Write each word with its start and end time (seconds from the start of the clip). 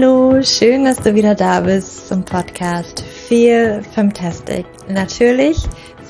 Hallo, 0.00 0.40
schön, 0.42 0.86
dass 0.86 0.96
du 0.96 1.14
wieder 1.14 1.34
da 1.34 1.60
bist 1.60 2.08
zum 2.08 2.24
Podcast 2.24 3.02
Feel 3.02 3.82
Fantastic. 3.94 4.64
Natürlich 4.88 5.58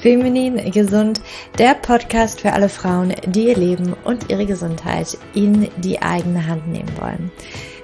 Feminin 0.01 0.71
Gesund, 0.71 1.21
der 1.59 1.75
Podcast 1.75 2.41
für 2.41 2.53
alle 2.53 2.69
Frauen, 2.69 3.13
die 3.27 3.49
ihr 3.49 3.57
Leben 3.57 3.97
und 4.05 4.31
ihre 4.31 4.47
Gesundheit 4.47 5.19
in 5.35 5.69
die 5.79 6.01
eigene 6.01 6.47
Hand 6.47 6.69
nehmen 6.69 6.93
wollen. 7.01 7.33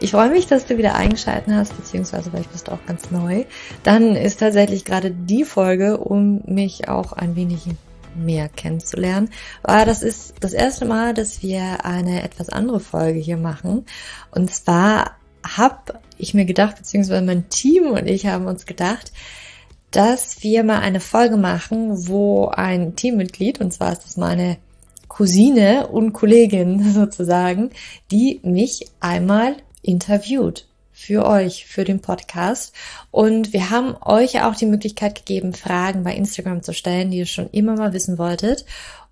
Ich 0.01 0.13
freue 0.13 0.31
mich, 0.31 0.47
dass 0.47 0.67
du 0.67 0.79
wieder 0.79 0.95
eingeschaltet 0.95 1.53
hast, 1.53 1.77
beziehungsweise 1.77 2.31
vielleicht 2.31 2.53
bist 2.53 2.69
du 2.69 2.73
auch 2.73 2.87
ganz 2.87 3.11
neu. 3.11 3.45
Dann 3.83 4.15
ist 4.15 4.39
tatsächlich 4.39 4.85
gerade 4.85 5.11
die 5.11 5.43
Folge, 5.43 5.99
um 5.99 6.41
mich 6.47 6.89
auch 6.89 7.15
ein 7.15 7.35
wenig 7.35 7.67
mehr 8.15 8.49
kennenzulernen. 8.49 9.31
Aber 9.65 9.85
das 9.85 10.05
ist 10.05 10.35
das 10.39 10.53
erste 10.53 10.85
Mal, 10.85 11.15
dass 11.15 11.43
wir 11.43 11.85
eine 11.85 12.23
etwas 12.23 12.49
andere 12.49 12.79
Folge 12.79 13.19
hier 13.19 13.39
machen. 13.39 13.87
Und 14.31 14.55
zwar 14.55 15.17
habe 15.57 16.01
ich 16.19 16.35
mir 16.35 16.45
gedacht, 16.45 16.77
beziehungsweise 16.77 17.25
mein 17.25 17.49
Team 17.49 17.91
und 17.91 18.07
ich 18.07 18.27
haben 18.27 18.47
uns 18.47 18.67
gedacht, 18.67 19.13
dass 19.91 20.43
wir 20.43 20.65
mal 20.65 20.81
eine 20.81 21.01
Folge 21.01 21.37
machen, 21.37 22.09
wo 22.09 22.49
ein 22.49 22.97
Teammitglied, 22.97 23.61
und 23.61 23.73
zwar 23.73 23.93
ist 23.93 24.05
das 24.05 24.17
meine 24.17 24.59
Cousine 25.09 25.87
und 25.87 26.13
Kollegin 26.13 26.93
sozusagen, 26.93 27.71
die 28.11 28.41
mich 28.43 28.87
einmal 29.01 29.57
interviewt 29.83 30.67
für 30.93 31.27
euch, 31.27 31.67
für 31.67 31.85
den 31.85 32.01
Podcast. 32.01 32.75
Und 33.11 33.53
wir 33.53 33.71
haben 33.71 33.97
euch 34.03 34.43
auch 34.43 34.57
die 34.57 34.67
Möglichkeit 34.67 35.15
gegeben, 35.15 35.53
Fragen 35.53 36.03
bei 36.05 36.15
Instagram 36.15 36.63
zu 36.63 36.73
stellen, 36.73 37.11
die 37.11 37.19
ihr 37.19 37.27
schon 37.27 37.51
immer 37.51 37.77
mal 37.77 37.93
wissen 37.93 38.19
wolltet. 38.19 38.65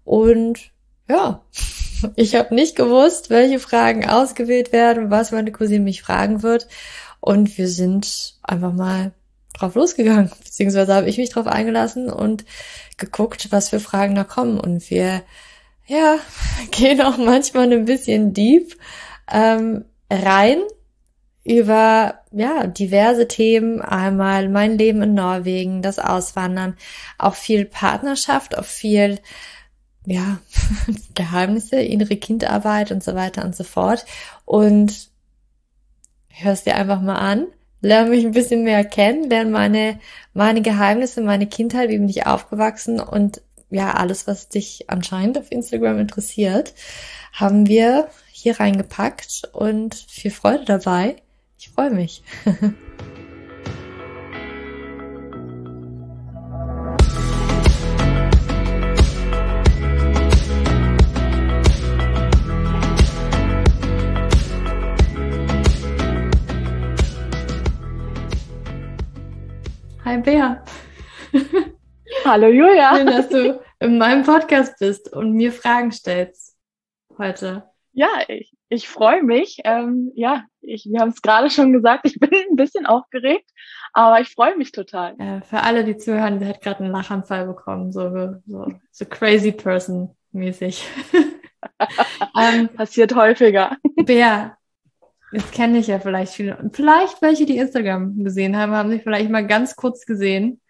Und 0.04 0.70
ja, 1.08 1.42
ich 2.16 2.34
habe 2.34 2.54
nicht 2.54 2.76
gewusst, 2.76 3.30
welche 3.30 3.58
Fragen 3.58 4.08
ausgewählt 4.08 4.72
werden, 4.72 5.10
was 5.10 5.32
meine 5.32 5.52
Cousine 5.52 5.84
mich 5.84 6.02
fragen 6.02 6.42
wird. 6.42 6.68
Und 7.20 7.56
wir 7.56 7.68
sind 7.68 8.34
einfach 8.42 8.72
mal 8.72 9.12
drauf 9.54 9.74
losgegangen, 9.74 10.30
beziehungsweise 10.44 10.94
habe 10.94 11.08
ich 11.08 11.18
mich 11.18 11.30
drauf 11.30 11.46
eingelassen 11.46 12.10
und 12.10 12.44
geguckt, 12.96 13.48
was 13.50 13.70
für 13.70 13.80
Fragen 13.80 14.14
da 14.14 14.24
kommen. 14.24 14.60
Und 14.60 14.90
wir, 14.90 15.22
ja, 15.86 16.18
gehen 16.70 17.00
auch 17.00 17.16
manchmal 17.16 17.72
ein 17.72 17.84
bisschen 17.86 18.34
deep 18.34 18.76
ähm, 19.30 19.84
rein 20.10 20.58
über 21.44 22.20
ja 22.32 22.66
diverse 22.66 23.28
Themen. 23.28 23.82
Einmal 23.82 24.48
mein 24.48 24.78
Leben 24.78 25.02
in 25.02 25.14
Norwegen, 25.14 25.82
das 25.82 25.98
Auswandern, 25.98 26.76
auch 27.18 27.34
viel 27.34 27.64
Partnerschaft, 27.66 28.56
auch 28.56 28.64
viel 28.64 29.18
ja 30.06 30.38
Geheimnisse, 31.14 31.76
innere 31.76 32.16
Kindarbeit 32.16 32.92
und 32.92 33.02
so 33.02 33.14
weiter 33.14 33.44
und 33.44 33.56
so 33.56 33.64
fort. 33.64 34.04
Und 34.44 35.08
hörst 36.28 36.66
dir 36.66 36.76
einfach 36.76 37.00
mal 37.00 37.16
an, 37.16 37.46
lerne 37.80 38.10
mich 38.10 38.24
ein 38.24 38.32
bisschen 38.32 38.64
mehr 38.64 38.84
kennen, 38.84 39.30
lerne 39.30 39.50
meine 39.50 40.00
meine 40.32 40.62
Geheimnisse, 40.62 41.20
meine 41.22 41.46
Kindheit, 41.46 41.90
wie 41.90 41.98
bin 41.98 42.08
ich 42.08 42.26
aufgewachsen 42.26 43.00
und 43.00 43.40
ja 43.70 43.92
alles, 43.92 44.26
was 44.26 44.48
dich 44.48 44.90
anscheinend 44.90 45.38
auf 45.38 45.50
Instagram 45.50 45.98
interessiert, 45.98 46.74
haben 47.32 47.66
wir 47.66 48.08
hier 48.32 48.60
reingepackt 48.60 49.48
und 49.52 49.94
viel 49.94 50.30
Freude 50.30 50.64
dabei. 50.64 51.16
Ich 51.58 51.70
freue 51.70 51.90
mich. 51.90 52.22
Hi 70.04 70.18
Bea. 70.18 70.62
Hallo 72.26 72.48
Julia. 72.48 72.94
Schön, 72.94 73.06
dass 73.06 73.28
du 73.30 73.60
in 73.80 73.96
meinem 73.96 74.22
Podcast 74.22 74.74
bist 74.78 75.10
und 75.10 75.32
mir 75.32 75.50
Fragen 75.50 75.92
stellst 75.92 76.56
heute. 77.16 77.64
Ja, 77.92 78.08
ich, 78.28 78.54
ich 78.68 78.86
freue 78.86 79.22
mich. 79.22 79.60
Ähm, 79.64 80.12
ja, 80.14 80.44
ich, 80.60 80.84
wir 80.84 81.00
haben 81.00 81.08
es 81.08 81.22
gerade 81.22 81.48
schon 81.48 81.72
gesagt, 81.72 82.02
ich 82.04 82.14
bin 82.20 82.30
ein 82.50 82.56
bisschen 82.56 82.84
aufgeregt, 82.84 83.48
aber 83.94 84.20
ich 84.20 84.28
freue 84.28 84.56
mich 84.56 84.72
total. 84.72 85.16
Ja, 85.18 85.40
für 85.40 85.62
alle, 85.62 85.84
die 85.84 85.96
zuhören, 85.96 86.38
der 86.38 86.50
hat 86.50 86.60
gerade 86.60 86.84
einen 86.84 86.92
Lachanfall 86.92 87.46
bekommen, 87.46 87.90
so, 87.90 88.36
so, 88.46 88.66
so 88.90 89.04
crazy 89.06 89.52
person 89.52 90.14
mäßig. 90.32 90.86
ähm, 92.38 92.68
Passiert 92.76 93.14
häufiger. 93.14 93.78
Bea, 94.04 94.56
jetzt 95.34 95.52
kenne 95.52 95.78
ich 95.78 95.86
ja 95.86 95.98
vielleicht 95.98 96.32
viele. 96.32 96.56
Und 96.56 96.76
vielleicht 96.76 97.20
welche, 97.22 97.46
die 97.46 97.58
Instagram 97.58 98.22
gesehen 98.24 98.56
haben, 98.56 98.72
haben 98.72 98.90
sich 98.90 99.02
vielleicht 99.02 99.30
mal 99.30 99.46
ganz 99.46 99.76
kurz 99.76 100.06
gesehen. 100.06 100.60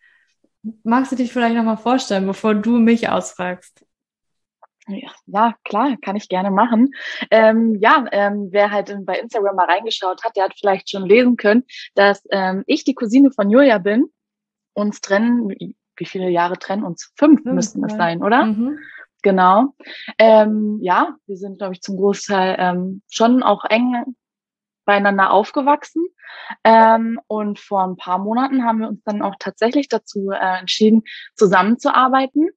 Magst 0.82 1.12
du 1.12 1.16
dich 1.16 1.32
vielleicht 1.32 1.54
nochmal 1.54 1.76
vorstellen, 1.76 2.26
bevor 2.26 2.54
du 2.54 2.78
mich 2.78 3.08
ausfragst? 3.08 3.84
Ja, 5.26 5.54
klar, 5.64 5.96
kann 6.02 6.16
ich 6.16 6.28
gerne 6.28 6.50
machen. 6.50 6.90
Ähm, 7.30 7.76
ja, 7.80 8.04
ähm, 8.12 8.48
wer 8.50 8.70
halt 8.70 8.94
bei 9.06 9.18
Instagram 9.18 9.56
mal 9.56 9.66
reingeschaut 9.66 10.22
hat, 10.22 10.36
der 10.36 10.44
hat 10.44 10.54
vielleicht 10.58 10.90
schon 10.90 11.06
lesen 11.06 11.36
können, 11.36 11.64
dass 11.94 12.22
ähm, 12.30 12.64
ich 12.66 12.84
die 12.84 12.94
Cousine 12.94 13.30
von 13.30 13.50
Julia 13.50 13.78
bin. 13.78 14.06
Uns 14.74 15.00
trennen, 15.00 15.48
wie 15.48 16.04
viele 16.04 16.28
Jahre 16.28 16.58
trennen 16.58 16.84
uns? 16.84 17.12
Fünf, 17.16 17.42
Fünf 17.42 17.54
müssten 17.54 17.84
es 17.84 17.94
sein, 17.94 18.22
oder? 18.22 18.46
Mhm. 18.46 18.78
Genau. 19.22 19.74
Ähm, 20.18 20.78
ja, 20.82 21.16
wir 21.26 21.36
sind, 21.36 21.58
glaube 21.58 21.72
ich, 21.72 21.80
zum 21.80 21.96
Großteil 21.96 22.56
ähm, 22.58 23.02
schon 23.08 23.42
auch 23.42 23.64
eng 23.64 24.14
beieinander 24.84 25.32
aufgewachsen. 25.32 26.06
Ähm, 26.62 27.20
und 27.26 27.58
vor 27.58 27.84
ein 27.84 27.96
paar 27.96 28.18
Monaten 28.18 28.64
haben 28.64 28.80
wir 28.80 28.88
uns 28.88 29.02
dann 29.04 29.22
auch 29.22 29.36
tatsächlich 29.38 29.88
dazu 29.88 30.30
äh, 30.30 30.58
entschieden, 30.60 31.02
zusammenzuarbeiten. 31.36 32.50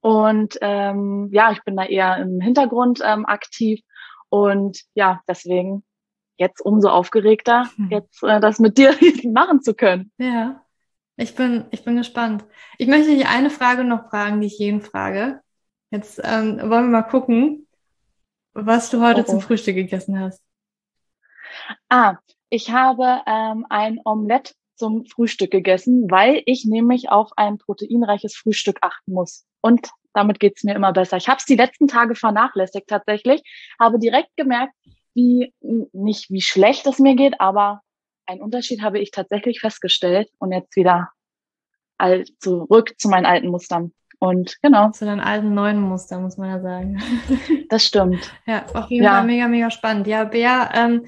Und 0.00 0.58
ähm, 0.60 1.28
ja, 1.32 1.52
ich 1.52 1.62
bin 1.62 1.76
da 1.76 1.84
eher 1.84 2.16
im 2.18 2.40
Hintergrund 2.40 3.00
ähm, 3.04 3.24
aktiv 3.24 3.80
und 4.28 4.80
ja, 4.94 5.22
deswegen 5.28 5.84
jetzt 6.36 6.60
umso 6.60 6.88
aufgeregter, 6.88 7.70
hm. 7.76 7.90
jetzt 7.90 8.22
äh, 8.22 8.40
das 8.40 8.58
mit 8.58 8.78
dir 8.78 8.94
machen 9.24 9.62
zu 9.62 9.74
können. 9.74 10.12
Ja, 10.18 10.62
ich 11.16 11.34
bin, 11.34 11.64
ich 11.70 11.84
bin 11.84 11.96
gespannt. 11.96 12.44
Ich 12.78 12.88
möchte 12.88 13.08
dich 13.08 13.26
eine 13.26 13.50
Frage 13.50 13.84
noch 13.84 14.10
fragen, 14.10 14.40
die 14.40 14.48
ich 14.48 14.58
jeden 14.58 14.82
frage. 14.82 15.40
Jetzt 15.90 16.20
ähm, 16.22 16.58
wollen 16.58 16.90
wir 16.90 17.00
mal 17.00 17.02
gucken, 17.02 17.66
was 18.52 18.90
du 18.90 19.00
heute 19.00 19.20
oh, 19.20 19.24
oh. 19.26 19.30
zum 19.30 19.40
Frühstück 19.40 19.76
gegessen 19.76 20.18
hast. 20.20 20.42
Ah, 21.88 22.16
ich 22.50 22.70
habe 22.70 23.22
ähm, 23.26 23.66
ein 23.68 24.00
Omelett 24.04 24.54
zum 24.76 25.06
Frühstück 25.06 25.50
gegessen, 25.50 26.10
weil 26.10 26.42
ich 26.46 26.64
nämlich 26.64 27.08
auf 27.10 27.30
ein 27.36 27.58
proteinreiches 27.58 28.36
Frühstück 28.36 28.78
achten 28.82 29.12
muss. 29.12 29.46
Und 29.60 29.90
damit 30.12 30.40
geht's 30.40 30.64
mir 30.64 30.74
immer 30.74 30.92
besser. 30.92 31.16
Ich 31.16 31.28
habe 31.28 31.38
es 31.38 31.44
die 31.44 31.56
letzten 31.56 31.88
Tage 31.88 32.14
vernachlässigt 32.14 32.86
tatsächlich, 32.88 33.42
habe 33.78 33.98
direkt 33.98 34.36
gemerkt, 34.36 34.74
wie 35.14 35.52
nicht 35.92 36.30
wie 36.30 36.42
schlecht 36.42 36.86
es 36.86 36.98
mir 36.98 37.14
geht, 37.16 37.40
aber 37.40 37.80
einen 38.26 38.42
Unterschied 38.42 38.82
habe 38.82 38.98
ich 38.98 39.10
tatsächlich 39.10 39.60
festgestellt 39.60 40.28
und 40.38 40.52
jetzt 40.52 40.76
wieder 40.76 41.10
all, 41.98 42.24
zurück 42.38 42.94
zu 42.98 43.08
meinen 43.08 43.26
alten 43.26 43.48
Mustern. 43.48 43.92
Und 44.18 44.56
genau. 44.62 44.90
Zu 44.90 45.04
deinen 45.04 45.20
alten 45.20 45.54
neuen 45.54 45.80
Mustern, 45.80 46.22
muss 46.22 46.38
man 46.38 46.48
ja 46.48 46.60
sagen. 46.60 47.02
Das 47.68 47.84
stimmt. 47.84 48.32
ja, 48.46 48.64
auf 48.74 48.90
jeden 48.90 49.06
Fall 49.06 49.24
mega, 49.24 49.48
mega 49.48 49.70
spannend. 49.70 50.06
Ja, 50.06 50.24
Bea, 50.24 50.70
ähm, 50.74 51.06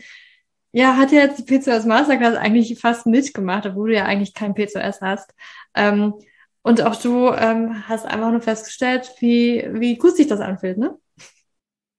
ja, 0.79 0.97
hat 0.97 1.11
ja 1.11 1.23
jetzt 1.23 1.41
die 1.41 1.43
PCOS 1.43 1.87
Masterclass 1.87 2.37
eigentlich 2.37 2.79
fast 2.79 3.05
mitgemacht, 3.05 3.67
obwohl 3.67 3.91
du 3.91 3.97
ja 3.97 4.05
eigentlich 4.05 4.33
kein 4.33 4.55
PCOS 4.55 5.01
hast. 5.01 5.35
Ähm, 5.75 6.15
und 6.63 6.83
auch 6.83 6.95
du 6.95 7.33
ähm, 7.33 7.89
hast 7.89 8.07
einfach 8.07 8.31
nur 8.31 8.41
festgestellt, 8.41 9.13
wie, 9.19 9.69
wie 9.73 9.97
gut 9.97 10.15
sich 10.17 10.29
das 10.29 10.39
anfühlt, 10.39 10.79
ne? 10.79 10.97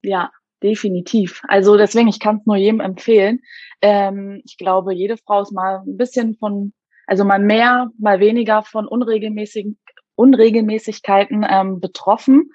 Ja, 0.01 0.31
definitiv. 0.63 1.41
Also 1.49 1.75
deswegen, 1.75 2.07
ich 2.07 2.21
kann 2.21 2.37
es 2.37 2.45
nur 2.45 2.55
jedem 2.55 2.79
empfehlen. 2.79 3.41
Ähm, 3.81 4.41
ich 4.45 4.55
glaube, 4.55 4.93
jede 4.93 5.17
Frau 5.17 5.41
ist 5.41 5.51
mal 5.51 5.81
ein 5.85 5.97
bisschen 5.97 6.37
von, 6.37 6.71
also 7.05 7.25
mal 7.25 7.39
mehr, 7.39 7.89
mal 7.97 8.21
weniger 8.21 8.63
von 8.63 8.87
unregelmäßigen 8.87 9.77
Unregelmäßigkeiten 10.15 11.45
ähm, 11.49 11.81
betroffen. 11.81 12.53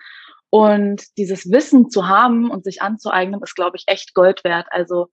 Und 0.48 1.04
dieses 1.18 1.50
Wissen 1.52 1.90
zu 1.90 2.08
haben 2.08 2.50
und 2.50 2.64
sich 2.64 2.80
anzueignen, 2.80 3.42
ist, 3.42 3.56
glaube 3.56 3.76
ich, 3.76 3.84
echt 3.88 4.14
Gold 4.14 4.42
wert. 4.42 4.68
Also 4.70 5.08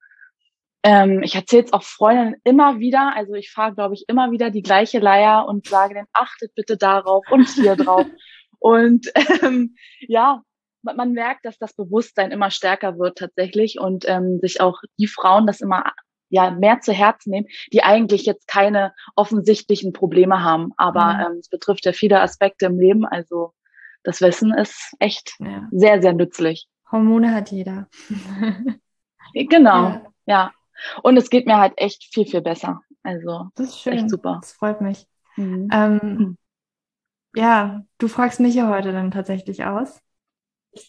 ähm, 0.83 1.21
ich 1.23 1.35
erzähle 1.35 1.65
es 1.65 1.73
auch 1.73 1.83
Freundinnen 1.83 2.35
immer 2.43 2.79
wieder. 2.79 3.13
Also 3.15 3.33
ich 3.33 3.51
fahre, 3.51 3.73
glaube 3.73 3.93
ich, 3.93 4.05
immer 4.07 4.31
wieder 4.31 4.49
die 4.49 4.63
gleiche 4.63 4.99
Leier 4.99 5.45
und 5.47 5.67
sage 5.67 5.93
denen, 5.93 6.07
achtet 6.13 6.53
bitte 6.55 6.77
darauf 6.77 7.25
und 7.29 7.47
hier 7.49 7.75
drauf. 7.75 8.05
Und 8.63 9.11
ähm, 9.41 9.75
ja, 10.01 10.43
man 10.83 11.13
merkt, 11.13 11.45
dass 11.45 11.57
das 11.57 11.73
Bewusstsein 11.73 12.29
immer 12.29 12.51
stärker 12.51 12.99
wird 12.99 13.17
tatsächlich 13.17 13.79
und 13.79 14.07
ähm, 14.07 14.37
sich 14.39 14.61
auch 14.61 14.79
die 14.99 15.07
Frauen 15.07 15.47
das 15.47 15.61
immer 15.61 15.93
ja 16.29 16.51
mehr 16.51 16.79
zu 16.79 16.93
Herzen 16.93 17.31
nehmen, 17.31 17.47
die 17.73 17.81
eigentlich 17.81 18.27
jetzt 18.27 18.47
keine 18.47 18.93
offensichtlichen 19.15 19.93
Probleme 19.93 20.43
haben. 20.43 20.73
Aber 20.77 21.15
mhm. 21.15 21.19
ähm, 21.19 21.37
es 21.39 21.49
betrifft 21.49 21.87
ja 21.87 21.91
viele 21.91 22.21
Aspekte 22.21 22.67
im 22.67 22.79
Leben. 22.79 23.03
Also 23.03 23.53
das 24.03 24.21
Wissen 24.21 24.53
ist 24.53 24.95
echt 24.99 25.33
ja. 25.39 25.67
sehr, 25.71 26.01
sehr 26.01 26.13
nützlich. 26.13 26.67
Hormone 26.91 27.33
hat 27.33 27.51
jeder. 27.51 27.87
genau, 29.33 29.89
ja. 29.89 30.11
ja. 30.25 30.51
Und 31.03 31.17
es 31.17 31.29
geht 31.29 31.45
mir 31.45 31.57
halt 31.57 31.73
echt 31.77 32.13
viel, 32.13 32.25
viel 32.25 32.41
besser. 32.41 32.81
Also, 33.03 33.49
das 33.55 33.69
ist 33.69 33.79
schön. 33.79 33.93
echt 33.93 34.09
super. 34.09 34.39
Das 34.41 34.53
freut 34.53 34.81
mich. 34.81 35.07
Mhm. 35.35 35.69
Ähm, 35.71 35.99
mhm. 36.03 36.37
Ja, 37.35 37.83
du 37.97 38.07
fragst 38.07 38.39
mich 38.39 38.55
ja 38.55 38.69
heute 38.69 38.91
dann 38.91 39.11
tatsächlich 39.11 39.63
aus. 39.63 40.01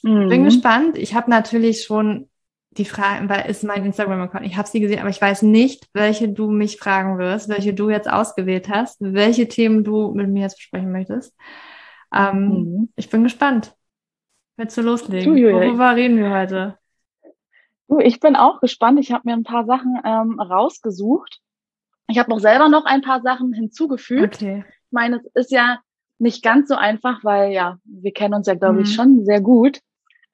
Mhm. 0.02 0.28
Bin 0.28 0.44
gespannt. 0.44 0.98
Ich 0.98 1.14
habe 1.14 1.30
natürlich 1.30 1.84
schon 1.84 2.28
die 2.70 2.84
Frage, 2.84 3.28
weil 3.28 3.50
ist 3.50 3.64
mein 3.64 3.84
Instagram-Account. 3.84 4.46
Ich 4.46 4.56
habe 4.56 4.68
sie 4.68 4.80
gesehen, 4.80 5.00
aber 5.00 5.10
ich 5.10 5.20
weiß 5.20 5.42
nicht, 5.42 5.88
welche 5.92 6.28
du 6.28 6.50
mich 6.50 6.78
fragen 6.78 7.18
wirst, 7.18 7.48
welche 7.48 7.74
du 7.74 7.90
jetzt 7.90 8.10
ausgewählt 8.10 8.68
hast, 8.68 8.96
welche 9.00 9.46
Themen 9.46 9.84
du 9.84 10.12
mit 10.14 10.28
mir 10.28 10.42
jetzt 10.42 10.56
besprechen 10.56 10.90
möchtest. 10.90 11.34
Ähm, 12.14 12.48
mhm. 12.48 12.88
Ich 12.96 13.10
bin 13.10 13.22
gespannt. 13.22 13.74
Willst 14.56 14.76
du 14.76 14.82
loslegen? 14.82 15.36
Du, 15.36 15.42
Worüber 15.42 15.94
reden 15.96 16.16
wir 16.16 16.30
heute? 16.30 16.78
Ich 18.00 18.20
bin 18.20 18.36
auch 18.36 18.60
gespannt. 18.60 18.98
Ich 19.00 19.12
habe 19.12 19.22
mir 19.24 19.34
ein 19.34 19.44
paar 19.44 19.64
Sachen 19.64 19.98
ähm, 20.04 20.40
rausgesucht. 20.40 21.40
Ich 22.08 22.18
habe 22.18 22.32
auch 22.34 22.40
selber 22.40 22.68
noch 22.68 22.84
ein 22.84 23.02
paar 23.02 23.22
Sachen 23.22 23.52
hinzugefügt. 23.52 24.36
Okay. 24.36 24.64
Ich 24.68 24.92
meine, 24.92 25.16
es 25.16 25.46
ist 25.46 25.52
ja 25.52 25.78
nicht 26.18 26.42
ganz 26.42 26.68
so 26.68 26.76
einfach, 26.76 27.24
weil 27.24 27.52
ja, 27.52 27.78
wir 27.84 28.12
kennen 28.12 28.34
uns 28.34 28.46
ja, 28.46 28.54
glaube 28.54 28.76
mhm. 28.76 28.82
ich, 28.82 28.94
schon 28.94 29.24
sehr 29.24 29.40
gut. 29.40 29.80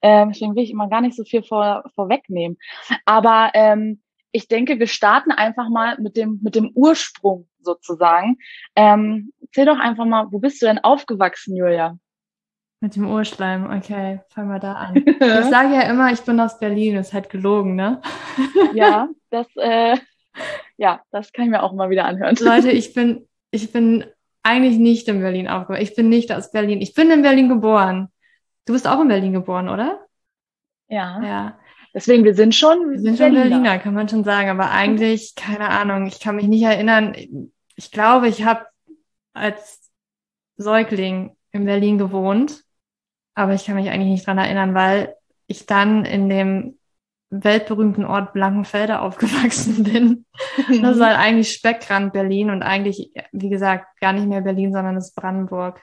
Ähm, 0.01 0.29
deswegen 0.29 0.55
will 0.55 0.63
ich 0.63 0.71
immer 0.71 0.89
gar 0.89 1.01
nicht 1.01 1.15
so 1.15 1.23
viel 1.23 1.43
vor, 1.43 1.83
vorwegnehmen. 1.95 2.57
Aber 3.05 3.51
ähm, 3.53 4.01
ich 4.31 4.47
denke, 4.47 4.79
wir 4.79 4.87
starten 4.87 5.31
einfach 5.31 5.69
mal 5.69 5.97
mit 5.99 6.15
dem, 6.15 6.39
mit 6.41 6.55
dem 6.55 6.71
Ursprung 6.73 7.47
sozusagen. 7.61 8.37
Ähm, 8.75 9.33
erzähl 9.41 9.65
doch 9.65 9.79
einfach 9.79 10.05
mal, 10.05 10.27
wo 10.31 10.39
bist 10.39 10.61
du 10.61 10.67
denn 10.67 10.79
aufgewachsen, 10.79 11.55
Julia? 11.55 11.97
Mit 12.81 12.95
dem 12.95 13.09
Urschleim, 13.09 13.65
okay, 13.65 14.21
fangen 14.29 14.49
wir 14.49 14.59
da 14.59 14.73
an. 14.73 14.95
ich 15.05 15.49
sage 15.49 15.73
ja 15.73 15.81
immer, 15.81 16.11
ich 16.13 16.21
bin 16.21 16.39
aus 16.39 16.59
Berlin, 16.59 16.95
ist 16.95 17.13
halt 17.13 17.29
gelogen, 17.29 17.75
ne? 17.75 18.01
ja, 18.73 19.09
das, 19.29 19.47
äh, 19.57 19.97
ja, 20.77 21.01
das 21.11 21.33
kann 21.33 21.45
ich 21.45 21.51
mir 21.51 21.61
auch 21.61 21.73
mal 21.73 21.89
wieder 21.89 22.05
anhören. 22.05 22.37
Leute, 22.39 22.71
ich 22.71 22.93
bin, 22.93 23.27
ich 23.51 23.73
bin 23.73 24.05
eigentlich 24.43 24.77
nicht 24.77 25.07
in 25.07 25.19
Berlin 25.19 25.47
aufgewachsen. 25.47 25.83
Ich 25.83 25.95
bin 25.95 26.09
nicht 26.09 26.31
aus 26.31 26.51
Berlin. 26.51 26.81
Ich 26.81 26.93
bin 26.93 27.11
in 27.11 27.21
Berlin 27.21 27.49
geboren. 27.49 28.09
Du 28.65 28.73
bist 28.73 28.87
auch 28.87 29.01
in 29.01 29.09
Berlin 29.09 29.33
geboren, 29.33 29.67
oder? 29.67 30.05
Ja. 30.87 31.21
Ja. 31.21 31.59
Deswegen, 31.93 32.23
wir 32.23 32.35
sind 32.35 32.55
schon 32.55 32.91
Wir 32.91 32.99
sind 32.99 33.17
Berliner. 33.17 33.41
schon 33.41 33.49
Berliner, 33.49 33.79
kann 33.79 33.93
man 33.93 34.07
schon 34.07 34.23
sagen. 34.23 34.49
Aber 34.49 34.71
eigentlich, 34.71 35.35
keine 35.35 35.69
Ahnung, 35.69 36.07
ich 36.07 36.19
kann 36.19 36.35
mich 36.35 36.47
nicht 36.47 36.63
erinnern. 36.63 37.15
Ich 37.75 37.91
glaube, 37.91 38.27
ich 38.27 38.45
habe 38.45 38.65
als 39.33 39.91
Säugling 40.57 41.35
in 41.51 41.65
Berlin 41.65 41.97
gewohnt. 41.97 42.63
Aber 43.39 43.53
ich 43.53 43.65
kann 43.65 43.75
mich 43.75 43.89
eigentlich 43.89 44.11
nicht 44.11 44.27
dran 44.27 44.37
erinnern, 44.37 44.73
weil 44.73 45.15
ich 45.47 45.65
dann 45.65 46.05
in 46.05 46.29
dem 46.29 46.77
weltberühmten 47.29 48.05
Ort 48.05 48.33
Blankenfelde 48.33 48.99
aufgewachsen 48.99 49.83
bin. 49.85 50.25
Das 50.81 50.97
ist 50.97 51.03
halt 51.03 51.17
eigentlich 51.17 51.51
Speckrand 51.51 52.13
Berlin 52.13 52.49
und 52.49 52.63
eigentlich, 52.63 53.11
wie 53.31 53.49
gesagt, 53.49 53.99
gar 53.99 54.13
nicht 54.13 54.27
mehr 54.27 54.41
Berlin, 54.41 54.73
sondern 54.73 54.95
das 54.95 55.09
ist 55.09 55.15
Brandenburg. 55.15 55.81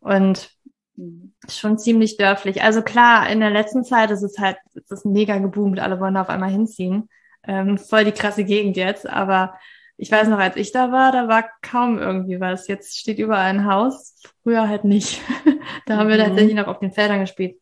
Und 0.00 0.56
Mhm. 0.96 1.34
Schon 1.48 1.78
ziemlich 1.78 2.16
dörflich. 2.16 2.62
Also 2.62 2.82
klar, 2.82 3.28
in 3.28 3.40
der 3.40 3.50
letzten 3.50 3.84
Zeit 3.84 4.10
ist 4.10 4.22
es 4.22 4.38
halt, 4.38 4.56
ist 4.74 4.90
es 4.90 5.04
mega 5.04 5.38
geboomt, 5.38 5.78
alle 5.78 6.00
wollen 6.00 6.14
da 6.14 6.22
auf 6.22 6.28
einmal 6.28 6.50
hinziehen. 6.50 7.08
Ähm, 7.44 7.78
voll 7.78 8.04
die 8.04 8.12
krasse 8.12 8.44
Gegend 8.44 8.76
jetzt, 8.76 9.08
aber 9.08 9.54
ich 9.96 10.10
weiß 10.10 10.28
noch, 10.28 10.38
als 10.38 10.56
ich 10.56 10.72
da 10.72 10.92
war, 10.92 11.12
da 11.12 11.28
war 11.28 11.44
kaum 11.62 11.98
irgendwie 11.98 12.38
was. 12.40 12.68
Jetzt 12.68 12.98
steht 12.98 13.18
überall 13.18 13.46
ein 13.46 13.66
Haus, 13.66 14.20
früher 14.42 14.68
halt 14.68 14.84
nicht. 14.84 15.22
da 15.86 15.96
haben 15.96 16.08
wir 16.08 16.16
mhm. 16.16 16.28
tatsächlich 16.28 16.54
noch 16.54 16.66
auf 16.66 16.80
den 16.80 16.92
Feldern 16.92 17.20
gespielt. 17.20 17.60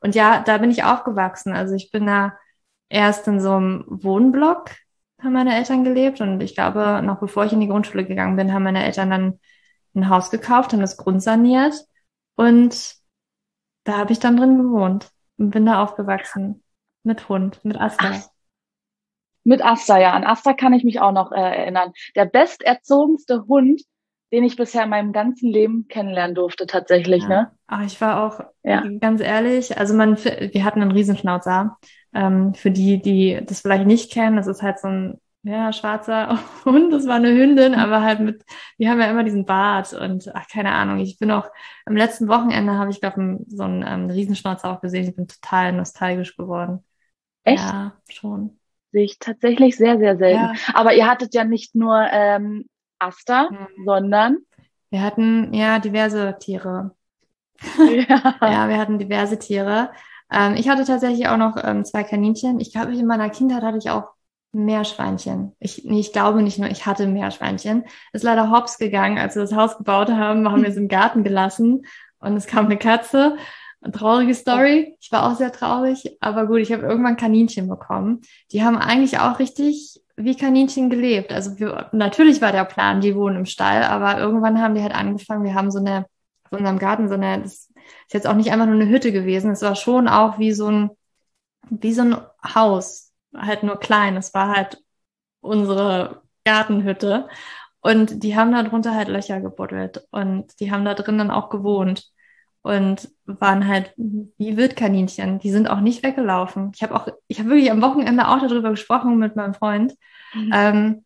Und 0.00 0.14
ja, 0.14 0.42
da 0.42 0.58
bin 0.58 0.70
ich 0.70 0.84
aufgewachsen. 0.84 1.52
Also 1.52 1.74
ich 1.74 1.90
bin 1.90 2.06
da 2.06 2.38
erst 2.88 3.28
in 3.28 3.40
so 3.40 3.52
einem 3.52 3.84
Wohnblock, 3.88 4.70
haben 5.22 5.32
meine 5.32 5.56
Eltern 5.56 5.84
gelebt 5.84 6.20
und 6.20 6.40
ich 6.40 6.54
glaube, 6.54 7.02
noch 7.02 7.18
bevor 7.18 7.44
ich 7.44 7.52
in 7.52 7.60
die 7.60 7.68
Grundschule 7.68 8.04
gegangen 8.04 8.36
bin, 8.36 8.52
haben 8.52 8.62
meine 8.62 8.84
Eltern 8.84 9.10
dann 9.10 9.40
ein 9.94 10.08
Haus 10.08 10.30
gekauft, 10.30 10.72
haben 10.72 10.80
das 10.80 10.96
grundsaniert 10.96 11.74
und 12.36 12.96
da 13.84 13.98
habe 13.98 14.12
ich 14.12 14.18
dann 14.18 14.36
drin 14.36 14.58
gewohnt 14.58 15.10
und 15.38 15.50
bin 15.50 15.66
da 15.66 15.82
aufgewachsen. 15.82 16.62
Mit 17.02 17.28
Hund, 17.28 17.62
mit 17.64 17.78
Asta. 17.78 18.12
Ach, 18.14 18.28
mit 19.44 19.64
Asta, 19.64 19.98
ja. 19.98 20.12
An 20.12 20.24
Asta 20.24 20.54
kann 20.54 20.72
ich 20.72 20.84
mich 20.84 21.00
auch 21.00 21.12
noch 21.12 21.32
äh, 21.32 21.36
erinnern. 21.36 21.92
Der 22.16 22.24
besterzogenste 22.24 23.46
Hund, 23.46 23.82
den 24.32 24.44
ich 24.44 24.56
bisher 24.56 24.84
in 24.84 24.90
meinem 24.90 25.12
ganzen 25.12 25.50
Leben 25.50 25.86
kennenlernen 25.88 26.34
durfte, 26.34 26.66
tatsächlich, 26.66 27.22
ja. 27.24 27.28
ne? 27.28 27.50
Ach, 27.66 27.84
ich 27.84 28.00
war 28.00 28.24
auch, 28.24 28.40
ja. 28.62 28.82
ganz 29.00 29.20
ehrlich, 29.20 29.78
also 29.78 29.94
man, 29.94 30.16
wir 30.16 30.64
hatten 30.64 30.82
einen 30.82 30.92
Riesenschnauzer. 30.92 31.78
Ähm, 32.12 32.54
für 32.54 32.70
die, 32.70 33.00
die 33.02 33.40
das 33.44 33.60
vielleicht 33.60 33.86
nicht 33.86 34.12
kennen, 34.12 34.36
das 34.36 34.46
ist 34.46 34.62
halt 34.62 34.78
so 34.78 34.88
ein 34.88 35.20
ja, 35.44 35.72
schwarzer 35.72 36.38
Hund, 36.64 36.92
das 36.92 37.06
war 37.06 37.16
eine 37.16 37.28
Hündin, 37.28 37.74
aber 37.74 38.02
halt 38.02 38.20
mit, 38.20 38.44
die 38.78 38.88
haben 38.88 39.00
ja 39.00 39.10
immer 39.10 39.24
diesen 39.24 39.44
Bart 39.44 39.92
und 39.92 40.34
ach, 40.34 40.48
keine 40.48 40.72
Ahnung. 40.72 40.98
Ich 41.00 41.18
bin 41.18 41.30
auch, 41.30 41.48
am 41.84 41.96
letzten 41.96 42.28
Wochenende 42.28 42.72
habe 42.74 42.90
ich, 42.90 43.00
glaube 43.00 43.38
so 43.46 43.62
einen 43.62 43.84
ähm, 43.86 44.10
Riesenschnauzer 44.10 44.70
auch 44.70 44.80
gesehen. 44.80 45.06
Ich 45.06 45.14
bin 45.14 45.28
total 45.28 45.72
nostalgisch 45.72 46.36
geworden. 46.36 46.82
Echt? 47.44 47.62
Ja, 47.62 47.92
schon. 48.08 48.58
Sehe 48.94 49.04
ich 49.04 49.18
tatsächlich 49.18 49.76
sehr, 49.76 49.98
sehr 49.98 50.16
selten. 50.16 50.40
Ja. 50.40 50.54
Aber 50.72 50.94
ihr 50.94 51.08
hattet 51.08 51.34
ja 51.34 51.42
nicht 51.42 51.74
nur 51.74 52.06
ähm, 52.12 52.66
Aster, 53.00 53.50
mhm. 53.50 53.84
sondern 53.84 54.38
wir 54.90 55.02
hatten 55.02 55.52
ja 55.52 55.80
diverse 55.80 56.36
Tiere. 56.38 56.94
Ja, 58.08 58.36
ja 58.40 58.68
wir 58.68 58.78
hatten 58.78 59.00
diverse 59.00 59.36
Tiere. 59.36 59.90
Ähm, 60.30 60.54
ich 60.54 60.68
hatte 60.68 60.84
tatsächlich 60.84 61.26
auch 61.26 61.36
noch 61.36 61.56
ähm, 61.60 61.84
zwei 61.84 62.04
Kaninchen. 62.04 62.60
Ich 62.60 62.72
glaube, 62.72 62.94
in 62.94 63.04
meiner 63.04 63.30
Kindheit 63.30 63.64
hatte 63.64 63.78
ich 63.78 63.90
auch 63.90 64.10
Meerschweinchen. 64.52 65.56
Ich, 65.58 65.82
nee, 65.84 65.98
ich 65.98 66.12
glaube 66.12 66.40
nicht 66.40 66.60
nur, 66.60 66.70
ich 66.70 66.86
hatte 66.86 67.08
Meerschweinchen. 67.08 67.86
Ist 68.12 68.22
leider 68.22 68.52
hops 68.52 68.78
gegangen, 68.78 69.18
als 69.18 69.34
wir 69.34 69.42
das 69.42 69.56
Haus 69.56 69.76
gebaut 69.76 70.10
haben, 70.10 70.48
haben 70.48 70.62
wir 70.62 70.70
es 70.70 70.76
im 70.76 70.86
Garten 70.86 71.24
gelassen 71.24 71.86
und 72.20 72.36
es 72.36 72.46
kam 72.46 72.66
eine 72.66 72.78
Katze. 72.78 73.36
Eine 73.84 73.92
traurige 73.92 74.34
Story. 74.34 74.96
Ich 74.98 75.12
war 75.12 75.30
auch 75.30 75.36
sehr 75.36 75.52
traurig, 75.52 76.16
aber 76.20 76.46
gut, 76.46 76.58
ich 76.58 76.72
habe 76.72 76.82
irgendwann 76.82 77.18
Kaninchen 77.18 77.68
bekommen. 77.68 78.22
Die 78.50 78.64
haben 78.64 78.78
eigentlich 78.78 79.18
auch 79.18 79.38
richtig 79.38 80.00
wie 80.16 80.36
Kaninchen 80.36 80.88
gelebt. 80.88 81.32
Also 81.32 81.58
wir, 81.58 81.90
natürlich 81.92 82.40
war 82.40 82.52
der 82.52 82.64
Plan, 82.64 83.02
die 83.02 83.14
wohnen 83.14 83.36
im 83.36 83.46
Stall, 83.46 83.82
aber 83.82 84.18
irgendwann 84.18 84.60
haben 84.60 84.74
die 84.74 84.82
halt 84.82 84.94
angefangen, 84.94 85.44
wir 85.44 85.54
haben 85.54 85.70
so 85.70 85.80
eine, 85.80 86.06
auf 86.44 86.58
unserem 86.58 86.78
Garten 86.78 87.08
so 87.08 87.14
eine, 87.14 87.42
das 87.42 87.52
ist 88.06 88.14
jetzt 88.14 88.26
auch 88.26 88.34
nicht 88.34 88.50
einfach 88.50 88.66
nur 88.66 88.76
eine 88.76 88.88
Hütte 88.88 89.12
gewesen, 89.12 89.50
es 89.50 89.60
war 89.62 89.76
schon 89.76 90.08
auch 90.08 90.38
wie 90.38 90.52
so 90.52 90.70
ein, 90.70 90.90
wie 91.68 91.92
so 91.92 92.02
ein 92.02 92.16
Haus, 92.54 93.12
halt 93.36 93.64
nur 93.64 93.78
klein. 93.78 94.16
Es 94.16 94.32
war 94.32 94.54
halt 94.54 94.78
unsere 95.40 96.22
Gartenhütte. 96.44 97.28
Und 97.80 98.22
die 98.22 98.36
haben 98.36 98.52
da 98.52 98.62
drunter 98.62 98.94
halt 98.94 99.08
Löcher 99.08 99.40
gebuddelt. 99.40 100.06
Und 100.10 100.58
die 100.60 100.72
haben 100.72 100.84
da 100.86 100.94
drin 100.94 101.18
dann 101.18 101.30
auch 101.30 101.50
gewohnt. 101.50 102.13
Und 102.64 103.10
waren 103.26 103.68
halt 103.68 103.92
wie 103.96 104.56
Wildkaninchen. 104.56 105.38
Die 105.38 105.50
sind 105.50 105.68
auch 105.68 105.80
nicht 105.80 106.02
weggelaufen. 106.02 106.72
Ich 106.74 106.82
habe 106.82 106.94
auch, 106.94 107.08
ich 107.28 107.38
habe 107.38 107.50
wirklich 107.50 107.70
am 107.70 107.82
Wochenende 107.82 108.26
auch 108.26 108.40
darüber 108.40 108.70
gesprochen 108.70 109.18
mit 109.18 109.36
meinem 109.36 109.52
Freund. 109.52 109.94
Mhm. 110.32 110.50
Ähm, 110.52 111.04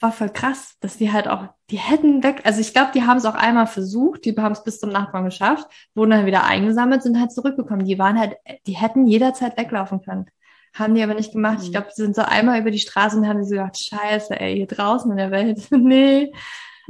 war 0.00 0.12
voll 0.12 0.30
krass, 0.30 0.76
dass 0.80 0.96
die 0.96 1.12
halt 1.12 1.28
auch, 1.28 1.48
die 1.70 1.78
hätten 1.78 2.22
weg, 2.22 2.42
also 2.44 2.60
ich 2.60 2.72
glaube, 2.72 2.90
die 2.94 3.02
haben 3.02 3.18
es 3.18 3.26
auch 3.26 3.34
einmal 3.34 3.66
versucht, 3.66 4.24
die 4.24 4.34
haben 4.36 4.52
es 4.52 4.64
bis 4.64 4.80
zum 4.80 4.90
Nachbarn 4.90 5.26
geschafft, 5.26 5.66
wurden 5.94 6.10
dann 6.10 6.26
wieder 6.26 6.44
eingesammelt, 6.44 7.02
sind 7.02 7.20
halt 7.20 7.32
zurückgekommen. 7.32 7.84
Die 7.84 7.98
waren 7.98 8.18
halt, 8.18 8.36
die 8.66 8.76
hätten 8.76 9.06
jederzeit 9.06 9.58
weglaufen 9.58 10.02
können. 10.02 10.26
Haben 10.74 10.94
die 10.94 11.02
aber 11.02 11.14
nicht 11.14 11.32
gemacht. 11.32 11.58
Mhm. 11.58 11.64
Ich 11.64 11.72
glaube, 11.72 11.88
sie 11.94 12.02
sind 12.02 12.14
so 12.14 12.22
einmal 12.22 12.60
über 12.60 12.70
die 12.70 12.78
Straße 12.78 13.16
und 13.16 13.28
haben 13.28 13.44
so 13.44 13.50
gedacht, 13.50 13.78
scheiße, 13.78 14.38
ey, 14.38 14.56
hier 14.56 14.66
draußen 14.66 15.10
in 15.10 15.16
der 15.16 15.30
Welt, 15.30 15.66
nee, 15.70 16.32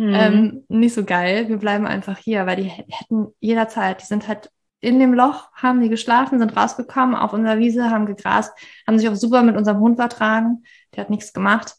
mhm. 0.01 0.15
ähm, 0.15 0.65
nicht 0.69 0.95
so 0.95 1.05
geil. 1.05 1.49
Wir 1.49 1.59
bleiben 1.59 1.87
einfach 1.87 2.17
hier, 2.17 2.47
weil 2.47 2.57
die 2.57 2.69
hätten 2.69 3.29
jederzeit, 3.39 4.01
die 4.01 4.07
sind 4.07 4.27
halt 4.29 4.51
in 4.81 4.99
dem 4.99 5.13
Loch, 5.13 5.53
haben 5.53 5.83
die 5.83 5.91
geschlafen, 5.91 6.39
sind 6.39 6.57
rausgekommen 6.57 7.15
auf 7.15 7.35
unserer 7.35 7.59
Wiese, 7.59 7.91
haben 7.91 8.07
gegrast, 8.07 8.53
haben 8.87 8.99
sich 8.99 9.09
auch 9.11 9.15
super 9.15 9.43
mit 9.43 9.57
unserem 9.57 9.81
Hund 9.81 9.97
vertragen. 9.97 10.65
Der 10.95 11.03
hat 11.03 11.11
nichts 11.11 11.35
gemacht. 11.35 11.75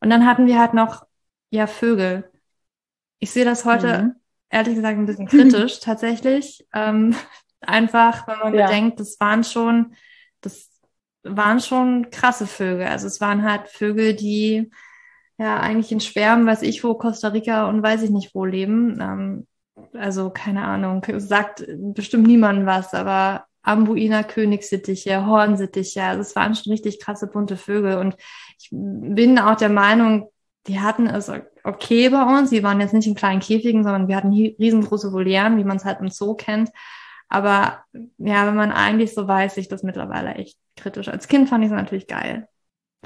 Und 0.00 0.08
dann 0.08 0.26
hatten 0.26 0.46
wir 0.46 0.58
halt 0.58 0.72
noch, 0.72 1.06
ja, 1.50 1.66
Vögel. 1.66 2.30
Ich 3.18 3.30
sehe 3.30 3.44
das 3.44 3.66
heute, 3.66 4.02
mhm. 4.02 4.14
ehrlich 4.48 4.74
gesagt, 4.74 4.98
ein 4.98 5.06
bisschen 5.06 5.26
kritisch, 5.26 5.80
tatsächlich. 5.80 6.66
Ähm, 6.72 7.14
einfach, 7.60 8.26
wenn 8.26 8.38
man 8.38 8.54
ja. 8.54 8.66
bedenkt, 8.66 9.00
das 9.00 9.20
waren 9.20 9.44
schon, 9.44 9.94
das 10.40 10.70
waren 11.24 11.60
schon 11.60 12.08
krasse 12.10 12.46
Vögel. 12.46 12.86
Also 12.86 13.06
es 13.06 13.20
waren 13.20 13.42
halt 13.42 13.68
Vögel, 13.68 14.14
die 14.14 14.70
ja 15.38 15.58
eigentlich 15.60 15.92
in 15.92 16.00
Schwärmen, 16.00 16.46
weiß 16.46 16.62
ich 16.62 16.82
wo, 16.84 16.94
Costa 16.94 17.28
Rica 17.28 17.68
und 17.68 17.82
weiß 17.82 18.02
ich 18.02 18.10
nicht 18.10 18.34
wo 18.34 18.44
leben. 18.44 18.98
Ähm, 19.00 19.46
also 19.94 20.30
keine 20.30 20.64
Ahnung, 20.64 21.04
sagt 21.18 21.64
bestimmt 21.68 22.26
niemandem 22.26 22.66
was, 22.66 22.94
aber 22.94 23.44
Ambuiner 23.62 24.22
Königssittiche, 24.22 25.26
Hornsittiche, 25.26 26.02
also 26.02 26.20
es 26.20 26.36
waren 26.36 26.54
schon 26.54 26.72
richtig 26.72 27.00
krasse 27.00 27.26
bunte 27.26 27.56
Vögel 27.56 27.98
und 27.98 28.16
ich 28.58 28.68
bin 28.70 29.38
auch 29.38 29.56
der 29.56 29.68
Meinung, 29.68 30.30
die 30.66 30.80
hatten 30.80 31.06
es 31.06 31.30
okay 31.64 32.08
bei 32.08 32.22
uns. 32.22 32.50
Die 32.50 32.62
waren 32.62 32.80
jetzt 32.80 32.94
nicht 32.94 33.06
in 33.06 33.14
kleinen 33.14 33.40
Käfigen, 33.40 33.82
sondern 33.82 34.08
wir 34.08 34.16
hatten 34.16 34.32
riesengroße 34.32 35.12
Volieren, 35.12 35.58
wie 35.58 35.64
man 35.64 35.76
es 35.76 35.84
halt 35.84 36.00
im 36.00 36.10
Zoo 36.10 36.34
kennt. 36.34 36.70
Aber 37.28 37.84
ja, 38.18 38.46
wenn 38.46 38.54
man 38.54 38.72
eigentlich 38.72 39.14
so 39.14 39.26
weiß, 39.26 39.56
ich 39.56 39.68
das 39.68 39.82
mittlerweile 39.82 40.34
echt 40.34 40.56
kritisch. 40.76 41.08
Als 41.08 41.28
Kind 41.28 41.48
fand 41.48 41.64
ich 41.64 41.70
es 41.70 41.76
natürlich 41.76 42.06
geil. 42.06 42.48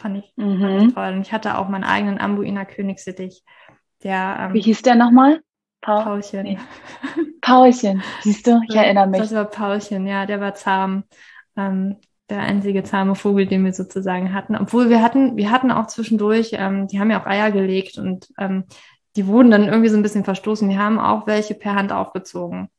Fand 0.00 0.18
ich, 0.18 0.32
mhm. 0.36 0.60
fand 0.60 0.82
ich 0.82 0.94
toll. 0.94 1.12
Und 1.14 1.20
ich 1.22 1.32
hatte 1.32 1.58
auch 1.58 1.68
meinen 1.68 1.84
eigenen 1.84 2.18
Ambuiner 2.18 2.64
Königsittich. 2.64 3.44
Der, 4.02 4.36
ähm, 4.40 4.54
Wie 4.54 4.62
hieß 4.62 4.82
der 4.82 4.94
nochmal? 4.94 5.40
Paul 5.80 6.04
Paulchen. 6.04 6.42
Nee. 6.42 6.58
Paulchen, 7.40 8.02
siehst 8.22 8.46
du, 8.46 8.60
ich 8.68 8.76
erinnere 8.76 9.06
mich. 9.06 9.20
Das 9.20 9.34
war 9.34 9.46
Paulchen, 9.46 10.06
ja, 10.06 10.26
der 10.26 10.40
war 10.40 10.54
zahm. 10.54 11.04
Ähm, 11.56 11.96
der 12.30 12.40
einzige 12.40 12.84
zahme 12.84 13.16
Vogel, 13.16 13.46
den 13.46 13.64
wir 13.64 13.72
sozusagen 13.72 14.32
hatten. 14.32 14.56
Obwohl 14.56 14.88
wir 14.88 15.02
hatten, 15.02 15.36
wir 15.36 15.50
hatten 15.50 15.72
auch 15.72 15.88
zwischendurch, 15.88 16.50
ähm, 16.52 16.86
die 16.86 17.00
haben 17.00 17.10
ja 17.10 17.20
auch 17.20 17.26
Eier 17.26 17.50
gelegt 17.50 17.98
und 17.98 18.28
ähm, 18.38 18.64
die 19.16 19.26
wurden 19.26 19.50
dann 19.50 19.64
irgendwie 19.64 19.88
so 19.88 19.96
ein 19.96 20.02
bisschen 20.02 20.24
verstoßen. 20.24 20.68
Die 20.68 20.78
haben 20.78 21.00
auch 21.00 21.26
welche 21.26 21.54
per 21.54 21.74
Hand 21.74 21.92
aufgezogen. 21.92 22.70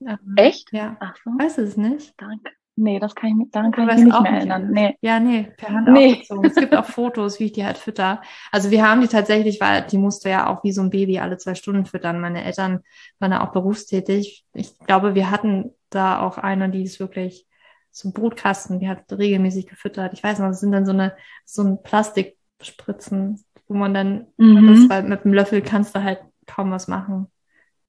Ähm, 0.00 0.18
Echt? 0.36 0.72
Ja. 0.72 0.96
Ach 1.00 1.16
so. 1.24 1.30
Weiß 1.32 1.58
es 1.58 1.76
nicht? 1.76 2.14
Danke. 2.16 2.52
Nee, 2.76 2.98
das 2.98 3.14
kann 3.14 3.40
ich, 3.40 3.50
daran 3.52 3.70
kann 3.70 3.88
ich 3.88 3.96
mich 3.96 4.04
nicht 4.06 4.20
mehr 4.20 4.32
erinnern. 4.32 4.70
Nee. 4.72 4.98
Ja, 5.00 5.20
nee, 5.20 5.48
per 5.56 5.68
Hand 5.68 5.88
nee. 5.88 6.12
aufgezogen. 6.12 6.44
Es 6.44 6.54
gibt 6.56 6.74
auch 6.74 6.84
Fotos, 6.84 7.38
wie 7.38 7.44
ich 7.44 7.52
die 7.52 7.64
halt 7.64 7.78
fütter. 7.78 8.20
Also 8.50 8.72
wir 8.72 8.86
haben 8.86 9.00
die 9.00 9.06
tatsächlich, 9.06 9.60
weil 9.60 9.82
die 9.82 9.98
musste 9.98 10.28
ja 10.28 10.48
auch 10.48 10.64
wie 10.64 10.72
so 10.72 10.82
ein 10.82 10.90
Baby 10.90 11.20
alle 11.20 11.36
zwei 11.36 11.54
Stunden 11.54 11.86
füttern. 11.86 12.20
Meine 12.20 12.42
Eltern 12.42 12.80
waren 13.20 13.30
ja 13.30 13.46
auch 13.46 13.52
berufstätig. 13.52 14.44
Ich 14.54 14.76
glaube, 14.80 15.14
wir 15.14 15.30
hatten 15.30 15.70
da 15.90 16.20
auch 16.20 16.36
eine, 16.36 16.68
die 16.68 16.82
ist 16.82 16.98
wirklich 16.98 17.46
so 17.92 18.08
ein 18.08 18.12
Brutkasten, 18.12 18.80
die 18.80 18.88
hat 18.88 19.04
regelmäßig 19.12 19.68
gefüttert. 19.68 20.12
Ich 20.12 20.24
weiß 20.24 20.40
noch, 20.40 20.48
das 20.48 20.58
sind 20.58 20.72
dann 20.72 20.84
so 20.84 20.92
eine, 20.92 21.14
so 21.44 21.62
ein 21.62 21.80
Plastikspritzen, 21.80 23.44
wo 23.68 23.74
man 23.74 23.94
dann, 23.94 24.26
mhm. 24.36 24.66
das, 24.66 24.88
weil 24.88 25.04
mit 25.04 25.22
dem 25.22 25.32
Löffel 25.32 25.62
kannst 25.62 25.94
du 25.94 26.02
halt 26.02 26.18
kaum 26.46 26.72
was 26.72 26.88
machen. 26.88 27.28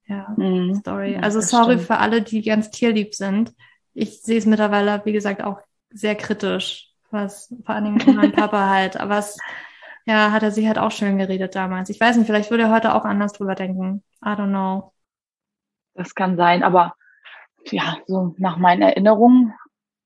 Ja, 0.05 0.31
mhm. 0.37 0.75
Story. 0.75 1.17
Also 1.19 1.41
sorry 1.41 1.73
stimmt. 1.73 1.87
für 1.87 1.97
alle, 1.97 2.21
die 2.21 2.43
ganz 2.43 2.69
tierlieb 2.69 3.15
sind 3.15 3.51
ich 3.95 4.21
sehe 4.21 4.37
es 4.37 4.45
mittlerweile, 4.45 5.01
wie 5.05 5.13
gesagt, 5.13 5.43
auch 5.43 5.59
sehr 5.89 6.15
kritisch, 6.15 6.91
was 7.09 7.53
vor 7.65 7.73
allen 7.73 7.97
Dingen 7.97 8.15
mein 8.15 8.33
Papa 8.33 8.69
halt. 8.69 8.97
Aber 8.97 9.17
es, 9.17 9.37
ja, 10.05 10.31
hat 10.31 10.43
er 10.43 10.51
sich 10.51 10.67
halt 10.67 10.77
auch 10.77 10.91
schön 10.91 11.17
geredet 11.17 11.55
damals. 11.55 11.89
Ich 11.89 11.99
weiß 11.99 12.17
nicht, 12.17 12.27
vielleicht 12.27 12.51
würde 12.51 12.63
er 12.63 12.71
heute 12.71 12.93
auch 12.93 13.05
anders 13.05 13.33
drüber 13.33 13.55
denken. 13.55 14.03
I 14.23 14.29
don't 14.29 14.49
know. 14.49 14.91
Das 15.93 16.13
kann 16.13 16.35
sein, 16.35 16.61
aber 16.61 16.95
ja, 17.71 17.97
so 18.05 18.35
nach 18.37 18.57
meinen 18.57 18.81
Erinnerungen 18.81 19.53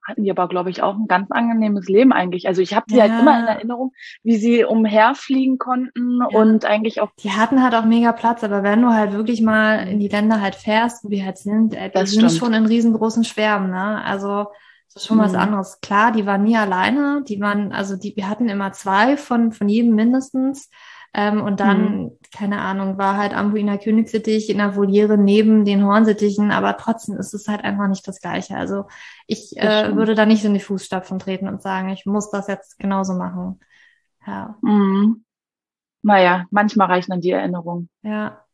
hatten 0.10 0.24
die 0.24 0.32
aber, 0.32 0.48
glaube 0.48 0.70
ich, 0.70 0.84
auch 0.84 0.96
ein 0.96 1.08
ganz 1.08 1.32
angenehmes 1.32 1.88
Leben 1.88 2.12
eigentlich. 2.12 2.48
Also 2.48 2.62
ich 2.62 2.74
habe 2.74 2.86
die 2.90 3.00
halt 3.00 3.12
ja. 3.12 3.18
halt 3.18 3.22
immer 3.22 3.40
in 3.40 3.46
Erinnerung, 3.46 3.94
wie 4.24 4.38
sie 4.38 4.64
umherfliegen 4.64 5.58
konnten 5.58 6.20
ja. 6.30 6.38
und 6.38 6.66
eigentlich 6.66 7.02
auch. 7.02 7.12
Die 7.20 7.32
hatten 7.32 7.64
halt 7.64 7.76
auch 7.76 7.86
mega 7.86 8.12
Platz, 8.12 8.44
aber 8.44 8.64
wenn 8.64 8.82
du 8.82 8.90
halt 8.90 9.14
wirklich 9.14 9.42
mal 9.42 9.88
in 9.88 10.00
die 10.00 10.10
Länder 10.10 10.42
halt 10.42 10.56
fährst, 10.56 11.04
wo 11.04 11.10
die 11.10 11.24
halt 11.24 11.38
sind, 11.38 11.74
äh, 11.74 11.90
die 11.90 12.06
sind 12.06 12.32
schon 12.32 12.54
in 12.54 12.66
riesengroßen 12.66 13.24
Schwärmen, 13.24 13.72
ne? 13.72 14.04
Also 14.04 14.48
das 14.94 15.04
ist 15.04 15.08
schon 15.08 15.18
mhm. 15.18 15.22
was 15.22 15.36
anderes. 15.36 15.80
Klar, 15.82 16.12
die 16.12 16.26
waren 16.26 16.44
nie 16.44 16.58
alleine, 16.58 17.24
die 17.28 17.40
waren, 17.40 17.72
also 17.72 17.96
die, 17.96 18.16
wir 18.16 18.28
hatten 18.28 18.50
immer 18.50 18.72
zwei 18.72 19.18
von, 19.18 19.52
von 19.52 19.70
jedem 19.70 19.94
mindestens. 19.94 20.70
Ähm, 21.14 21.42
und 21.42 21.60
dann, 21.60 22.04
mhm. 22.04 22.12
keine 22.36 22.60
Ahnung, 22.62 22.98
war 22.98 23.18
halt 23.18 23.34
Ambuiner 23.34 23.78
Königsittich 23.78 24.50
in 24.50 24.58
der 24.60 24.76
Voliere 24.76 25.18
neben 25.18 25.66
den 25.66 25.84
Hornsittichen, 25.84 26.52
aber 26.52 26.78
trotzdem 26.78 27.18
ist 27.18 27.34
es 27.34 27.48
halt 27.48 27.64
einfach 27.64 27.88
nicht 27.88 28.08
das 28.08 28.22
Gleiche. 28.22 28.56
Also 28.56 28.86
ich 29.26 29.58
äh, 29.58 29.96
würde 29.96 30.14
da 30.14 30.26
nicht 30.26 30.46
in 30.46 30.54
die 30.54 30.60
Fußstapfen 30.60 31.18
treten 31.18 31.48
und 31.48 31.62
sagen, 31.62 31.90
ich 31.90 32.06
muss 32.06 32.30
das 32.30 32.48
jetzt 32.48 32.78
genauso 32.78 33.16
machen. 33.16 33.60
Ja. 34.26 34.58
Mhm. 34.62 35.26
Naja, 36.02 36.46
manchmal 36.52 36.88
reichen 36.88 37.12
dann 37.12 37.22
die 37.22 37.32
Erinnerungen. 37.32 37.90
Ja. 38.04 38.46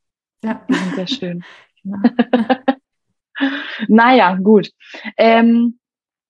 Ja. 0.44 0.62
Die 0.70 0.74
sind 0.74 0.96
sehr 0.96 1.08
schön. 1.08 1.44
Genau. 1.86 2.00
naja, 3.88 4.36
gut. 4.42 4.72
Ähm, 5.18 5.80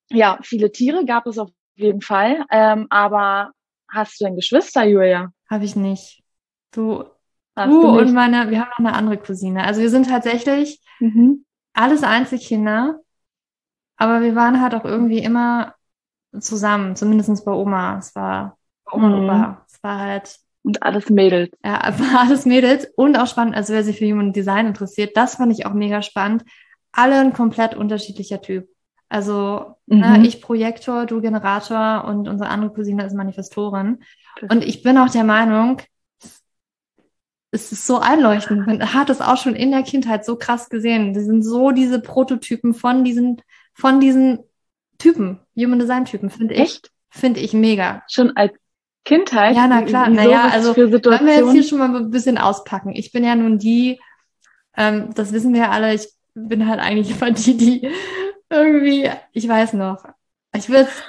ja, 0.09 0.37
viele 0.41 0.71
Tiere 0.71 1.05
gab 1.05 1.27
es 1.27 1.37
auf 1.37 1.49
jeden 1.75 2.01
Fall. 2.01 2.45
Ähm, 2.51 2.87
aber 2.89 3.51
hast 3.89 4.19
du 4.19 4.25
denn 4.25 4.35
Geschwister, 4.35 4.83
Julia? 4.83 5.31
Habe 5.49 5.65
ich 5.65 5.75
nicht. 5.75 6.23
Du, 6.71 7.05
Hast 7.55 7.71
du, 7.71 7.81
du 7.81 7.99
und 7.99 8.13
meine, 8.13 8.49
wir 8.49 8.59
haben 8.59 8.69
noch 8.71 8.79
eine 8.79 8.93
andere 8.93 9.17
Cousine. 9.17 9.63
Also 9.63 9.81
wir 9.81 9.89
sind 9.89 10.09
tatsächlich 10.09 10.81
mhm. 10.99 11.45
alles 11.73 12.03
Einzelkinder, 12.03 12.99
aber 13.95 14.21
wir 14.21 14.35
waren 14.35 14.61
halt 14.61 14.75
auch 14.75 14.83
irgendwie 14.83 15.19
immer 15.19 15.73
zusammen, 16.37 16.95
zumindest 16.97 17.45
bei 17.45 17.53
Oma. 17.53 17.97
Es 17.97 18.13
war 18.15 18.57
bei 18.83 18.91
Oma 18.91 19.07
mhm. 19.07 19.13
und 19.13 19.23
Opa. 19.25 19.65
Es 19.67 19.83
war 19.83 19.99
halt. 19.99 20.39
Und 20.63 20.83
alles 20.83 21.09
Mädels. 21.09 21.51
Ja, 21.63 21.97
war 21.97 22.19
alles 22.27 22.45
Mädels 22.45 22.87
und 22.95 23.17
auch 23.17 23.27
spannend, 23.27 23.55
also 23.55 23.73
wer 23.73 23.83
sich 23.83 23.99
für 23.99 24.11
Human 24.11 24.33
Design 24.33 24.67
interessiert, 24.67 25.15
das 25.15 25.35
fand 25.35 25.53
ich 25.53 25.65
auch 25.65 25.73
mega 25.73 26.01
spannend. 26.01 26.43
Alle 26.91 27.19
ein 27.19 27.33
komplett 27.33 27.75
unterschiedlicher 27.75 28.41
Typ. 28.41 28.67
Also 29.07 29.75
ne, 29.85 29.95
mhm. 29.95 30.21
ne, 30.21 30.27
ich 30.27 30.41
Projektor, 30.41 31.05
du 31.05 31.21
Generator 31.21 32.05
und 32.05 32.27
unsere 32.27 32.49
andere 32.49 32.73
Cousine 32.73 33.05
ist 33.05 33.13
Manifestorin. 33.13 33.99
Und 34.41 34.63
ich 34.63 34.83
bin 34.83 34.97
auch 34.97 35.09
der 35.09 35.23
Meinung, 35.23 35.81
es 37.51 37.71
ist 37.71 37.87
so 37.87 37.99
einleuchtend. 37.99 38.67
Man 38.67 38.93
hat 38.93 39.09
es 39.09 39.21
auch 39.21 39.37
schon 39.37 39.55
in 39.55 39.71
der 39.71 39.83
Kindheit 39.83 40.25
so 40.25 40.35
krass 40.35 40.69
gesehen. 40.69 41.13
Das 41.13 41.23
sind 41.23 41.41
so 41.43 41.71
diese 41.71 42.01
Prototypen 42.01 42.73
von 42.73 43.03
diesen, 43.03 43.41
von 43.73 43.99
diesen 43.99 44.39
Typen, 44.97 45.39
Human 45.57 45.79
Design 45.79 46.05
Typen, 46.05 46.29
finde 46.29 46.53
ich. 46.55 46.81
Finde 47.09 47.39
ich 47.39 47.53
mega. 47.53 48.03
Schon 48.09 48.35
als 48.35 48.51
Kindheit? 49.05 49.55
Ja, 49.55 49.67
na 49.67 49.83
klar. 49.83 50.09
Naja, 50.09 50.49
also 50.51 50.75
wenn 50.75 50.91
wir 50.91 51.33
jetzt 51.33 51.51
hier 51.51 51.63
schon 51.63 51.79
mal 51.79 51.95
ein 51.95 52.11
bisschen 52.11 52.37
auspacken. 52.37 52.91
Ich 52.93 53.11
bin 53.13 53.23
ja 53.23 53.35
nun 53.35 53.57
die, 53.57 53.99
ähm, 54.75 55.11
das 55.15 55.31
wissen 55.31 55.53
wir 55.53 55.61
ja 55.61 55.69
alle, 55.69 55.93
ich 55.93 56.09
bin 56.33 56.67
halt 56.67 56.81
eigentlich 56.81 57.11
immer 57.11 57.31
die, 57.31 57.55
die 57.55 57.89
irgendwie, 58.49 59.09
ich 59.31 59.47
weiß 59.47 59.73
noch, 59.73 60.03
ich 60.55 60.69
will 60.69 60.79
jetzt, 60.81 61.03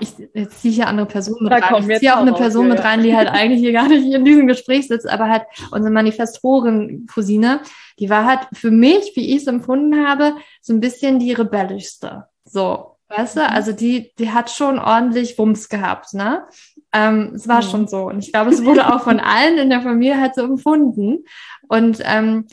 ich, 0.00 0.30
jetzt 0.34 0.60
ziehe 0.60 0.74
hier 0.74 0.86
andere 0.88 1.06
Personen 1.06 1.44
mit 1.44 1.52
da 1.52 1.58
rein. 1.58 1.90
Ich 1.90 1.98
ziehe 1.98 2.14
auch 2.14 2.20
eine 2.20 2.32
Person 2.32 2.68
mit 2.68 2.82
rein, 2.82 3.02
die 3.02 3.16
halt 3.16 3.28
eigentlich 3.32 3.60
hier 3.60 3.72
gar 3.72 3.88
nicht 3.88 4.12
in 4.12 4.24
diesem 4.24 4.46
Gespräch 4.46 4.88
sitzt, 4.88 5.08
aber 5.08 5.28
halt 5.28 5.44
unsere 5.70 5.92
Manifestorin-Cousine, 5.92 7.60
die 7.98 8.10
war 8.10 8.24
halt 8.24 8.40
für 8.52 8.70
mich, 8.70 9.12
wie 9.14 9.34
ich 9.34 9.42
es 9.42 9.46
empfunden 9.46 10.06
habe, 10.06 10.34
so 10.60 10.72
ein 10.72 10.80
bisschen 10.80 11.18
die 11.18 11.32
rebellischste. 11.32 12.26
So, 12.44 12.96
weißt 13.08 13.36
du? 13.36 13.40
Mhm. 13.40 13.46
Also 13.50 13.72
die, 13.72 14.12
die 14.18 14.30
hat 14.30 14.50
schon 14.50 14.78
ordentlich 14.78 15.38
Wumms 15.38 15.68
gehabt, 15.68 16.14
ne? 16.14 16.44
Ähm, 16.92 17.32
es 17.34 17.46
war 17.46 17.62
mhm. 17.62 17.68
schon 17.68 17.88
so. 17.88 18.04
Und 18.04 18.18
ich 18.24 18.32
glaube, 18.32 18.50
es 18.50 18.64
wurde 18.64 18.92
auch 18.92 19.02
von 19.02 19.20
allen 19.20 19.58
in 19.58 19.70
der 19.70 19.82
Familie 19.82 20.20
halt 20.20 20.34
so 20.34 20.42
empfunden. 20.42 21.24
Und 21.68 22.00
ähm, 22.04 22.46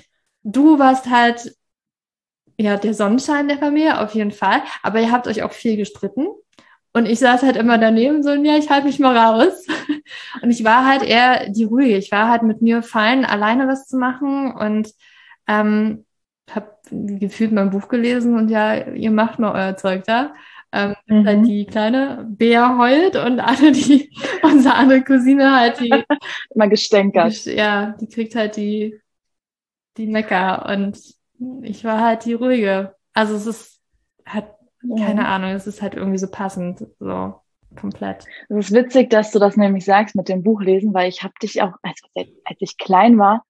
du 0.44 0.80
warst 0.80 1.10
halt 1.10 1.56
ja, 2.60 2.78
der 2.78 2.94
Sonnenschein 2.94 3.48
der 3.48 3.60
Familie, 3.60 4.02
auf 4.02 4.14
jeden 4.14 4.32
Fall. 4.32 4.62
Aber 4.84 5.00
ihr 5.00 5.12
habt 5.12 5.28
euch 5.28 5.44
auch 5.44 5.52
viel 5.52 5.78
gestritten. 5.78 6.28
Und 6.94 7.06
ich 7.06 7.20
saß 7.20 7.44
halt 7.44 7.58
immer 7.58 7.78
daneben 7.78 8.24
so, 8.24 8.32
ja, 8.32 8.58
ich 8.58 8.70
halte 8.70 8.88
mich 8.88 8.98
mal 8.98 9.16
raus. 9.16 9.66
Und 10.42 10.50
ich 10.50 10.64
war 10.64 10.86
halt 10.86 11.04
eher 11.04 11.50
die 11.50 11.66
ruhige. 11.66 11.98
Ich 11.98 12.12
war 12.12 12.30
halt 12.30 12.42
mit 12.44 12.62
mir 12.62 12.82
fein, 12.82 13.24
alleine 13.26 13.68
was 13.68 13.88
zu 13.88 13.98
machen 13.98 14.52
und 14.54 14.92
ähm, 15.48 16.06
habe 16.52 16.78
gefühlt 16.92 17.52
mein 17.52 17.70
Buch 17.70 17.88
gelesen 17.90 18.38
und 18.38 18.50
ja, 18.50 18.88
ihr 18.88 19.12
macht 19.12 19.40
mal 19.40 19.54
euer 19.54 19.78
Zeug 19.78 20.04
da. 20.06 20.34
Ähm, 20.72 20.96
mhm. 21.08 21.26
halt 21.26 21.48
die 21.48 21.66
kleine 21.66 22.26
Bea 22.30 22.78
heult 22.78 23.16
und 23.16 23.40
alle 23.40 23.72
die, 23.72 24.12
unsere 24.44 24.76
andere 24.76 25.02
Cousine 25.04 25.56
halt 25.56 25.80
die 25.80 25.90
immer 26.54 26.68
gestänkert. 26.68 27.46
Ja, 27.46 27.96
die 28.00 28.08
kriegt 28.08 28.36
halt 28.36 28.58
die, 28.58 29.00
die 29.98 30.08
Mecker 30.08 30.66
und 30.70 31.17
ich 31.62 31.84
war 31.84 32.02
halt 32.02 32.26
die 32.26 32.34
ruhige. 32.34 32.96
Also 33.14 33.36
es 33.36 33.46
ist 33.46 33.82
hat 34.26 34.58
keine 34.98 35.22
ja. 35.22 35.28
Ahnung, 35.28 35.52
es 35.52 35.68
ist 35.68 35.82
halt 35.82 35.96
irgendwie 35.96 36.18
so 36.18 36.28
passend, 36.30 36.86
so 37.00 37.36
komplett. 37.76 38.26
Es 38.50 38.70
ist 38.70 38.74
witzig, 38.74 39.10
dass 39.10 39.32
du 39.32 39.40
das 39.40 39.58
nämlich 39.58 39.86
sagst 39.86 40.16
mit 40.16 40.30
dem 40.30 40.44
Buchlesen, 40.44 40.94
weil 40.94 41.10
ich 41.10 41.24
habe 41.24 41.34
dich 41.42 41.62
auch, 41.62 41.74
als, 41.82 42.02
als 42.16 42.58
ich 42.60 42.78
klein 42.78 43.18
war, 43.18 43.44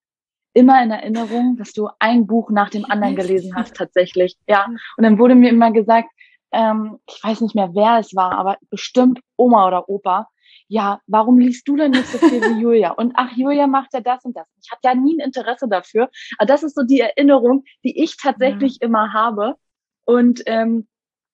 immer 0.54 0.82
in 0.82 0.90
Erinnerung, 0.90 1.56
dass 1.56 1.72
du 1.72 1.88
ein 1.98 2.26
Buch 2.26 2.50
nach 2.50 2.70
dem 2.70 2.84
anderen 2.84 3.16
gelesen 3.16 3.54
hast, 3.54 3.76
tatsächlich. 3.76 4.36
Ja. 4.46 4.66
Und 4.96 5.04
dann 5.04 5.18
wurde 5.18 5.34
mir 5.34 5.50
immer 5.50 5.70
gesagt, 5.70 6.08
ähm, 6.50 6.98
ich 7.08 7.22
weiß 7.22 7.42
nicht 7.42 7.54
mehr, 7.54 7.70
wer 7.74 7.98
es 7.98 8.16
war, 8.16 8.32
aber 8.32 8.56
bestimmt 8.70 9.20
Oma 9.36 9.66
oder 9.68 9.88
Opa, 9.88 10.28
ja, 10.68 11.00
warum 11.06 11.38
liest 11.38 11.66
du 11.66 11.76
denn 11.76 11.92
nicht 11.92 12.06
so 12.06 12.18
viel 12.18 12.42
wie 12.42 12.60
Julia? 12.60 12.90
Und 12.92 13.14
ach, 13.16 13.32
Julia 13.34 13.66
macht 13.66 13.94
ja 13.94 14.00
das 14.00 14.24
und 14.24 14.36
das. 14.36 14.46
Ich 14.62 14.70
hatte 14.70 14.82
ja 14.84 14.94
nie 14.94 15.16
ein 15.16 15.26
Interesse 15.26 15.66
dafür. 15.66 16.10
Aber 16.36 16.46
das 16.46 16.62
ist 16.62 16.76
so 16.76 16.82
die 16.82 17.00
Erinnerung, 17.00 17.64
die 17.84 18.02
ich 18.02 18.16
tatsächlich 18.18 18.78
ja. 18.80 18.86
immer 18.86 19.12
habe. 19.12 19.54
Und 20.04 20.42
ähm, 20.46 20.86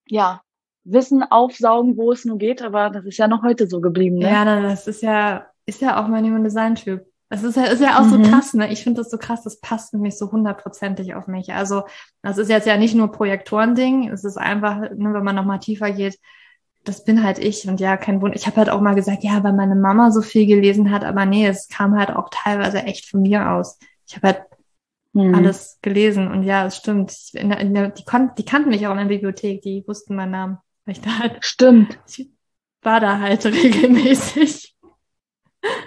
ja, 0.07 0.41
Wissen 0.85 1.23
aufsaugen, 1.23 1.97
wo 1.97 2.13
es 2.13 2.25
nur 2.25 2.39
geht, 2.39 2.63
aber 2.63 2.91
das 2.91 3.05
ist 3.07 3.17
ja 3.17 3.27
noch 3.27 3.43
heute 3.43 3.67
so 3.67 3.81
geblieben. 3.81 4.17
Ne? 4.17 4.31
Ja, 4.31 4.45
das 4.63 4.87
ist 4.87 5.03
ja, 5.03 5.47
ist 5.67 5.81
ja 5.81 6.03
auch 6.03 6.09
mein 6.09 6.25
Human 6.25 6.45
Design 6.45 6.75
Typ. 6.75 7.05
Das 7.31 7.43
ist 7.43 7.57
ja, 7.57 7.65
ist 7.65 7.81
ja 7.81 7.99
auch 7.99 8.05
mhm. 8.05 8.25
so 8.25 8.31
krass, 8.31 8.55
ne? 8.55 8.71
Ich 8.71 8.85
finde 8.85 9.01
das 9.01 9.11
so 9.11 9.17
krass, 9.17 9.43
das 9.43 9.61
passt 9.61 9.93
nämlich 9.95 10.17
so 10.17 10.31
hundertprozentig 10.31 11.15
auf 11.15 11.27
mich. 11.27 11.53
Also, 11.53 11.83
das 12.23 12.39
ist 12.39 12.51
jetzt 12.51 12.67
ja 12.67 12.77
nicht 12.77 12.95
nur 12.95 13.11
Projektorending, 13.11 14.11
es 14.11 14.25
ist 14.25 14.37
einfach, 14.37 14.79
ne, 14.79 15.15
wenn 15.15 15.25
man 15.25 15.35
nochmal 15.35 15.59
tiefer 15.59 15.91
geht, 15.91 16.19
das 16.85 17.05
bin 17.05 17.23
halt 17.23 17.39
ich. 17.39 17.67
Und 17.67 17.81
ja, 17.81 17.97
kein 17.97 18.21
Wunder. 18.21 18.37
Ich 18.37 18.47
habe 18.47 18.57
halt 18.57 18.71
auch 18.71 18.81
mal 18.81 18.95
gesagt, 18.95 19.25
ja, 19.25 19.43
weil 19.43 19.53
meine 19.53 19.75
Mama 19.75 20.11
so 20.11 20.23
viel 20.23 20.47
gelesen 20.47 20.91
hat, 20.91 21.05
aber 21.05 21.27
nee, 21.27 21.47
es 21.47 21.69
kam 21.69 21.99
halt 21.99 22.11
auch 22.11 22.29
teilweise 22.31 22.83
echt 22.83 23.09
von 23.09 23.23
mir 23.23 23.51
aus. 23.51 23.79
Ich 24.07 24.17
habe 24.17 24.29
halt 24.29 24.43
mhm. 25.13 25.35
alles 25.35 25.79
gelesen 25.83 26.31
und 26.31 26.43
ja, 26.43 26.67
es 26.67 26.77
stimmt. 26.77 27.11
Ich, 27.11 27.35
in 27.35 27.49
der, 27.49 27.61
in 27.61 27.75
der, 27.75 27.89
die, 27.89 28.05
kon 28.05 28.31
die 28.37 28.45
kannten 28.45 28.69
mich 28.69 28.87
auch 28.87 28.93
in 28.93 28.99
der 28.99 29.05
Bibliothek, 29.07 29.63
die 29.63 29.85
wussten 29.87 30.15
meinen 30.15 30.33
Namen. 30.33 30.59
Weil 30.85 30.97
ich 30.97 31.01
da 31.01 31.19
halt, 31.19 31.39
stimmt. 31.41 31.99
Ich 32.07 32.31
war 32.83 33.01
da 33.01 33.19
halt 33.19 33.45
regelmäßig. 33.47 34.77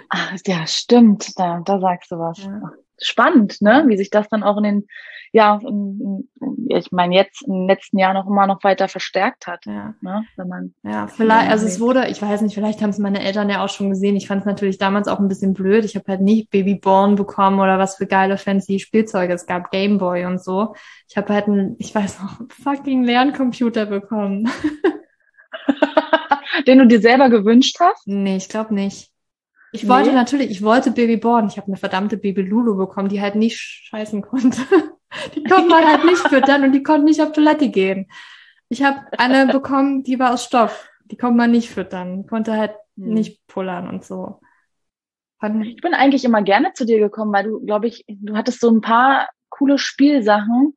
Ach, 0.08 0.36
ja, 0.46 0.66
stimmt. 0.66 1.38
Da, 1.38 1.60
da 1.64 1.78
sagst 1.80 2.10
du 2.10 2.18
was. 2.18 2.38
Ja. 2.38 2.72
Spannend, 3.00 3.60
ne? 3.60 3.84
Wie 3.86 3.96
sich 3.96 4.10
das 4.10 4.28
dann 4.28 4.42
auch 4.42 4.56
in 4.58 4.62
den, 4.64 4.86
ja, 5.32 5.58
in, 5.62 6.28
ich 6.68 6.90
meine, 6.92 7.14
jetzt 7.14 7.46
im 7.46 7.66
letzten 7.66 7.98
Jahr 7.98 8.14
noch 8.14 8.26
immer 8.26 8.46
noch 8.46 8.62
weiter 8.64 8.88
verstärkt 8.88 9.46
hat. 9.46 9.64
Ja. 9.66 9.94
Ne? 10.00 10.24
Wenn 10.36 10.48
man 10.48 10.74
Ja, 10.82 11.06
vielleicht, 11.06 11.50
also 11.50 11.66
es 11.66 11.80
wurde, 11.80 12.08
ich 12.08 12.20
weiß 12.20 12.40
nicht, 12.42 12.54
vielleicht 12.54 12.82
haben 12.82 12.90
es 12.90 12.98
meine 12.98 13.22
Eltern 13.22 13.50
ja 13.50 13.64
auch 13.64 13.68
schon 13.68 13.90
gesehen. 13.90 14.16
Ich 14.16 14.26
fand 14.26 14.40
es 14.40 14.46
natürlich 14.46 14.78
damals 14.78 15.08
auch 15.08 15.18
ein 15.18 15.28
bisschen 15.28 15.54
blöd. 15.54 15.84
Ich 15.84 15.96
habe 15.96 16.06
halt 16.08 16.20
nicht 16.20 16.50
Babyborn 16.50 17.14
bekommen 17.14 17.60
oder 17.60 17.78
was 17.78 17.96
für 17.96 18.06
geile 18.06 18.38
fancy 18.38 18.78
Spielzeuge. 18.78 19.32
Es 19.32 19.46
gab 19.46 19.70
Gameboy 19.70 20.26
und 20.26 20.42
so. 20.42 20.74
Ich 21.08 21.16
habe 21.16 21.32
halt 21.32 21.46
einen, 21.46 21.76
ich 21.78 21.94
weiß 21.94 22.20
noch, 22.20 22.40
fucking 22.62 23.04
Lerncomputer 23.04 23.86
bekommen. 23.86 24.48
Den 26.66 26.78
du 26.78 26.86
dir 26.86 27.00
selber 27.00 27.30
gewünscht 27.30 27.76
hast? 27.80 28.06
nee, 28.06 28.36
ich 28.36 28.48
glaube 28.48 28.74
nicht. 28.74 29.10
Ich 29.72 29.84
Nee? 29.84 29.88
wollte 29.90 30.12
natürlich, 30.12 30.50
ich 30.50 30.62
wollte 30.62 30.90
Babyborn. 30.90 31.48
Ich 31.48 31.56
habe 31.56 31.66
eine 31.68 31.76
verdammte 31.76 32.16
Baby 32.16 32.42
Lulu 32.42 32.76
bekommen, 32.76 33.08
die 33.08 33.20
halt 33.20 33.34
nicht 33.34 33.58
scheißen 33.58 34.22
konnte. 34.22 34.60
Die 35.34 35.42
konnte 35.44 35.68
man 35.70 35.86
halt 35.86 36.04
nicht 36.04 36.18
füttern 36.28 36.64
und 36.64 36.72
die 36.72 36.82
konnte 36.82 37.04
nicht 37.06 37.22
auf 37.22 37.32
Toilette 37.32 37.70
gehen. 37.70 38.10
Ich 38.68 38.82
habe 38.82 39.00
eine 39.16 39.46
bekommen, 39.52 40.02
die 40.02 40.18
war 40.18 40.34
aus 40.34 40.44
Stoff. 40.44 40.90
Die 41.06 41.16
konnte 41.16 41.38
man 41.38 41.50
nicht 41.50 41.70
füttern. 41.70 42.26
Konnte 42.26 42.52
halt 42.52 42.72
Hm. 42.98 43.14
nicht 43.14 43.46
pullern 43.46 43.88
und 43.88 44.04
so. 44.04 44.40
Fand 45.40 45.64
ich, 45.64 45.76
Ich 45.76 45.80
bin 45.82 45.94
eigentlich 45.94 46.24
immer 46.26 46.42
gerne 46.42 46.72
zu 46.74 46.84
dir 46.84 46.98
gekommen, 46.98 47.32
weil 47.32 47.44
du, 47.44 47.64
glaube 47.64 47.86
ich, 47.86 48.04
du 48.08 48.36
hattest 48.36 48.60
so 48.60 48.68
ein 48.70 48.80
paar 48.82 49.28
coole 49.48 49.78
Spielsachen. 49.78 50.74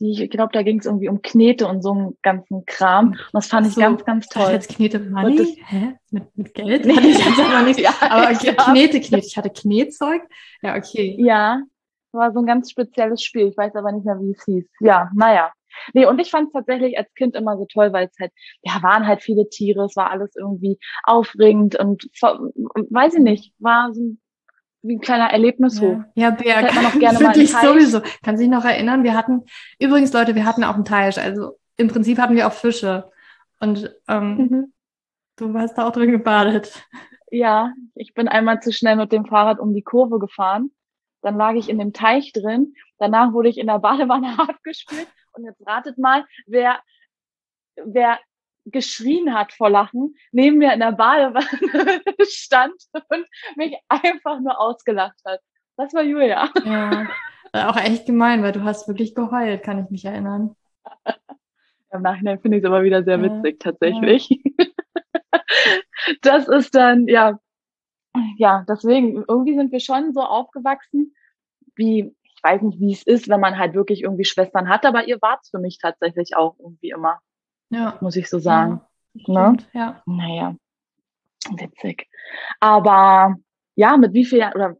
Die, 0.00 0.22
ich 0.24 0.30
glaube, 0.30 0.50
da 0.52 0.62
ging 0.62 0.78
es 0.78 0.86
irgendwie 0.86 1.08
um 1.08 1.22
Knete 1.22 1.66
und 1.66 1.82
so 1.82 1.92
einen 1.92 2.18
ganzen 2.22 2.64
Kram. 2.66 3.08
Und 3.10 3.18
das 3.32 3.48
fand 3.48 3.66
ich 3.66 3.74
So, 3.74 3.80
ganz, 3.80 4.04
ganz 4.04 4.24
Ich 4.26 4.30
dachte 4.30 4.44
toll. 4.46 4.54
jetzt 4.54 4.68
Knete 4.68 5.00
Money? 5.00 5.26
Und 5.30 5.38
das- 5.40 5.56
Hä? 5.70 5.94
Mit, 6.10 6.36
mit 6.36 6.54
Geld? 6.54 6.86
Hatte 6.96 7.06
ich 7.08 7.24
aber 7.38 7.62
nicht. 7.66 7.80
Ja, 7.80 7.90
Aber 8.00 8.30
okay, 8.30 8.46
ja. 8.46 8.52
Knete, 8.54 9.00
Knete. 9.00 9.26
Ich 9.26 9.36
hatte 9.36 9.50
Knetzeug. 9.50 10.22
Ja, 10.62 10.76
okay. 10.76 11.16
Ja, 11.18 11.62
war 12.12 12.32
so 12.32 12.38
ein 12.40 12.46
ganz 12.46 12.70
spezielles 12.70 13.22
Spiel. 13.22 13.48
Ich 13.48 13.56
weiß 13.56 13.74
aber 13.74 13.92
nicht 13.92 14.06
mehr, 14.06 14.18
wie 14.20 14.30
es 14.30 14.44
hieß. 14.44 14.64
Ja, 14.80 15.10
naja. 15.14 15.52
Nee, 15.94 16.06
und 16.06 16.18
ich 16.20 16.30
fand 16.30 16.46
es 16.48 16.52
tatsächlich 16.54 16.96
als 16.98 17.12
Kind 17.14 17.36
immer 17.36 17.56
so 17.56 17.66
toll, 17.66 17.92
weil 17.92 18.06
es 18.06 18.18
halt, 18.18 18.32
ja, 18.62 18.82
waren 18.82 19.06
halt 19.06 19.22
viele 19.22 19.48
Tiere, 19.48 19.84
es 19.84 19.94
war 19.96 20.10
alles 20.10 20.34
irgendwie 20.34 20.78
aufregend 21.04 21.76
und 21.78 22.08
ver- 22.18 22.40
weiß 22.90 23.14
ich 23.14 23.20
nicht, 23.20 23.52
war 23.58 23.92
so 23.92 24.16
wie 24.82 24.96
ein 24.96 25.00
kleiner 25.00 25.30
Erlebnishof. 25.30 25.98
Ja, 26.14 26.28
ja 26.28 26.30
Berg. 26.30 26.74
Man 26.74 26.86
auch 26.86 26.92
gerne 26.98 27.20
mal 27.20 27.32
Teich. 27.32 27.50
sowieso. 27.52 28.00
Kann 28.22 28.36
sich 28.36 28.48
noch 28.48 28.64
erinnern, 28.64 29.02
wir 29.04 29.14
hatten, 29.14 29.44
übrigens 29.78 30.12
Leute, 30.12 30.34
wir 30.34 30.44
hatten 30.44 30.64
auch 30.64 30.74
einen 30.74 30.84
Teich. 30.84 31.20
Also 31.20 31.58
im 31.76 31.88
Prinzip 31.88 32.18
hatten 32.18 32.36
wir 32.36 32.46
auch 32.46 32.52
Fische. 32.52 33.10
Und 33.60 33.94
ähm, 34.08 34.36
Mhm. 34.36 34.72
du 35.36 35.52
warst 35.54 35.76
da 35.78 35.86
auch 35.88 35.92
drin 35.92 36.10
gebadet. 36.12 36.84
Ja, 37.30 37.72
ich 37.94 38.14
bin 38.14 38.28
einmal 38.28 38.60
zu 38.60 38.72
schnell 38.72 38.96
mit 38.96 39.12
dem 39.12 39.26
Fahrrad 39.26 39.58
um 39.58 39.74
die 39.74 39.82
Kurve 39.82 40.18
gefahren. 40.18 40.70
Dann 41.22 41.36
lag 41.36 41.54
ich 41.54 41.68
in 41.68 41.78
dem 41.78 41.92
Teich 41.92 42.32
drin. 42.32 42.74
Danach 42.98 43.32
wurde 43.32 43.48
ich 43.48 43.58
in 43.58 43.66
der 43.66 43.80
Badewanne 43.80 44.28
abgespült. 44.38 45.08
Und 45.32 45.44
jetzt 45.44 45.64
ratet 45.66 45.98
mal, 45.98 46.24
wer, 46.46 46.78
wer 47.84 48.18
geschrien 48.70 49.34
hat 49.34 49.52
vor 49.52 49.70
Lachen, 49.70 50.14
neben 50.32 50.58
mir 50.58 50.72
in 50.72 50.80
der 50.80 50.92
Badewanne 50.92 52.02
stand 52.28 52.74
und 53.08 53.26
mich 53.56 53.76
einfach 53.88 54.40
nur 54.40 54.60
ausgelacht 54.60 55.20
hat. 55.24 55.40
Das 55.76 55.94
war 55.94 56.02
Julia. 56.02 56.50
Ja. 56.64 57.08
Auch 57.52 57.76
echt 57.76 58.06
gemein, 58.06 58.42
weil 58.42 58.52
du 58.52 58.62
hast 58.62 58.88
wirklich 58.88 59.14
geheult, 59.14 59.62
kann 59.62 59.82
ich 59.82 59.90
mich 59.90 60.04
erinnern. 60.04 60.54
Im 61.92 62.02
Nachhinein 62.02 62.40
finde 62.40 62.58
ich 62.58 62.64
es 62.64 62.68
aber 62.68 62.82
wieder 62.82 63.02
sehr 63.02 63.18
Ja, 63.18 63.22
witzig, 63.22 63.60
tatsächlich. 63.60 64.28
Das 66.22 66.48
ist 66.48 66.74
dann, 66.74 67.06
ja, 67.06 67.38
ja, 68.36 68.64
deswegen, 68.68 69.24
irgendwie 69.28 69.54
sind 69.54 69.72
wir 69.72 69.80
schon 69.80 70.12
so 70.12 70.20
aufgewachsen, 70.20 71.14
wie, 71.74 72.14
ich 72.22 72.42
weiß 72.42 72.62
nicht, 72.62 72.80
wie 72.80 72.92
es 72.92 73.02
ist, 73.02 73.28
wenn 73.28 73.40
man 73.40 73.58
halt 73.58 73.74
wirklich 73.74 74.02
irgendwie 74.02 74.24
Schwestern 74.24 74.68
hat, 74.68 74.86
aber 74.86 75.06
ihr 75.06 75.20
wart's 75.20 75.50
für 75.50 75.58
mich 75.58 75.78
tatsächlich 75.78 76.36
auch 76.36 76.56
irgendwie 76.58 76.90
immer, 76.90 77.20
Ja. 77.70 77.98
muss 78.00 78.16
ich 78.16 78.28
so 78.28 78.38
sagen. 78.38 78.80
Ja, 79.14 79.52
Ne? 79.52 79.56
ja. 79.72 80.02
Naja, 80.06 80.54
witzig. 81.50 82.08
Aber 82.60 83.36
ja, 83.74 83.96
mit 83.96 84.12
wie 84.12 84.24
viel 84.24 84.38
Jahren 84.38 84.54
oder 84.54 84.76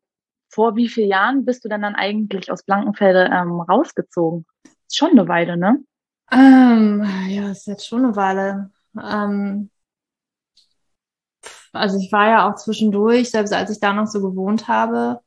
vor 0.50 0.76
wie 0.76 0.88
vielen 0.88 1.10
Jahren 1.10 1.44
bist 1.44 1.64
du 1.64 1.68
denn 1.68 1.82
dann 1.82 1.94
eigentlich 1.94 2.50
aus 2.50 2.62
Blankenfelde 2.62 3.30
ähm, 3.32 3.60
rausgezogen? 3.60 4.46
Schon 4.90 5.10
eine 5.10 5.28
Weile, 5.28 5.56
ne? 5.56 5.78
Ähm, 6.30 7.04
ja, 7.28 7.50
ist 7.50 7.66
jetzt 7.66 7.86
schon 7.86 8.04
eine 8.04 8.16
Weile. 8.16 8.70
Ähm, 8.98 9.70
also 11.72 11.98
ich 11.98 12.10
war 12.12 12.28
ja 12.28 12.48
auch 12.50 12.56
zwischendurch, 12.56 13.30
selbst 13.30 13.52
als 13.52 13.70
ich 13.70 13.80
da 13.80 13.92
noch 13.92 14.06
so 14.06 14.20
gewohnt 14.20 14.68
habe, 14.68 15.20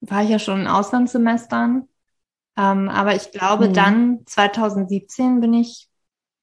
war 0.00 0.22
ich 0.22 0.30
ja 0.30 0.38
schon 0.38 0.62
in 0.62 0.66
Auslandssemestern. 0.66 1.88
Ähm, 2.56 2.88
aber 2.88 3.14
ich 3.14 3.30
glaube, 3.32 3.68
Mhm. 3.68 3.74
dann 3.74 4.20
2017 4.26 5.40
bin 5.40 5.54
ich, 5.54 5.88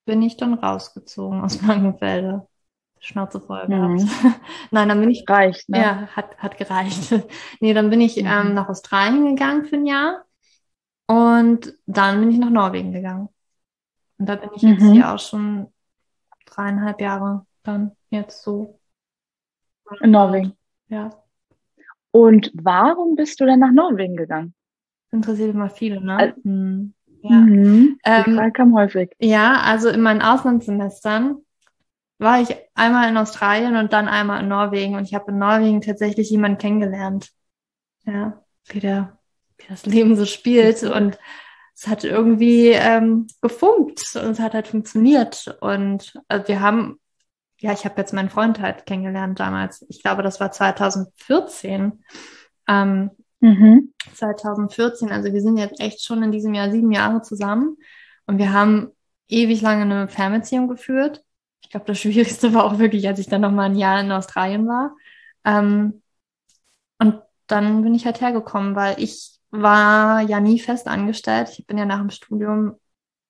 bin 0.09 0.21
ich 0.21 0.37
dann 0.37 0.53
rausgezogen 0.55 1.41
aus 1.41 1.57
Blankenfelde. 1.63 2.47
Schnauze 3.01 3.39
voll 3.39 3.67
gehabt. 3.69 4.01
Mhm. 4.01 4.09
Nein, 4.71 4.89
dann 4.89 4.99
bin 4.99 5.09
ich 5.09 5.23
Reicht, 5.27 5.69
ne? 5.69 5.79
ja, 5.79 6.07
hat, 6.15 6.37
hat 6.37 6.57
gereicht. 6.57 7.13
Nee, 7.61 7.73
dann 7.73 7.89
bin 7.89 8.01
ich 8.01 8.17
Mhm. 8.17 8.25
ähm, 8.27 8.53
nach 8.55 8.67
Australien 8.69 9.25
gegangen 9.35 9.65
für 9.65 9.77
ein 9.77 9.85
Jahr 9.85 10.25
und 11.07 11.73
dann 11.87 12.19
bin 12.19 12.31
ich 12.31 12.37
nach 12.39 12.49
Norwegen 12.49 12.91
gegangen. 12.91 13.29
Und 14.17 14.27
da 14.29 14.35
bin 14.35 14.49
ich 14.55 14.63
jetzt 14.63 14.81
Mhm. 14.81 14.93
hier 14.93 15.13
auch 15.13 15.19
schon 15.19 15.73
dreieinhalb 16.45 17.01
Jahre 17.01 17.45
dann 17.63 17.91
jetzt 18.11 18.43
so. 18.43 18.79
In 20.01 20.11
Norwegen. 20.11 20.53
Ja, 20.89 21.09
Und 22.11 22.51
warum 22.53 23.15
bist 23.15 23.39
du 23.39 23.45
denn 23.45 23.59
nach 23.59 23.71
Norwegen 23.71 24.15
gegangen? 24.15 24.53
interessiert 25.11 25.53
immer 25.53 25.69
viele, 25.69 26.01
ne? 26.01 26.17
Al- 26.19 26.35
Hm. 26.43 26.93
Ja. 27.21 27.29
Mhm. 27.31 27.99
Die 28.05 28.09
Ähm, 28.09 28.35
Frage 28.35 28.51
kam 28.51 28.75
häufig. 28.75 29.11
Ja, 29.19 29.61
also 29.61 29.89
in 29.89 30.01
meinen 30.01 30.21
Auslandssemestern 30.21 31.37
war 32.17 32.41
ich 32.41 32.55
einmal 32.75 33.09
in 33.09 33.17
Australien 33.17 33.75
und 33.75 33.93
dann 33.93 34.07
einmal 34.07 34.41
in 34.41 34.49
Norwegen 34.49 34.95
und 34.95 35.03
ich 35.03 35.13
habe 35.13 35.31
in 35.31 35.37
Norwegen 35.37 35.81
tatsächlich 35.81 36.29
jemanden 36.29 36.57
kennengelernt. 36.57 37.29
Ja, 38.05 38.43
wie 38.65 38.79
der, 38.79 39.17
wie 39.57 39.65
das 39.69 39.85
Leben 39.85 40.15
so 40.15 40.25
spielt 40.25 40.83
und 40.83 41.17
es 41.75 41.87
hat 41.87 42.03
irgendwie 42.03 42.69
ähm, 42.69 43.27
gefunkt 43.41 44.03
und 44.15 44.31
es 44.31 44.39
hat 44.39 44.53
halt 44.53 44.67
funktioniert 44.67 45.55
und 45.61 46.13
also 46.27 46.47
wir 46.49 46.59
haben, 46.59 46.99
ja, 47.59 47.71
ich 47.73 47.85
habe 47.85 47.95
jetzt 48.01 48.13
meinen 48.13 48.29
Freund 48.29 48.59
halt 48.59 48.85
kennengelernt 48.85 49.39
damals. 49.39 49.85
Ich 49.89 50.01
glaube, 50.01 50.23
das 50.23 50.39
war 50.39 50.51
2014. 50.51 52.03
Ähm, 52.67 53.11
Mhm. 53.41 53.93
2014. 54.13 55.11
Also 55.11 55.31
wir 55.33 55.41
sind 55.41 55.57
jetzt 55.57 55.79
echt 55.79 56.03
schon 56.03 56.23
in 56.23 56.31
diesem 56.31 56.53
Jahr 56.53 56.71
sieben 56.71 56.91
Jahre 56.91 57.21
zusammen 57.21 57.77
und 58.25 58.37
wir 58.37 58.53
haben 58.53 58.91
ewig 59.27 59.61
lange 59.61 59.83
eine 59.83 60.07
Fernbeziehung 60.07 60.67
geführt. 60.67 61.23
Ich 61.61 61.69
glaube, 61.69 61.85
das 61.85 61.99
Schwierigste 62.01 62.53
war 62.53 62.65
auch 62.65 62.79
wirklich, 62.79 63.07
als 63.07 63.19
ich 63.19 63.27
dann 63.27 63.41
noch 63.41 63.51
mal 63.51 63.65
ein 63.65 63.75
Jahr 63.75 64.01
in 64.01 64.11
Australien 64.11 64.67
war. 64.67 64.95
Ähm, 65.45 66.01
und 66.99 67.21
dann 67.47 67.83
bin 67.83 67.95
ich 67.95 68.05
halt 68.05 68.21
hergekommen, 68.21 68.75
weil 68.75 69.01
ich 69.01 69.39
war 69.51 70.21
ja 70.21 70.39
nie 70.39 70.59
fest 70.59 70.87
angestellt. 70.87 71.49
Ich 71.57 71.65
bin 71.65 71.77
ja 71.77 71.85
nach 71.85 71.99
dem 71.99 72.09
Studium, 72.09 72.75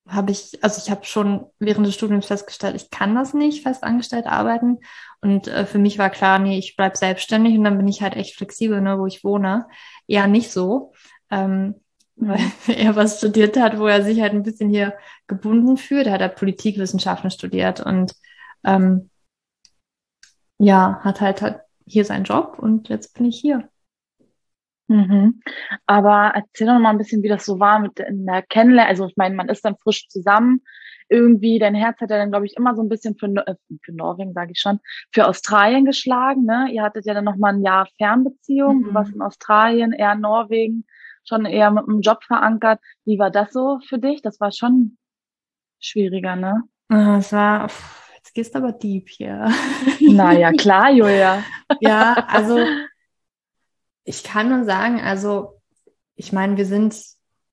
habe 0.09 0.31
ich, 0.31 0.63
also 0.63 0.81
ich 0.83 0.89
habe 0.89 1.05
schon 1.05 1.45
während 1.59 1.85
des 1.85 1.95
Studiums 1.95 2.25
festgestellt, 2.27 2.75
ich 2.75 2.89
kann 2.89 3.15
das 3.15 3.33
nicht 3.33 3.63
fest 3.63 3.83
angestellt 3.83 4.25
arbeiten. 4.25 4.79
Und 5.21 5.47
äh, 5.47 5.65
für 5.65 5.77
mich 5.77 5.99
war 5.99 6.09
klar, 6.09 6.39
nee, 6.39 6.57
ich 6.57 6.75
bleib 6.75 6.97
selbstständig 6.97 7.57
und 7.57 7.63
dann 7.63 7.77
bin 7.77 7.87
ich 7.87 8.01
halt 8.01 8.15
echt 8.15 8.35
flexibel, 8.35 8.81
ne, 8.81 8.97
wo 8.99 9.05
ich 9.05 9.23
wohne. 9.23 9.67
Eher 10.07 10.27
nicht 10.27 10.51
so, 10.51 10.93
ähm, 11.29 11.75
weil 12.15 12.39
er 12.67 12.95
was 12.95 13.19
studiert 13.19 13.57
hat, 13.57 13.79
wo 13.79 13.87
er 13.87 14.03
sich 14.03 14.21
halt 14.21 14.33
ein 14.33 14.43
bisschen 14.43 14.69
hier 14.69 14.95
gebunden 15.27 15.77
fühlt. 15.77 16.07
Er 16.07 16.13
hat 16.13 16.21
halt 16.21 16.35
Politikwissenschaften 16.35 17.31
studiert 17.31 17.79
und 17.79 18.13
ähm, 18.65 19.09
ja, 20.57 20.99
hat 21.03 21.21
halt, 21.21 21.41
halt 21.41 21.61
hier 21.85 22.05
seinen 22.05 22.25
Job 22.25 22.57
und 22.59 22.89
jetzt 22.89 23.13
bin 23.15 23.25
ich 23.25 23.39
hier. 23.39 23.69
Mhm. 24.89 25.41
Aber 25.85 26.31
erzähl 26.35 26.67
doch 26.67 26.73
noch 26.73 26.81
mal 26.81 26.89
ein 26.89 26.97
bisschen, 26.97 27.21
wie 27.23 27.29
das 27.29 27.45
so 27.45 27.59
war 27.59 27.79
mit 27.79 27.99
in 27.99 28.25
der 28.25 28.41
Kennenlernen. 28.41 28.89
Also 28.89 29.05
ich 29.07 29.15
meine, 29.17 29.35
man 29.35 29.47
ist 29.47 29.63
dann 29.63 29.77
frisch 29.77 30.07
zusammen. 30.09 30.61
Irgendwie, 31.11 31.57
dein 31.59 31.75
Herz 31.75 31.99
hat 32.01 32.09
ja 32.11 32.17
dann, 32.17 32.31
glaube 32.31 32.45
ich, 32.45 32.55
immer 32.57 32.75
so 32.75 32.81
ein 32.83 32.89
bisschen 32.89 33.15
für, 33.15 33.27
äh, 33.47 33.55
für 33.83 33.93
Norwegen, 33.95 34.33
sage 34.33 34.51
ich 34.51 34.59
schon, 34.59 34.79
für 35.11 35.27
Australien 35.27 35.85
geschlagen. 35.85 36.43
Ne? 36.45 36.69
Ihr 36.71 36.83
hattet 36.83 37.05
ja 37.05 37.13
dann 37.13 37.23
noch 37.25 37.35
mal 37.37 37.53
ein 37.53 37.63
Jahr 37.63 37.87
Fernbeziehung. 37.97 38.83
Du 38.83 38.89
Mhm. 38.89 38.93
warst 38.95 39.13
in 39.15 39.21
Australien, 39.21 39.91
eher 39.91 40.13
in 40.13 40.21
Norwegen, 40.21 40.85
schon 41.23 41.45
eher 41.45 41.71
mit 41.71 41.87
einem 41.87 42.01
Job 42.01 42.23
verankert. 42.23 42.79
Wie 43.05 43.17
war 43.19 43.31
das 43.31 43.53
so 43.53 43.79
für 43.87 43.99
dich? 43.99 44.21
Das 44.21 44.39
war 44.39 44.51
schon 44.51 44.97
schwieriger, 45.79 46.35
ne? 46.35 46.63
Es 46.89 47.31
war, 47.31 47.69
pff, 47.69 48.11
jetzt 48.15 48.33
gehst 48.33 48.53
du 48.55 48.59
aber 48.59 48.71
deep 48.71 49.09
hier. 49.09 49.49
Naja, 49.99 50.51
klar, 50.51 50.91
Julia. 50.91 51.43
Ja, 51.81 52.13
also 52.27 52.65
ich 54.09 54.23
kann 54.23 54.49
nur 54.49 54.65
sagen, 54.65 54.99
also 54.99 55.61
ich 56.15 56.33
meine, 56.33 56.57
wir 56.57 56.65
sind 56.65 56.95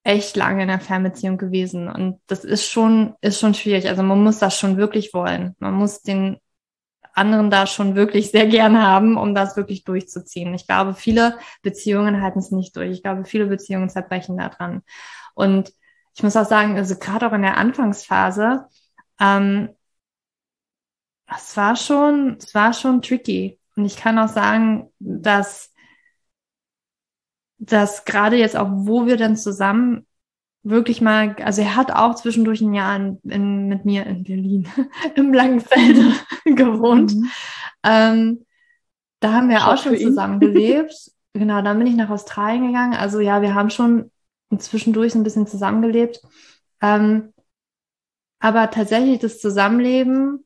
echt 0.05 0.37
lange 0.37 0.63
in 0.63 0.71
einer 0.71 0.81
Fernbeziehung 0.81 1.37
gewesen 1.37 1.87
und 1.87 2.19
das 2.29 2.45
ist 2.45 2.67
schon, 2.67 3.15
ist 3.21 3.41
schon 3.41 3.53
schwierig. 3.53 3.89
Also 3.89 4.03
man 4.03 4.25
muss 4.25 4.39
das 4.39 4.59
schon 4.59 4.79
wirklich 4.79 5.13
wollen. 5.13 5.55
Man 5.59 5.75
muss 5.75 6.01
den 6.01 6.39
anderen 7.13 7.51
da 7.51 7.67
schon 7.67 7.95
wirklich 7.95 8.31
sehr 8.31 8.47
gern 8.47 8.83
haben, 8.83 9.19
um 9.19 9.35
das 9.35 9.59
wirklich 9.59 9.85
durchzuziehen. 9.85 10.55
Ich 10.55 10.67
glaube, 10.67 10.95
viele 10.95 11.39
Beziehungen 11.61 12.23
halten 12.23 12.39
es 12.39 12.51
nicht 12.51 12.75
durch. 12.75 12.91
Ich 12.91 13.03
glaube, 13.03 13.27
viele 13.27 13.47
Beziehungen 13.49 13.91
zerbrechen 13.91 14.39
daran. 14.39 14.83
Und 15.35 15.75
ich 16.15 16.23
muss 16.23 16.37
auch 16.37 16.47
sagen, 16.47 16.79
also 16.79 16.97
gerade 16.97 17.27
auch 17.29 17.35
in 17.35 17.43
der 17.43 17.59
Anfangsphase, 17.59 18.65
ähm, 19.21 19.69
es 21.27 21.55
war 21.55 21.77
schon, 21.77 22.39
es 22.39 22.55
war 22.55 22.73
schon 22.73 23.03
tricky. 23.03 23.61
Und 23.77 23.85
ich 23.85 23.97
kann 23.97 24.19
auch 24.19 24.29
sagen, 24.29 24.91
dass, 24.99 25.71
dass 27.59 28.05
gerade 28.05 28.37
jetzt 28.37 28.57
auch, 28.57 28.69
wo 28.71 29.07
wir 29.07 29.17
dann 29.17 29.37
zusammen 29.37 30.07
wirklich 30.63 31.01
mal, 31.01 31.37
also 31.43 31.63
er 31.63 31.77
hat 31.77 31.93
auch 31.93 32.15
zwischendurch 32.17 32.61
ein 32.61 32.75
Jahr 32.75 32.97
in, 32.97 33.19
in, 33.25 33.69
mit 33.69 33.85
mir 33.85 34.05
in 34.07 34.25
Berlin 34.25 34.69
im 35.15 35.33
Langenfelde 35.33 36.13
gewohnt. 36.45 37.15
Mhm. 37.15 37.31
Ähm, 37.85 38.47
da 39.21 39.33
haben 39.33 39.49
wir 39.49 39.61
Schock 39.61 39.69
auch 39.69 39.83
schon 39.83 39.97
zusammen 39.97 40.41
gelebt. 40.41 40.95
genau, 41.33 41.63
dann 41.63 41.79
bin 41.79 41.87
ich 41.87 41.95
nach 41.95 42.11
Australien 42.11 42.67
gegangen. 42.67 42.95
Also 42.95 43.21
ja, 43.21 43.43
wir 43.43 43.55
haben 43.55 43.71
schon 43.71 44.11
zwischendurch 44.59 45.15
ein 45.15 45.23
bisschen 45.23 45.47
zusammengelebt. 45.47 46.21
Ähm, 46.83 47.33
aber 48.39 48.71
tatsächlich 48.71 49.21
das 49.21 49.41
Zusammenleben, 49.41 50.45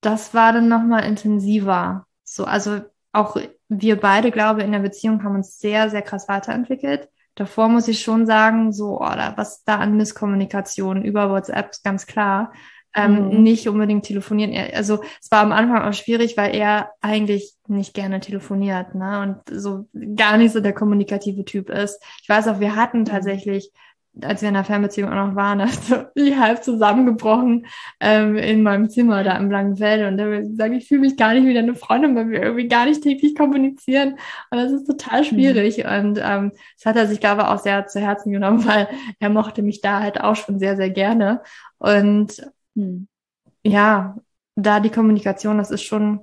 das 0.00 0.34
war 0.34 0.52
dann 0.52 0.68
nochmal 0.68 1.04
intensiver. 1.04 2.06
So, 2.24 2.44
also 2.44 2.80
auch 3.12 3.36
wir 3.80 4.00
beide, 4.00 4.30
glaube 4.30 4.60
ich, 4.60 4.66
in 4.66 4.72
der 4.72 4.80
Beziehung 4.80 5.22
haben 5.24 5.36
uns 5.36 5.58
sehr, 5.58 5.90
sehr 5.90 6.02
krass 6.02 6.28
weiterentwickelt 6.28 7.08
davor 7.34 7.68
muss 7.68 7.88
ich 7.88 8.00
schon 8.00 8.26
sagen, 8.26 8.72
so, 8.72 9.00
oh, 9.00 9.04
da, 9.04 9.34
was 9.36 9.64
da 9.64 9.76
an 9.76 9.96
Misskommunikation 9.96 11.02
über 11.02 11.30
WhatsApp, 11.30 11.72
ganz 11.82 12.06
klar. 12.06 12.52
Ähm, 12.94 13.30
mhm. 13.30 13.42
nicht 13.42 13.66
unbedingt 13.68 14.04
telefonieren. 14.04 14.54
Also 14.74 15.02
es 15.18 15.30
war 15.30 15.40
am 15.40 15.50
Anfang 15.50 15.80
auch 15.80 15.94
schwierig, 15.94 16.36
weil 16.36 16.54
er 16.54 16.90
eigentlich 17.00 17.54
nicht 17.66 17.94
gerne 17.94 18.20
telefoniert, 18.20 18.94
ne? 18.94 19.22
Und 19.22 19.58
so 19.58 19.86
gar 20.14 20.36
nicht 20.36 20.52
so 20.52 20.60
der 20.60 20.74
kommunikative 20.74 21.46
Typ 21.46 21.70
ist. 21.70 22.02
Ich 22.20 22.28
weiß 22.28 22.48
auch, 22.48 22.60
wir 22.60 22.76
hatten 22.76 22.98
mhm. 22.98 23.04
tatsächlich 23.06 23.72
als 24.20 24.42
wir 24.42 24.48
in 24.48 24.54
der 24.54 24.64
Fernbeziehung 24.64 25.10
auch 25.10 25.26
noch 25.26 25.34
waren, 25.34 25.60
also 25.62 26.04
ich 26.14 26.36
halb 26.36 26.62
zusammengebrochen 26.62 27.66
ähm, 28.00 28.36
in 28.36 28.62
meinem 28.62 28.90
Zimmer 28.90 29.24
da 29.24 29.36
im 29.36 29.50
Langenfeld 29.50 30.06
und 30.06 30.18
da 30.18 30.42
sage 30.54 30.76
ich, 30.76 30.86
fühle 30.86 31.02
mich 31.02 31.16
gar 31.16 31.32
nicht 31.32 31.46
wie 31.46 31.56
eine 31.56 31.74
Freundin, 31.74 32.14
weil 32.14 32.28
wir 32.28 32.42
irgendwie 32.42 32.68
gar 32.68 32.84
nicht 32.84 33.02
täglich 33.02 33.34
kommunizieren 33.34 34.18
und 34.50 34.58
das 34.58 34.72
ist 34.72 34.86
total 34.86 35.20
mhm. 35.20 35.24
schwierig 35.24 35.78
mhm. 35.78 35.84
und 35.84 36.20
ähm, 36.22 36.52
das 36.76 36.86
hat 36.86 36.96
er 36.96 37.06
sich, 37.06 37.20
glaube 37.20 37.42
ich, 37.42 37.48
auch 37.48 37.58
sehr 37.58 37.86
zu 37.86 38.00
Herzen 38.00 38.32
genommen, 38.32 38.64
weil 38.66 38.88
er 39.18 39.30
mochte 39.30 39.62
mich 39.62 39.80
da 39.80 40.00
halt 40.00 40.20
auch 40.20 40.36
schon 40.36 40.58
sehr, 40.58 40.76
sehr 40.76 40.90
gerne 40.90 41.40
und 41.78 42.50
mhm. 42.74 43.08
ja, 43.64 44.16
da 44.54 44.80
die 44.80 44.90
Kommunikation, 44.90 45.58
das 45.58 45.70
ist 45.70 45.82
schon, 45.82 46.20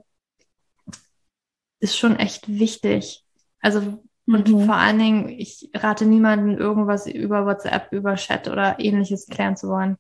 ist 1.80 1.97
schon 1.97 2.17
echt 2.17 2.47
wichtig. 2.47 3.23
Also 3.62 4.04
und 4.32 4.48
mhm. 4.48 4.65
vor 4.65 4.76
allen 4.76 5.00
Dingen, 5.00 5.30
ich 5.30 5.72
rate 5.74 6.06
niemanden, 6.06 6.56
irgendwas 6.56 7.08
über 7.08 7.48
WhatsApp, 7.48 7.92
über 7.92 8.13
Chat 8.13 8.48
oder 8.48 8.80
ähnliches 8.80 9.26
klären 9.26 9.58
zu 9.58 9.70
wollen. 9.70 9.98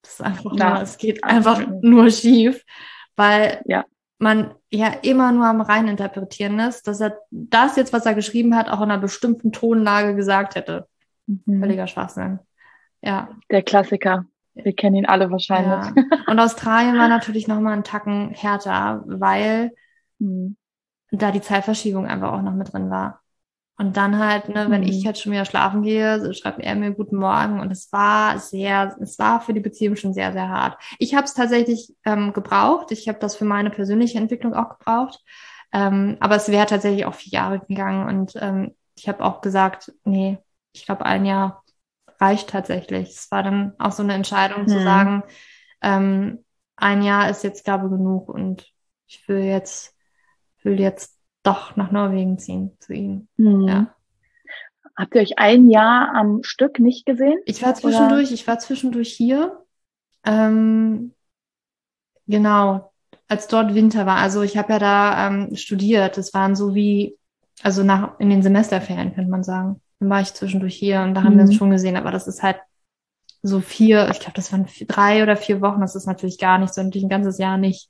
Das 0.00 0.14
ist 0.14 0.22
einfach 0.22 0.54
ja. 0.54 0.70
nur, 0.70 0.82
es 0.82 0.96
geht 0.96 1.22
einfach 1.22 1.66
nur 1.82 2.10
schief, 2.10 2.64
weil 3.14 3.60
ja. 3.66 3.84
man 4.18 4.54
ja 4.70 4.88
immer 5.02 5.32
nur 5.32 5.44
am 5.44 5.60
rein 5.60 5.86
interpretieren 5.86 6.58
ist, 6.60 6.86
dass 6.86 7.00
er 7.00 7.18
das 7.30 7.76
jetzt, 7.76 7.92
was 7.92 8.06
er 8.06 8.14
geschrieben 8.14 8.56
hat, 8.56 8.70
auch 8.70 8.80
in 8.80 8.90
einer 8.90 8.98
bestimmten 8.98 9.52
Tonlage 9.52 10.14
gesagt 10.14 10.54
hätte. 10.54 10.88
Mhm. 11.26 11.60
Völliger 11.60 11.88
Schwachsinn. 11.88 12.38
Ja. 13.02 13.28
Der 13.50 13.62
Klassiker. 13.62 14.24
Wir 14.54 14.74
kennen 14.74 14.96
ihn 14.96 15.06
alle 15.06 15.30
wahrscheinlich. 15.30 15.94
Ja. 15.94 16.22
Und 16.26 16.40
Australien 16.40 16.96
war 16.96 17.08
natürlich 17.08 17.48
nochmal 17.48 17.74
einen 17.74 17.84
Tacken 17.84 18.30
härter, 18.30 19.02
weil 19.06 19.72
mhm. 20.18 20.56
da 21.10 21.32
die 21.32 21.42
Zeitverschiebung 21.42 22.06
einfach 22.06 22.32
auch 22.32 22.42
noch 22.42 22.54
mit 22.54 22.72
drin 22.72 22.88
war. 22.88 23.20
Und 23.80 23.96
dann 23.96 24.18
halt, 24.18 24.48
ne, 24.48 24.66
wenn 24.70 24.80
mhm. 24.80 24.88
ich 24.88 25.04
jetzt 25.04 25.22
schon 25.22 25.30
wieder 25.30 25.44
schlafen 25.44 25.82
gehe, 25.82 26.20
so 26.20 26.32
schreibt 26.32 26.58
er 26.60 26.74
mir 26.74 26.90
guten 26.90 27.16
Morgen. 27.16 27.60
Und 27.60 27.70
es 27.70 27.92
war 27.92 28.40
sehr, 28.40 28.96
es 29.00 29.20
war 29.20 29.40
für 29.40 29.54
die 29.54 29.60
Beziehung 29.60 29.94
schon 29.94 30.12
sehr, 30.12 30.32
sehr 30.32 30.48
hart. 30.48 30.76
Ich 30.98 31.14
habe 31.14 31.24
es 31.24 31.34
tatsächlich 31.34 31.94
ähm, 32.04 32.32
gebraucht. 32.32 32.90
Ich 32.90 33.08
habe 33.08 33.20
das 33.20 33.36
für 33.36 33.44
meine 33.44 33.70
persönliche 33.70 34.18
Entwicklung 34.18 34.52
auch 34.52 34.78
gebraucht. 34.78 35.20
Ähm, 35.72 36.16
aber 36.18 36.34
es 36.34 36.48
wäre 36.48 36.66
tatsächlich 36.66 37.06
auch 37.06 37.14
vier 37.14 37.32
Jahre 37.32 37.60
gegangen. 37.60 38.08
Und 38.08 38.32
ähm, 38.40 38.74
ich 38.96 39.08
habe 39.08 39.24
auch 39.24 39.40
gesagt, 39.42 39.92
nee, 40.04 40.38
ich 40.72 40.84
glaube, 40.84 41.06
ein 41.06 41.24
Jahr 41.24 41.62
reicht 42.18 42.50
tatsächlich. 42.50 43.10
Es 43.10 43.30
war 43.30 43.44
dann 43.44 43.74
auch 43.78 43.92
so 43.92 44.02
eine 44.02 44.14
Entscheidung 44.14 44.62
mhm. 44.62 44.68
zu 44.68 44.82
sagen, 44.82 45.22
ähm, 45.82 46.44
ein 46.74 47.02
Jahr 47.02 47.30
ist 47.30 47.44
jetzt, 47.44 47.64
glaube 47.64 47.86
ich, 47.86 47.92
genug 47.92 48.28
und 48.28 48.72
ich 49.06 49.26
will 49.28 49.44
jetzt, 49.44 49.94
will 50.62 50.80
jetzt 50.80 51.17
doch 51.48 51.76
nach 51.76 51.90
Norwegen 51.90 52.38
ziehen 52.38 52.72
zu 52.78 52.92
ihm. 52.92 53.28
Mhm. 53.36 53.68
Ja. 53.68 53.94
Habt 54.96 55.14
ihr 55.14 55.20
euch 55.20 55.38
ein 55.38 55.70
Jahr 55.70 56.12
am 56.14 56.42
Stück 56.42 56.80
nicht 56.80 57.06
gesehen? 57.06 57.38
Ich 57.46 57.62
war 57.62 57.74
zwischendurch, 57.74 58.26
oder? 58.26 58.34
ich 58.34 58.46
war 58.46 58.58
zwischendurch 58.58 59.12
hier. 59.12 59.64
Ähm, 60.26 61.14
genau, 62.26 62.92
als 63.28 63.46
dort 63.46 63.74
Winter 63.74 64.06
war. 64.06 64.16
Also 64.16 64.42
ich 64.42 64.56
habe 64.56 64.72
ja 64.72 64.78
da 64.78 65.28
ähm, 65.28 65.54
studiert. 65.54 66.16
Das 66.16 66.34
waren 66.34 66.56
so 66.56 66.74
wie, 66.74 67.16
also 67.62 67.84
nach 67.84 68.18
in 68.18 68.28
den 68.30 68.42
Semesterferien 68.42 69.14
könnte 69.14 69.30
man 69.30 69.44
sagen. 69.44 69.80
Dann 70.00 70.10
war 70.10 70.20
ich 70.20 70.34
zwischendurch 70.34 70.74
hier 70.74 71.02
und 71.02 71.14
da 71.14 71.22
haben 71.22 71.34
mhm. 71.34 71.38
wir 71.38 71.44
uns 71.44 71.54
schon 71.54 71.70
gesehen. 71.70 71.96
Aber 71.96 72.10
das 72.10 72.26
ist 72.26 72.42
halt 72.42 72.58
so 73.42 73.60
vier, 73.60 74.08
ich 74.10 74.18
glaube, 74.18 74.34
das 74.34 74.52
waren 74.52 74.66
vier, 74.66 74.88
drei 74.88 75.22
oder 75.22 75.36
vier 75.36 75.60
Wochen. 75.60 75.80
Das 75.80 75.94
ist 75.94 76.06
natürlich 76.06 76.38
gar 76.38 76.58
nicht 76.58 76.74
so, 76.74 76.82
natürlich 76.82 77.04
ein 77.04 77.10
ganzes 77.10 77.38
Jahr 77.38 77.56
nicht 77.56 77.88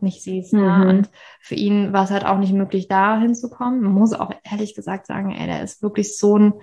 nicht 0.00 0.22
siehst. 0.22 0.52
Mhm. 0.52 0.64
Ja. 0.64 0.82
Und 0.82 1.10
für 1.40 1.54
ihn 1.54 1.92
war 1.92 2.04
es 2.04 2.10
halt 2.10 2.24
auch 2.24 2.38
nicht 2.38 2.52
möglich, 2.52 2.88
da 2.88 3.18
hinzukommen. 3.18 3.80
Man 3.80 3.92
muss 3.92 4.12
auch 4.12 4.32
ehrlich 4.42 4.74
gesagt 4.74 5.06
sagen, 5.06 5.32
ey, 5.32 5.46
der 5.46 5.62
ist 5.62 5.82
wirklich 5.82 6.16
so 6.16 6.38
ein, 6.38 6.54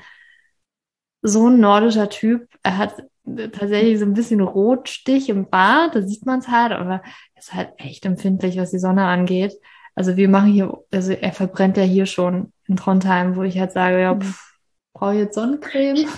so 1.22 1.48
ein 1.48 1.60
nordischer 1.60 2.10
Typ. 2.10 2.48
Er 2.64 2.78
hat 2.78 3.04
tatsächlich 3.26 4.00
so 4.00 4.06
ein 4.06 4.14
bisschen 4.14 4.42
Rotstich 4.42 5.30
im 5.30 5.50
Bart, 5.50 5.96
da 5.96 6.02
sieht 6.02 6.26
man 6.26 6.40
es 6.40 6.48
halt, 6.48 6.72
aber 6.72 7.02
er 7.36 7.40
ist 7.40 7.54
halt 7.54 7.74
echt 7.78 8.06
empfindlich, 8.06 8.58
was 8.58 8.72
die 8.72 8.80
Sonne 8.80 9.06
angeht. 9.06 9.54
Also 9.96 10.18
wir 10.18 10.30
machen 10.30 10.52
hier, 10.52 10.76
also 10.92 11.12
er 11.12 11.32
verbrennt 11.32 11.78
ja 11.78 11.84
hier 11.84 12.06
schon 12.06 12.54
in 12.68 12.78
Trondheim, 12.78 13.36
wo 13.36 13.44
ich 13.44 13.60
halt 13.60 13.72
sage, 13.72 14.02
ja, 14.02 14.16
pff, 14.16 14.58
brauche 14.94 15.14
ich 15.14 15.20
jetzt 15.20 15.36
Sonnencreme? 15.36 16.08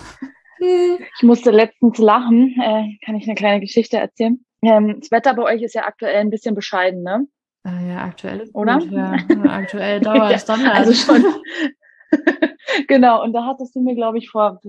Ich 0.65 1.23
musste 1.23 1.51
letztens 1.51 1.97
lachen, 1.97 2.55
äh, 2.57 2.97
kann 3.03 3.15
ich 3.15 3.25
eine 3.25 3.35
kleine 3.35 3.59
Geschichte 3.59 3.97
erzählen. 3.97 4.45
Ähm, 4.63 4.99
das 4.99 5.11
Wetter 5.11 5.33
bei 5.33 5.43
euch 5.43 5.61
ist 5.61 5.75
ja 5.75 5.85
aktuell 5.85 6.17
ein 6.17 6.29
bisschen 6.29 6.55
bescheiden, 6.55 7.03
ne? 7.03 7.27
Ah, 7.63 7.81
ja, 7.81 8.03
aktuell 8.03 8.41
ist 8.41 8.55
Oder? 8.55 8.79
Gut, 8.79 8.91
ja. 8.91 9.11
aktuell 9.49 9.99
Dauer 10.01 10.29
ja, 10.29 10.37
Standard. 10.37 10.75
Also 10.75 10.93
schon. 10.93 11.23
genau, 12.87 13.23
und 13.23 13.33
da 13.33 13.45
hattest 13.45 13.75
du 13.75 13.81
mir, 13.81 13.95
glaube 13.95 14.17
ich, 14.17 14.29
vor 14.29 14.59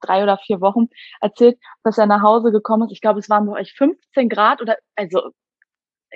drei 0.00 0.22
oder 0.22 0.38
vier 0.38 0.60
Wochen 0.60 0.88
erzählt, 1.20 1.58
dass 1.84 1.98
er 1.98 2.06
nach 2.06 2.22
Hause 2.22 2.50
gekommen 2.50 2.88
ist. 2.88 2.92
Ich 2.92 3.00
glaube, 3.00 3.20
es 3.20 3.28
waren 3.28 3.46
bei 3.46 3.60
euch 3.60 3.74
15 3.74 4.28
Grad 4.28 4.60
oder 4.60 4.76
also 4.96 5.30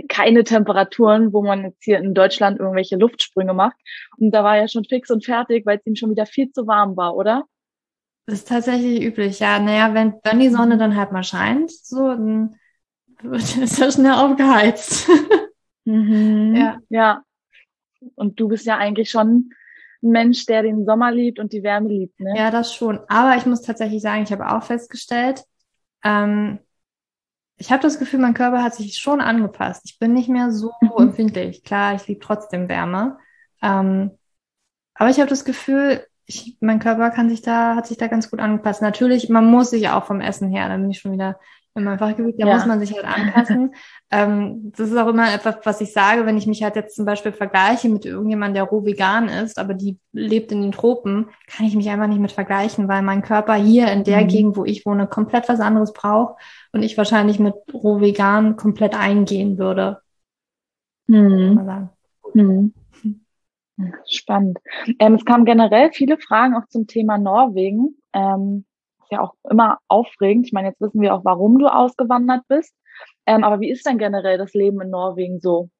keine 0.08 0.42
Temperaturen, 0.42 1.32
wo 1.32 1.42
man 1.42 1.64
jetzt 1.64 1.84
hier 1.84 1.98
in 1.98 2.14
Deutschland 2.14 2.58
irgendwelche 2.58 2.96
Luftsprünge 2.96 3.54
macht. 3.54 3.76
Und 4.18 4.32
da 4.32 4.42
war 4.42 4.56
er 4.56 4.68
schon 4.68 4.84
fix 4.84 5.10
und 5.10 5.24
fertig, 5.24 5.64
weil 5.66 5.78
es 5.78 5.86
ihm 5.86 5.94
schon 5.94 6.10
wieder 6.10 6.26
viel 6.26 6.50
zu 6.50 6.66
warm 6.66 6.96
war, 6.96 7.14
oder? 7.14 7.44
Das 8.26 8.40
ist 8.40 8.48
tatsächlich 8.48 9.02
üblich, 9.02 9.38
ja. 9.38 9.58
Naja, 9.60 9.94
wenn, 9.94 10.14
wenn 10.24 10.40
die 10.40 10.48
Sonne 10.48 10.78
dann 10.78 10.96
halt 10.96 11.12
mal 11.12 11.22
scheint, 11.22 11.70
so, 11.70 12.08
dann 12.08 12.56
ist 13.32 13.78
er 13.80 13.90
schnell 13.90 14.12
aufgeheizt. 14.12 15.08
Mhm. 15.86 16.56
Ja. 16.56 16.78
ja. 16.88 17.22
Und 18.14 18.40
du 18.40 18.48
bist 18.48 18.64
ja 18.64 18.78
eigentlich 18.78 19.10
schon 19.10 19.50
ein 20.02 20.10
Mensch, 20.10 20.46
der 20.46 20.62
den 20.62 20.86
Sommer 20.86 21.12
liebt 21.12 21.38
und 21.38 21.52
die 21.52 21.62
Wärme 21.62 21.90
liebt, 21.90 22.18
ne? 22.20 22.32
Ja, 22.34 22.50
das 22.50 22.74
schon. 22.74 23.00
Aber 23.08 23.36
ich 23.36 23.44
muss 23.44 23.60
tatsächlich 23.60 24.00
sagen, 24.00 24.22
ich 24.22 24.32
habe 24.32 24.50
auch 24.50 24.62
festgestellt, 24.62 25.44
ähm, 26.02 26.58
ich 27.56 27.70
habe 27.70 27.82
das 27.82 27.98
Gefühl, 27.98 28.20
mein 28.20 28.34
Körper 28.34 28.62
hat 28.62 28.74
sich 28.74 28.96
schon 28.96 29.20
angepasst. 29.20 29.82
Ich 29.84 29.98
bin 29.98 30.12
nicht 30.12 30.30
mehr 30.30 30.50
so 30.50 30.72
mhm. 30.80 30.90
empfindlich. 30.96 31.62
Klar, 31.64 31.94
ich 31.94 32.06
liebe 32.08 32.20
trotzdem 32.20 32.68
Wärme. 32.68 33.18
Ähm, 33.62 34.12
aber 34.94 35.10
ich 35.10 35.18
habe 35.18 35.28
das 35.28 35.44
Gefühl, 35.44 36.06
ich, 36.26 36.56
mein 36.60 36.78
Körper 36.78 37.10
kann 37.10 37.28
sich 37.28 37.42
da, 37.42 37.76
hat 37.76 37.86
sich 37.86 37.98
da 37.98 38.06
ganz 38.06 38.30
gut 38.30 38.40
angepasst. 38.40 38.82
Natürlich, 38.82 39.28
man 39.28 39.50
muss 39.50 39.70
sich 39.70 39.88
auch 39.88 40.04
vom 40.04 40.20
Essen 40.20 40.50
her, 40.50 40.68
da 40.68 40.76
bin 40.76 40.90
ich 40.90 41.00
schon 41.00 41.12
wieder 41.12 41.38
in 41.76 41.84
meinem 41.84 41.98
Fachgebiet, 41.98 42.40
da 42.40 42.46
ja. 42.46 42.54
muss 42.54 42.66
man 42.66 42.78
sich 42.78 42.94
halt 42.94 43.04
anpassen. 43.04 43.74
ähm, 44.10 44.72
das 44.76 44.90
ist 44.90 44.96
auch 44.96 45.08
immer 45.08 45.32
etwas, 45.32 45.56
was 45.64 45.80
ich 45.80 45.92
sage, 45.92 46.24
wenn 46.24 46.36
ich 46.36 46.46
mich 46.46 46.62
halt 46.62 46.76
jetzt 46.76 46.94
zum 46.94 47.04
Beispiel 47.04 47.32
vergleiche 47.32 47.88
mit 47.88 48.04
irgendjemandem, 48.04 48.54
der 48.54 48.64
roh 48.64 48.84
vegan 48.84 49.28
ist, 49.28 49.58
aber 49.58 49.74
die 49.74 49.98
lebt 50.12 50.52
in 50.52 50.62
den 50.62 50.72
Tropen, 50.72 51.28
kann 51.48 51.66
ich 51.66 51.74
mich 51.74 51.90
einfach 51.90 52.06
nicht 52.06 52.20
mit 52.20 52.32
vergleichen, 52.32 52.86
weil 52.86 53.02
mein 53.02 53.22
Körper 53.22 53.54
hier 53.54 53.90
in 53.90 54.04
der 54.04 54.22
mhm. 54.22 54.28
Gegend, 54.28 54.56
wo 54.56 54.64
ich 54.64 54.86
wohne, 54.86 55.08
komplett 55.08 55.48
was 55.48 55.60
anderes 55.60 55.92
braucht 55.92 56.40
und 56.72 56.82
ich 56.82 56.96
wahrscheinlich 56.96 57.40
mit 57.40 57.54
roh 57.72 58.00
vegan 58.00 58.56
komplett 58.56 58.94
eingehen 58.94 59.58
würde. 59.58 60.00
Mhm. 61.08 61.60
Mhm. 62.34 62.72
Spannend. 64.08 64.58
Ähm, 65.00 65.14
es 65.14 65.24
kamen 65.24 65.44
generell 65.44 65.90
viele 65.92 66.18
Fragen 66.18 66.54
auch 66.54 66.68
zum 66.68 66.86
Thema 66.86 67.18
Norwegen. 67.18 67.96
Ähm, 68.12 68.64
ist 69.04 69.12
ja 69.12 69.20
auch 69.22 69.34
immer 69.50 69.78
aufregend. 69.88 70.46
Ich 70.46 70.52
meine, 70.52 70.68
jetzt 70.68 70.80
wissen 70.80 71.00
wir 71.00 71.14
auch, 71.14 71.24
warum 71.24 71.58
du 71.58 71.68
ausgewandert 71.68 72.42
bist. 72.48 72.74
Ähm, 73.26 73.44
aber 73.44 73.60
wie 73.60 73.70
ist 73.70 73.86
denn 73.86 73.98
generell 73.98 74.38
das 74.38 74.54
Leben 74.54 74.80
in 74.82 74.90
Norwegen 74.90 75.40
so? 75.40 75.70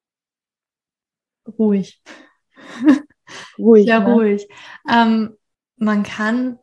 Ruhig. 1.57 2.01
Ruhig. 3.59 3.87
Ja, 3.87 3.97
ne? 3.97 4.05
ruhig. 4.13 4.47
Ähm, 4.89 5.37
man 5.77 6.03
kann 6.03 6.59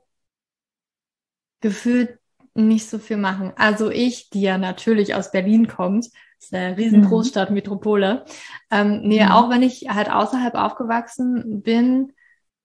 gefühlt 1.60 2.18
nicht 2.54 2.88
so 2.88 2.98
viel 2.98 3.16
machen. 3.16 3.52
Also 3.56 3.90
ich, 3.90 4.30
die 4.30 4.42
ja 4.42 4.58
natürlich 4.58 5.14
aus 5.14 5.30
Berlin 5.30 5.68
kommt, 5.68 6.08
ist 6.38 6.52
eine 6.54 6.76
riesen 6.76 7.02
Mhm. 7.02 7.08
Großstadt, 7.08 7.50
Metropole. 7.50 8.24
Ähm, 8.70 9.02
nee, 9.02 9.22
Mhm. 9.22 9.30
auch 9.30 9.48
wenn 9.48 9.62
ich 9.62 9.86
halt 9.88 10.10
außerhalb 10.10 10.54
aufgewachsen 10.54 11.62
bin, 11.62 12.12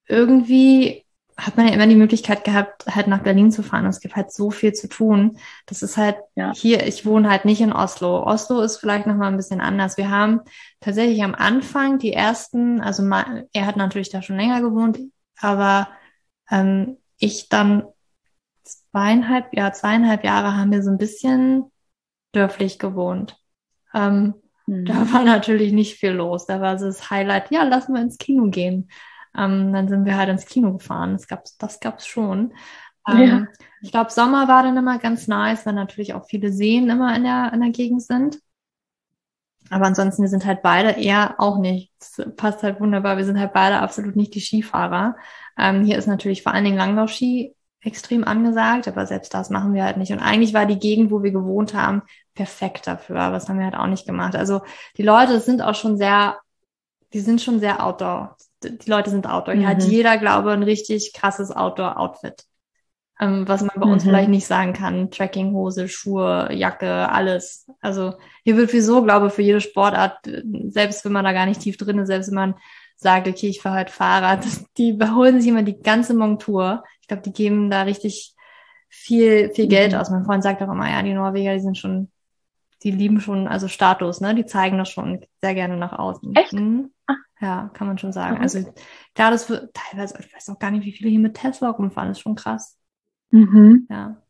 irgendwie 0.08 1.07
hat 1.38 1.56
man 1.56 1.68
ja 1.68 1.74
immer 1.74 1.86
die 1.88 1.96
Möglichkeit 1.96 2.44
gehabt, 2.44 2.86
halt 2.88 3.08
nach 3.08 3.22
Berlin 3.22 3.52
zu 3.52 3.62
fahren. 3.62 3.86
Es 3.86 4.00
gibt 4.00 4.16
halt 4.16 4.32
so 4.32 4.50
viel 4.50 4.74
zu 4.74 4.90
tun. 4.90 5.38
Das 5.68 5.84
ist 5.84 5.96
halt 5.98 6.18
Ja. 6.36 6.52
hier, 6.56 6.88
ich 6.88 7.06
wohne 7.06 7.30
halt 7.30 7.46
nicht 7.46 7.62
in 7.62 7.72
Oslo. 7.74 8.24
Oslo 8.24 8.62
ist 8.62 8.78
vielleicht 8.78 9.06
nochmal 9.06 9.30
ein 9.32 9.38
bisschen 9.38 9.62
anders. 9.62 9.98
Wir 9.98 10.10
haben 10.10 10.42
tatsächlich 10.80 11.24
am 11.24 11.36
Anfang 11.36 12.00
die 12.00 12.14
ersten, 12.14 12.82
also 12.82 13.04
ma- 13.04 13.44
er 13.54 13.66
hat 13.68 13.78
natürlich 13.78 14.10
da 14.10 14.22
schon 14.24 14.38
länger 14.38 14.62
gewohnt, 14.62 15.00
aber 15.40 15.90
ähm, 16.50 16.98
ich 17.20 17.50
dann 17.50 17.84
zweieinhalb, 18.64 19.54
ja, 19.54 19.72
zweieinhalb 19.72 20.24
Jahre 20.24 20.56
haben 20.58 20.72
wir 20.72 20.84
so 20.84 20.90
ein 20.92 20.98
bisschen 20.98 21.72
dörflich 22.34 22.80
gewohnt. 22.80 23.38
Ähm, 23.94 24.36
Mhm. 24.68 24.86
da 24.86 25.14
war 25.14 25.24
natürlich 25.24 25.72
nicht 25.74 25.96
viel 26.00 26.12
los. 26.12 26.46
Da 26.46 26.62
war 26.62 26.78
so 26.78 26.86
das 26.88 27.10
Highlight, 27.10 27.52
ja, 27.52 27.64
lass 27.64 27.88
mal 27.90 28.02
ins 28.02 28.18
Kino 28.18 28.50
gehen. 28.50 28.90
Ähm, 29.38 29.74
dann 29.74 29.88
sind 29.88 30.06
wir 30.06 30.18
halt 30.18 30.30
ins 30.30 30.46
Kino 30.46 30.74
gefahren. 30.74 31.14
Das 31.14 31.28
gab's, 31.28 31.58
das 31.58 31.80
gab's 31.80 32.08
schon. 32.08 32.54
Ähm, 33.08 33.22
Ja. 33.22 33.48
Ich 33.82 33.92
glaube, 33.92 34.12
Sommer 34.12 34.48
war 34.48 34.64
dann 34.64 34.78
immer 34.78 34.98
ganz 35.00 35.28
nice, 35.28 35.66
weil 35.66 35.74
natürlich 35.74 36.14
auch 36.14 36.26
viele 36.26 36.52
Seen 36.52 36.90
immer 36.90 37.16
in 37.16 37.24
der, 37.24 37.52
in 37.54 37.62
der 37.62 37.70
Gegend 37.72 38.02
sind. 38.04 38.40
Aber 39.70 39.86
ansonsten, 39.86 40.22
wir 40.22 40.30
sind 40.30 40.46
halt 40.46 40.62
beide 40.62 40.92
eher 40.92 41.36
auch 41.40 41.58
nicht. 41.60 41.92
Das 42.00 42.36
passt 42.36 42.64
halt 42.64 42.80
wunderbar. 42.80 43.18
Wir 43.18 43.26
sind 43.26 43.40
halt 43.40 43.54
beide 43.54 43.80
absolut 43.80 44.16
nicht 44.16 44.34
die 44.34 44.40
Skifahrer. 44.42 45.18
Ähm, 45.58 45.84
hier 45.84 45.98
ist 45.98 46.08
natürlich 46.08 46.44
vor 46.44 46.54
allen 46.54 46.64
Dingen 46.64 46.78
Langlaufski 46.78 47.54
extrem 47.82 48.24
angesagt, 48.24 48.88
aber 48.88 49.06
selbst 49.06 49.34
das 49.34 49.50
machen 49.50 49.74
wir 49.74 49.84
halt 49.84 49.98
nicht. 49.98 50.12
Und 50.12 50.20
eigentlich 50.20 50.54
war 50.54 50.66
die 50.66 50.80
Gegend, 50.80 51.12
wo 51.12 51.22
wir 51.24 51.32
gewohnt 51.32 51.74
haben, 51.74 52.02
perfekt 52.34 52.88
dafür, 52.88 53.20
aber 53.20 53.36
das 53.36 53.50
haben 53.50 53.58
wir 53.60 53.66
halt 53.66 53.76
auch 53.76 53.88
nicht 53.88 54.06
gemacht. 54.06 54.36
Also 54.36 54.62
die 54.98 55.04
Leute 55.04 55.40
sind 55.40 55.62
auch 55.62 55.76
schon 55.76 55.98
sehr, 55.98 56.40
die 57.14 57.20
sind 57.20 57.42
schon 57.42 57.60
sehr 57.60 57.86
Outdoor. 57.86 58.36
Die 58.64 58.90
Leute 58.90 59.10
sind 59.10 59.28
Outdoor. 59.28 59.56
Hier 59.56 59.68
hat 59.68 59.84
Mhm. 59.84 59.90
jeder, 59.90 60.18
glaube 60.18 60.50
ich, 60.50 60.54
ein 60.56 60.64
richtig 60.64 61.14
krasses 61.14 61.52
Outdoor-Outfit. 61.52 62.46
Ähm, 63.20 63.48
was 63.48 63.62
man 63.62 63.72
bei 63.76 63.88
uns 63.88 64.04
Mhm. 64.04 64.08
vielleicht 64.10 64.30
nicht 64.30 64.46
sagen 64.48 64.74
kann. 64.74 65.10
Trackinghose, 65.12 65.90
Schuhe, 65.90 66.50
Jacke, 66.54 67.10
alles. 67.10 67.68
Also 67.82 68.14
hier 68.44 68.58
wird 68.58 68.74
wieso, 68.74 69.04
glaube 69.04 69.28
ich, 69.28 69.34
für 69.34 69.42
jede 69.42 69.62
Sportart, 69.62 70.20
selbst 70.70 71.04
wenn 71.06 71.12
man 71.14 71.26
da 71.26 71.34
gar 71.34 71.46
nicht 71.48 71.62
tief 71.62 71.78
drin 71.78 71.98
ist, 72.00 72.08
selbst 72.08 72.28
wenn 72.30 72.36
man 72.36 72.56
sagt, 72.96 73.28
okay, 73.28 73.48
ich 73.50 73.62
fahre 73.62 73.76
halt 73.76 73.90
Fahrrad, 73.90 74.46
die 74.78 74.94
beholen 74.94 75.40
sich 75.42 75.50
immer 75.50 75.64
die 75.64 75.80
ganze 75.80 76.14
Montur. 76.14 76.84
Ich 77.02 77.08
glaube, 77.08 77.24
die 77.24 77.34
geben 77.34 77.70
da 77.72 77.84
richtig 77.84 78.36
viel, 78.90 79.52
viel 79.54 79.68
Geld 79.68 79.94
Mhm. 79.94 80.00
aus. 80.00 80.10
Mein 80.12 80.26
Freund 80.26 80.44
sagt 80.44 80.62
auch 80.62 80.72
immer, 80.72 80.90
ja, 80.90 81.02
die 81.04 81.14
Norweger, 81.14 81.54
die 81.54 81.60
sind 81.62 81.78
schon, 81.78 82.12
die 82.84 82.92
lieben 82.92 83.20
schon, 83.20 83.48
also 83.48 83.68
Status, 83.68 84.22
ne? 84.22 84.36
Die 84.36 84.46
zeigen 84.46 84.78
das 84.78 84.90
schon 84.90 85.26
sehr 85.42 85.56
gerne 85.56 85.78
nach 85.78 85.98
außen. 85.98 86.36
Echt? 86.36 86.54
Mhm. 86.54 86.92
Ah. 87.08 87.16
Ja, 87.40 87.70
kann 87.74 87.88
man 87.88 87.98
schon 87.98 88.14
sagen. 88.14 88.38
Mhm. 88.38 88.42
Also 88.42 88.74
klar, 89.16 89.32
das 89.32 89.50
wird 89.50 89.74
teilweise, 89.74 90.18
ich 90.20 90.34
weiß 90.34 90.50
auch 90.50 90.60
gar 90.60 90.72
nicht, 90.72 90.86
wie 90.86 90.92
viele 90.92 91.10
hier 91.10 91.20
mit 91.20 91.36
Tesla 91.36 91.70
rumfahren, 91.70 92.10
das 92.10 92.18
ist 92.18 92.24
schon 92.24 92.36
krass. 92.36 92.78
Mhm. 93.32 93.88
Ja. 93.90 94.22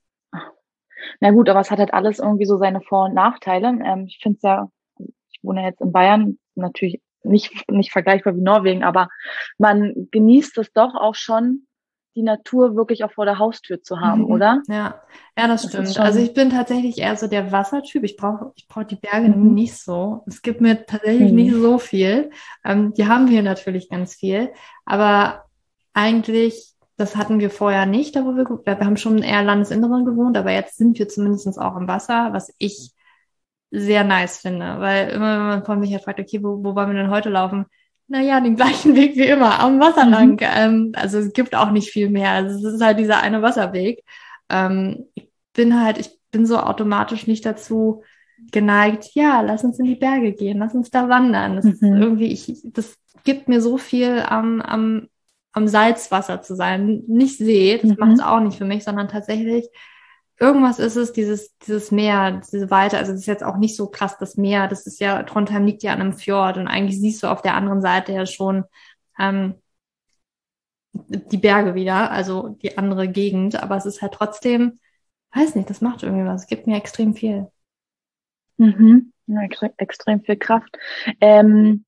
Na 1.20 1.32
gut, 1.32 1.50
aber 1.50 1.60
es 1.60 1.72
hat 1.72 1.80
halt 1.80 1.94
alles 1.94 2.20
irgendwie 2.20 2.46
so 2.46 2.58
seine 2.58 2.82
Vor- 2.82 3.06
und 3.06 3.14
Nachteile. 3.14 3.68
Ähm, 3.68 4.06
ich 4.08 4.20
finde 4.22 4.38
es 4.38 4.42
ja, 4.44 4.70
ich 4.98 5.40
wohne 5.44 5.64
jetzt 5.64 5.82
in 5.82 5.92
Bayern, 5.92 6.40
natürlich 6.56 7.02
nicht, 7.24 7.70
nicht 7.70 7.92
vergleichbar 7.92 8.36
wie 8.36 8.42
Norwegen, 8.42 8.84
aber 8.84 9.10
man 9.58 10.08
genießt 10.12 10.58
es 10.58 10.72
doch 10.72 10.96
auch 10.96 11.16
schon, 11.16 11.67
die 12.18 12.24
Natur 12.24 12.76
wirklich 12.76 13.04
auch 13.06 13.12
vor 13.14 13.26
der 13.26 13.40
Haustür 13.40 13.82
zu 13.82 14.02
haben, 14.02 14.22
Mhm. 14.22 14.32
oder? 14.32 14.62
Ja, 14.68 15.02
ja, 15.38 15.48
das 15.48 15.62
Das 15.62 15.72
stimmt. 15.72 16.00
Also 16.00 16.20
ich 16.20 16.34
bin 16.34 16.50
tatsächlich 16.50 16.98
eher 16.98 17.16
so 17.16 17.28
der 17.28 17.52
Wassertyp. 17.52 18.04
Ich 18.04 18.18
brauche 18.18 18.52
ich 18.56 18.68
brauche 18.68 18.86
die 18.86 18.96
Berge 18.98 19.30
Mhm. 19.30 19.54
nicht 19.54 19.78
so. 19.78 20.24
Es 20.28 20.42
gibt 20.42 20.60
mir 20.60 20.86
tatsächlich 20.86 21.32
Mhm. 21.32 21.36
nicht 21.38 21.54
so 21.54 21.78
viel. 21.78 22.32
Ähm, 22.66 22.94
die 22.96 23.08
haben 23.08 23.30
wir 23.30 23.44
natürlich 23.44 23.90
ganz 23.90 24.16
viel, 24.16 24.50
aber 24.86 25.46
eigentlich, 25.94 26.74
das 26.98 27.16
hatten 27.16 27.40
wir 27.40 27.50
vorher 27.52 27.86
nicht, 27.86 28.16
da 28.16 28.26
wo 28.26 28.36
wir, 28.36 28.46
wir 28.66 28.80
haben 28.86 28.98
schon 28.98 29.20
eher 29.20 29.44
Landesinneren 29.44 30.04
gewohnt, 30.06 30.36
aber 30.38 30.52
jetzt 30.52 30.78
sind 30.78 30.98
wir 31.00 31.08
zumindest 31.08 31.60
auch 31.60 31.78
im 31.78 31.88
Wasser, 31.88 32.30
was 32.34 32.54
ich 32.58 32.92
sehr 33.72 34.04
nice 34.04 34.40
finde, 34.40 34.80
weil 34.80 35.10
immer 35.10 35.38
wenn 35.40 35.48
man 35.48 35.66
von 35.66 35.80
mich 35.80 35.96
fragt, 36.02 36.20
okay, 36.20 36.42
wo, 36.44 36.64
wo 36.64 36.76
wollen 36.76 36.90
wir 36.94 37.02
denn 37.02 37.12
heute 37.12 37.30
laufen? 37.30 37.66
Naja, 38.08 38.40
den 38.40 38.56
gleichen 38.56 38.96
Weg 38.96 39.16
wie 39.16 39.26
immer, 39.26 39.60
am 39.60 39.80
Wasser 39.80 40.06
Mhm. 40.06 40.12
lang. 40.12 40.40
Ähm, 40.42 40.92
also 40.96 41.18
es 41.20 41.34
gibt 41.34 41.56
auch 41.56 41.72
nicht 41.72 41.90
viel 41.92 42.10
mehr. 42.10 42.32
Also 42.32 42.68
es 42.68 42.76
ist 42.76 42.82
halt 42.82 43.00
dieser 43.00 43.22
eine 43.22 43.42
Wasserweg. 43.42 44.04
Ähm, 44.50 45.06
ich 45.16 45.30
bin 45.54 45.82
halt, 45.82 45.98
ich 45.98 46.10
bin 46.32 46.46
so 46.46 46.58
automatisch 46.58 47.28
nicht 47.28 47.46
dazu 47.46 48.04
geneigt, 48.52 49.10
ja, 49.14 49.42
lass 49.42 49.64
uns 49.64 49.80
in 49.80 49.86
die 49.86 49.96
Berge 49.96 50.32
gehen, 50.34 50.60
lass 50.60 50.74
uns 50.74 50.90
da 50.90 51.10
wandern. 51.10 51.56
Das 51.58 51.66
ist 51.66 51.82
Mhm. 51.82 52.02
irgendwie, 52.02 52.28
ich, 52.28 52.62
das 52.66 52.98
gibt 53.24 53.50
mir 53.50 53.62
so 53.62 53.78
viel 53.78 54.24
am, 54.26 54.62
am, 54.62 55.08
am 55.52 55.68
Salzwasser 55.68 56.42
zu 56.42 56.56
sein. 56.56 57.04
Nicht 57.08 57.38
See, 57.38 57.78
das 57.82 57.92
Mhm. 57.92 57.96
macht 58.00 58.14
es 58.14 58.20
auch 58.22 58.40
nicht 58.40 58.58
für 58.58 58.66
mich, 58.66 58.84
sondern 58.86 59.10
tatsächlich 59.10 59.68
irgendwas 60.40 60.80
ist 60.80 60.96
es, 60.96 61.14
dieses, 61.14 61.58
dieses 61.60 61.92
Meer, 61.92 62.42
diese 62.52 62.70
Weite, 62.70 62.98
also 62.98 63.12
das 63.12 63.22
ist 63.22 63.28
jetzt 63.28 63.44
auch 63.44 63.58
nicht 63.58 63.76
so 63.76 63.88
krass 63.90 64.18
das 64.20 64.38
Meer, 64.38 64.68
das 64.68 64.86
ist 64.88 65.00
ja, 65.00 65.24
Trondheim 65.24 65.66
liegt 65.66 65.84
ja 65.84 65.94
an 65.94 66.02
einem 66.02 66.14
Fjord 66.14 66.58
und 66.58 66.68
eigentlich 66.68 67.00
siehst 67.00 67.24
du 67.24 67.28
auf 67.28 67.42
der 67.42 67.56
anderen 67.56 67.82
Seite 67.82 68.14
ja 68.14 68.26
schon 68.26 68.64
ähm, 69.20 69.56
die 70.94 71.38
Berge 71.38 71.76
wieder, 71.76 72.12
also 72.12 72.50
die 72.62 72.78
andere 72.78 73.08
Gegend, 73.08 73.62
aber 73.62 73.78
es 73.78 73.86
ist 73.86 74.02
halt 74.02 74.14
trotzdem, 74.14 74.80
weiß 75.34 75.56
nicht, 75.56 75.70
das 75.70 75.82
macht 75.82 76.04
irgendwie 76.04 76.26
was, 76.26 76.44
es 76.44 76.48
gibt 76.48 76.68
mir 76.68 76.78
extrem 76.78 77.14
viel. 77.14 77.48
Mhm. 78.58 79.14
Ja, 79.28 79.42
extre- 79.42 79.74
extrem 79.78 80.22
viel 80.22 80.38
Kraft. 80.38 80.78
Ähm, 81.20 81.86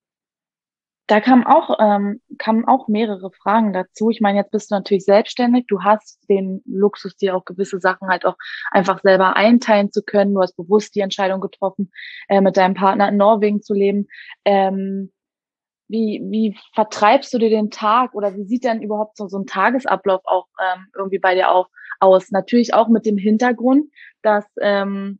da 1.10 1.20
kamen 1.22 1.44
auch, 1.44 1.80
ähm, 1.80 2.22
kamen 2.38 2.66
auch 2.66 2.88
mehrere 2.88 3.32
Fragen 3.32 3.74
dazu. 3.74 4.12
Ich 4.12 4.22
meine, 4.22 4.38
jetzt 4.38 4.52
bist 4.52 4.70
du 4.70 4.76
natürlich 4.76 5.06
selbstständig. 5.06 5.66
Du 5.68 5.82
hast 5.82 6.20
den 6.30 6.62
Luxus, 6.68 7.16
dir 7.16 7.36
auch 7.36 7.46
gewisse 7.46 7.80
Sachen 7.80 8.08
halt 8.10 8.26
auch 8.26 8.36
einfach 8.70 9.02
selber 9.02 9.36
einteilen 9.36 9.92
zu 9.92 10.04
können. 10.04 10.36
Du 10.36 10.42
hast 10.42 10.56
bewusst 10.56 10.94
die 10.94 11.00
Entscheidung 11.00 11.42
getroffen, 11.42 11.92
äh, 12.28 12.42
mit 12.42 12.58
deinem 12.58 12.76
Partner 12.76 13.10
in 13.10 13.18
Norwegen 13.18 13.64
zu 13.64 13.74
leben. 13.74 14.08
Ähm, 14.46 15.12
wie, 15.88 16.22
wie 16.30 16.56
vertreibst 16.76 17.34
du 17.34 17.40
dir 17.40 17.50
den 17.50 17.72
Tag 17.72 18.14
oder 18.14 18.36
wie 18.36 18.46
sieht 18.46 18.64
denn 18.64 18.84
überhaupt 18.84 19.18
so, 19.18 19.28
so 19.28 19.40
ein 19.40 19.48
Tagesablauf 19.48 20.22
auch 20.26 20.46
ähm, 20.62 20.86
irgendwie 20.96 21.18
bei 21.18 21.34
dir 21.34 21.50
auch 21.50 21.70
aus? 22.00 22.30
Natürlich 22.30 22.76
auch 22.76 22.88
mit 22.88 23.08
dem 23.08 23.18
Hintergrund, 23.18 23.92
dass 24.22 24.46
ähm, 24.62 25.18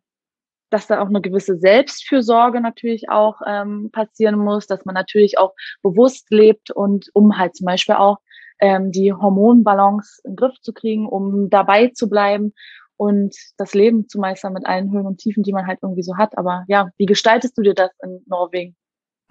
dass 0.70 0.88
da 0.88 1.02
auch 1.02 1.08
eine 1.08 1.22
gewisse 1.22 1.58
Selbstfürsorge 1.58 2.62
natürlich 2.62 3.10
auch 3.10 3.42
ähm, 3.46 3.90
passieren 3.92 4.38
muss, 4.38 4.68
dass 4.68 4.86
man 4.86 4.96
natürlich 4.96 5.38
auch 5.38 5.54
bewusst 5.82 6.28
lebt 6.30 6.72
und 6.72 7.10
um 7.14 7.38
halt 7.38 7.56
zum 7.56 7.66
Beispiel 7.66 7.96
auch 7.96 8.18
ähm, 8.60 8.92
die 8.92 9.14
Hormonbalance 9.14 10.22
in 10.24 10.32
den 10.32 10.36
Griff 10.36 10.60
zu 10.62 10.74
kriegen, 10.74 11.08
um 11.08 11.50
dabei 11.50 11.88
zu 11.88 12.10
bleiben 12.10 12.54
und 12.98 13.34
das 13.58 13.74
Leben 13.74 14.10
zu 14.10 14.20
meistern 14.20 14.54
mit 14.54 14.66
allen 14.66 14.92
Höhen 14.92 15.06
und 15.06 15.20
Tiefen, 15.20 15.44
die 15.44 15.54
man 15.54 15.68
halt 15.68 15.80
irgendwie 15.82 16.04
so 16.04 16.18
hat. 16.18 16.38
Aber 16.38 16.66
ja, 16.68 16.90
wie 16.98 17.06
gestaltest 17.06 17.58
du 17.58 17.62
dir 17.62 17.74
das 17.74 17.92
in 18.04 18.22
Norwegen? 18.28 18.76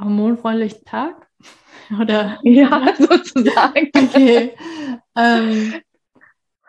Hormonfreundlichen 0.01 0.85
Tag? 0.85 1.29
Oder? 2.01 2.39
Ja, 2.43 2.95
sozusagen. 2.99 3.91
Okay. 3.95 4.55
ähm, 5.17 5.75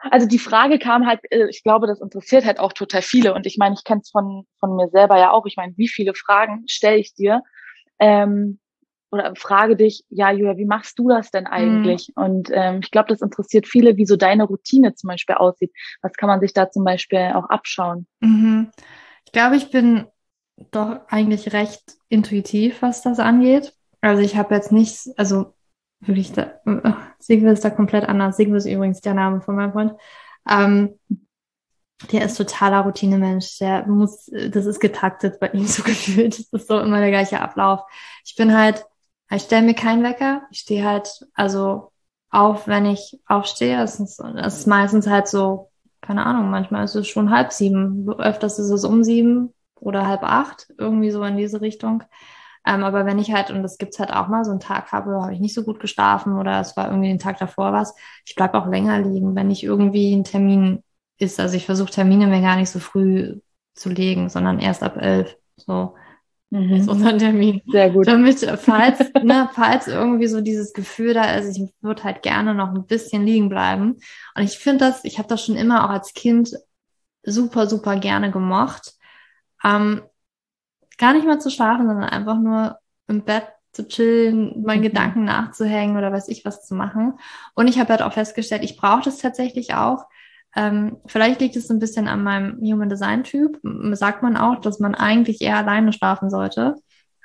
Also 0.01 0.27
die 0.27 0.39
Frage 0.39 0.79
kam 0.79 1.05
halt, 1.05 1.19
äh, 1.29 1.47
ich 1.49 1.63
glaube, 1.63 1.87
das 1.87 2.01
interessiert 2.01 2.45
halt 2.45 2.59
auch 2.59 2.73
total 2.73 3.01
viele. 3.01 3.33
Und 3.33 3.45
ich 3.45 3.57
meine, 3.57 3.75
ich 3.75 3.83
kenne 3.83 4.01
es 4.01 4.09
von, 4.09 4.45
von 4.59 4.75
mir 4.75 4.89
selber 4.89 5.17
ja 5.17 5.31
auch. 5.31 5.45
Ich 5.45 5.57
meine, 5.57 5.73
wie 5.77 5.87
viele 5.87 6.13
Fragen 6.13 6.63
stelle 6.67 6.97
ich 6.97 7.13
dir? 7.13 7.43
Ähm, 7.99 8.59
oder 9.11 9.33
frage 9.35 9.75
dich, 9.75 10.03
ja, 10.09 10.31
Julia, 10.31 10.57
wie 10.57 10.65
machst 10.65 10.99
du 10.99 11.09
das 11.09 11.31
denn 11.31 11.47
eigentlich? 11.47 12.11
Und 12.15 12.49
ähm, 12.53 12.81
ich 12.83 12.91
glaube, 12.91 13.09
das 13.09 13.21
interessiert 13.21 13.67
viele, 13.67 13.97
wie 13.97 14.05
so 14.05 14.15
deine 14.15 14.43
Routine 14.43 14.93
zum 14.93 15.07
Beispiel 15.07 15.35
aussieht. 15.35 15.71
Was 16.01 16.13
kann 16.13 16.27
man 16.27 16.39
sich 16.39 16.53
da 16.53 16.69
zum 16.69 16.83
Beispiel 16.83 17.31
auch 17.33 17.49
abschauen? 17.49 18.07
mhm. 18.19 18.69
Ich 19.25 19.31
glaube, 19.31 19.57
ich 19.57 19.69
bin 19.69 20.07
doch 20.71 21.01
eigentlich 21.07 21.53
recht 21.53 21.81
intuitiv, 22.09 22.81
was 22.81 23.01
das 23.01 23.19
angeht. 23.19 23.73
Also 24.01 24.21
ich 24.21 24.37
habe 24.37 24.55
jetzt 24.55 24.71
nicht, 24.71 24.97
also 25.17 25.53
würde 26.01 26.21
ich 26.21 26.31
da, 26.31 26.53
äh, 26.65 26.93
Sigve 27.19 27.49
ist 27.49 27.63
da 27.63 27.69
komplett 27.69 28.05
anders. 28.05 28.37
Sigve 28.37 28.57
ist 28.57 28.65
übrigens 28.65 29.01
der 29.01 29.13
Name 29.13 29.41
von 29.41 29.55
meinem 29.55 29.71
Freund. 29.71 29.93
Ähm, 30.49 30.99
der 32.11 32.25
ist 32.25 32.35
totaler 32.37 32.81
Routinemensch. 32.81 33.57
Der 33.59 33.85
muss, 33.87 34.31
das 34.49 34.65
ist 34.65 34.79
getaktet 34.79 35.39
bei 35.39 35.49
ihm 35.49 35.67
so 35.67 35.83
gefühlt. 35.83 36.39
Das 36.39 36.61
ist 36.61 36.67
so 36.67 36.79
immer 36.79 36.99
der 36.99 37.11
gleiche 37.11 37.41
Ablauf. 37.41 37.81
Ich 38.25 38.35
bin 38.35 38.57
halt, 38.57 38.85
ich 39.31 39.43
stelle 39.43 39.65
mir 39.65 39.75
keinen 39.75 40.03
Wecker. 40.03 40.43
Ich 40.51 40.59
stehe 40.59 40.85
halt, 40.85 41.27
also 41.33 41.91
auf, 42.29 42.67
wenn 42.67 42.85
ich 42.85 43.19
aufstehe. 43.25 43.81
Es 43.83 43.99
ist, 43.99 44.19
es 44.19 44.59
ist 44.59 44.67
meistens 44.67 45.07
halt 45.07 45.27
so, 45.27 45.71
keine 46.01 46.25
Ahnung, 46.25 46.49
manchmal 46.49 46.85
ist 46.85 46.95
es 46.95 47.07
schon 47.07 47.31
halb 47.31 47.51
sieben. 47.51 48.09
Öfters 48.09 48.59
ist 48.59 48.69
es 48.69 48.85
um 48.85 49.03
sieben, 49.03 49.53
oder 49.79 50.07
halb 50.07 50.23
acht, 50.23 50.67
irgendwie 50.77 51.11
so 51.11 51.23
in 51.23 51.37
diese 51.37 51.61
Richtung. 51.61 52.03
Ähm, 52.65 52.83
aber 52.83 53.05
wenn 53.05 53.19
ich 53.19 53.31
halt, 53.31 53.51
und 53.51 53.63
das 53.63 53.77
gibt's 53.77 53.99
halt 53.99 54.11
auch 54.11 54.27
mal, 54.27 54.43
so 54.43 54.51
einen 54.51 54.59
Tag 54.59 54.91
habe, 54.91 55.21
habe 55.21 55.33
ich 55.33 55.39
nicht 55.39 55.53
so 55.53 55.63
gut 55.63 55.79
geschlafen 55.79 56.37
oder 56.37 56.59
es 56.59 56.75
war 56.75 56.87
irgendwie 56.87 57.07
den 57.07 57.19
Tag 57.19 57.37
davor 57.39 57.73
was, 57.73 57.95
ich 58.25 58.35
bleib 58.35 58.53
auch 58.53 58.67
länger 58.67 58.99
liegen, 58.99 59.35
wenn 59.35 59.49
ich 59.51 59.63
irgendwie 59.63 60.13
ein 60.13 60.23
Termin 60.23 60.83
ist. 61.17 61.39
Also 61.39 61.55
ich 61.55 61.65
versuche 61.65 61.91
Termine 61.91 62.27
mir 62.27 62.41
gar 62.41 62.57
nicht 62.57 62.69
so 62.69 62.79
früh 62.79 63.39
zu 63.75 63.89
legen, 63.89 64.29
sondern 64.29 64.59
erst 64.59 64.83
ab 64.83 64.97
elf. 64.97 65.37
So 65.55 65.95
mhm. 66.49 66.73
ist 66.73 66.89
unser 66.89 67.17
Termin. 67.17 67.61
Sehr 67.67 67.89
gut. 67.89 68.07
Damit, 68.07 68.39
falls, 68.39 68.99
ne, 69.23 69.49
falls 69.53 69.87
irgendwie 69.87 70.27
so 70.27 70.41
dieses 70.41 70.73
Gefühl 70.73 71.13
da 71.13 71.35
ist, 71.35 71.57
ich 71.57 71.73
würde 71.81 72.03
halt 72.03 72.21
gerne 72.21 72.53
noch 72.53 72.69
ein 72.69 72.85
bisschen 72.85 73.25
liegen 73.25 73.49
bleiben. 73.49 73.97
Und 74.35 74.43
ich 74.43 74.59
finde 74.59 74.85
das, 74.85 75.03
ich 75.05 75.17
habe 75.17 75.27
das 75.27 75.45
schon 75.45 75.55
immer 75.55 75.85
auch 75.85 75.89
als 75.89 76.13
Kind 76.13 76.53
super, 77.23 77.67
super 77.67 77.97
gerne 77.97 78.31
gemocht. 78.31 78.93
Ähm, 79.63 80.01
gar 80.99 81.13
nicht 81.13 81.25
mal 81.25 81.41
zu 81.41 81.49
schlafen, 81.49 81.87
sondern 81.87 82.09
einfach 82.09 82.37
nur 82.37 82.77
im 83.07 83.23
Bett 83.23 83.47
zu 83.71 83.87
chillen, 83.87 84.61
meinen 84.63 84.79
mhm. 84.79 84.83
Gedanken 84.83 85.23
nachzuhängen 85.23 85.97
oder 85.97 86.11
weiß 86.11 86.27
ich 86.27 86.45
was 86.45 86.65
zu 86.67 86.75
machen. 86.75 87.17
Und 87.55 87.67
ich 87.67 87.79
habe 87.79 87.89
halt 87.89 88.01
auch 88.03 88.13
festgestellt, 88.13 88.63
ich 88.63 88.77
brauche 88.77 89.03
das 89.03 89.17
tatsächlich 89.17 89.73
auch. 89.73 90.05
Ähm, 90.55 90.97
vielleicht 91.05 91.41
liegt 91.41 91.55
es 91.55 91.69
ein 91.69 91.79
bisschen 91.79 92.07
an 92.07 92.23
meinem 92.23 92.59
Human 92.61 92.89
Design 92.89 93.23
Typ. 93.23 93.59
Sagt 93.93 94.21
man 94.23 94.37
auch, 94.37 94.59
dass 94.59 94.79
man 94.79 94.95
eigentlich 94.95 95.41
eher 95.41 95.57
alleine 95.57 95.93
schlafen 95.93 96.29
sollte, 96.29 96.75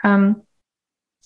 ähm, 0.02 0.42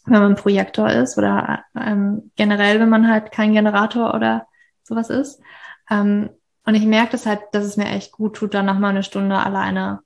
wenn 0.06 0.22
man 0.22 0.36
Projektor 0.36 0.88
ist 0.90 1.18
oder 1.18 1.64
ähm, 1.76 2.30
generell, 2.36 2.80
wenn 2.80 2.88
man 2.88 3.08
halt 3.08 3.32
kein 3.32 3.52
Generator 3.52 4.14
oder 4.14 4.46
sowas 4.84 5.10
ist. 5.10 5.42
Ähm, 5.90 6.30
und 6.64 6.74
ich 6.74 6.86
merke 6.86 7.12
das 7.12 7.26
halt, 7.26 7.40
dass 7.52 7.64
es 7.64 7.76
mir 7.76 7.88
echt 7.88 8.12
gut 8.12 8.36
tut, 8.36 8.54
dann 8.54 8.66
noch 8.66 8.78
mal 8.78 8.90
eine 8.90 9.02
Stunde 9.02 9.36
alleine 9.36 10.00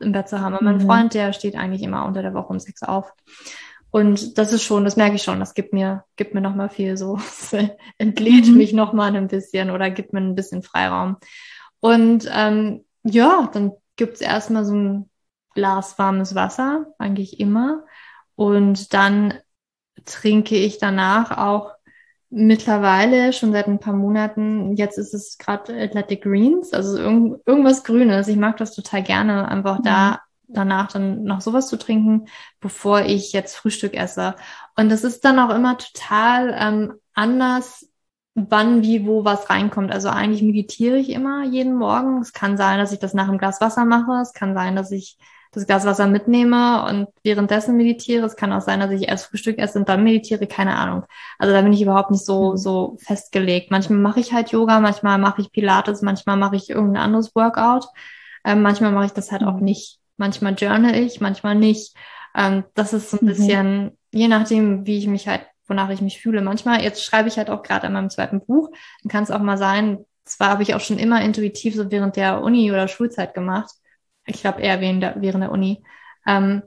im 0.00 0.12
Bett 0.12 0.28
zu 0.28 0.40
haben. 0.40 0.54
Und 0.54 0.64
mein 0.64 0.76
mhm. 0.78 0.86
Freund, 0.86 1.14
der 1.14 1.32
steht 1.32 1.56
eigentlich 1.56 1.82
immer 1.82 2.04
unter 2.04 2.22
der 2.22 2.34
Woche 2.34 2.48
um 2.48 2.58
sechs 2.58 2.82
auf. 2.82 3.12
Und 3.90 4.36
das 4.36 4.52
ist 4.52 4.62
schon, 4.62 4.84
das 4.84 4.96
merke 4.96 5.16
ich 5.16 5.22
schon, 5.22 5.40
das 5.40 5.54
gibt 5.54 5.72
mir, 5.72 6.04
gibt 6.16 6.34
mir 6.34 6.42
nochmal 6.42 6.68
viel 6.68 6.96
so, 6.96 7.18
entlädt 7.98 8.46
mhm. 8.46 8.56
mich 8.56 8.72
nochmal 8.72 9.16
ein 9.16 9.28
bisschen 9.28 9.70
oder 9.70 9.90
gibt 9.90 10.12
mir 10.12 10.20
ein 10.20 10.34
bisschen 10.34 10.62
Freiraum. 10.62 11.16
Und 11.80 12.28
ähm, 12.32 12.84
ja, 13.02 13.48
dann 13.52 13.72
gibt's 13.96 14.20
erstmal 14.20 14.64
so 14.64 14.74
ein 14.74 15.10
Glas 15.54 15.98
warmes 15.98 16.34
Wasser, 16.34 16.86
eigentlich 16.98 17.40
immer. 17.40 17.84
Und 18.34 18.92
dann 18.92 19.34
trinke 20.04 20.56
ich 20.56 20.78
danach 20.78 21.36
auch 21.36 21.72
mittlerweile 22.30 23.32
schon 23.32 23.52
seit 23.52 23.66
ein 23.66 23.80
paar 23.80 23.94
Monaten, 23.94 24.76
jetzt 24.76 24.98
ist 24.98 25.14
es 25.14 25.38
gerade 25.38 25.74
Athletic 25.80 26.22
Greens, 26.22 26.72
also 26.72 26.98
irgend, 26.98 27.40
irgendwas 27.46 27.84
Grünes. 27.84 28.28
Ich 28.28 28.36
mag 28.36 28.56
das 28.58 28.74
total 28.74 29.02
gerne, 29.02 29.48
einfach 29.48 29.78
mhm. 29.78 29.84
da 29.84 30.20
danach 30.48 30.88
dann 30.88 31.24
noch 31.24 31.40
sowas 31.40 31.68
zu 31.68 31.76
trinken, 31.76 32.26
bevor 32.60 33.02
ich 33.02 33.32
jetzt 33.32 33.54
Frühstück 33.54 33.94
esse. 33.94 34.34
Und 34.76 34.88
das 34.88 35.04
ist 35.04 35.24
dann 35.24 35.38
auch 35.38 35.54
immer 35.54 35.76
total 35.76 36.54
ähm, 36.58 36.94
anders, 37.14 37.86
wann, 38.34 38.82
wie, 38.82 39.06
wo 39.06 39.24
was 39.24 39.50
reinkommt. 39.50 39.92
Also 39.92 40.08
eigentlich 40.08 40.42
meditiere 40.42 40.96
ich 40.96 41.10
immer 41.10 41.44
jeden 41.44 41.74
Morgen. 41.74 42.20
Es 42.20 42.32
kann 42.32 42.56
sein, 42.56 42.78
dass 42.78 42.92
ich 42.92 42.98
das 42.98 43.14
nach 43.14 43.28
einem 43.28 43.38
Glas 43.38 43.60
Wasser 43.60 43.84
mache. 43.84 44.22
Es 44.22 44.32
kann 44.32 44.54
sein, 44.54 44.74
dass 44.74 44.90
ich 44.90 45.18
das 45.52 45.66
Glas 45.66 45.84
Wasser 45.86 46.06
mitnehme 46.06 46.84
und 46.84 47.08
währenddessen 47.22 47.76
meditiere. 47.76 48.26
Es 48.26 48.36
kann 48.36 48.52
auch 48.52 48.60
sein, 48.60 48.80
dass 48.80 48.90
ich 48.90 49.08
erst 49.08 49.26
Frühstück 49.26 49.58
esse 49.58 49.78
und 49.78 49.88
dann 49.88 50.04
meditiere. 50.04 50.46
Keine 50.46 50.76
Ahnung. 50.76 51.04
Also 51.38 51.54
da 51.54 51.62
bin 51.62 51.72
ich 51.72 51.82
überhaupt 51.82 52.10
nicht 52.10 52.24
so, 52.24 52.52
mhm. 52.52 52.56
so 52.56 52.96
festgelegt. 53.00 53.70
Manchmal 53.70 53.98
mache 53.98 54.20
ich 54.20 54.32
halt 54.32 54.50
Yoga, 54.50 54.80
manchmal 54.80 55.18
mache 55.18 55.40
ich 55.40 55.52
Pilates, 55.52 56.02
manchmal 56.02 56.36
mache 56.36 56.56
ich 56.56 56.70
irgendein 56.70 57.02
anderes 57.02 57.34
Workout. 57.34 57.86
Ähm, 58.44 58.62
manchmal 58.62 58.92
mache 58.92 59.06
ich 59.06 59.12
das 59.12 59.32
halt 59.32 59.42
auch 59.42 59.56
mhm. 59.56 59.64
nicht. 59.64 59.98
Manchmal 60.16 60.54
journal 60.54 60.94
ich, 60.94 61.20
manchmal 61.20 61.54
nicht. 61.54 61.94
Ähm, 62.34 62.64
das 62.74 62.92
ist 62.92 63.10
so 63.10 63.18
ein 63.18 63.24
mhm. 63.24 63.28
bisschen, 63.28 63.98
je 64.12 64.28
nachdem, 64.28 64.86
wie 64.86 64.98
ich 64.98 65.06
mich 65.06 65.28
halt, 65.28 65.46
wonach 65.66 65.90
ich 65.90 66.00
mich 66.00 66.20
fühle. 66.20 66.40
Manchmal, 66.42 66.82
jetzt 66.82 67.04
schreibe 67.04 67.28
ich 67.28 67.36
halt 67.36 67.50
auch 67.50 67.62
gerade 67.62 67.86
an 67.86 67.92
meinem 67.92 68.10
zweiten 68.10 68.40
Buch, 68.40 68.70
dann 69.02 69.10
kann 69.10 69.24
es 69.24 69.30
auch 69.30 69.40
mal 69.40 69.58
sein, 69.58 70.04
zwar 70.28 70.50
habe 70.50 70.62
ich 70.62 70.74
auch 70.74 70.80
schon 70.80 70.98
immer 70.98 71.22
intuitiv 71.22 71.74
so 71.74 71.90
während 71.90 72.16
der 72.16 72.42
Uni 72.42 72.70
oder 72.70 72.88
Schulzeit 72.88 73.34
gemacht. 73.34 73.70
Ich 74.28 74.40
glaube 74.40 74.60
eher 74.60 74.80
während 74.80 75.02
der, 75.02 75.20
während 75.20 75.42
der 75.42 75.52
Uni. 75.52 75.82
Ähm, 76.26 76.62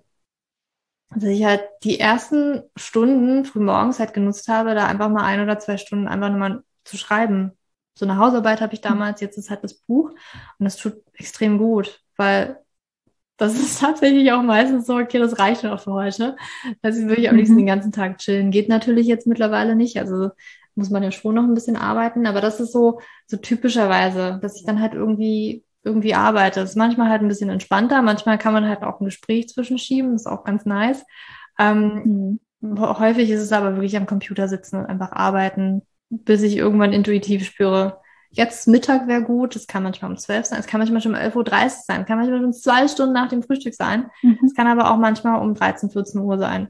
dass 1.14 1.24
ich 1.26 1.44
halt 1.44 1.64
die 1.84 2.00
ersten 2.00 2.64
Stunden 2.76 3.46
frühmorgens 3.46 4.00
halt 4.00 4.14
genutzt 4.14 4.48
habe, 4.48 4.76
da 4.76 4.88
einfach 4.88 5.10
mal 5.10 5.26
ein 5.26 5.42
oder 5.42 5.60
zwei 5.60 5.78
Stunden 5.78 6.08
einfach 6.08 6.30
nur 6.30 6.40
mal 6.40 6.64
zu 6.86 6.98
schreiben. 6.98 7.52
So 7.96 8.06
eine 8.06 8.18
Hausarbeit 8.18 8.62
habe 8.62 8.74
ich 8.74 8.82
damals, 8.82 9.20
jetzt 9.22 9.38
ist 9.38 9.50
halt 9.50 9.64
das 9.64 9.74
Buch 9.74 10.12
und 10.12 10.64
das 10.64 10.78
tut 10.78 10.96
extrem 11.14 11.58
gut, 11.58 12.02
weil 12.16 12.58
das 13.38 13.56
ist 13.60 13.80
tatsächlich 13.82 14.32
auch 14.32 14.44
meistens 14.44 14.86
so, 14.86 14.96
okay, 14.98 15.20
das 15.20 15.40
reicht 15.40 15.66
auch 15.66 15.80
für 15.80 15.94
heute. 15.94 16.38
Also 16.82 17.02
ich 17.02 17.08
will 17.08 17.28
am 17.28 17.36
liebsten 17.36 17.56
mhm. 17.56 17.60
den 17.60 17.68
ganzen 17.68 17.92
Tag 17.92 18.20
chillen. 18.20 18.52
Geht 18.52 18.70
natürlich 18.70 19.08
jetzt 19.08 19.28
mittlerweile 19.28 19.76
nicht. 19.76 19.98
Also 19.98 20.30
muss 20.76 20.90
man 20.90 21.04
ja 21.04 21.12
schon 21.12 21.36
noch 21.36 21.44
ein 21.44 21.54
bisschen 21.54 21.76
arbeiten. 21.76 22.28
Aber 22.28 22.40
das 22.40 22.60
ist 22.60 22.72
so, 22.72 23.02
so 23.28 23.38
typischerweise, 23.38 24.40
dass 24.42 24.56
ich 24.58 24.66
dann 24.66 24.80
halt 24.80 24.94
irgendwie, 24.94 25.64
irgendwie 25.84 26.14
arbeite. 26.14 26.60
Das 26.60 26.72
ist 26.72 26.76
manchmal 26.76 27.10
halt 27.10 27.22
ein 27.22 27.28
bisschen 27.28 27.50
entspannter. 27.50 28.02
Manchmal 28.02 28.38
kann 28.38 28.54
man 28.54 28.68
halt 28.68 28.84
auch 28.84 29.00
ein 29.00 29.06
Gespräch 29.06 29.50
zwischenschieben. 29.50 30.14
Das 30.14 30.22
ist 30.22 30.28
auch 30.28 30.44
ganz 30.44 30.66
nice. 30.66 31.04
Ähm, 31.60 32.40
mhm. 32.62 32.80
Häufig 32.80 33.30
ist 33.30 33.42
es 33.42 33.52
aber 33.52 33.76
wirklich 33.76 33.98
am 33.98 34.06
Computer 34.06 34.48
sitzen 34.48 34.78
und 34.78 34.86
einfach 34.86 35.12
arbeiten, 35.12 35.82
bis 36.10 36.44
ich 36.44 36.58
irgendwann 36.58 36.94
intuitiv 36.94 37.46
spüre, 37.46 38.02
Jetzt 38.34 38.66
Mittag 38.66 39.08
wäre 39.08 39.24
gut, 39.24 39.58
es 39.58 39.68
kann 39.68 39.84
manchmal 39.84 40.10
um 40.10 40.18
12 40.18 40.46
sein, 40.46 40.60
es 40.60 40.66
kann 40.66 40.80
manchmal 40.80 41.02
schon 41.02 41.14
um 41.14 41.20
11.30 41.20 41.36
Uhr 41.36 41.70
sein, 41.86 42.02
es 42.02 42.08
kann 42.08 42.18
manchmal 42.18 42.40
schon 42.40 42.54
zwei 42.54 42.88
Stunden 42.88 43.14
nach 43.14 43.28
dem 43.28 43.44
Frühstück 43.44 43.74
sein. 43.74 44.10
Mhm. 44.22 44.40
Es 44.46 44.56
kann 44.56 44.68
aber 44.68 44.90
auch 44.90 44.98
manchmal 44.98 45.42
um 45.42 45.54
13, 45.54 45.90
14 45.90 46.22
Uhr 46.22 46.38
sein, 46.38 46.70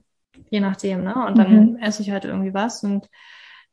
je 0.50 0.60
nachdem. 0.60 1.04
Ne? 1.04 1.14
Und 1.28 1.38
dann 1.38 1.74
mhm. 1.74 1.78
esse 1.78 2.02
ich 2.02 2.10
halt 2.10 2.26
irgendwie 2.26 2.56
was 2.56 2.84
und 2.84 3.08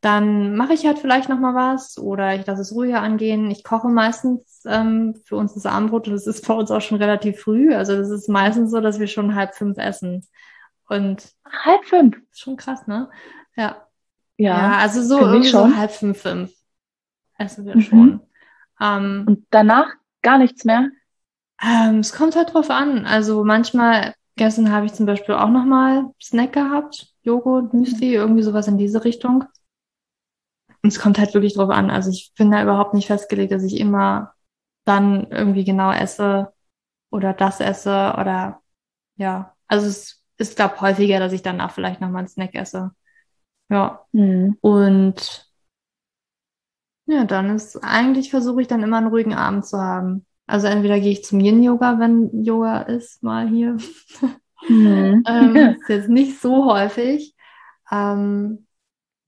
dann 0.00 0.56
mache 0.56 0.74
ich 0.74 0.86
halt 0.86 0.98
vielleicht 0.98 1.28
noch 1.28 1.40
mal 1.40 1.54
was 1.54 1.98
oder 1.98 2.34
ich 2.34 2.46
lasse 2.46 2.62
es 2.62 2.72
ruhiger 2.72 3.02
angehen. 3.02 3.50
Ich 3.50 3.64
koche 3.64 3.88
meistens 3.88 4.62
ähm, 4.64 5.16
für 5.24 5.36
uns 5.36 5.54
das 5.54 5.66
Abendbrot 5.66 6.06
und 6.06 6.14
das 6.14 6.26
ist 6.26 6.46
bei 6.46 6.54
uns 6.54 6.70
auch 6.70 6.80
schon 6.80 6.98
relativ 6.98 7.40
früh. 7.40 7.74
Also 7.74 7.96
das 7.96 8.10
ist 8.10 8.28
meistens 8.28 8.70
so, 8.70 8.80
dass 8.80 9.00
wir 9.00 9.08
schon 9.08 9.34
halb 9.34 9.54
fünf 9.54 9.76
essen. 9.78 10.24
Und 10.88 11.32
halb 11.44 11.84
fünf? 11.84 12.16
Schon 12.32 12.56
krass, 12.56 12.86
ne? 12.86 13.10
Ja. 13.56 13.88
Ja, 14.36 14.56
ja 14.56 14.78
also 14.78 15.02
so 15.02 15.18
irgendwie 15.18 15.48
so 15.48 15.76
halb 15.76 15.90
fünf, 15.90 16.22
fünf 16.22 16.52
essen 17.36 17.66
wir 17.66 17.76
mhm. 17.76 17.80
schon. 17.80 18.20
Ähm, 18.80 19.24
Und 19.26 19.46
danach 19.50 19.88
gar 20.22 20.38
nichts 20.38 20.64
mehr? 20.64 20.90
Ähm, 21.60 21.98
es 21.98 22.12
kommt 22.12 22.36
halt 22.36 22.54
drauf 22.54 22.70
an. 22.70 23.04
Also 23.04 23.44
manchmal, 23.44 24.14
gestern 24.36 24.70
habe 24.70 24.86
ich 24.86 24.94
zum 24.94 25.06
Beispiel 25.06 25.34
auch 25.34 25.48
nochmal 25.48 26.04
Snack 26.22 26.52
gehabt, 26.52 27.08
Joghurt, 27.22 27.74
Müsli, 27.74 28.14
irgendwie 28.14 28.42
sowas 28.42 28.68
in 28.68 28.78
diese 28.78 29.04
Richtung. 29.04 29.44
Und 30.82 30.92
es 30.92 31.00
kommt 31.00 31.18
halt 31.18 31.34
wirklich 31.34 31.54
drauf 31.54 31.70
an. 31.70 31.90
Also 31.90 32.10
ich 32.10 32.32
bin 32.36 32.50
da 32.50 32.62
überhaupt 32.62 32.94
nicht 32.94 33.06
festgelegt, 33.06 33.52
dass 33.52 33.64
ich 33.64 33.78
immer 33.78 34.34
dann 34.84 35.26
irgendwie 35.30 35.64
genau 35.64 35.92
esse 35.92 36.52
oder 37.10 37.32
das 37.32 37.60
esse 37.60 38.14
oder 38.18 38.60
ja. 39.16 39.54
Also 39.66 39.86
es 39.86 40.22
ist, 40.38 40.56
glaube 40.56 40.80
häufiger, 40.80 41.18
dass 41.18 41.32
ich 41.32 41.42
danach 41.42 41.72
vielleicht 41.72 42.00
nochmal 42.00 42.20
einen 42.20 42.28
Snack 42.28 42.54
esse. 42.54 42.92
Ja. 43.68 44.04
Mhm. 44.12 44.56
Und 44.60 45.46
ja, 47.06 47.24
dann 47.24 47.56
ist 47.56 47.76
eigentlich 47.82 48.30
versuche 48.30 48.60
ich 48.62 48.68
dann 48.68 48.82
immer 48.82 48.98
einen 48.98 49.08
ruhigen 49.08 49.34
Abend 49.34 49.66
zu 49.66 49.78
haben. 49.78 50.26
Also 50.46 50.66
entweder 50.66 51.00
gehe 51.00 51.12
ich 51.12 51.24
zum 51.24 51.40
Yin-Yoga, 51.40 51.98
wenn 51.98 52.44
Yoga 52.44 52.82
ist, 52.82 53.22
mal 53.22 53.48
hier. 53.48 53.76
Mhm. 54.68 55.22
ähm, 55.24 55.56
ist 55.80 55.88
jetzt 55.88 56.08
nicht 56.08 56.40
so 56.40 56.66
häufig. 56.66 57.36
Ähm, 57.92 58.66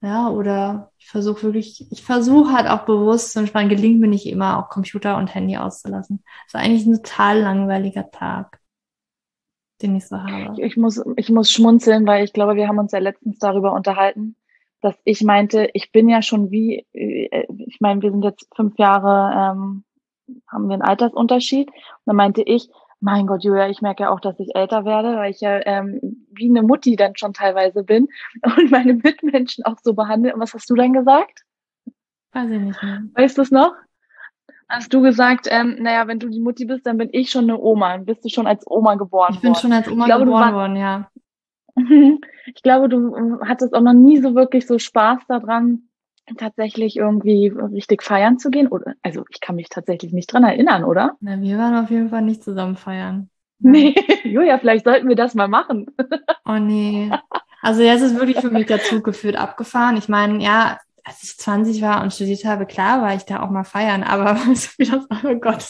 ja, 0.03 0.31
oder 0.31 0.93
ich 0.99 1.09
versuche 1.09 1.43
wirklich, 1.43 1.87
ich 1.91 2.03
versuche 2.03 2.53
halt 2.53 2.69
auch 2.69 2.87
bewusst 2.87 3.33
zu 3.33 3.41
entspannen. 3.41 3.69
Gelingt 3.69 4.01
mir 4.01 4.09
nicht 4.09 4.27
immer, 4.27 4.59
auch 4.59 4.71
Computer 4.71 5.19
und 5.19 5.35
Handy 5.35 5.57
auszulassen. 5.59 6.23
Das 6.47 6.55
ist 6.55 6.67
eigentlich 6.67 6.87
ein 6.87 7.03
total 7.03 7.41
langweiliger 7.41 8.11
Tag, 8.11 8.61
den 9.83 9.97
ich 9.97 10.09
so 10.09 10.17
habe. 10.17 10.63
Ich 10.65 10.79
muss, 10.79 11.03
ich 11.17 11.29
muss 11.29 11.51
schmunzeln, 11.51 12.07
weil 12.07 12.25
ich 12.25 12.33
glaube, 12.33 12.57
wir 12.57 12.67
haben 12.67 12.79
uns 12.79 12.93
ja 12.93 12.99
letztens 12.99 13.39
darüber 13.39 13.75
unterhalten, 13.75 14.37
dass 14.81 14.95
ich 15.05 15.23
meinte, 15.23 15.69
ich 15.75 15.93
bin 15.93 16.09
ja 16.09 16.23
schon 16.23 16.51
wie, 16.51 16.87
äh, 16.93 17.47
ich 17.67 17.81
meine, 17.81 18.01
wir 18.01 18.11
sind 18.11 18.25
jetzt 18.25 18.49
fünf 18.57 18.79
Jahre, 18.79 19.53
ähm, 19.53 19.85
haben 20.49 20.69
wir 20.69 20.75
einen 20.75 20.83
Altersunterschied. 20.83 21.69
Und 21.69 21.77
dann 22.07 22.17
meinte 22.17 22.41
ich, 22.41 22.71
mein 23.01 23.27
Gott, 23.27 23.43
Julia, 23.43 23.69
ich 23.69 23.81
merke 23.81 24.05
ja 24.05 24.11
auch, 24.11 24.21
dass 24.21 24.39
ich 24.39 24.55
älter 24.55 24.85
werde, 24.85 25.17
weil 25.17 25.31
ich 25.31 25.41
ja 25.41 25.61
ähm, 25.65 26.27
wie 26.31 26.49
eine 26.49 26.63
Mutti 26.63 26.97
dann 26.97 27.17
schon 27.17 27.33
teilweise 27.33 27.83
bin 27.83 28.09
und 28.57 28.71
meine 28.71 28.95
Mitmenschen 28.95 29.65
auch 29.65 29.77
so 29.83 29.95
behandle. 29.95 30.35
Und 30.35 30.41
was 30.41 30.55
hast 30.55 30.69
du 30.71 30.75
dann 30.75 30.93
gesagt? 30.93 31.43
Weiß 32.33 32.51
ich 32.51 32.61
nicht 32.61 32.83
mehr. 32.83 33.03
Weißt 33.15 33.39
du 33.39 33.43
es 33.43 33.51
noch? 33.51 33.75
Hast 34.69 34.95
du 34.95 35.03
gesagt, 35.03 35.49
ähm, 35.51 35.79
naja, 35.81 36.07
wenn 36.07 36.21
du 36.21 36.29
die 36.29 36.39
Mutti 36.39 36.65
bist, 36.65 36.87
dann 36.87 36.97
bin 36.97 37.09
ich 37.11 37.31
schon 37.31 37.45
eine 37.45 37.59
Oma. 37.59 37.97
Dann 37.97 38.05
bist 38.05 38.25
du 38.25 38.29
schon 38.29 38.47
als 38.47 38.65
Oma 38.69 38.95
geboren 38.95 39.35
worden. 39.35 39.35
Ich 39.35 39.41
bin 39.41 39.51
worden. 39.51 39.61
schon 39.61 39.73
als 39.73 39.89
Oma 39.89 40.05
glaube, 40.05 40.25
geboren 40.27 40.55
worden, 40.55 40.77
ja. 40.77 41.11
Ich 42.47 42.63
glaube, 42.63 42.89
du 42.89 43.41
hattest 43.41 43.75
auch 43.75 43.81
noch 43.81 43.93
nie 43.93 44.19
so 44.21 44.35
wirklich 44.35 44.67
so 44.67 44.79
Spaß 44.79 45.27
daran, 45.29 45.90
tatsächlich 46.37 46.97
irgendwie 46.97 47.49
richtig 47.49 48.03
feiern 48.03 48.39
zu 48.39 48.51
gehen. 48.51 48.69
Oder, 48.69 48.95
also 49.03 49.25
ich 49.31 49.41
kann 49.41 49.57
mich 49.57 49.69
tatsächlich 49.69 50.13
nicht 50.13 50.33
dran 50.33 50.45
erinnern, 50.45 50.85
oder? 50.85 51.17
Na, 51.21 51.41
wir 51.41 51.59
waren 51.59 51.83
auf 51.83 51.91
jeden 51.91 52.11
Fall 52.11 52.23
nicht 52.23 52.45
zusammen 52.45 52.77
feiern. 52.77 53.31
Nee, 53.63 53.95
Julia, 54.25 54.59
vielleicht 54.59 54.87
sollten 54.87 55.07
wir 55.07 55.17
das 55.17 55.35
mal 55.35 55.49
machen. 55.49 55.87
Oh 56.47 56.57
nee. 56.59 57.11
Also 57.61 57.83
jetzt 57.83 58.01
ist 58.01 58.19
wirklich 58.19 58.39
für 58.39 58.51
mich 58.51 58.67
der 58.67 58.83
Zug 58.83 59.05
geführt 59.05 59.37
abgefahren. 59.37 59.99
Ich 59.99 60.09
meine, 60.09 60.43
ja, 60.43 60.79
als 61.05 61.23
ich 61.23 61.37
20 61.39 61.83
war 61.83 62.03
und 62.03 62.13
studiert 62.13 62.45
habe, 62.45 62.67
klar 62.67 63.03
war 63.03 63.15
ich 63.15 63.25
da 63.25 63.43
auch 63.43 63.51
mal 63.51 63.65
feiern, 63.65 64.03
aber 64.03 64.39
oh 65.25 65.35
Gott, 65.37 65.65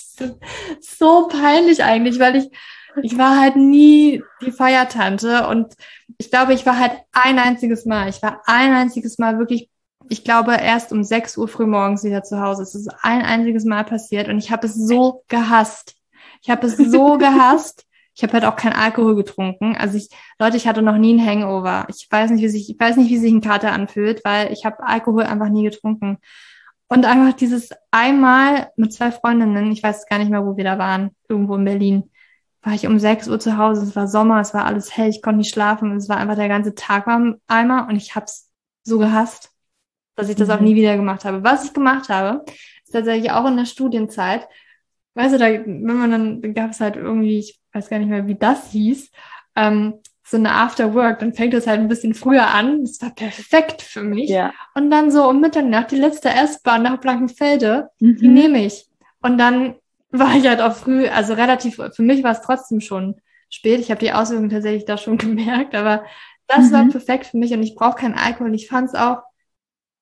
so 0.80 1.28
peinlich 1.28 1.82
eigentlich, 1.82 2.18
weil 2.18 2.36
ich, 2.36 2.50
ich 3.02 3.18
war 3.18 3.40
halt 3.40 3.56
nie 3.56 4.22
die 4.42 4.52
Feiertante 4.52 5.46
und 5.48 5.74
ich 6.18 6.30
glaube, 6.30 6.54
ich 6.54 6.66
war 6.66 6.78
halt 6.78 6.92
ein 7.12 7.38
einziges 7.38 7.86
Mal, 7.86 8.08
ich 8.08 8.22
war 8.22 8.42
ein 8.46 8.74
einziges 8.74 9.18
Mal 9.18 9.38
wirklich, 9.38 9.68
ich 10.10 10.24
glaube, 10.24 10.56
erst 10.56 10.92
um 10.92 11.04
6 11.04 11.38
Uhr 11.38 11.46
früh 11.46 11.66
morgens 11.66 12.02
wieder 12.02 12.24
zu 12.24 12.40
Hause. 12.40 12.64
Es 12.64 12.74
ist 12.74 12.88
ein 13.02 13.22
einziges 13.22 13.64
Mal 13.64 13.84
passiert 13.84 14.28
und 14.28 14.38
ich 14.38 14.50
habe 14.50 14.66
es 14.66 14.74
so 14.74 15.22
gehasst. 15.28 15.94
Ich 16.42 16.50
habe 16.50 16.66
es 16.66 16.76
so 16.76 17.16
gehasst. 17.18 17.86
Ich 18.16 18.24
habe 18.24 18.32
halt 18.32 18.44
auch 18.44 18.56
kein 18.56 18.72
Alkohol 18.72 19.14
getrunken. 19.14 19.76
Also 19.76 19.96
ich, 19.96 20.08
Leute, 20.40 20.56
ich 20.56 20.66
hatte 20.66 20.82
noch 20.82 20.98
nie 20.98 21.14
ein 21.14 21.24
Hangover. 21.24 21.86
Ich 21.88 22.08
weiß 22.10 22.32
nicht, 22.32 22.42
wie 22.42 22.48
sich, 22.48 22.68
ich 22.68 22.78
weiß 22.78 22.96
nicht, 22.96 23.08
wie 23.08 23.18
sich 23.18 23.32
ein 23.32 23.40
Kater 23.40 23.70
anfühlt, 23.70 24.24
weil 24.24 24.52
ich 24.52 24.64
habe 24.64 24.82
Alkohol 24.82 25.22
einfach 25.22 25.48
nie 25.48 25.62
getrunken. 25.62 26.18
Und 26.88 27.06
einfach 27.06 27.34
dieses 27.34 27.70
einmal 27.92 28.72
mit 28.74 28.92
zwei 28.92 29.12
Freundinnen, 29.12 29.70
ich 29.70 29.80
weiß 29.80 30.06
gar 30.06 30.18
nicht 30.18 30.30
mehr, 30.32 30.44
wo 30.44 30.56
wir 30.56 30.64
da 30.64 30.76
waren, 30.76 31.10
irgendwo 31.28 31.54
in 31.54 31.64
Berlin, 31.64 32.10
war 32.62 32.74
ich 32.74 32.88
um 32.88 32.98
sechs 32.98 33.28
Uhr 33.28 33.38
zu 33.38 33.56
Hause, 33.58 33.84
es 33.84 33.94
war 33.94 34.08
Sommer, 34.08 34.40
es 34.40 34.54
war 34.54 34.64
alles 34.64 34.96
hell, 34.96 35.08
ich 35.08 35.22
konnte 35.22 35.38
nicht 35.38 35.54
schlafen, 35.54 35.96
es 35.96 36.08
war 36.08 36.16
einfach 36.16 36.34
der 36.34 36.48
ganze 36.48 36.74
Tag 36.74 37.06
war 37.06 37.16
im 37.16 37.40
Eimer 37.46 37.86
und 37.88 37.94
ich 37.94 38.16
hab's 38.16 38.50
so 38.82 38.98
gehasst, 38.98 39.52
dass 40.20 40.28
ich 40.28 40.36
das 40.36 40.48
mhm. 40.48 40.54
auch 40.54 40.60
nie 40.60 40.74
wieder 40.74 40.96
gemacht 40.96 41.24
habe. 41.24 41.42
Was 41.42 41.64
ich 41.64 41.72
gemacht 41.72 42.08
habe, 42.08 42.44
ist 42.84 42.92
tatsächlich 42.92 43.30
auch 43.32 43.46
in 43.46 43.56
der 43.56 43.66
Studienzeit, 43.66 44.46
weißt 45.14 45.34
du, 45.34 45.38
da, 45.38 45.46
wenn 45.46 45.84
man 45.84 46.10
dann, 46.10 46.54
gab 46.54 46.70
es 46.70 46.80
halt 46.80 46.96
irgendwie, 46.96 47.38
ich 47.38 47.60
weiß 47.72 47.88
gar 47.88 47.98
nicht 47.98 48.08
mehr, 48.08 48.26
wie 48.26 48.36
das 48.36 48.70
hieß, 48.70 49.10
ähm, 49.56 49.94
so 50.30 50.36
eine 50.36 50.52
After 50.52 50.94
Work, 50.94 51.18
dann 51.18 51.34
fängt 51.34 51.54
es 51.54 51.66
halt 51.66 51.80
ein 51.80 51.88
bisschen 51.88 52.14
früher 52.14 52.46
an. 52.46 52.84
Das 52.84 53.02
war 53.02 53.10
perfekt 53.10 53.82
für 53.82 54.02
mich. 54.02 54.30
Ja. 54.30 54.52
Und 54.74 54.90
dann 54.90 55.10
so 55.10 55.28
um 55.28 55.40
Mitternacht 55.40 55.90
die 55.90 55.96
letzte 55.96 56.28
S-Bahn 56.28 56.84
nach 56.84 56.98
Blankenfelde, 56.98 57.88
mhm. 57.98 58.16
die 58.16 58.28
nehme 58.28 58.64
ich. 58.64 58.86
Und 59.22 59.38
dann 59.38 59.74
war 60.10 60.36
ich 60.36 60.46
halt 60.46 60.60
auch 60.60 60.74
früh, 60.74 61.08
also 61.08 61.34
relativ, 61.34 61.80
für 61.94 62.02
mich 62.02 62.22
war 62.22 62.32
es 62.32 62.42
trotzdem 62.42 62.80
schon 62.80 63.16
spät. 63.48 63.80
Ich 63.80 63.90
habe 63.90 64.00
die 64.00 64.12
Auswirkungen 64.12 64.50
tatsächlich 64.50 64.84
da 64.84 64.96
schon 64.98 65.18
gemerkt, 65.18 65.74
aber 65.74 66.04
das 66.46 66.70
mhm. 66.70 66.72
war 66.72 66.88
perfekt 66.88 67.26
für 67.26 67.36
mich 67.36 67.52
und 67.52 67.62
ich 67.62 67.74
brauche 67.74 67.98
keinen 67.98 68.14
Alkohol. 68.14 68.54
Ich 68.54 68.68
fand 68.68 68.88
es 68.88 68.94
auch, 68.94 69.22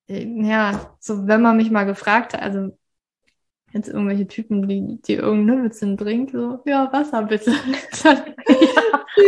ja, 0.08 0.96
so 1.00 1.26
wenn 1.26 1.42
man 1.42 1.56
mich 1.56 1.70
mal 1.70 1.84
gefragt 1.84 2.32
hat, 2.32 2.42
also 2.42 2.76
jetzt 3.72 3.88
irgendwelche 3.88 4.26
Typen, 4.26 4.66
die, 4.66 5.00
die 5.02 5.14
irgendeine 5.14 5.64
Witze 5.64 5.96
trinken, 5.96 6.32
so, 6.32 6.62
ja, 6.64 6.90
Wasser 6.92 7.22
bitte. 7.22 7.52
ja, 8.04 8.24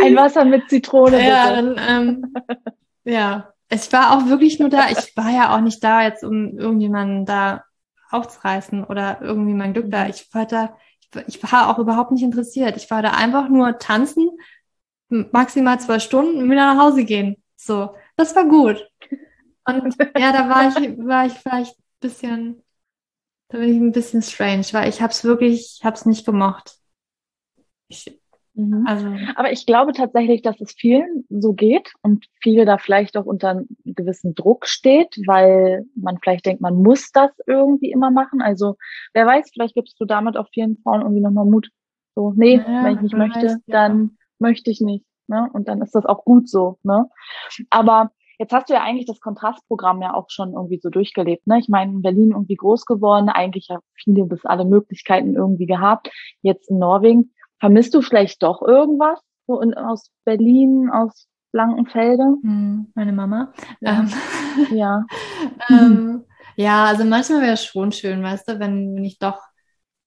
ein 0.03 0.15
Wasser 0.15 0.45
mit 0.45 0.69
Zitrone 0.69 1.11
bitte. 1.11 1.23
Ja, 1.23 1.61
dann, 1.61 1.75
ähm, 1.77 2.33
ja. 3.03 3.53
Ich 3.69 3.93
war 3.93 4.11
auch 4.11 4.27
wirklich 4.27 4.59
nur 4.59 4.69
da. 4.69 4.89
Ich 4.89 5.15
war 5.15 5.29
ja 5.29 5.55
auch 5.55 5.61
nicht 5.61 5.81
da, 5.83 6.03
jetzt 6.03 6.23
um 6.25 6.57
irgendjemanden 6.57 7.25
da 7.25 7.63
aufzureißen 8.09 8.83
oder 8.83 9.21
irgendwie 9.21 9.53
mein 9.53 9.73
Glück 9.73 9.89
da. 9.89 10.07
Ich 10.07 10.27
war 10.33 10.45
da, 10.45 10.75
ich, 11.27 11.41
war 11.43 11.69
auch 11.69 11.79
überhaupt 11.79 12.11
nicht 12.11 12.23
interessiert. 12.23 12.75
Ich 12.75 12.91
war 12.91 13.01
da 13.01 13.11
einfach 13.11 13.47
nur 13.47 13.77
tanzen, 13.77 14.29
maximal 15.07 15.79
zwei 15.79 15.99
Stunden 15.99 16.39
und 16.39 16.51
wieder 16.51 16.73
nach 16.73 16.83
Hause 16.83 17.05
gehen. 17.05 17.41
So, 17.55 17.95
das 18.17 18.35
war 18.35 18.45
gut. 18.45 18.90
Und 19.79 19.95
ja, 20.17 20.31
da 20.31 20.49
war 20.49 20.67
ich, 20.67 20.97
war 20.97 21.25
ich 21.25 21.33
vielleicht 21.33 21.77
ein 21.77 21.99
bisschen 21.99 22.63
da 23.51 23.57
bin 23.57 23.69
ich 23.69 23.81
ein 23.81 23.91
bisschen 23.91 24.21
strange, 24.21 24.65
weil 24.71 24.87
ich 24.87 25.01
habe 25.01 25.11
es 25.11 25.25
wirklich, 25.25 25.77
ich 25.77 25.85
habe 25.85 25.95
es 25.95 26.05
nicht 26.05 26.25
gemocht. 26.25 26.77
Ich, 27.89 28.17
mhm. 28.53 28.85
also. 28.87 29.07
Aber 29.35 29.51
ich 29.51 29.65
glaube 29.65 29.91
tatsächlich, 29.91 30.41
dass 30.41 30.61
es 30.61 30.71
vielen 30.71 31.25
so 31.29 31.51
geht 31.51 31.91
und 32.01 32.25
viele 32.41 32.63
da 32.63 32.77
vielleicht 32.77 33.17
auch 33.17 33.25
unter 33.25 33.49
einem 33.49 33.67
gewissen 33.83 34.35
Druck 34.35 34.67
steht, 34.67 35.17
weil 35.27 35.83
man 35.95 36.17
vielleicht 36.19 36.45
denkt, 36.45 36.61
man 36.61 36.75
muss 36.75 37.11
das 37.11 37.31
irgendwie 37.45 37.91
immer 37.91 38.09
machen. 38.09 38.41
Also 38.41 38.77
wer 39.13 39.25
weiß, 39.25 39.49
vielleicht 39.51 39.75
gibst 39.75 39.99
du 39.99 40.05
damit 40.05 40.37
auch 40.37 40.47
vielen 40.53 40.77
Frauen 40.77 41.01
irgendwie 41.01 41.21
nochmal 41.21 41.45
Mut. 41.45 41.69
So, 42.15 42.31
nee, 42.35 42.55
ja, 42.55 42.85
wenn 42.85 42.95
ich 42.95 43.01
nicht 43.01 43.17
möchte, 43.17 43.57
dann 43.67 44.01
ja. 44.01 44.09
möchte 44.39 44.71
ich 44.71 44.79
nicht. 44.79 45.05
Ne? 45.27 45.49
Und 45.51 45.67
dann 45.67 45.81
ist 45.81 45.93
das 45.93 46.05
auch 46.05 46.23
gut 46.23 46.47
so. 46.47 46.79
Ne? 46.83 47.09
Aber 47.69 48.11
Jetzt 48.41 48.53
hast 48.53 48.69
du 48.69 48.73
ja 48.73 48.81
eigentlich 48.81 49.05
das 49.05 49.19
Kontrastprogramm 49.19 50.01
ja 50.01 50.15
auch 50.15 50.25
schon 50.31 50.53
irgendwie 50.53 50.79
so 50.81 50.89
durchgelebt. 50.89 51.45
Ne? 51.45 51.59
Ich 51.59 51.69
meine, 51.69 51.91
in 51.91 52.01
Berlin 52.01 52.31
irgendwie 52.31 52.55
groß 52.55 52.87
geworden, 52.87 53.29
eigentlich 53.29 53.67
ja 53.67 53.77
viele 53.93 54.25
bis 54.25 54.43
alle 54.45 54.65
Möglichkeiten 54.65 55.35
irgendwie 55.35 55.67
gehabt. 55.67 56.09
Jetzt 56.41 56.67
in 56.71 56.79
Norwegen. 56.79 57.35
Vermisst 57.59 57.93
du 57.93 58.01
vielleicht 58.01 58.41
doch 58.41 58.63
irgendwas 58.63 59.21
so 59.45 59.61
in, 59.61 59.75
aus 59.75 60.09
Berlin, 60.25 60.89
aus 60.91 61.27
Blankenfelde? 61.51 62.23
Hm, 62.41 62.91
meine 62.95 63.13
Mama. 63.13 63.53
Ja. 63.79 63.99
Ähm, 63.99 64.09
ja. 64.75 65.05
ähm, 65.69 66.23
ja, 66.55 66.85
also 66.85 67.05
manchmal 67.05 67.43
wäre 67.43 67.53
es 67.53 67.63
schon 67.63 67.91
schön, 67.91 68.23
weißt 68.23 68.49
du, 68.49 68.59
wenn, 68.59 68.95
wenn 68.95 69.05
ich 69.05 69.19
doch 69.19 69.39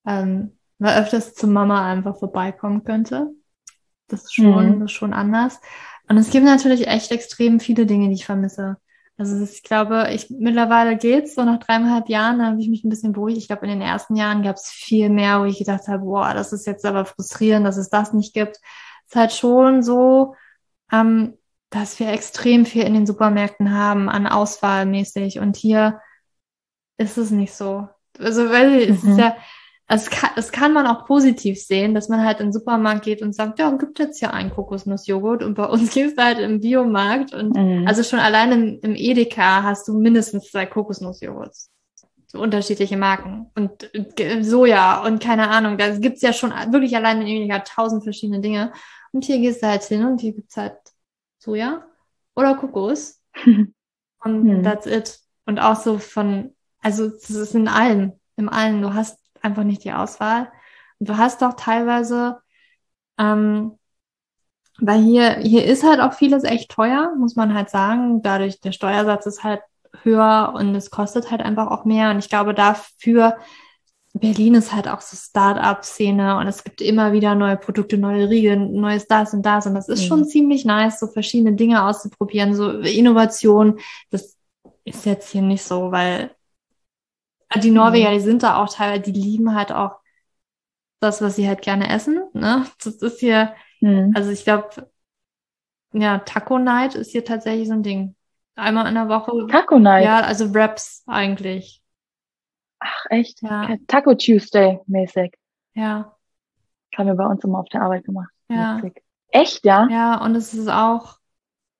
ähm, 0.09 0.59
mal 0.79 1.01
öfters 1.01 1.35
zu 1.35 1.47
Mama 1.47 1.89
einfach 1.89 2.19
vorbeikommen 2.19 2.83
könnte. 2.83 3.31
Das 4.09 4.25
ist 4.25 4.35
schon, 4.35 4.67
mhm. 4.67 4.81
das 4.81 4.91
ist 4.91 4.97
schon 4.97 5.13
anders. 5.13 5.61
Und 6.09 6.19
es 6.19 6.31
gibt 6.31 6.45
natürlich 6.45 6.87
echt 6.87 7.11
extrem 7.11 7.61
viele 7.61 7.87
Dinge, 7.87 8.09
die 8.09 8.15
ich 8.15 8.27
vermisse. 8.27 8.77
Also 9.17 9.43
ich 9.45 9.63
glaube, 9.63 10.09
ich 10.13 10.29
mittlerweile 10.31 10.97
geht's 10.97 11.37
so 11.37 11.45
nach 11.45 11.61
dreieinhalb 11.61 12.09
Jahren, 12.09 12.41
da 12.41 12.47
habe 12.47 12.61
ich 12.61 12.69
mich 12.69 12.83
ein 12.83 12.89
bisschen 12.89 13.13
beruhigt. 13.13 13.39
Ich 13.39 13.47
glaube, 13.47 13.65
in 13.65 13.71
den 13.71 13.81
ersten 13.81 14.17
Jahren 14.17 14.43
gab 14.43 14.57
es 14.57 14.71
viel 14.71 15.09
mehr, 15.09 15.41
wo 15.41 15.45
ich 15.45 15.59
gedacht 15.59 15.87
habe, 15.87 16.05
boah, 16.05 16.35
das 16.35 16.53
ist 16.53 16.67
jetzt 16.67 16.85
aber 16.85 17.05
frustrierend, 17.05 17.65
dass 17.65 17.77
es 17.77 17.91
das 17.91 18.13
nicht 18.13 18.35
gibt. 18.35 18.57
Es 18.57 19.11
ist 19.11 19.17
halt 19.17 19.33
schon 19.33 19.83
so, 19.83 20.35
ähm, 20.91 21.35
dass 21.71 22.01
wir 22.01 22.09
extrem 22.09 22.67
viel 22.67 22.83
in 22.83 22.95
den 22.95 23.07
Supermärkten 23.07 23.73
haben 23.73 24.09
an 24.09 24.27
Auswahl 24.27 24.85
mäßig 24.85 25.39
und 25.39 25.57
hier 25.57 26.01
ist 26.97 27.17
es 27.17 27.31
nicht 27.31 27.55
so. 27.55 27.89
Also 28.19 28.51
weil 28.51 28.71
mhm. 28.71 28.95
es 28.95 29.05
ist 29.05 29.05
mhm. 29.05 29.33
Ja, 29.89 29.97
es 29.97 30.11
kann, 30.11 30.31
es 30.37 30.53
kann 30.53 30.73
man 30.73 30.87
auch 30.87 31.07
positiv 31.07 31.61
sehen, 31.61 31.95
dass 31.95 32.09
man 32.09 32.25
halt 32.25 32.41
in 32.41 32.47
den 32.47 32.53
Supermarkt 32.53 33.05
geht 33.05 33.23
und 33.23 33.35
sagt, 33.35 33.59
ja, 33.59 33.71
gibt 33.71 33.99
jetzt 33.99 34.21
ja 34.21 34.31
einen 34.31 34.51
Kokosnussjoghurt 34.51 35.43
und 35.43 35.55
bei 35.55 35.67
uns 35.67 35.91
gehst 35.95 36.19
du 36.19 36.23
halt 36.23 36.39
im 36.39 36.61
Biomarkt 36.61 37.35
und 37.35 37.57
mhm. 37.57 37.87
also 37.87 38.03
schon 38.03 38.19
allein 38.19 38.53
im, 38.53 38.81
im 38.83 38.97
Edeka 38.97 39.63
hast 39.63 39.89
du 39.89 39.99
mindestens 39.99 40.51
zwei 40.51 40.67
Kokosnussjoghurts. 40.67 41.71
So 42.27 42.41
unterschiedliche 42.41 42.97
Marken 42.97 43.51
und 43.55 43.91
Soja 44.41 45.05
und 45.05 45.23
keine 45.23 45.51
Ahnung, 45.51 45.79
da 45.79 45.97
gibt's 45.97 46.23
ja 46.23 46.33
schon 46.33 46.51
wirklich 46.51 46.97
allein 46.97 47.21
in 47.21 47.29
Edeka 47.29 47.61
tausend 47.61 48.03
verschiedene 48.03 48.41
Dinge 48.41 48.73
und 49.13 49.25
hier 49.25 49.39
gehst 49.39 49.63
du 49.63 49.69
halt 49.69 49.85
hin 49.85 50.05
und 50.05 50.21
hier 50.21 50.33
gibt's 50.33 50.57
halt 50.57 50.77
Soja 51.39 51.85
oder 52.35 52.57
Kokos 52.57 53.21
und 54.25 54.45
mhm. 54.45 54.63
that's 54.63 54.87
it. 54.87 55.21
Und 55.47 55.59
auch 55.59 55.77
so 55.77 55.99
von, 55.99 56.55
also 56.81 57.09
das 57.09 57.31
ist 57.31 57.55
in 57.55 57.69
allem, 57.69 58.15
im 58.37 58.49
allen, 58.49 58.81
du 58.81 58.95
hast 58.95 59.19
einfach 59.45 59.65
nicht 59.65 59.85
die 59.85 59.93
Auswahl. 59.93 60.51
Und 60.99 61.09
du 61.09 61.17
hast 61.17 61.43
doch 61.43 61.55
teilweise, 61.55 62.39
ähm, 63.19 63.79
weil 64.79 65.03
hier, 65.03 65.37
hier 65.37 65.65
ist 65.65 65.85
halt 65.85 66.01
auch 66.01 66.15
vieles 66.15 66.45
echt 66.45 66.71
teuer, 66.71 67.15
muss 67.17 67.37
man 67.37 67.55
halt 67.55 67.71
sagen. 67.71 68.23
Dadurch, 68.23 68.61
der 68.61 68.73
Steuersatz 68.73 69.27
ist 69.27 69.45
halt 69.45 69.61
höher 70.03 70.53
und 70.55 70.75
es 70.75 70.91
kostet 70.91 71.31
halt 71.31 71.41
einfach 71.43 71.69
auch 71.69 71.85
mehr. 71.85 72.11
Und 72.11 72.19
ich 72.19 72.29
glaube, 72.29 72.55
dafür, 72.55 73.37
Berlin 74.15 74.55
ist 74.55 74.73
halt 74.73 74.89
auch 74.89 75.01
so 75.01 75.17
Start-up-Szene 75.17 76.37
und 76.39 76.47
es 76.47 76.63
gibt 76.63 76.81
immer 76.81 77.13
wieder 77.13 77.35
neue 77.35 77.57
Produkte, 77.57 77.99
neue 77.99 78.29
Riegel, 78.29 78.57
neues 78.57 79.09
das 79.09 79.35
und 79.35 79.43
das. 79.43 79.67
Und 79.67 79.75
das 79.75 79.89
ist 79.89 80.03
mhm. 80.03 80.07
schon 80.07 80.25
ziemlich 80.25 80.65
nice, 80.65 81.01
so 81.01 81.09
verschiedene 81.09 81.55
Dinge 81.55 81.85
auszuprobieren, 81.85 82.55
so 82.55 82.71
Innovation. 82.71 83.81
Das 84.11 84.37
ist 84.85 85.07
jetzt 85.07 85.31
hier 85.31 85.43
nicht 85.43 85.65
so, 85.65 85.91
weil 85.91 86.34
die 87.61 87.71
Norweger, 87.71 88.11
mhm. 88.11 88.15
die 88.15 88.21
sind 88.21 88.43
da 88.43 88.63
auch 88.63 88.73
teilweise, 88.73 89.03
die 89.03 89.13
lieben 89.13 89.55
halt 89.55 89.73
auch 89.73 89.97
das, 91.01 91.21
was 91.23 91.37
sie 91.37 91.49
halt 91.49 91.63
gerne 91.63 91.91
essen. 91.91 92.23
Ne? 92.33 92.67
Das 92.83 92.97
ist 92.97 93.21
hier, 93.21 93.55
mhm. 93.81 94.13
also 94.15 94.31
ich 94.31 94.45
glaube, 94.45 94.91
ja, 95.93 96.19
Taco 96.19 96.59
Night 96.59 96.95
ist 96.95 97.13
hier 97.13 97.25
tatsächlich 97.25 97.69
so 97.69 97.75
ein 97.75 97.83
Ding. 97.83 98.17
Einmal 98.57 98.87
in 98.87 98.95
der 98.95 99.09
Woche. 99.09 99.47
Taco 99.49 99.79
Night? 99.79 100.05
Ja, 100.05 100.21
also 100.21 100.55
Wraps 100.55 101.03
eigentlich. 101.07 101.83
Ach, 102.81 103.07
echt? 103.11 103.43
Ja. 103.43 103.77
Taco 103.87 104.15
Tuesday 104.15 104.81
mäßig. 104.87 105.35
Ja. 105.75 106.17
Haben 106.97 107.07
wir 107.07 107.15
bei 107.15 107.27
uns 107.27 107.43
immer 107.45 107.61
auf 107.61 107.69
der 107.69 107.83
Arbeit 107.83 108.05
gemacht. 108.05 108.31
Ja. 108.49 108.75
Mäßig. 108.77 109.03
Echt, 109.29 109.65
ja? 109.65 109.89
Ja, 109.91 110.23
und 110.25 110.35
es 110.37 110.55
ist 110.55 110.69
auch, 110.69 111.19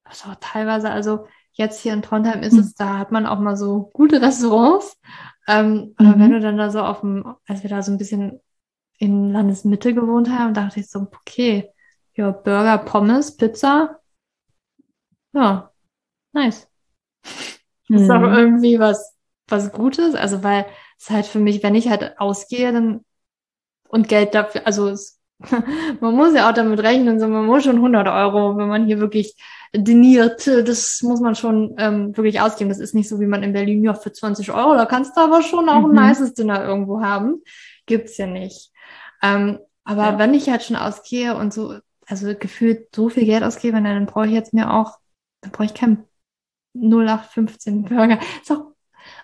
also 0.05 0.35
teilweise, 0.41 0.91
also 0.91 1.27
jetzt 1.55 1.81
hier 1.81 1.93
in 1.93 2.03
Trondheim 2.03 2.43
ist 2.43 2.53
hm. 2.53 2.61
es, 2.61 2.75
da 2.75 2.99
hat 2.99 3.11
man 3.13 3.27
auch 3.27 3.39
mal 3.39 3.57
so 3.57 3.91
gute 3.93 4.21
Restaurants, 4.21 4.99
ähm, 5.47 5.95
mhm. 5.99 6.07
Aber 6.07 6.19
wenn 6.19 6.31
du 6.33 6.41
dann 6.41 6.57
da 6.57 6.71
so 6.71 6.81
auf 6.81 7.01
dem, 7.01 7.37
als 7.47 7.63
wir 7.63 7.71
da 7.71 7.83
so 7.83 7.93
ein 7.93 7.99
bisschen 7.99 8.41
in 8.99 9.31
Landesmitte 9.31 9.95
gewohnt 9.95 10.31
haben, 10.31 10.55
dachte 10.55 10.81
ich 10.81 10.89
so, 10.89 11.01
okay, 11.01 11.71
ja, 12.15 12.31
Burger, 12.31 12.79
Pommes, 12.79 13.37
Pizza. 13.37 14.01
Ja, 15.33 15.73
nice. 16.33 16.69
Das 17.89 18.01
ist 18.03 18.11
auch 18.11 18.21
mhm. 18.21 18.35
irgendwie 18.35 18.79
was, 18.79 19.15
was 19.49 19.73
Gutes. 19.73 20.15
Also, 20.15 20.43
weil 20.43 20.67
es 20.99 21.11
halt 21.11 21.27
für 21.27 21.41
mich, 21.41 21.63
wenn 21.63 21.75
ich 21.75 21.89
halt 21.89 22.19
ausgehe, 22.19 22.73
dann 22.73 23.05
und 23.89 24.09
Geld 24.09 24.35
dafür, 24.35 24.67
also 24.67 24.89
es 24.89 25.21
man 26.01 26.15
muss 26.15 26.35
ja 26.35 26.49
auch 26.49 26.55
damit 26.55 26.81
rechnen, 26.81 27.21
so 27.21 27.29
man 27.29 27.47
muss 27.47 27.65
schon 27.65 27.77
100 27.77 28.07
Euro, 28.09 28.57
wenn 28.57 28.69
man 28.69 28.87
hier 28.87 29.01
wirklich 29.01 29.37
diniert, 29.75 30.47
das 30.47 31.03
muss 31.03 31.21
man 31.21 31.35
schon 31.35 31.75
ähm, 31.79 32.17
wirklich 32.17 32.41
ausgeben. 32.41 32.71
Das 32.71 32.79
ist 32.79 32.95
nicht 32.95 33.09
so, 33.09 33.21
wie 33.21 33.27
man 33.27 33.43
in 33.43 33.53
Berlin, 33.53 33.83
ja, 33.83 33.95
für 33.95 34.13
20 34.13 34.53
Euro, 34.53 34.75
da 34.75 34.87
kannst 34.87 35.17
du 35.17 35.21
aber 35.21 35.43
schon 35.43 35.69
auch 35.69 35.87
mhm. 35.87 35.99
ein 35.99 36.09
nices 36.09 36.35
Dinner 36.35 36.65
irgendwo 36.65 37.01
haben. 37.01 37.43
Gibt's 37.87 38.17
ja 38.17 38.27
nicht. 38.27 38.71
Ähm, 39.23 39.59
aber 39.85 40.05
ja. 40.05 40.19
wenn 40.19 40.35
ich 40.35 40.49
halt 40.49 40.63
schon 40.63 40.77
ausgehe 40.77 41.37
und 41.37 41.53
so, 41.53 41.79
also 42.07 42.35
gefühlt 42.35 42.95
so 42.95 43.09
viel 43.09 43.25
Geld 43.25 43.43
ausgebe, 43.43 43.81
dann 43.83 44.07
brauche 44.07 44.27
ich 44.27 44.33
jetzt 44.33 44.55
mir 44.55 44.73
auch, 44.73 44.99
dann 45.41 45.51
brauche 45.51 45.67
ich 45.67 45.75
keinen 45.75 46.05
0815 46.75 47.85
Burger. 47.85 48.19
Ist 48.41 48.53
auch, 48.53 48.73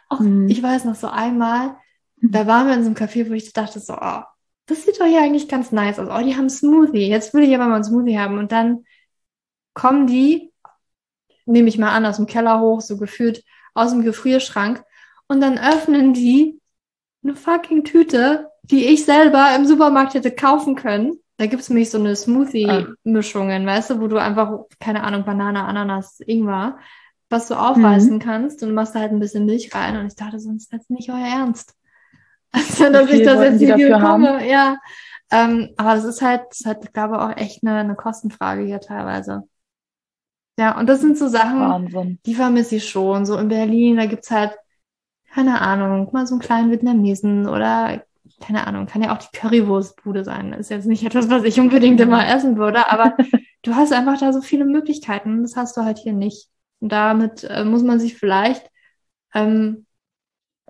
auch 0.08 0.20
mhm. 0.20 0.48
ich 0.48 0.62
weiß 0.62 0.84
noch 0.84 0.94
so 0.94 1.08
einmal, 1.08 1.76
da 2.22 2.46
waren 2.46 2.66
wir 2.66 2.74
in 2.74 2.82
so 2.82 2.88
einem 2.88 2.96
Café, 2.96 3.28
wo 3.28 3.32
ich 3.32 3.52
dachte 3.52 3.80
so, 3.80 3.94
oh, 3.94 4.22
das 4.70 4.84
sieht 4.84 5.00
doch 5.00 5.06
hier 5.06 5.20
eigentlich 5.20 5.48
ganz 5.48 5.72
nice 5.72 5.98
aus. 5.98 6.08
Oh, 6.10 6.24
die 6.24 6.36
haben 6.36 6.48
Smoothie. 6.48 7.08
Jetzt 7.08 7.34
will 7.34 7.42
ich 7.42 7.54
aber 7.54 7.66
mal 7.66 7.76
einen 7.76 7.84
Smoothie 7.84 8.18
haben. 8.18 8.38
Und 8.38 8.52
dann 8.52 8.84
kommen 9.74 10.06
die, 10.06 10.52
nehme 11.44 11.68
ich 11.68 11.78
mal 11.78 11.90
an, 11.90 12.06
aus 12.06 12.16
dem 12.16 12.26
Keller 12.26 12.60
hoch, 12.60 12.80
so 12.80 12.96
gefühlt 12.96 13.42
aus 13.74 13.90
dem 13.90 14.02
Gefrierschrank. 14.02 14.84
Und 15.26 15.40
dann 15.40 15.58
öffnen 15.58 16.14
die 16.14 16.60
eine 17.24 17.34
fucking 17.34 17.84
Tüte, 17.84 18.48
die 18.62 18.86
ich 18.86 19.04
selber 19.04 19.54
im 19.56 19.66
Supermarkt 19.66 20.14
hätte 20.14 20.30
kaufen 20.30 20.76
können. 20.76 21.18
Da 21.36 21.46
gibt 21.46 21.62
es 21.62 21.68
nämlich 21.68 21.90
so 21.90 21.98
eine 21.98 22.14
Smoothie-Mischungen, 22.14 23.66
weißt 23.66 23.90
du, 23.90 24.00
wo 24.00 24.06
du 24.06 24.18
einfach, 24.18 24.66
keine 24.78 25.02
Ahnung, 25.02 25.24
Banane, 25.24 25.64
Ananas, 25.64 26.20
Ingwer, 26.20 26.78
was 27.28 27.48
du 27.48 27.54
aufreißen 27.54 28.14
mhm. 28.14 28.18
kannst 28.18 28.62
und 28.62 28.74
machst 28.74 28.94
da 28.94 29.00
halt 29.00 29.12
ein 29.12 29.20
bisschen 29.20 29.46
Milch 29.46 29.74
rein. 29.74 29.96
Und 29.96 30.06
ich 30.06 30.16
dachte, 30.16 30.38
sonst 30.38 30.64
ist 30.64 30.72
das 30.72 30.90
nicht 30.90 31.10
euer 31.10 31.26
Ernst. 31.26 31.74
Also, 32.80 32.92
dass 32.92 33.10
ich 33.10 33.22
das 33.22 33.40
jetzt 33.42 33.58
hier 33.60 33.76
bekomme, 33.76 34.48
ja. 34.48 34.76
Ähm, 35.30 35.70
aber 35.76 35.94
das 35.94 36.04
ist 36.04 36.22
halt, 36.22 36.42
das 36.50 36.60
ist 36.60 36.66
halt, 36.66 36.92
glaube 36.92 37.14
ich, 37.14 37.20
auch 37.20 37.36
echt 37.36 37.62
eine, 37.62 37.78
eine 37.78 37.94
Kostenfrage 37.94 38.64
hier 38.64 38.80
teilweise. 38.80 39.44
Ja, 40.58 40.78
und 40.78 40.88
das 40.88 41.00
sind 41.00 41.16
so 41.16 41.28
Sachen, 41.28 41.60
Wahnsinn. 41.60 42.18
die 42.26 42.34
vermisse 42.34 42.76
ich 42.76 42.88
schon. 42.88 43.24
So 43.24 43.38
in 43.38 43.48
Berlin, 43.48 43.96
da 43.96 44.06
gibt's 44.06 44.30
halt, 44.30 44.56
keine 45.32 45.60
Ahnung, 45.60 46.10
mal 46.12 46.26
so 46.26 46.34
einen 46.34 46.42
kleinen 46.42 46.70
Vietnamesen 46.70 47.48
oder, 47.48 48.04
keine 48.40 48.66
Ahnung, 48.66 48.86
kann 48.86 49.02
ja 49.02 49.14
auch 49.14 49.18
die 49.18 49.36
Currywurstbude 49.38 50.24
sein. 50.24 50.52
Ist 50.52 50.70
jetzt 50.70 50.86
nicht 50.86 51.04
etwas, 51.04 51.30
was 51.30 51.44
ich 51.44 51.60
unbedingt 51.60 52.00
immer 52.00 52.28
essen 52.28 52.56
würde, 52.56 52.90
aber 52.90 53.16
du 53.62 53.74
hast 53.74 53.92
einfach 53.92 54.18
da 54.18 54.32
so 54.32 54.42
viele 54.42 54.64
Möglichkeiten. 54.64 55.42
Das 55.42 55.56
hast 55.56 55.76
du 55.76 55.82
halt 55.82 55.98
hier 55.98 56.12
nicht. 56.12 56.48
Und 56.80 56.90
damit 56.90 57.44
äh, 57.44 57.64
muss 57.64 57.82
man 57.82 58.00
sich 58.00 58.16
vielleicht 58.16 58.68
ähm, 59.34 59.86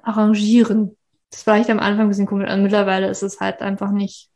arrangieren 0.02 0.96
das 1.30 1.46
war 1.46 1.54
vielleicht 1.54 1.70
am 1.70 1.78
Anfang 1.78 2.06
ein 2.06 2.08
bisschen 2.08 2.26
komisch. 2.26 2.48
Also 2.48 2.62
mittlerweile 2.62 3.08
ist 3.08 3.22
es 3.22 3.40
halt 3.40 3.60
einfach 3.60 3.92
nicht, 3.92 4.28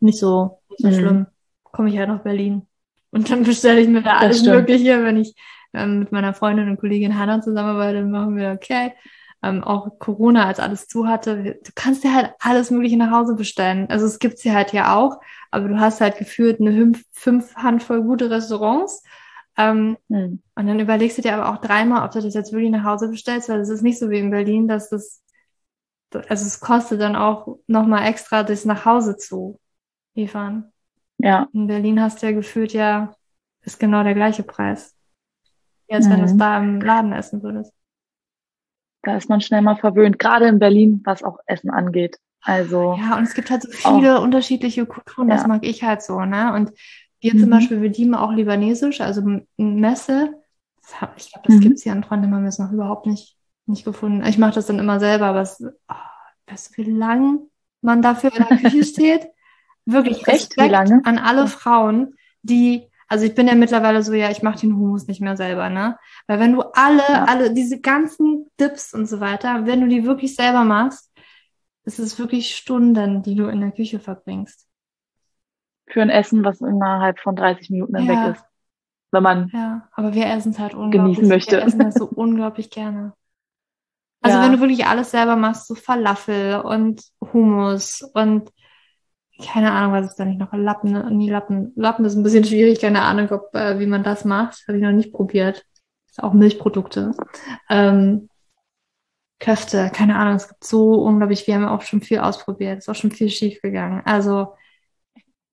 nicht 0.00 0.18
so, 0.18 0.60
so 0.76 0.88
mhm. 0.88 0.94
schlimm. 0.94 1.26
Komme 1.64 1.88
ich 1.88 1.98
halt 1.98 2.08
nach 2.08 2.22
Berlin. 2.22 2.66
Und 3.10 3.30
dann 3.30 3.44
bestelle 3.44 3.80
ich 3.80 3.88
mir 3.88 4.02
da 4.02 4.18
alles 4.18 4.42
Mögliche, 4.44 5.02
wenn 5.04 5.16
ich 5.16 5.34
ähm, 5.72 6.00
mit 6.00 6.12
meiner 6.12 6.34
Freundin 6.34 6.68
und 6.68 6.78
Kollegin 6.78 7.18
Hannah 7.18 7.40
zusammenarbeite, 7.40 8.00
dann 8.00 8.10
machen 8.10 8.36
wir 8.36 8.52
okay. 8.52 8.92
Ähm, 9.42 9.62
auch 9.62 9.98
Corona, 9.98 10.46
als 10.46 10.58
alles 10.58 10.86
zu 10.88 11.06
hatte, 11.06 11.58
du 11.62 11.70
kannst 11.74 12.02
dir 12.02 12.14
halt 12.14 12.32
alles 12.40 12.70
Mögliche 12.70 12.96
nach 12.96 13.10
Hause 13.10 13.34
bestellen. 13.34 13.86
Also 13.90 14.06
es 14.06 14.18
gibt 14.18 14.38
sie 14.38 14.52
halt 14.52 14.72
ja 14.72 14.96
auch, 14.96 15.20
aber 15.50 15.68
du 15.68 15.78
hast 15.78 16.00
halt 16.00 16.16
gefühlt 16.16 16.60
eine 16.60 16.72
fünf, 16.72 17.04
fünf 17.12 17.54
Handvoll 17.54 18.02
gute 18.02 18.30
Restaurants. 18.30 19.02
Ähm, 19.56 19.98
mhm. 20.08 20.42
Und 20.54 20.66
dann 20.66 20.80
überlegst 20.80 21.18
du 21.18 21.22
dir 21.22 21.36
aber 21.36 21.52
auch 21.52 21.60
dreimal, 21.60 22.04
ob 22.04 22.12
du 22.12 22.20
das 22.20 22.34
jetzt 22.34 22.52
wirklich 22.52 22.70
nach 22.70 22.84
Hause 22.84 23.08
bestellst, 23.08 23.48
weil 23.48 23.60
es 23.60 23.68
ist 23.68 23.82
nicht 23.82 23.98
so 23.98 24.10
wie 24.10 24.18
in 24.18 24.30
Berlin, 24.30 24.66
dass 24.66 24.88
das 24.88 25.22
also 26.14 26.46
es 26.46 26.60
kostet 26.60 27.00
dann 27.00 27.16
auch 27.16 27.58
nochmal 27.66 28.06
extra, 28.06 28.42
das 28.42 28.64
nach 28.64 28.84
Hause 28.84 29.16
zu 29.16 29.58
liefern. 30.14 30.72
Ja. 31.18 31.48
In 31.52 31.66
Berlin 31.66 32.00
hast 32.00 32.22
du 32.22 32.26
ja 32.26 32.32
gefühlt 32.32 32.72
ja, 32.72 33.14
ist 33.62 33.80
genau 33.80 34.02
der 34.02 34.14
gleiche 34.14 34.42
Preis. 34.42 34.94
Als 35.90 36.06
mhm. 36.06 36.10
wenn 36.10 36.18
du 36.20 36.24
es 36.26 36.36
da 36.36 36.58
im 36.58 36.80
Laden 36.80 37.12
essen 37.12 37.42
würdest. 37.42 37.72
Da 39.02 39.16
ist 39.16 39.28
man 39.28 39.40
schnell 39.40 39.62
mal 39.62 39.76
verwöhnt, 39.76 40.18
gerade 40.18 40.46
in 40.46 40.58
Berlin, 40.58 41.02
was 41.04 41.22
auch 41.22 41.38
Essen 41.46 41.70
angeht. 41.70 42.18
Also. 42.40 42.96
Ja, 42.98 43.16
und 43.16 43.24
es 43.24 43.34
gibt 43.34 43.50
halt 43.50 43.62
so 43.62 43.70
viele 43.70 44.18
auch, 44.18 44.22
unterschiedliche 44.22 44.86
Kulturen, 44.86 45.28
das 45.28 45.42
ja. 45.42 45.48
mag 45.48 45.64
ich 45.64 45.82
halt 45.82 46.02
so, 46.02 46.20
ne? 46.20 46.52
Und 46.54 46.72
wir 47.20 47.34
mhm. 47.34 47.40
zum 47.40 47.50
Beispiel, 47.50 47.82
wir 47.82 47.90
lieben 47.90 48.14
auch 48.14 48.32
libanesisch, 48.32 49.00
also 49.00 49.22
Messe. 49.56 50.34
Hab, 51.00 51.16
ich 51.16 51.32
glaube, 51.32 51.48
das 51.48 51.56
mhm. 51.56 51.60
gibt's 51.60 51.82
hier 51.82 51.92
in 51.92 52.02
Trondheim, 52.02 52.44
es 52.44 52.58
noch 52.58 52.72
überhaupt 52.72 53.06
nicht 53.06 53.38
nicht 53.66 53.84
gefunden. 53.84 54.24
Ich 54.26 54.38
mache 54.38 54.54
das 54.54 54.66
dann 54.66 54.78
immer 54.78 55.00
selber, 55.00 55.26
aber 55.26 55.42
es, 55.42 55.62
oh, 55.62 55.94
weißt 56.46 56.70
du, 56.70 56.82
wie 56.82 56.90
lang 56.90 57.40
man 57.80 58.02
dafür 58.02 58.34
in 58.34 58.44
der 58.48 58.58
Küche 58.58 58.84
steht? 58.84 59.26
Wirklich 59.86 60.26
Respekt 60.26 60.36
Echt, 60.36 60.56
wie 60.56 60.68
lange? 60.68 61.00
an 61.04 61.18
alle 61.18 61.46
Frauen, 61.46 62.14
die, 62.42 62.90
also 63.08 63.24
ich 63.24 63.34
bin 63.34 63.46
ja 63.46 63.54
mittlerweile 63.54 64.02
so, 64.02 64.12
ja, 64.14 64.30
ich 64.30 64.42
mache 64.42 64.60
den 64.60 64.76
Hummus 64.76 65.06
nicht 65.06 65.20
mehr 65.20 65.36
selber, 65.36 65.68
ne? 65.68 65.98
Weil 66.26 66.40
wenn 66.40 66.52
du 66.52 66.62
alle, 66.62 67.02
ja. 67.08 67.24
alle 67.24 67.52
diese 67.52 67.80
ganzen 67.80 68.50
Dips 68.58 68.94
und 68.94 69.06
so 69.06 69.20
weiter, 69.20 69.66
wenn 69.66 69.80
du 69.80 69.88
die 69.88 70.04
wirklich 70.04 70.34
selber 70.34 70.64
machst, 70.64 71.12
ist 71.84 71.98
es 71.98 72.18
wirklich 72.18 72.56
Stunden, 72.56 73.22
die 73.22 73.34
du 73.34 73.46
in 73.48 73.60
der 73.60 73.72
Küche 73.72 74.00
verbringst. 74.00 74.66
Für 75.86 76.00
ein 76.00 76.10
Essen, 76.10 76.44
was 76.44 76.62
innerhalb 76.62 77.20
von 77.20 77.36
30 77.36 77.68
Minuten 77.70 77.92
dann 77.92 78.06
ja. 78.06 78.26
weg 78.26 78.36
ist. 78.36 78.44
Wenn 79.10 79.22
man 79.22 79.50
ja, 79.52 79.88
aber 79.92 80.12
wir 80.14 80.26
essen 80.26 80.50
es 80.50 80.58
halt 80.58 80.74
unglaublich. 80.74 81.18
Genießen 81.18 81.28
möchte. 81.28 81.56
Wir 81.58 81.64
essen 81.64 81.78
das 81.78 81.94
so 81.94 82.06
unglaublich 82.14 82.70
gerne. 82.70 83.12
Also 84.24 84.38
ja. 84.38 84.42
wenn 84.42 84.52
du 84.52 84.60
wirklich 84.60 84.86
alles 84.86 85.10
selber 85.10 85.36
machst, 85.36 85.66
so 85.66 85.74
Falafel 85.74 86.60
und 86.60 87.02
Hummus 87.20 88.00
und 88.14 88.50
keine 89.44 89.70
Ahnung, 89.72 89.92
was 89.92 90.06
ist 90.06 90.16
da 90.16 90.24
nicht 90.24 90.38
noch? 90.38 90.54
Lappen, 90.54 91.14
nie 91.14 91.28
Lappen. 91.28 91.72
Lappen 91.76 92.06
ist 92.06 92.14
ein 92.14 92.22
bisschen 92.22 92.44
schwierig, 92.44 92.80
keine 92.80 93.02
Ahnung, 93.02 93.30
ob, 93.32 93.54
äh, 93.54 93.78
wie 93.78 93.86
man 93.86 94.02
das 94.02 94.24
macht. 94.24 94.64
Habe 94.66 94.78
ich 94.78 94.82
noch 94.82 94.92
nicht 94.92 95.12
probiert. 95.12 95.66
Ist 96.08 96.22
auch 96.22 96.32
Milchprodukte. 96.32 97.10
Ähm, 97.68 98.30
Köfte, 99.40 99.90
keine 99.94 100.16
Ahnung, 100.16 100.36
es 100.36 100.48
gibt 100.48 100.64
so 100.64 100.94
unglaublich, 100.94 101.46
wir 101.46 101.56
haben 101.56 101.66
auch 101.66 101.82
schon 101.82 102.00
viel 102.00 102.20
ausprobiert, 102.20 102.78
ist 102.78 102.88
auch 102.88 102.94
schon 102.94 103.10
viel 103.10 103.28
schief 103.28 103.60
gegangen. 103.60 104.00
Also. 104.06 104.54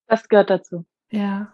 Das 0.08 0.30
gehört 0.30 0.50
dazu. 0.50 0.86
Ja. 1.10 1.54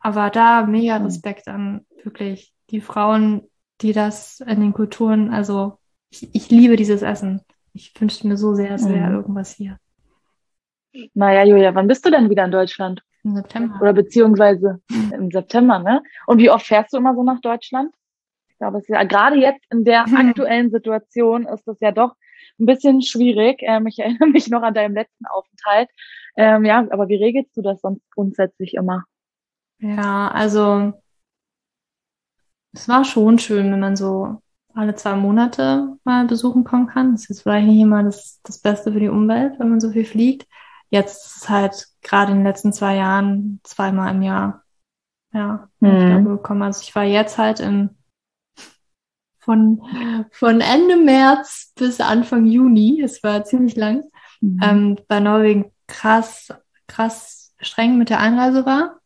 Aber 0.00 0.30
da 0.30 0.66
mega 0.66 0.96
Respekt 0.96 1.46
an 1.46 1.86
wirklich 2.02 2.52
die 2.70 2.80
Frauen, 2.80 3.48
die 3.82 3.92
das 3.92 4.40
in 4.40 4.60
den 4.60 4.72
Kulturen, 4.72 5.32
also 5.32 5.78
ich, 6.22 6.34
ich 6.34 6.50
liebe 6.50 6.76
dieses 6.76 7.02
Essen. 7.02 7.42
Ich 7.72 7.92
wünschte 8.00 8.26
mir 8.26 8.36
so 8.36 8.54
sehr, 8.54 8.72
es 8.72 8.88
wäre 8.88 9.10
mhm. 9.10 9.16
irgendwas 9.16 9.54
hier. 9.54 9.78
Naja, 11.14 11.44
Julia, 11.44 11.74
wann 11.74 11.88
bist 11.88 12.06
du 12.06 12.10
denn 12.10 12.30
wieder 12.30 12.44
in 12.44 12.50
Deutschland? 12.50 13.02
Im 13.22 13.34
September. 13.34 13.78
Oder 13.82 13.92
beziehungsweise 13.92 14.80
mhm. 14.88 15.12
im 15.12 15.30
September, 15.30 15.78
ne? 15.78 16.02
Und 16.26 16.38
wie 16.38 16.50
oft 16.50 16.66
fährst 16.66 16.92
du 16.92 16.98
immer 16.98 17.14
so 17.14 17.22
nach 17.22 17.40
Deutschland? 17.40 17.94
Ich 18.48 18.56
glaube, 18.58 18.78
es 18.78 18.84
ist 18.84 18.88
ja 18.88 19.04
gerade 19.04 19.36
jetzt 19.36 19.64
in 19.70 19.84
der 19.84 20.06
mhm. 20.06 20.16
aktuellen 20.16 20.70
Situation 20.70 21.46
ist 21.46 21.66
das 21.66 21.78
ja 21.80 21.92
doch 21.92 22.14
ein 22.58 22.66
bisschen 22.66 23.02
schwierig. 23.02 23.58
Ähm, 23.60 23.86
ich 23.86 23.98
erinnere 23.98 24.28
mich 24.28 24.48
noch 24.48 24.62
an 24.62 24.74
deinem 24.74 24.94
letzten 24.94 25.26
Aufenthalt. 25.26 25.90
Ähm, 26.36 26.64
ja, 26.64 26.86
aber 26.90 27.08
wie 27.08 27.16
regelst 27.16 27.56
du 27.56 27.62
das 27.62 27.80
sonst 27.80 28.10
grundsätzlich 28.12 28.74
immer? 28.74 29.04
Ja, 29.78 30.30
also 30.30 30.94
es 32.72 32.88
war 32.88 33.04
schon 33.04 33.38
schön, 33.38 33.70
wenn 33.72 33.80
man 33.80 33.96
so 33.96 34.40
alle 34.76 34.94
zwei 34.94 35.16
Monate 35.16 35.96
mal 36.04 36.26
besuchen 36.26 36.64
kommen 36.64 36.86
kann. 36.86 37.12
Das 37.12 37.22
ist 37.22 37.28
jetzt 37.28 37.42
vielleicht 37.42 37.66
nicht 37.66 37.80
immer 37.80 38.02
das, 38.02 38.40
das 38.42 38.58
Beste 38.58 38.92
für 38.92 39.00
die 39.00 39.08
Umwelt, 39.08 39.58
wenn 39.58 39.70
man 39.70 39.80
so 39.80 39.90
viel 39.90 40.04
fliegt. 40.04 40.46
Jetzt 40.90 41.26
ist 41.26 41.36
es 41.42 41.48
halt 41.48 41.86
gerade 42.02 42.32
in 42.32 42.38
den 42.38 42.46
letzten 42.46 42.72
zwei 42.72 42.96
Jahren 42.96 43.60
zweimal 43.64 44.14
im 44.14 44.22
Jahr. 44.22 44.62
Ja, 45.32 45.68
mhm. 45.80 45.88
ich 45.88 46.06
glaube, 46.06 46.30
gekommen. 46.30 46.62
Also 46.62 46.82
ich 46.82 46.94
war 46.94 47.04
jetzt 47.04 47.38
halt 47.38 47.60
im 47.60 47.90
von, 49.38 49.80
von 50.32 50.60
Ende 50.60 50.96
März 50.96 51.72
bis 51.76 52.00
Anfang 52.00 52.46
Juni, 52.46 53.00
es 53.00 53.22
war 53.22 53.44
ziemlich 53.44 53.76
lang, 53.76 54.02
mhm. 54.40 54.60
ähm, 54.62 54.98
bei 55.06 55.20
Norwegen 55.20 55.72
krass, 55.86 56.52
krass 56.88 57.54
streng 57.60 57.96
mit 57.96 58.10
der 58.10 58.18
Einreise 58.20 58.66
war. 58.66 59.00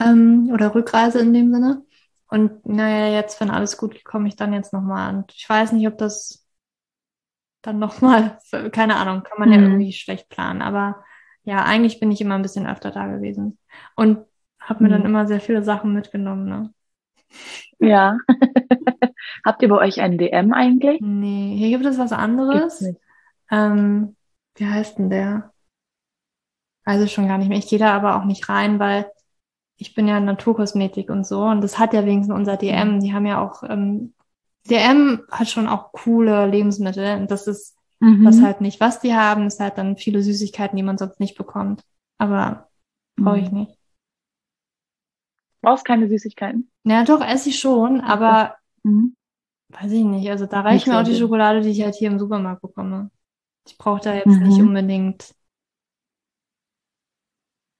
Ähm, 0.00 0.50
oder 0.52 0.74
Rückreise 0.74 1.18
in 1.18 1.34
dem 1.34 1.52
Sinne. 1.52 1.84
Und 2.32 2.64
naja, 2.64 3.14
jetzt, 3.14 3.42
wenn 3.42 3.50
alles 3.50 3.76
gut 3.76 3.92
geht, 3.92 4.06
komme 4.06 4.26
ich 4.26 4.36
dann 4.36 4.54
jetzt 4.54 4.72
nochmal. 4.72 5.14
Und 5.14 5.30
ich 5.36 5.46
weiß 5.46 5.72
nicht, 5.72 5.86
ob 5.86 5.98
das 5.98 6.48
dann 7.60 7.78
nochmal, 7.78 8.38
keine 8.72 8.96
Ahnung, 8.96 9.22
kann 9.22 9.38
man 9.38 9.50
mhm. 9.50 9.54
ja 9.54 9.60
irgendwie 9.60 9.92
schlecht 9.92 10.30
planen. 10.30 10.62
Aber 10.62 11.04
ja, 11.42 11.62
eigentlich 11.62 12.00
bin 12.00 12.10
ich 12.10 12.22
immer 12.22 12.36
ein 12.36 12.42
bisschen 12.42 12.66
öfter 12.66 12.90
da 12.90 13.06
gewesen. 13.06 13.58
Und 13.96 14.24
habe 14.58 14.82
mir 14.82 14.88
mhm. 14.88 14.92
dann 14.92 15.04
immer 15.04 15.26
sehr 15.26 15.42
viele 15.42 15.62
Sachen 15.62 15.92
mitgenommen, 15.92 16.48
ne? 16.48 16.74
Ja. 17.78 18.16
Habt 19.44 19.60
ihr 19.60 19.68
bei 19.68 19.76
euch 19.76 20.00
einen 20.00 20.16
DM 20.16 20.54
eigentlich? 20.54 21.02
Nee, 21.02 21.54
hier 21.58 21.68
gibt 21.68 21.84
es 21.84 21.98
was 21.98 22.12
anderes. 22.12 22.82
Ähm, 23.50 24.16
wie 24.54 24.66
heißt 24.66 24.98
denn 24.98 25.10
der? 25.10 25.52
Also 26.86 27.06
schon 27.06 27.28
gar 27.28 27.36
nicht 27.36 27.50
mehr. 27.50 27.58
Ich 27.58 27.68
gehe 27.68 27.78
da 27.78 27.94
aber 27.94 28.16
auch 28.16 28.24
nicht 28.24 28.48
rein, 28.48 28.78
weil 28.78 29.04
ich 29.76 29.94
bin 29.94 30.06
ja 30.06 30.20
Naturkosmetik 30.20 31.10
und 31.10 31.26
so 31.26 31.44
und 31.44 31.60
das 31.62 31.78
hat 31.78 31.92
ja 31.92 32.04
wenigstens 32.04 32.34
unser 32.34 32.56
DM. 32.56 32.96
Mhm. 32.96 33.00
Die 33.00 33.12
haben 33.12 33.26
ja 33.26 33.40
auch, 33.40 33.62
ähm, 33.64 34.14
DM 34.68 35.22
hat 35.30 35.48
schon 35.48 35.68
auch 35.68 35.92
coole 35.92 36.46
Lebensmittel 36.46 37.16
und 37.18 37.30
das 37.30 37.46
ist 37.46 37.76
mhm. 38.00 38.24
das 38.24 38.40
halt 38.40 38.60
nicht. 38.60 38.80
Was 38.80 39.00
die 39.00 39.14
haben, 39.14 39.46
ist 39.46 39.60
halt 39.60 39.78
dann 39.78 39.96
viele 39.96 40.22
Süßigkeiten, 40.22 40.76
die 40.76 40.82
man 40.82 40.98
sonst 40.98 41.18
nicht 41.18 41.36
bekommt. 41.36 41.82
Aber 42.18 42.68
Brauche 43.16 43.38
ich 43.38 43.50
mhm. 43.50 43.60
nicht. 43.60 43.78
Brauchst 45.60 45.84
keine 45.84 46.08
Süßigkeiten? 46.08 46.70
Ja, 46.84 47.04
doch, 47.04 47.20
esse 47.20 47.50
ich 47.50 47.60
schon, 47.60 48.00
aber 48.00 48.56
mhm. 48.82 49.14
weiß 49.68 49.92
ich 49.92 50.04
nicht. 50.04 50.28
Also 50.28 50.46
da 50.46 50.62
reicht 50.62 50.86
mir 50.86 50.98
auch 50.98 51.04
die 51.04 51.16
Schokolade, 51.16 51.60
die 51.60 51.70
ich 51.70 51.82
halt 51.82 51.94
hier 51.94 52.10
im 52.10 52.18
Supermarkt 52.18 52.62
bekomme. 52.62 53.10
Ich 53.66 53.78
brauche 53.78 54.00
da 54.00 54.14
jetzt 54.14 54.26
mhm. 54.26 54.42
nicht 54.42 54.60
unbedingt. 54.60 55.34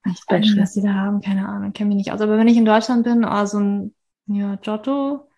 Ich 0.05 0.23
was 0.29 0.75
die 0.75 0.83
da 0.83 0.95
haben, 0.95 1.21
keine 1.21 1.49
Ahnung, 1.49 1.73
kenne 1.73 1.89
mich 1.89 1.97
nicht 1.97 2.13
aus. 2.13 2.21
Aber 2.21 2.37
wenn 2.37 2.49
ich 2.49 2.57
in 2.57 2.65
Deutschland 2.65 3.05
bin, 3.05 3.25
oh, 3.25 3.45
so 3.45 3.61
ein 3.61 3.95
ja, 4.27 4.57
Giotto, 4.57 5.29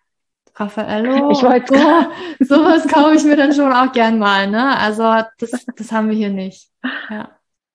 Raffaello, 0.55 1.29
ich 1.31 1.43
wollte 1.43 1.75
so, 2.39 2.55
sowas 2.55 2.87
kaufe 2.87 3.15
ich 3.15 3.23
mir 3.23 3.35
dann 3.35 3.53
schon 3.53 3.71
auch 3.71 3.91
gern 3.91 4.17
mal, 4.17 4.49
ne? 4.49 4.77
Also 4.77 5.03
das, 5.37 5.65
das 5.75 5.91
haben 5.91 6.09
wir 6.09 6.15
hier 6.15 6.31
nicht. 6.31 6.69
Ja. 7.09 7.29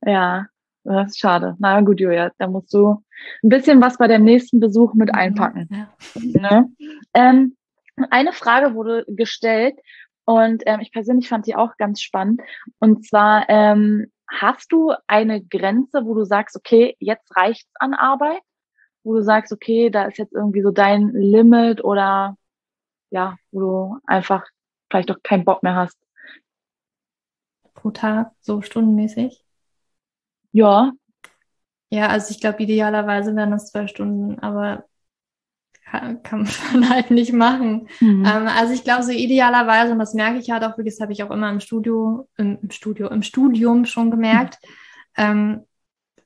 Ja, 0.05 0.47
das 0.85 1.11
ist 1.11 1.21
schade. 1.21 1.57
Na 1.59 1.81
gut, 1.83 2.01
Julia, 2.01 2.33
da 2.39 2.47
musst 2.47 2.73
du 2.73 3.05
ein 3.43 3.49
bisschen 3.49 3.81
was 3.81 3.99
bei 3.99 4.09
dem 4.09 4.25
nächsten 4.25 4.61
Besuch 4.61 4.95
mit 4.95 5.09
mhm, 5.13 5.19
einpacken. 5.19 5.69
Ja. 5.71 5.89
Ne? 6.15 6.73
Ähm, 7.15 7.57
eine 8.09 8.33
Frage 8.33 8.75
wurde 8.75 9.05
gestellt 9.09 9.79
und 10.25 10.63
ähm, 10.67 10.81
ich 10.81 10.93
persönlich 10.93 11.29
fand 11.29 11.47
die 11.47 11.55
auch 11.55 11.77
ganz 11.77 12.01
spannend. 12.01 12.41
Und 12.79 13.07
zwar, 13.07 13.45
ähm, 13.49 14.11
hast 14.31 14.73
du 14.73 14.95
eine 15.07 15.43
Grenze, 15.43 16.05
wo 16.05 16.15
du 16.15 16.25
sagst, 16.25 16.57
okay, 16.57 16.97
jetzt 17.01 17.37
reicht's 17.37 17.71
an 17.79 17.95
Arbeit? 17.95 18.41
Wo 19.03 19.15
du 19.15 19.23
sagst, 19.23 19.53
okay, 19.53 19.91
da 19.91 20.05
ist 20.05 20.19
jetzt 20.19 20.33
irgendwie 20.33 20.63
so 20.63 20.71
dein 20.71 21.09
Limit 21.09 21.83
oder 21.83 22.37
ja, 23.11 23.37
wo 23.51 23.61
du 23.61 23.99
einfach 24.07 24.47
vielleicht 24.91 25.11
auch 25.11 25.23
keinen 25.23 25.45
Bock 25.45 25.63
mehr 25.63 25.75
hast? 25.75 25.99
Pro 27.75 27.91
Tag, 27.91 28.33
so 28.41 28.63
stundenmäßig? 28.63 29.45
Ja. 30.53 30.93
Ja, 31.89 32.09
also 32.09 32.31
ich 32.31 32.41
glaube, 32.41 32.63
idealerweise 32.63 33.35
wären 33.35 33.51
das 33.51 33.71
zwei 33.71 33.87
Stunden, 33.87 34.39
aber 34.39 34.85
kann, 35.91 36.23
kann 36.23 36.49
man 36.73 36.89
halt 36.91 37.11
nicht 37.11 37.33
machen. 37.33 37.89
Mhm. 38.01 38.25
Ähm, 38.25 38.49
also 38.49 38.73
ich 38.73 38.85
glaube, 38.85 39.03
so 39.03 39.11
idealerweise, 39.11 39.93
und 39.93 39.99
das 39.99 40.15
merke 40.15 40.39
ich 40.39 40.51
halt 40.51 40.65
auch 40.65 40.77
wirklich, 40.77 40.95
das 40.95 41.01
habe 41.01 41.13
ich 41.13 41.23
auch 41.23 41.31
immer 41.31 41.51
im 41.51 41.61
Studio, 41.61 42.29
im, 42.37 42.59
im 42.63 42.71
Studio, 42.71 43.09
im 43.09 43.23
Studium 43.23 43.85
schon 43.85 44.11
gemerkt, 44.11 44.59
mhm. 45.17 45.23
ähm, 45.23 45.61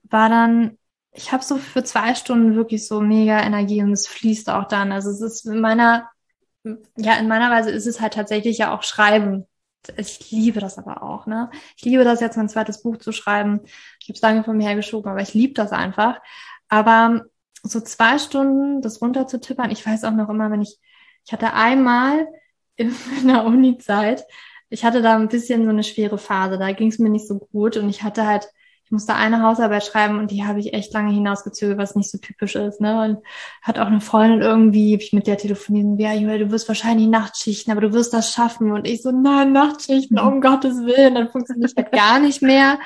war 0.05 0.29
dann, 0.29 0.79
ich 1.13 1.33
habe 1.33 1.43
so 1.43 1.57
für 1.57 1.85
zwei 1.85 2.15
Stunden 2.15 2.57
wirklich 2.57 2.87
so 2.87 3.01
mega 3.01 3.41
Energie 3.41 3.83
und 3.83 3.93
es 3.93 4.07
fließt 4.07 4.51
auch 4.51 4.69
dann. 4.69 4.93
Also 4.93 5.11
es 5.11 5.21
ist 5.21 5.47
in 5.47 5.61
meiner, 5.61 6.09
ja, 6.97 7.15
in 7.19 7.29
meiner 7.29 7.51
Weise 7.51 7.71
ist 7.71 7.87
es 7.87 8.01
halt 8.01 8.15
tatsächlich 8.15 8.59
ja 8.59 8.75
auch 8.75 8.83
Schreiben 8.83 9.47
ich 9.99 10.31
liebe 10.31 10.61
das 10.61 10.79
aber 10.79 11.03
auch, 11.03 11.27
ne? 11.27 11.51
Ich 11.77 11.85
liebe 11.85 12.05
das 12.05 12.21
jetzt, 12.21 12.39
mein 12.39 12.49
zweites 12.49 12.81
Buch 12.81 12.97
zu 12.97 13.13
schreiben. 13.13 13.61
Ich 14.01 14.09
habe 14.09 14.15
es 14.15 14.23
lange 14.23 14.43
von 14.43 14.57
mir 14.57 14.67
hergeschoben, 14.67 15.11
aber 15.11 15.21
ich 15.21 15.35
liebe 15.35 15.53
das 15.53 15.73
einfach. 15.73 16.21
Aber 16.71 17.27
so 17.65 17.81
zwei 17.81 18.19
Stunden 18.19 18.83
das 18.83 19.01
runterzutippern, 19.01 19.71
ich 19.71 19.85
weiß 19.85 20.05
auch 20.05 20.13
noch 20.13 20.29
immer, 20.29 20.51
wenn 20.51 20.63
ich, 20.63 20.79
ich 21.25 21.33
hatte 21.33 21.53
einmal 21.55 22.29
in 22.77 22.95
der 23.27 23.45
Uni-Zeit, 23.45 24.25
ich 24.69 24.85
hatte 24.85 25.03
da 25.03 25.17
ein 25.17 25.29
bisschen 25.29 25.65
so 25.65 25.71
eine 25.71 25.85
schwere 25.85 26.19
Phase, 26.19 26.59
da 26.59 26.73
ging 26.73 26.89
es 26.89 26.99
mir 26.99 27.11
nicht 27.11 27.27
so 27.27 27.39
gut 27.39 27.77
und 27.77 27.89
ich 27.89 28.03
hatte 28.03 28.27
halt 28.27 28.49
ich 28.85 28.91
musste 28.91 29.15
eine 29.15 29.43
Hausarbeit 29.43 29.83
schreiben 29.83 30.19
und 30.19 30.31
die 30.31 30.45
habe 30.45 30.61
ich 30.61 30.75
echt 30.75 30.93
lange 30.93 31.11
hinausgezögert, 31.11 31.79
was 31.79 31.97
nicht 31.97 32.11
so 32.11 32.19
typisch 32.19 32.55
ist. 32.55 32.83
Ne? 32.83 33.03
Und 33.03 33.19
hat 33.63 33.79
auch 33.79 33.87
eine 33.87 34.03
Freundin 34.03 34.43
irgendwie, 34.43 34.95
ich 34.95 35.15
mit 35.15 35.27
der 35.27 35.39
telefoniert, 35.39 35.99
ja, 35.99 36.13
Julia, 36.13 36.37
du 36.37 36.51
wirst 36.51 36.69
wahrscheinlich 36.69 37.09
Nachtschichten, 37.09 37.73
aber 37.73 37.81
du 37.81 37.95
wirst 37.95 38.13
das 38.13 38.31
schaffen. 38.31 38.73
Und 38.73 38.87
ich 38.87 39.01
so, 39.01 39.11
nein, 39.11 39.53
Nachtschichten, 39.53 40.19
um 40.19 40.43
Gottes 40.43 40.85
Willen, 40.85 41.15
dann 41.15 41.31
funktioniert 41.31 41.73
das 41.75 41.91
gar 41.91 42.19
nicht 42.19 42.43
mehr. 42.43 42.79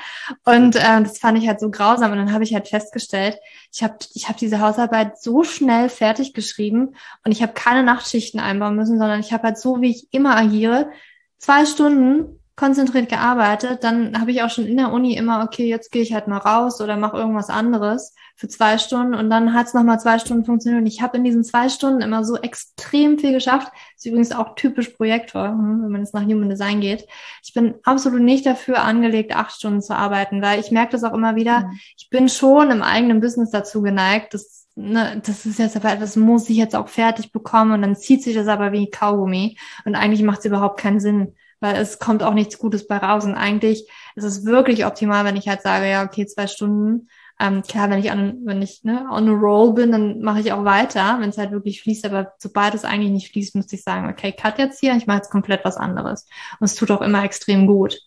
Und 0.45 0.77
äh, 0.77 1.03
das 1.03 1.19
fand 1.19 1.37
ich 1.37 1.49
halt 1.49 1.59
so 1.59 1.69
grausam. 1.69 2.13
Und 2.13 2.17
dann 2.17 2.31
habe 2.31 2.45
ich 2.45 2.53
halt 2.53 2.69
festgestellt, 2.69 3.37
ich 3.73 3.83
habe 3.83 3.97
ich 4.13 4.29
hab 4.29 4.37
diese 4.37 4.61
Hausarbeit 4.61 5.21
so 5.21 5.43
schnell 5.43 5.89
fertig 5.89 6.33
geschrieben 6.33 6.95
und 7.25 7.33
ich 7.33 7.41
habe 7.41 7.51
keine 7.51 7.83
Nachtschichten 7.83 8.39
einbauen 8.39 8.77
müssen, 8.77 8.99
sondern 8.99 9.19
ich 9.19 9.33
habe 9.33 9.43
halt 9.43 9.57
so, 9.57 9.81
wie 9.81 9.91
ich 9.91 10.07
immer 10.11 10.37
agiere, 10.37 10.91
zwei 11.37 11.65
Stunden 11.65 12.38
konzentriert 12.59 13.07
gearbeitet, 13.07 13.85
dann 13.85 14.19
habe 14.19 14.31
ich 14.31 14.43
auch 14.43 14.49
schon 14.49 14.65
in 14.65 14.75
der 14.75 14.91
Uni 14.91 15.15
immer, 15.15 15.43
okay, 15.45 15.69
jetzt 15.69 15.93
gehe 15.93 16.01
ich 16.01 16.13
halt 16.13 16.27
mal 16.27 16.39
raus 16.39 16.81
oder 16.81 16.97
mache 16.97 17.15
irgendwas 17.15 17.49
anderes 17.49 18.13
für 18.35 18.49
zwei 18.49 18.77
Stunden 18.77 19.13
und 19.13 19.29
dann 19.29 19.53
hat 19.53 19.67
es 19.67 19.73
nochmal 19.73 19.97
zwei 20.01 20.19
Stunden 20.19 20.43
funktioniert 20.43 20.81
und 20.81 20.87
ich 20.87 21.01
habe 21.01 21.17
in 21.17 21.23
diesen 21.23 21.45
zwei 21.45 21.69
Stunden 21.69 22.01
immer 22.01 22.25
so 22.25 22.35
extrem 22.35 23.17
viel 23.17 23.31
geschafft. 23.31 23.71
Ist 23.95 24.05
übrigens 24.05 24.33
auch 24.33 24.55
typisch 24.55 24.89
Projektor, 24.89 25.47
hm, 25.47 25.83
wenn 25.83 25.91
man 25.91 26.01
jetzt 26.01 26.13
nach 26.13 26.23
Human 26.23 26.49
Design 26.49 26.81
geht. 26.81 27.07
Ich 27.45 27.53
bin 27.53 27.75
absolut 27.83 28.19
nicht 28.19 28.45
dafür 28.45 28.81
angelegt, 28.81 29.33
acht 29.33 29.53
Stunden 29.53 29.81
zu 29.81 29.95
arbeiten, 29.95 30.41
weil 30.41 30.59
ich 30.59 30.69
merke 30.69 30.91
das 30.91 31.05
auch 31.05 31.13
immer 31.13 31.37
wieder. 31.37 31.61
Mhm. 31.61 31.79
Ich 31.97 32.09
bin 32.09 32.27
schon 32.27 32.71
im 32.71 32.81
eigenen 32.81 33.21
Business 33.21 33.51
dazu 33.51 33.81
geneigt, 33.81 34.33
das 34.33 34.67
Ne, 34.75 35.21
das 35.25 35.45
ist 35.45 35.59
jetzt 35.59 35.75
aber 35.75 35.91
etwas, 35.91 36.15
muss 36.15 36.49
ich 36.49 36.55
jetzt 36.55 36.73
auch 36.73 36.87
fertig 36.87 37.33
bekommen 37.33 37.73
und 37.73 37.81
dann 37.81 37.97
zieht 37.97 38.23
sich 38.23 38.33
das 38.33 38.47
aber 38.47 38.71
wie 38.71 38.89
Kaugummi 38.89 39.57
und 39.83 39.95
eigentlich 39.95 40.23
macht 40.23 40.39
es 40.39 40.45
überhaupt 40.45 40.79
keinen 40.79 41.01
Sinn, 41.01 41.33
weil 41.59 41.75
es 41.75 41.99
kommt 41.99 42.23
auch 42.23 42.33
nichts 42.33 42.57
Gutes 42.57 42.87
bei 42.87 42.97
raus. 42.97 43.25
Und 43.25 43.35
eigentlich 43.35 43.89
ist 44.15 44.23
es 44.23 44.45
wirklich 44.45 44.85
optimal, 44.85 45.25
wenn 45.25 45.35
ich 45.35 45.47
halt 45.47 45.61
sage, 45.61 45.89
ja, 45.89 46.03
okay, 46.03 46.25
zwei 46.25 46.47
Stunden. 46.47 47.09
Ähm, 47.39 47.61
klar, 47.63 47.89
wenn 47.89 47.99
ich 47.99 48.11
an, 48.11 48.39
wenn 48.43 48.61
ich 48.61 48.83
ne, 48.83 49.07
on 49.11 49.29
a 49.29 49.31
roll 49.31 49.73
bin, 49.73 49.91
dann 49.91 50.21
mache 50.21 50.41
ich 50.41 50.51
auch 50.51 50.65
weiter, 50.65 51.17
wenn 51.19 51.29
es 51.29 51.37
halt 51.37 51.51
wirklich 51.51 51.81
fließt. 51.81 52.05
Aber 52.05 52.33
sobald 52.37 52.73
es 52.75 52.85
eigentlich 52.85 53.11
nicht 53.11 53.31
fließt, 53.31 53.55
müsste 53.55 53.75
ich 53.75 53.83
sagen, 53.83 54.09
okay, 54.09 54.33
cut 54.33 54.57
jetzt 54.57 54.79
hier, 54.79 54.95
ich 54.95 55.07
mache 55.07 55.17
jetzt 55.17 55.31
komplett 55.31 55.63
was 55.63 55.77
anderes. 55.77 56.27
Und 56.59 56.65
es 56.65 56.75
tut 56.75 56.91
auch 56.91 57.01
immer 57.01 57.23
extrem 57.23 57.67
gut, 57.67 57.99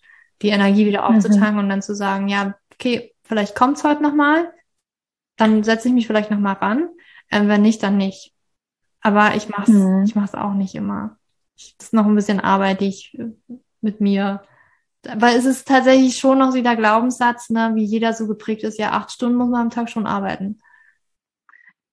die 0.42 0.48
Energie 0.48 0.86
wieder 0.86 1.08
mhm. 1.08 1.16
aufzutanken 1.16 1.54
mhm. 1.54 1.60
und 1.60 1.68
dann 1.68 1.82
zu 1.82 1.94
sagen, 1.94 2.28
ja, 2.28 2.54
okay, 2.74 3.14
vielleicht 3.22 3.54
kommt's 3.54 3.84
heute 3.84 4.02
nochmal, 4.02 4.52
dann 5.36 5.62
setze 5.62 5.88
ich 5.88 5.94
mich 5.94 6.06
vielleicht 6.06 6.30
nochmal 6.30 6.54
ran. 6.54 6.88
Ähm, 7.30 7.48
wenn 7.48 7.62
nicht, 7.62 7.82
dann 7.82 7.96
nicht. 7.96 8.34
Aber 9.00 9.34
ich 9.34 9.48
mach's, 9.48 9.68
mhm. 9.68 10.04
ich 10.04 10.14
mach's 10.14 10.34
auch 10.34 10.52
nicht 10.52 10.74
immer 10.74 11.16
das 11.78 11.88
ist 11.88 11.94
noch 11.94 12.06
ein 12.06 12.14
bisschen 12.14 12.40
Arbeit, 12.40 12.80
die 12.80 12.88
ich 12.88 13.14
äh, 13.18 13.30
mit 13.80 14.00
mir, 14.00 14.42
weil 15.02 15.36
es 15.36 15.44
ist 15.44 15.66
tatsächlich 15.66 16.16
schon 16.16 16.38
noch 16.38 16.54
wieder 16.54 16.76
Glaubenssatz, 16.76 17.50
ne, 17.50 17.72
wie 17.74 17.84
jeder 17.84 18.12
so 18.12 18.26
geprägt 18.26 18.62
ist, 18.62 18.78
ja, 18.78 18.92
acht 18.92 19.10
Stunden 19.10 19.36
muss 19.36 19.48
man 19.48 19.62
am 19.62 19.70
Tag 19.70 19.90
schon 19.90 20.06
arbeiten. 20.06 20.58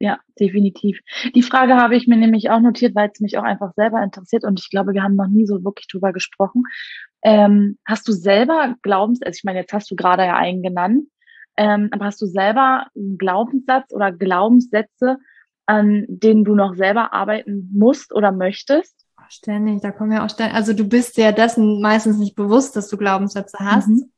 Ja, 0.02 0.20
definitiv. 0.40 1.00
Die 1.36 1.44
Frage 1.44 1.76
habe 1.76 1.98
ich 1.98 2.08
mir 2.08 2.16
nämlich 2.16 2.50
auch 2.50 2.62
notiert, 2.62 2.96
weil 2.96 3.10
es 3.14 3.20
mich 3.20 3.38
auch 3.38 3.44
einfach 3.44 3.74
selber 3.76 4.02
interessiert 4.02 4.46
und 4.46 4.60
ich 4.60 4.70
glaube, 4.70 4.94
wir 4.94 5.04
haben 5.04 5.16
noch 5.16 5.28
nie 5.28 5.46
so 5.46 5.64
wirklich 5.64 5.88
drüber 5.88 6.14
gesprochen. 6.14 6.64
Ähm, 7.22 7.78
hast 7.86 8.08
du 8.08 8.14
selber 8.14 8.76
Glaubens, 8.82 9.22
also 9.22 9.36
ich 9.36 9.44
meine, 9.44 9.60
jetzt 9.60 9.74
hast 9.74 9.92
du 9.92 9.96
gerade 9.96 10.24
ja 10.24 10.38
einen 10.38 10.64
genannt, 10.64 11.08
ähm, 11.58 11.90
aber 11.92 12.06
hast 12.06 12.22
du 12.22 12.28
selber 12.28 12.88
einen 12.96 13.18
Glaubenssatz 13.18 13.92
oder 13.92 14.14
Glaubenssätze, 14.14 15.18
an 15.66 16.06
denen 16.08 16.46
du 16.46 16.56
noch 16.56 16.76
selber 16.76 17.12
arbeiten 17.12 17.70
musst 17.74 18.14
oder 18.14 18.32
möchtest? 18.32 19.06
Ständig, 19.30 19.82
da 19.82 19.92
kommen 19.92 20.12
ja 20.12 20.26
auch 20.26 20.30
ständig, 20.30 20.56
also 20.56 20.74
du 20.74 20.84
bist 20.84 21.18
ja 21.18 21.32
dessen 21.32 21.82
meistens 21.82 22.18
nicht 22.18 22.36
bewusst, 22.36 22.76
dass 22.76 22.90
du 22.90 22.98
Glaubenssätze 22.98 23.58
hast. 23.60 23.88
Mhm. 23.88 24.12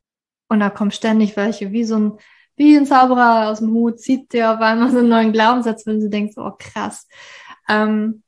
Und 0.48 0.60
da 0.60 0.70
kommen 0.70 0.92
ständig 0.92 1.36
welche, 1.36 1.72
wie 1.72 1.84
so 1.84 1.98
ein, 1.98 2.18
wie 2.56 2.76
ein 2.78 2.86
Zauberer 2.86 3.50
aus 3.50 3.60
dem 3.60 3.72
Hut, 3.72 4.00
zieht 4.00 4.34
dir 4.34 4.54
auf 4.54 4.60
einmal 4.62 4.90
so 4.92 5.00
einen 5.00 5.10
neuen 5.10 5.34
Glaubenssatz, 5.34 5.86
wenn 5.86 6.00
du 6.00 6.10
denkst, 6.10 6.36
oh 6.38 6.52
krass. 6.58 7.08
Ähm, 7.68 8.24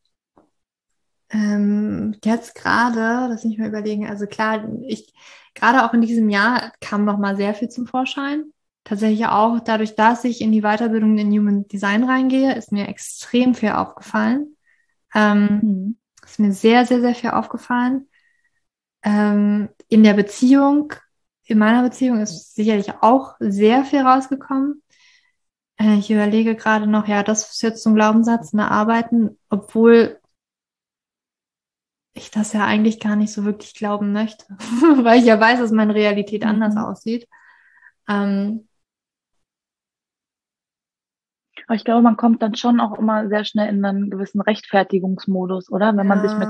ähm, 1.29 2.15
jetzt 2.23 2.55
gerade, 2.55 3.29
das 3.29 3.43
nicht 3.43 3.59
mehr 3.59 3.69
überlegen, 3.69 4.07
also 4.07 4.27
klar, 4.27 4.67
ich, 4.85 5.13
gerade 5.53 5.85
auch 5.85 5.93
in 5.93 6.01
diesem 6.01 6.29
Jahr 6.29 6.73
kam 6.81 7.05
noch 7.05 7.17
mal 7.17 7.35
sehr 7.35 7.53
viel 7.53 7.69
zum 7.69 7.87
Vorschein. 7.87 8.45
Tatsächlich 8.83 9.25
auch 9.27 9.61
dadurch, 9.61 9.95
dass 9.95 10.25
ich 10.25 10.41
in 10.41 10.51
die 10.51 10.61
Weiterbildung 10.61 11.17
in 11.17 11.31
Human 11.31 11.67
Design 11.67 12.03
reingehe, 12.03 12.55
ist 12.55 12.73
mir 12.73 12.89
extrem 12.89 13.55
viel 13.55 13.71
aufgefallen. 13.71 14.57
Ähm, 15.15 15.59
mhm. 15.61 15.97
Ist 16.25 16.39
mir 16.39 16.53
sehr, 16.53 16.85
sehr, 16.85 17.01
sehr 17.01 17.15
viel 17.15 17.31
aufgefallen. 17.31 18.07
Ähm, 19.03 19.69
in 19.89 20.03
der 20.03 20.13
Beziehung, 20.13 20.93
in 21.45 21.57
meiner 21.57 21.83
Beziehung 21.83 22.21
ist 22.21 22.55
sicherlich 22.55 22.93
auch 23.01 23.35
sehr 23.39 23.83
viel 23.85 24.01
rausgekommen. 24.01 24.81
Äh, 25.77 25.97
ich 25.97 26.09
überlege 26.11 26.55
gerade 26.55 26.87
noch, 26.87 27.07
ja, 27.07 27.23
das 27.23 27.51
ist 27.51 27.61
jetzt 27.61 27.83
zum 27.83 27.95
Glaubenssatz, 27.95 28.53
ne, 28.53 28.69
arbeiten, 28.69 29.37
obwohl 29.49 30.19
ich 32.13 32.31
das 32.31 32.53
ja 32.53 32.65
eigentlich 32.65 32.99
gar 32.99 33.15
nicht 33.15 33.33
so 33.33 33.43
wirklich 33.43 33.73
glauben 33.73 34.13
möchte, 34.13 34.45
weil 35.03 35.19
ich 35.19 35.25
ja 35.25 35.39
weiß, 35.39 35.59
dass 35.59 35.71
meine 35.71 35.95
Realität 35.95 36.45
anders 36.45 36.75
mhm. 36.75 36.81
aussieht. 36.81 37.27
Ähm, 38.07 38.67
aber 41.67 41.75
ich 41.75 41.83
glaube, 41.83 42.01
man 42.01 42.17
kommt 42.17 42.41
dann 42.41 42.55
schon 42.55 42.79
auch 42.79 42.97
immer 42.97 43.27
sehr 43.29 43.45
schnell 43.45 43.69
in 43.69 43.83
einen 43.83 44.09
gewissen 44.09 44.41
Rechtfertigungsmodus, 44.41 45.71
oder? 45.71 45.95
Wenn 45.95 46.07
man 46.07 46.21
sich 46.21 46.37
mit 46.37 46.49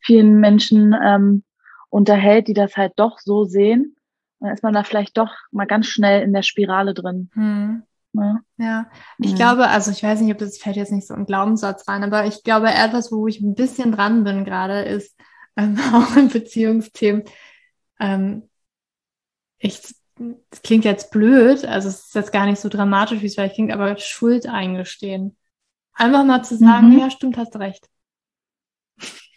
vielen 0.00 0.40
Menschen 0.40 0.94
ähm, 1.04 1.44
unterhält, 1.90 2.48
die 2.48 2.54
das 2.54 2.76
halt 2.76 2.92
doch 2.96 3.18
so 3.18 3.44
sehen, 3.44 3.96
dann 4.40 4.52
ist 4.52 4.62
man 4.62 4.74
da 4.74 4.82
vielleicht 4.84 5.16
doch 5.16 5.32
mal 5.50 5.66
ganz 5.66 5.86
schnell 5.86 6.22
in 6.22 6.32
der 6.32 6.42
Spirale 6.42 6.94
drin. 6.94 7.30
Hm. 7.34 7.82
Ja. 8.16 8.40
ja, 8.58 8.86
ich 9.18 9.32
mhm. 9.32 9.36
glaube, 9.36 9.66
also 9.66 9.90
ich 9.90 10.02
weiß 10.02 10.20
nicht, 10.20 10.32
ob 10.32 10.38
das 10.38 10.58
fällt 10.58 10.76
jetzt 10.76 10.92
nicht 10.92 11.06
so 11.06 11.14
ein 11.14 11.26
Glaubenssatz 11.26 11.88
rein, 11.88 12.04
aber 12.04 12.26
ich 12.26 12.44
glaube, 12.44 12.68
etwas, 12.68 13.10
wo 13.10 13.26
ich 13.26 13.40
ein 13.40 13.56
bisschen 13.56 13.90
dran 13.90 14.22
bin 14.22 14.44
gerade, 14.44 14.82
ist 14.82 15.16
ähm, 15.56 15.76
auch 15.92 16.16
in 16.16 16.28
Beziehungsthemen. 16.28 17.24
Ähm, 17.98 18.48
ich 19.58 19.80
das 20.16 20.62
klingt 20.62 20.84
jetzt 20.84 21.10
blöd, 21.10 21.64
also 21.64 21.88
es 21.88 22.06
ist 22.06 22.14
jetzt 22.14 22.32
gar 22.32 22.46
nicht 22.46 22.60
so 22.60 22.68
dramatisch, 22.68 23.20
wie 23.20 23.26
es 23.26 23.34
vielleicht 23.34 23.54
klingt, 23.54 23.72
aber 23.72 23.96
Schuld 23.98 24.46
eingestehen. 24.46 25.36
Einfach 25.92 26.24
mal 26.24 26.42
zu 26.42 26.56
sagen, 26.56 26.90
mhm. 26.90 26.98
ja, 26.98 27.10
stimmt, 27.10 27.36
hast 27.36 27.56
recht. 27.56 27.88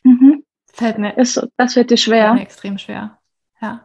Mhm. 0.03 0.43
Fällt 0.71 0.97
mir. 0.97 1.17
Ist, 1.17 1.47
das 1.57 1.73
fällt 1.73 1.89
dir 1.89 1.97
schwer? 1.97 2.25
Fällt 2.25 2.35
mir 2.35 2.41
extrem 2.41 2.77
schwer. 2.77 3.19
Ja. 3.61 3.83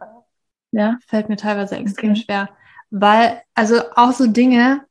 Ja. 0.71 0.97
Fällt 1.07 1.29
mir 1.29 1.37
teilweise 1.37 1.75
extrem 1.75 2.11
okay. 2.11 2.21
schwer. 2.21 2.49
Weil, 2.89 3.41
also 3.55 3.81
auch 3.95 4.11
so 4.11 4.27
Dinge, 4.27 4.85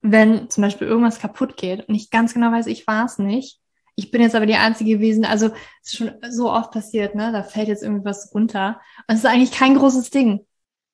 wenn 0.00 0.48
zum 0.50 0.62
Beispiel 0.62 0.86
irgendwas 0.86 1.18
kaputt 1.18 1.56
geht 1.56 1.88
und 1.88 1.94
ich 1.94 2.10
ganz 2.10 2.34
genau 2.34 2.52
weiß, 2.52 2.66
ich 2.66 2.86
war 2.86 3.04
es 3.04 3.18
nicht. 3.18 3.60
Ich 3.96 4.10
bin 4.10 4.20
jetzt 4.20 4.34
aber 4.34 4.46
die 4.46 4.54
Einzige 4.54 4.92
gewesen, 4.92 5.24
also 5.24 5.46
es 5.82 5.92
ist 5.92 5.96
schon 5.96 6.12
so 6.30 6.52
oft 6.52 6.70
passiert, 6.70 7.14
ne? 7.14 7.32
Da 7.32 7.42
fällt 7.42 7.68
jetzt 7.68 7.82
irgendwie 7.82 8.04
was 8.04 8.32
runter. 8.34 8.80
Und 9.08 9.14
es 9.14 9.20
ist 9.20 9.26
eigentlich 9.26 9.52
kein 9.52 9.76
großes 9.76 10.10
Ding. 10.10 10.46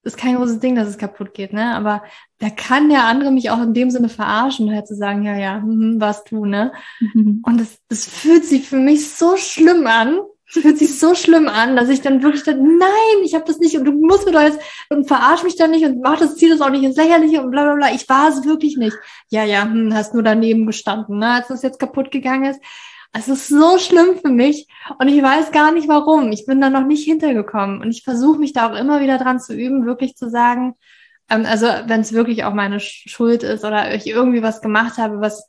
Es 0.05 0.15
ist 0.15 0.19
kein 0.19 0.37
großes 0.37 0.61
Ding, 0.61 0.75
dass 0.77 0.89
es 0.89 0.99
kaputt 0.99 1.35
geht, 1.35 1.53
ne? 1.53 1.75
Aber 1.75 2.05
da 2.39 2.49
kann 2.49 2.89
der 2.89 3.05
andere 3.05 3.33
mich 3.33 3.51
auch 3.51 3.61
in 3.61 3.75
dem 3.75 3.91
Sinne 3.91 4.09
verarschen, 4.09 4.73
halt 4.73 4.87
zu 4.87 4.95
sagen, 4.95 5.25
ja, 5.25 5.37
ja, 5.37 5.57
hm, 5.57 5.97
was 6.01 6.25
du, 6.25 6.45
ne? 6.45 6.73
Mhm. 7.01 7.43
Und 7.47 7.61
es, 7.61 7.79
es 7.89 8.07
fühlt 8.07 8.45
sich 8.45 8.69
für 8.69 8.79
mich 8.79 9.11
so 9.11 9.37
schlimm 9.37 9.87
an, 9.87 10.21
fühlt 10.53 10.79
sich 10.79 10.99
so 10.99 11.15
schlimm 11.15 11.49
an, 11.49 11.77
dass 11.77 11.89
ich 11.89 12.03
dann 12.03 12.23
wirklich 12.23 12.43
dann, 12.43 12.77
nein, 12.77 13.25
ich 13.25 13.35
habe 13.35 13.45
das 13.47 13.59
nicht 13.59 13.75
und 13.77 13.87
du 13.87 13.93
musst 13.93 14.27
mir 14.27 14.33
doch 14.33 14.43
jetzt 14.43 14.61
und 14.91 15.09
verarsch 15.09 15.45
mich 15.45 15.57
dann 15.57 15.71
nicht 15.71 15.85
und 15.85 16.03
mach 16.03 16.19
das 16.19 16.37
Ziel 16.37 16.51
das 16.51 16.61
auch 16.61 16.69
nicht 16.69 16.83
ins 16.83 16.97
Lächerliche 16.97 17.41
und 17.41 17.51
bla 17.51 17.65
bla 17.65 17.75
bla. 17.75 17.95
Ich 17.95 18.07
war 18.09 18.29
es 18.29 18.45
wirklich 18.45 18.77
nicht. 18.77 18.97
Ja, 19.31 19.45
ja, 19.45 19.63
hm, 19.63 19.95
hast 19.95 20.13
nur 20.13 20.23
daneben 20.23 20.67
gestanden, 20.67 21.19
ne, 21.19 21.31
als 21.31 21.49
das 21.49 21.63
jetzt 21.63 21.79
kaputt 21.79 22.11
gegangen 22.11 22.51
ist. 22.51 22.61
Es 23.13 23.29
ist 23.29 23.49
so 23.49 23.79
schlimm 23.79 24.19
für 24.21 24.31
mich 24.31 24.67
und 24.99 25.09
ich 25.09 25.23
weiß 25.23 25.53
gar 25.53 25.73
nicht 25.73 25.89
warum. 25.89 26.33
Ich 26.33 26.47
bin 26.47 26.61
da 26.61 26.71
noch 26.71 26.87
nicht 26.87 27.05
hintergekommen 27.05 27.81
und 27.81 27.91
ich 27.91 28.03
versuche 28.05 28.39
mich 28.39 28.53
da 28.53 28.71
auch 28.71 28.77
immer 28.77 29.01
wieder 29.01 29.19
dran 29.19 29.39
zu 29.39 29.55
üben, 29.55 29.85
wirklich 29.85 30.17
zu 30.17 30.31
sagen, 30.31 30.75
ähm, 31.29 31.45
also 31.47 31.67
wenn 31.67 32.01
es 32.01 32.13
wirklich 32.13 32.45
auch 32.45 32.55
meine 32.55 32.81
Schuld 32.81 33.43
ist 33.43 33.65
oder 33.65 33.95
ich 33.95 34.07
irgendwie 34.07 34.43
was 34.43 34.63
gemacht 34.63 34.99
habe, 34.99 35.21
was 35.21 35.47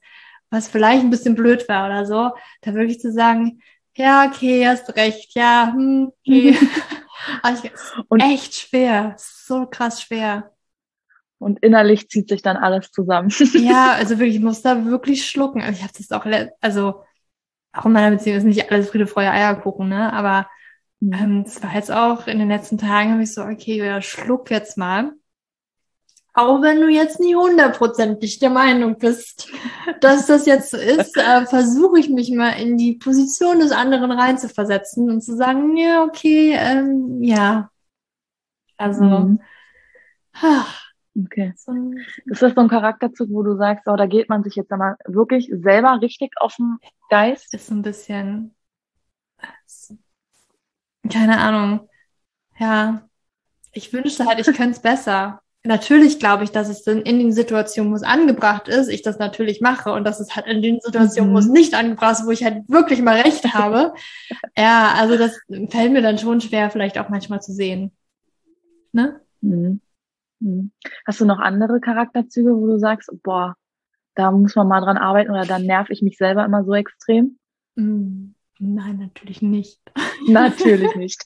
was 0.53 0.67
vielleicht 0.67 1.01
ein 1.01 1.09
bisschen 1.09 1.35
blöd 1.35 1.67
war 1.67 1.87
oder 1.87 2.05
so, 2.05 2.31
da 2.61 2.73
wirklich 2.75 2.99
zu 2.99 3.11
sagen, 3.11 3.59
ja, 3.95 4.27
okay, 4.27 4.67
hast 4.67 4.95
recht, 4.95 5.35
ja, 5.35 5.71
hm, 5.73 6.11
okay. 6.25 6.57
und 8.07 8.19
echt 8.21 8.55
schwer, 8.55 9.15
so 9.17 9.65
krass 9.65 10.01
schwer. 10.01 10.51
Und 11.39 11.59
innerlich 11.61 12.07
zieht 12.09 12.29
sich 12.29 12.41
dann 12.41 12.55
alles 12.55 12.91
zusammen. 12.91 13.29
ja, 13.53 13.91
also 13.97 14.17
wirklich, 14.17 14.37
ich 14.37 14.41
muss 14.41 14.61
da 14.61 14.85
wirklich 14.85 15.27
schlucken. 15.27 15.61
Also 15.61 15.79
ich 15.79 15.83
habe 15.83 15.93
das 15.97 16.11
auch, 16.11 16.25
also 16.61 17.03
auch 17.73 17.85
in 17.85 17.91
meiner 17.91 18.15
Beziehung 18.15 18.37
ist 18.37 18.43
nicht 18.43 18.71
alles 18.71 18.89
Friede, 18.89 19.07
Freude, 19.07 19.31
Eierkuchen, 19.31 19.89
ne? 19.89 20.13
Aber 20.13 20.47
mhm. 20.99 21.13
ähm, 21.13 21.43
es 21.45 21.61
war 21.61 21.73
jetzt 21.73 21.91
auch 21.91 22.27
in 22.27 22.39
den 22.39 22.49
letzten 22.49 22.77
Tagen, 22.77 23.11
habe 23.11 23.23
ich 23.23 23.33
so, 23.33 23.41
okay, 23.41 23.77
ja, 23.77 24.01
schluck 24.01 24.51
jetzt 24.51 24.77
mal. 24.77 25.11
Auch 26.35 26.63
wenn 26.63 26.81
du 26.81 26.87
jetzt 26.87 27.19
nie 27.19 27.35
hundertprozentig 27.35 28.39
der 28.39 28.49
Meinung 28.49 28.97
bist, 28.97 29.49
dass 30.01 30.25
das 30.25 30.47
jetzt 30.47 30.71
so 30.71 30.77
ist, 30.77 31.15
äh, 31.15 31.45
versuche 31.45 31.99
ich 31.99 32.09
mich 32.09 32.31
mal 32.31 32.51
in 32.51 32.75
die 32.75 32.93
Position 32.93 33.59
des 33.59 33.71
anderen 33.71 34.11
reinzuversetzen 34.11 35.11
und 35.11 35.21
zu 35.21 35.35
sagen, 35.35 35.77
ja, 35.77 36.03
okay, 36.03 36.55
ähm, 36.57 37.21
ja. 37.21 37.69
Also, 38.77 39.03
mhm. 39.03 39.41
Okay. 41.17 41.53
So 41.55 41.73
ist 42.25 42.41
das 42.41 42.53
so 42.53 42.61
ein 42.61 42.67
Charakterzug, 42.67 43.29
wo 43.29 43.43
du 43.43 43.55
sagst, 43.57 43.87
oh, 43.87 43.95
da 43.95 44.05
geht 44.05 44.29
man 44.29 44.43
sich 44.43 44.55
jetzt 44.55 44.71
einmal 44.71 44.95
wirklich 45.05 45.49
selber 45.51 45.99
richtig 46.01 46.33
auf 46.37 46.55
den 46.55 46.77
Geist? 47.09 47.53
Ist 47.53 47.67
so 47.67 47.75
ein 47.75 47.81
bisschen, 47.81 48.55
keine 51.09 51.39
Ahnung. 51.39 51.89
Ja, 52.59 53.09
ich 53.71 53.91
wünschte 53.91 54.25
halt, 54.25 54.39
ich 54.39 54.55
könnte 54.55 54.71
es 54.71 54.81
besser 54.81 55.43
natürlich 55.63 56.19
glaube 56.19 56.43
ich, 56.43 56.51
dass 56.51 56.69
es 56.69 56.83
dann 56.83 57.01
in 57.01 57.19
den 57.19 57.31
Situationen, 57.31 57.91
wo 57.91 57.95
es 57.95 58.03
angebracht 58.03 58.67
ist, 58.67 58.89
ich 58.89 59.01
das 59.01 59.17
natürlich 59.17 59.61
mache 59.61 59.93
und 59.93 60.03
dass 60.03 60.19
es 60.19 60.35
halt 60.35 60.47
in 60.47 60.61
den 60.61 60.79
Situationen, 60.81 61.31
mhm. 61.31 61.35
wo 61.35 61.39
es 61.39 61.47
mhm. 61.47 61.53
nicht 61.53 61.73
angebracht 61.73 62.19
ist, 62.19 62.25
wo 62.25 62.31
ich 62.31 62.43
halt 62.43 62.67
wirklich 62.67 63.01
mal 63.01 63.21
recht 63.21 63.53
habe. 63.53 63.93
ja, 64.57 64.93
also 64.97 65.17
das 65.17 65.39
fällt 65.69 65.93
mir 65.93 66.01
dann 66.01 66.17
schon 66.17 66.41
schwer, 66.41 66.69
vielleicht 66.69 66.97
auch 66.97 67.09
manchmal 67.09 67.41
zu 67.41 67.53
sehen. 67.53 67.91
Ne? 68.91 69.21
Mhm. 69.41 69.81
Mhm. 70.43 70.71
Hast 71.07 71.21
du 71.21 71.25
noch 71.25 71.39
andere 71.39 71.79
Charakterzüge, 71.79 72.55
wo 72.55 72.67
du 72.67 72.77
sagst, 72.77 73.09
boah, 73.23 73.55
da 74.15 74.31
muss 74.31 74.55
man 74.55 74.67
mal 74.67 74.81
dran 74.81 74.97
arbeiten 74.97 75.31
oder 75.31 75.45
da 75.45 75.57
nerv 75.57 75.89
ich 75.89 76.01
mich 76.01 76.17
selber 76.17 76.45
immer 76.45 76.63
so 76.63 76.73
extrem? 76.73 77.39
Mhm. 77.75 78.35
Nein, 78.59 78.97
natürlich 78.97 79.41
nicht. 79.41 79.79
Natürlich 80.27 80.95
nicht. 80.95 81.23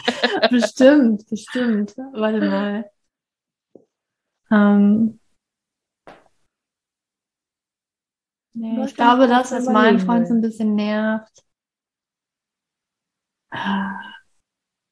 bestimmt, 0.50 1.26
bestimmt. 1.28 1.96
Warte 2.12 2.40
mal. 2.40 2.90
Ähm, 4.50 5.18
nee, 8.54 8.84
ich 8.84 8.94
glaube, 8.94 9.26
das, 9.26 9.50
was 9.50 9.66
meinen 9.66 9.98
Freund 9.98 10.28
so 10.28 10.34
ein 10.34 10.40
bisschen 10.40 10.74
nervt, 10.74 11.42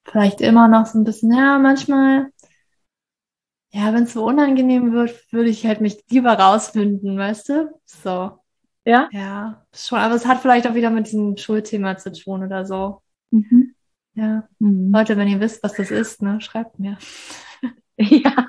vielleicht 0.04 0.40
immer 0.40 0.68
noch 0.68 0.86
so 0.86 0.98
ein 0.98 1.04
bisschen, 1.04 1.32
ja, 1.32 1.58
manchmal, 1.58 2.30
ja, 3.76 3.92
wenn 3.92 4.04
es 4.04 4.14
so 4.14 4.24
unangenehm 4.24 4.92
wird, 4.92 5.30
würde 5.32 5.50
ich 5.50 5.66
halt 5.66 5.82
mich 5.82 6.02
lieber 6.08 6.32
rausfinden, 6.32 7.18
weißt 7.18 7.50
du? 7.50 7.80
So. 7.84 8.38
Ja? 8.86 9.10
Ja, 9.12 9.66
schon, 9.74 9.98
aber 9.98 10.14
es 10.14 10.24
hat 10.24 10.40
vielleicht 10.40 10.66
auch 10.66 10.74
wieder 10.74 10.88
mit 10.88 11.08
diesem 11.08 11.36
Schulthema 11.36 11.98
zu 11.98 12.10
tun 12.10 12.42
oder 12.42 12.64
so. 12.64 13.02
Mhm. 13.30 13.74
Ja. 14.14 14.48
Mhm. 14.60 14.92
Leute, 14.94 15.18
wenn 15.18 15.28
ihr 15.28 15.40
wisst, 15.40 15.62
was 15.62 15.74
das 15.74 15.90
ist, 15.90 16.22
ne, 16.22 16.40
schreibt 16.40 16.78
mir. 16.78 16.96
Ja. 17.98 18.48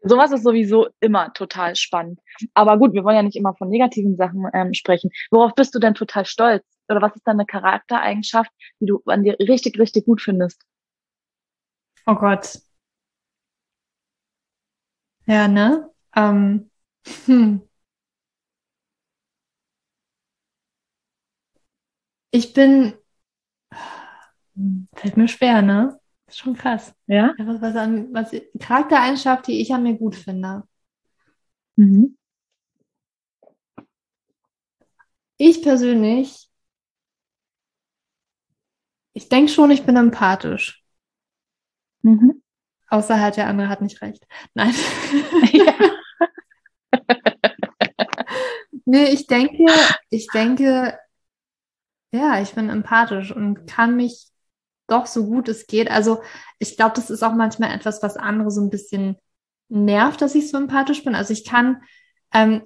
Sowas 0.00 0.30
ist 0.30 0.44
sowieso 0.44 0.86
immer 1.00 1.32
total 1.32 1.74
spannend. 1.74 2.20
Aber 2.54 2.78
gut, 2.78 2.92
wir 2.92 3.02
wollen 3.02 3.16
ja 3.16 3.24
nicht 3.24 3.34
immer 3.34 3.56
von 3.56 3.68
negativen 3.68 4.16
Sachen 4.16 4.46
ähm, 4.54 4.72
sprechen. 4.74 5.10
Worauf 5.32 5.56
bist 5.56 5.74
du 5.74 5.80
denn 5.80 5.94
total 5.94 6.24
stolz? 6.24 6.64
Oder 6.88 7.02
was 7.02 7.16
ist 7.16 7.26
deine 7.26 7.44
Charaktereigenschaft, 7.44 8.52
die 8.78 8.86
du 8.86 9.02
an 9.06 9.24
dir 9.24 9.36
richtig, 9.40 9.76
richtig 9.80 10.04
gut 10.04 10.20
findest? 10.22 10.62
Oh 12.06 12.14
Gott. 12.14 12.60
Ja, 15.26 15.48
ne? 15.48 15.90
Ähm, 16.14 16.70
hm. 17.26 17.62
Ich 22.30 22.52
bin, 22.54 22.94
fällt 24.94 25.16
mir 25.16 25.28
schwer, 25.28 25.62
ne? 25.62 25.98
ist 26.28 26.38
schon 26.38 26.54
krass. 26.56 26.92
Ja? 27.06 27.32
was, 27.38 27.60
was, 27.60 27.76
an, 27.76 28.08
was 28.12 28.30
Charaktereigenschaft, 28.58 29.46
die 29.46 29.60
ich 29.60 29.72
an 29.72 29.82
mir 29.84 29.94
gut 29.94 30.16
finde. 30.16 30.64
Mhm. 31.78 32.16
Ich 35.38 35.62
persönlich, 35.62 36.50
ich 39.14 39.28
denke 39.28 39.50
schon, 39.50 39.72
ich 39.72 39.82
bin 39.84 39.96
empathisch. 39.96 40.84
Mhm. 42.02 42.40
Außer 42.88 43.20
halt 43.20 43.36
der 43.36 43.48
andere 43.48 43.68
hat 43.68 43.82
nicht 43.82 44.02
recht. 44.02 44.26
Nein. 44.54 44.74
Ja. 45.52 45.74
nee, 48.84 49.06
ich 49.06 49.26
denke, 49.26 49.64
ich 50.10 50.26
denke, 50.28 50.98
ja, 52.12 52.40
ich 52.40 52.54
bin 52.54 52.70
empathisch 52.70 53.32
und 53.32 53.66
kann 53.66 53.96
mich 53.96 54.28
doch 54.86 55.06
so 55.06 55.26
gut 55.26 55.48
es 55.48 55.66
geht. 55.66 55.90
Also 55.90 56.22
ich 56.58 56.76
glaube, 56.76 56.94
das 56.94 57.10
ist 57.10 57.22
auch 57.22 57.34
manchmal 57.34 57.74
etwas, 57.74 58.02
was 58.02 58.16
andere 58.16 58.50
so 58.50 58.60
ein 58.60 58.70
bisschen 58.70 59.16
nervt, 59.68 60.22
dass 60.22 60.34
ich 60.34 60.50
so 60.50 60.56
empathisch 60.56 61.04
bin. 61.04 61.14
Also 61.14 61.32
ich 61.32 61.44
kann, 61.44 61.82
ähm, 62.32 62.62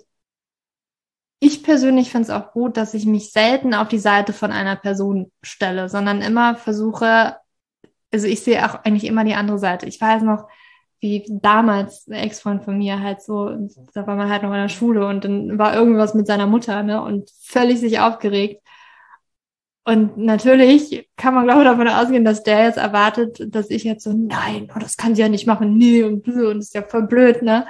ich 1.39 1.63
persönlich 1.63 2.11
finde 2.11 2.25
es 2.25 2.31
auch 2.31 2.53
gut, 2.53 2.77
dass 2.77 2.93
ich 2.93 3.07
mich 3.07 3.33
selten 3.33 3.73
auf 3.73 3.89
die 3.89 3.99
Seite 3.99 4.33
von 4.35 4.53
einer 4.53 4.77
Person 4.77 5.33
stelle, 5.43 5.89
sondern 5.89 6.21
immer 6.21 6.57
versuche, 6.57 7.37
also 8.13 8.27
ich 8.27 8.41
sehe 8.41 8.65
auch 8.65 8.85
eigentlich 8.85 9.05
immer 9.05 9.25
die 9.25 9.35
andere 9.35 9.59
Seite. 9.59 9.87
Ich 9.87 10.01
weiß 10.01 10.23
noch, 10.23 10.49
wie 11.01 11.25
damals 11.29 12.07
ein 12.09 12.13
Ex-Freund 12.13 12.65
von 12.65 12.77
mir 12.77 13.01
halt 13.01 13.23
so, 13.23 13.51
da 13.95 14.07
war 14.07 14.17
man 14.17 14.29
halt 14.29 14.43
noch 14.43 14.51
in 14.51 14.61
der 14.61 14.69
Schule 14.69 15.07
und 15.07 15.25
dann 15.25 15.59
war 15.59 15.75
irgendwas 15.75 16.15
mit 16.15 16.27
seiner 16.27 16.47
Mutter, 16.47 16.83
ne, 16.83 17.03
und 17.03 17.31
völlig 17.41 17.81
sich 17.81 18.01
aufgeregt. 18.01 18.63
Und 19.85 20.19
natürlich 20.19 21.09
kann 21.17 21.35
man, 21.35 21.45
glaube 21.47 21.63
ich, 21.63 21.69
davon 21.69 21.89
ausgehen, 21.89 22.25
dass 22.25 22.43
der 22.43 22.65
jetzt 22.65 22.77
erwartet, 22.77 23.55
dass 23.55 23.71
ich 23.71 23.83
jetzt 23.85 24.05
so, 24.05 24.13
nein, 24.13 24.71
oh, 24.75 24.79
das 24.79 24.97
kann 24.99 25.15
sie 25.15 25.23
ja 25.23 25.29
nicht 25.29 25.47
machen, 25.47 25.79
nee, 25.79 26.03
und 26.03 26.23
blöd, 26.23 26.55
und 26.55 26.59
ist 26.59 26.75
ja 26.75 26.83
voll 26.83 27.07
blöd, 27.07 27.43
ne? 27.43 27.67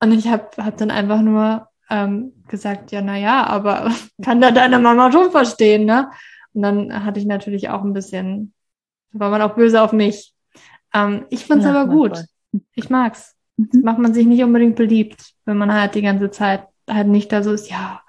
Und 0.00 0.12
ich 0.12 0.28
habe 0.28 0.48
hab 0.58 0.76
dann 0.76 0.90
einfach 0.90 1.22
nur 1.22 1.68
ähm, 1.90 2.32
gesagt, 2.48 2.92
ja, 2.92 3.02
na 3.02 3.16
ja, 3.16 3.46
aber 3.46 3.90
kann 4.22 4.40
da 4.40 4.50
deine 4.50 4.78
Mama 4.80 5.12
schon 5.12 5.30
verstehen, 5.30 5.84
ne? 5.84 6.10
Und 6.54 6.62
dann 6.62 7.04
hatte 7.04 7.20
ich 7.20 7.26
natürlich 7.26 7.68
auch 7.68 7.84
ein 7.84 7.92
bisschen, 7.92 8.52
war 9.12 9.30
man 9.30 9.42
auch 9.42 9.54
böse 9.54 9.82
auf 9.82 9.92
mich. 9.92 10.34
Ähm, 10.94 11.26
ich 11.30 11.44
find's 11.44 11.64
ja, 11.64 11.70
aber 11.72 11.92
gut. 11.92 12.16
Voll. 12.16 12.60
Ich 12.74 12.90
mag's. 12.90 13.36
Mhm. 13.58 13.80
macht 13.82 13.98
man 13.98 14.14
sich 14.14 14.26
nicht 14.26 14.42
unbedingt 14.42 14.76
beliebt, 14.76 15.34
wenn 15.44 15.58
man 15.58 15.72
halt 15.72 15.94
die 15.96 16.02
ganze 16.02 16.30
Zeit 16.30 16.68
halt 16.88 17.08
nicht 17.08 17.32
da 17.32 17.42
so 17.42 17.52
ist, 17.52 17.68
ja, 17.68 18.02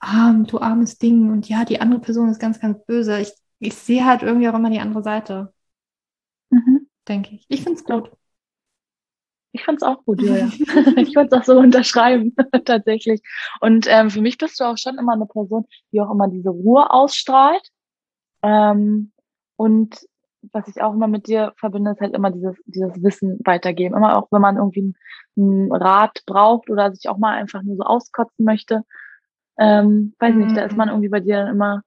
arm, 0.00 0.46
du 0.46 0.60
armes 0.60 0.98
Ding 0.98 1.30
und 1.30 1.48
ja, 1.48 1.64
die 1.64 1.80
andere 1.80 2.00
Person 2.00 2.28
ist 2.28 2.40
ganz, 2.40 2.58
ganz 2.58 2.84
böse. 2.86 3.20
Ich, 3.20 3.32
ich 3.60 3.74
sehe 3.74 4.04
halt 4.04 4.22
irgendwie 4.22 4.48
auch 4.48 4.54
immer 4.54 4.70
die 4.70 4.80
andere 4.80 5.02
Seite. 5.02 5.52
Mhm. 6.50 6.88
denke 7.08 7.34
ich. 7.34 7.46
Ich 7.48 7.62
finde 7.62 7.78
es 7.78 7.84
gut. 7.84 8.10
Ich 9.52 9.64
fand 9.64 9.76
es 9.76 9.82
auch 9.82 10.02
gut, 10.04 10.20
Julia. 10.22 10.46
ich 10.96 11.14
würde 11.14 11.28
es 11.30 11.32
auch 11.32 11.44
so 11.44 11.58
unterschreiben, 11.58 12.34
tatsächlich. 12.64 13.20
Und 13.60 13.86
ähm, 13.88 14.10
für 14.10 14.22
mich 14.22 14.38
bist 14.38 14.58
du 14.58 14.64
auch 14.64 14.78
schon 14.78 14.98
immer 14.98 15.12
eine 15.12 15.26
Person, 15.26 15.66
die 15.92 16.00
auch 16.00 16.10
immer 16.10 16.28
diese 16.28 16.50
Ruhe 16.50 16.90
ausstrahlt. 16.90 17.62
Ähm, 18.42 19.12
und 19.56 20.00
was 20.52 20.68
ich 20.68 20.82
auch 20.82 20.92
immer 20.92 21.08
mit 21.08 21.26
dir 21.28 21.52
verbinde, 21.56 21.92
ist 21.92 22.00
halt 22.00 22.14
immer 22.14 22.30
dieses, 22.30 22.56
dieses 22.66 23.02
Wissen 23.02 23.38
weitergeben. 23.44 23.96
Immer 23.96 24.18
auch, 24.18 24.28
wenn 24.30 24.40
man 24.40 24.56
irgendwie 24.56 24.94
einen, 25.36 25.72
Rat 25.72 26.22
braucht 26.26 26.68
oder 26.68 26.92
sich 26.94 27.08
auch 27.08 27.18
mal 27.18 27.34
einfach 27.34 27.62
nur 27.62 27.76
so 27.76 27.82
auskotzen 27.82 28.44
möchte. 28.44 28.82
Ähm, 29.58 30.14
weiß 30.18 30.34
mhm. 30.34 30.44
nicht, 30.44 30.56
da 30.56 30.64
ist 30.64 30.76
man 30.76 30.88
mhm. 30.88 30.94
irgendwie 30.94 31.08
bei 31.10 31.20
dir 31.20 31.36
dann 31.36 31.54
immer 31.54 31.82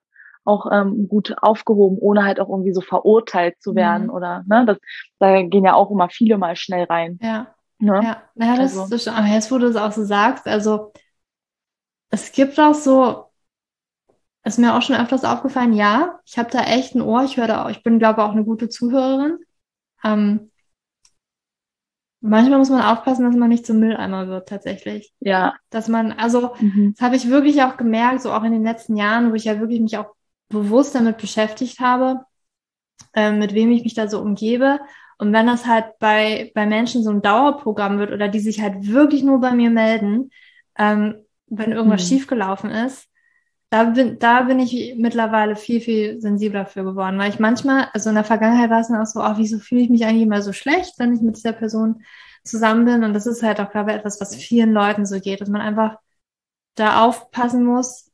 auch 0.46 0.72
ähm, 0.72 1.08
gut 1.08 1.36
aufgehoben, 1.42 1.98
ohne 1.98 2.24
halt 2.24 2.40
auch 2.40 2.50
irgendwie 2.50 2.74
so 2.74 2.82
verurteilt 2.82 3.56
zu 3.62 3.76
werden 3.76 4.08
mhm. 4.08 4.14
oder 4.14 4.44
ne, 4.48 4.64
das, 4.66 4.78
da 5.20 5.42
gehen 5.42 5.66
ja 5.66 5.74
auch 5.74 5.90
immer 5.90 6.10
viele 6.10 6.38
mal 6.38 6.56
schnell 6.56 6.86
rein. 6.86 7.18
Ja. 7.22 7.48
Ne? 7.80 8.00
Ja, 8.04 8.24
ja 8.36 8.56
das 8.56 8.78
also. 8.78 8.96
ist 8.96 9.04
schon, 9.04 9.14
aber 9.14 9.28
jetzt, 9.28 9.52
wo 9.52 9.58
du 9.58 9.68
es 9.68 9.76
auch 9.76 9.92
so 9.92 10.04
sagst, 10.04 10.48
also 10.48 10.94
es 12.10 12.32
gibt 12.32 12.60
auch 12.60 12.74
so, 12.74 13.26
ist 14.46 14.60
mir 14.60 14.76
auch 14.76 14.82
schon 14.82 14.96
öfters 14.96 15.24
aufgefallen, 15.24 15.74
ja, 15.74 16.20
ich 16.26 16.38
habe 16.38 16.50
da 16.52 16.64
echt 16.64 16.96
ein 16.96 17.02
Ohr, 17.02 17.24
ich 17.24 17.38
höre 17.38 17.48
da 17.48 17.66
auch, 17.66 17.70
ich 17.70 17.84
bin, 17.84 18.00
glaube 18.00 18.22
ich, 18.22 18.28
auch 18.28 18.32
eine 18.32 18.46
gute 18.46 18.70
Zuhörerin. 18.70 19.40
Ähm, 20.04 20.52
manchmal 22.22 22.60
muss 22.60 22.70
man 22.70 22.82
aufpassen, 22.82 23.26
dass 23.26 23.36
man 23.36 23.50
nicht 23.50 23.66
zum 23.66 23.80
Mülleimer 23.80 24.28
wird, 24.28 24.48
tatsächlich. 24.48 25.14
Ja. 25.20 25.56
Dass 25.70 25.88
man, 25.88 26.12
also, 26.12 26.54
mhm. 26.60 26.94
das 26.96 27.06
habe 27.06 27.16
ich 27.16 27.30
wirklich 27.30 27.64
auch 27.64 27.76
gemerkt, 27.78 28.22
so 28.22 28.32
auch 28.32 28.44
in 28.44 28.52
den 28.52 28.64
letzten 28.64 28.96
Jahren, 28.96 29.32
wo 29.32 29.36
ich 29.36 29.46
ja 29.46 29.60
wirklich 29.60 29.82
mich 29.82 29.98
auch 29.98 30.14
bewusst 30.50 30.96
damit 30.96 31.18
beschäftigt 31.18 31.80
habe, 31.80 32.22
äh, 33.14 33.32
mit 33.32 33.54
wem 33.54 33.72
ich 33.72 33.84
mich 33.84 33.96
da 33.96 34.08
so 34.08 34.22
umgebe 34.22 34.80
und 35.18 35.32
wenn 35.32 35.48
das 35.48 35.66
halt 35.66 35.98
bei, 36.00 36.52
bei 36.56 36.66
Menschen 36.66 37.04
so 37.04 37.10
ein 37.10 37.22
Dauerprogramm 37.22 38.00
wird 38.00 38.12
oder 38.12 38.28
die 38.28 38.40
sich 38.40 38.62
halt 38.62 38.88
wirklich 38.88 39.24
nur 39.24 39.40
bei 39.40 39.52
mir 39.52 39.70
melden, 39.70 40.30
ähm, 40.78 41.16
wenn 41.48 41.72
irgendwas 41.72 42.04
mhm. 42.04 42.08
schiefgelaufen 42.08 42.70
ist, 42.70 43.08
da 43.70 43.84
bin, 43.86 44.20
da 44.20 44.44
bin 44.44 44.60
ich 44.60 44.96
mittlerweile 44.98 45.56
viel, 45.56 45.82
viel 45.82 46.22
sensibler 46.22 46.66
für 46.66 46.84
geworden, 46.84 47.18
weil 47.18 47.30
ich 47.30 47.40
manchmal, 47.40 47.88
also 47.94 48.10
in 48.10 48.16
der 48.16 48.24
Vergangenheit 48.24 48.70
war 48.70 48.82
es 48.82 48.88
dann 48.88 49.02
auch 49.02 49.06
so, 49.06 49.22
oh, 49.22 49.34
wieso 49.38 49.60
fühle 49.60 49.82
ich 49.82 49.90
mich 49.90 50.06
eigentlich 50.06 50.24
immer 50.24 50.42
so 50.42 50.54
schlecht, 50.54 50.94
wenn 50.98 51.14
ich 51.14 51.22
mit 51.22 51.36
dieser 51.36 51.54
Person 51.54 52.04
zusammen 52.44 52.86
bin? 52.86 53.04
Und 53.04 53.14
das 53.14 53.26
ist 53.26 53.44
halt 53.44 53.60
auch, 53.60 53.72
glaube 53.72 53.92
ich, 53.92 53.98
etwas, 53.98 54.22
was 54.22 54.36
vielen 54.36 54.72
Leuten 54.72 55.06
so 55.06 55.20
geht, 55.20 55.42
dass 55.42 55.50
man 55.50 55.62
einfach 55.62 55.98
da 56.76 57.04
aufpassen 57.04 57.64
muss, 57.66 58.12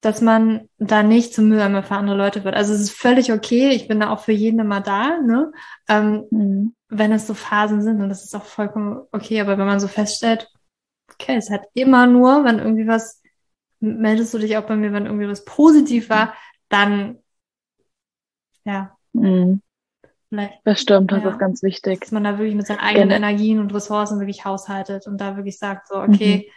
dass 0.00 0.20
man 0.20 0.68
da 0.78 1.02
nicht 1.02 1.34
zum 1.34 1.48
Mülleimer 1.48 1.82
für 1.82 1.96
andere 1.96 2.16
Leute 2.16 2.44
wird. 2.44 2.54
Also 2.54 2.72
es 2.72 2.80
ist 2.82 2.92
völlig 2.92 3.32
okay. 3.32 3.70
Ich 3.70 3.88
bin 3.88 4.00
da 4.00 4.10
auch 4.10 4.20
für 4.20 4.32
jeden 4.32 4.60
immer 4.60 4.80
da, 4.80 5.18
ne? 5.18 5.52
Ähm, 5.88 6.24
mhm. 6.30 6.74
Wenn 6.88 7.12
es 7.12 7.26
so 7.26 7.34
Phasen 7.34 7.82
sind 7.82 8.00
und 8.00 8.08
das 8.08 8.24
ist 8.24 8.34
auch 8.34 8.44
vollkommen 8.44 9.02
okay. 9.12 9.40
Aber 9.40 9.58
wenn 9.58 9.66
man 9.66 9.80
so 9.80 9.88
feststellt, 9.88 10.48
okay, 11.12 11.36
es 11.36 11.50
hat 11.50 11.62
immer 11.74 12.06
nur, 12.06 12.44
wenn 12.44 12.58
irgendwie 12.58 12.86
was, 12.86 13.17
meldest 13.80 14.34
du 14.34 14.38
dich 14.38 14.56
auch 14.56 14.66
bei 14.66 14.76
mir, 14.76 14.92
wenn 14.92 15.06
irgendwie 15.06 15.28
was 15.28 15.44
positiv 15.44 16.10
war, 16.10 16.34
dann, 16.68 17.18
ja. 18.64 18.96
Mhm. 19.12 19.62
Vielleicht, 20.28 20.60
das 20.64 20.80
stimmt, 20.80 21.10
das 21.10 21.22
ja, 21.22 21.30
ist 21.30 21.38
ganz 21.38 21.62
wichtig. 21.62 22.00
Dass 22.00 22.12
man 22.12 22.24
da 22.24 22.38
wirklich 22.38 22.54
mit 22.54 22.66
seinen 22.66 22.80
eigenen 22.80 23.08
Gen 23.08 23.16
Energien 23.16 23.58
und 23.60 23.72
Ressourcen 23.74 24.20
wirklich 24.20 24.44
haushaltet 24.44 25.06
und 25.06 25.18
da 25.18 25.36
wirklich 25.36 25.58
sagt, 25.58 25.88
so, 25.88 25.96
okay, 25.96 26.46
mhm. 26.46 26.52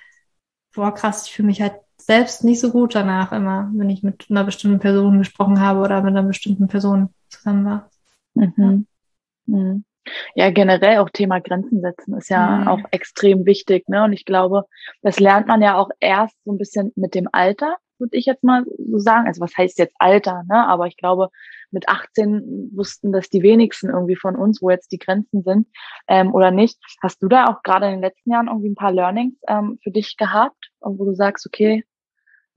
boah, 0.75 0.93
krass, 0.93 1.25
ich 1.25 1.33
fühle 1.33 1.47
mich 1.47 1.61
halt 1.61 1.75
selbst 1.97 2.43
nicht 2.43 2.59
so 2.59 2.71
gut 2.71 2.95
danach 2.95 3.31
immer, 3.31 3.71
wenn 3.73 3.89
ich 3.89 4.03
mit 4.03 4.25
einer 4.29 4.43
bestimmten 4.43 4.79
Person 4.79 5.19
gesprochen 5.19 5.61
habe 5.61 5.79
oder 5.79 6.01
mit 6.01 6.09
einer 6.09 6.23
bestimmten 6.23 6.67
Person 6.67 7.13
zusammen 7.29 7.65
war. 7.65 7.89
Mhm. 8.33 8.53
Ja. 8.57 9.55
Mhm. 9.57 9.85
Ja, 10.35 10.49
generell 10.49 10.97
auch 10.97 11.09
Thema 11.09 11.39
Grenzen 11.39 11.81
setzen 11.81 12.15
ist 12.17 12.29
ja 12.29 12.47
mhm. 12.47 12.67
auch 12.67 12.79
extrem 12.91 13.45
wichtig, 13.45 13.87
ne? 13.87 14.03
Und 14.03 14.13
ich 14.13 14.25
glaube, 14.25 14.65
das 15.01 15.19
lernt 15.19 15.47
man 15.47 15.61
ja 15.61 15.77
auch 15.77 15.89
erst 15.99 16.35
so 16.43 16.51
ein 16.51 16.57
bisschen 16.57 16.91
mit 16.95 17.13
dem 17.13 17.27
Alter, 17.31 17.77
würde 17.99 18.17
ich 18.17 18.25
jetzt 18.25 18.43
mal 18.43 18.65
so 18.65 18.97
sagen. 18.97 19.27
Also 19.27 19.41
was 19.41 19.55
heißt 19.55 19.77
jetzt 19.77 19.95
Alter, 19.99 20.43
ne? 20.49 20.67
Aber 20.67 20.87
ich 20.87 20.97
glaube, 20.97 21.29
mit 21.69 21.87
18 21.87 22.71
wussten 22.73 23.11
das 23.11 23.29
die 23.29 23.43
wenigsten 23.43 23.89
irgendwie 23.89 24.15
von 24.15 24.35
uns, 24.35 24.61
wo 24.61 24.69
jetzt 24.69 24.91
die 24.91 24.97
Grenzen 24.97 25.43
sind 25.43 25.67
ähm, 26.07 26.33
oder 26.33 26.51
nicht. 26.51 26.79
Hast 27.01 27.21
du 27.21 27.27
da 27.27 27.45
auch 27.45 27.63
gerade 27.63 27.85
in 27.85 27.93
den 27.93 28.01
letzten 28.01 28.31
Jahren 28.31 28.47
irgendwie 28.47 28.69
ein 28.69 28.75
paar 28.75 28.91
Learnings 28.91 29.35
ähm, 29.47 29.79
für 29.83 29.91
dich 29.91 30.17
gehabt, 30.17 30.71
wo 30.81 31.05
du 31.05 31.13
sagst, 31.13 31.45
okay, 31.45 31.85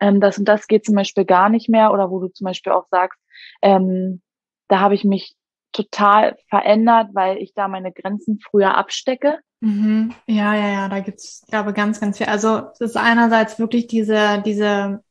ähm, 0.01 0.21
das 0.21 0.39
und 0.39 0.47
das 0.47 0.67
geht 0.67 0.85
zum 0.85 0.95
Beispiel 0.95 1.25
gar 1.25 1.49
nicht 1.49 1.69
mehr 1.69 1.93
oder 1.93 2.11
wo 2.11 2.21
du 2.21 2.29
zum 2.29 2.47
Beispiel 2.47 2.73
auch 2.73 2.87
sagst, 2.91 3.21
ähm, 3.63 4.23
da 4.69 4.81
habe 4.81 4.95
ich 4.95 5.05
mich 5.05 5.37
total 5.75 6.37
verändert, 6.49 7.11
weil 7.13 7.37
ich 7.39 7.53
da 7.53 7.69
meine 7.69 7.93
Grenzen 7.93 8.41
früher 8.41 8.75
abstecke. 8.75 9.39
Mhm. 9.61 10.15
Ja, 10.27 10.55
ja, 10.55 10.69
ja, 10.73 10.89
da 10.89 11.01
gibt's, 11.01 11.45
glaube 11.49 11.73
ganz, 11.73 12.01
ganz 12.01 12.19
viel. 12.19 12.27
Also 12.27 12.69
es 12.73 12.81
ist 12.81 12.97
einerseits 12.97 13.59
wirklich 13.59 13.87
diese, 13.87 14.43
diese, 14.45 15.03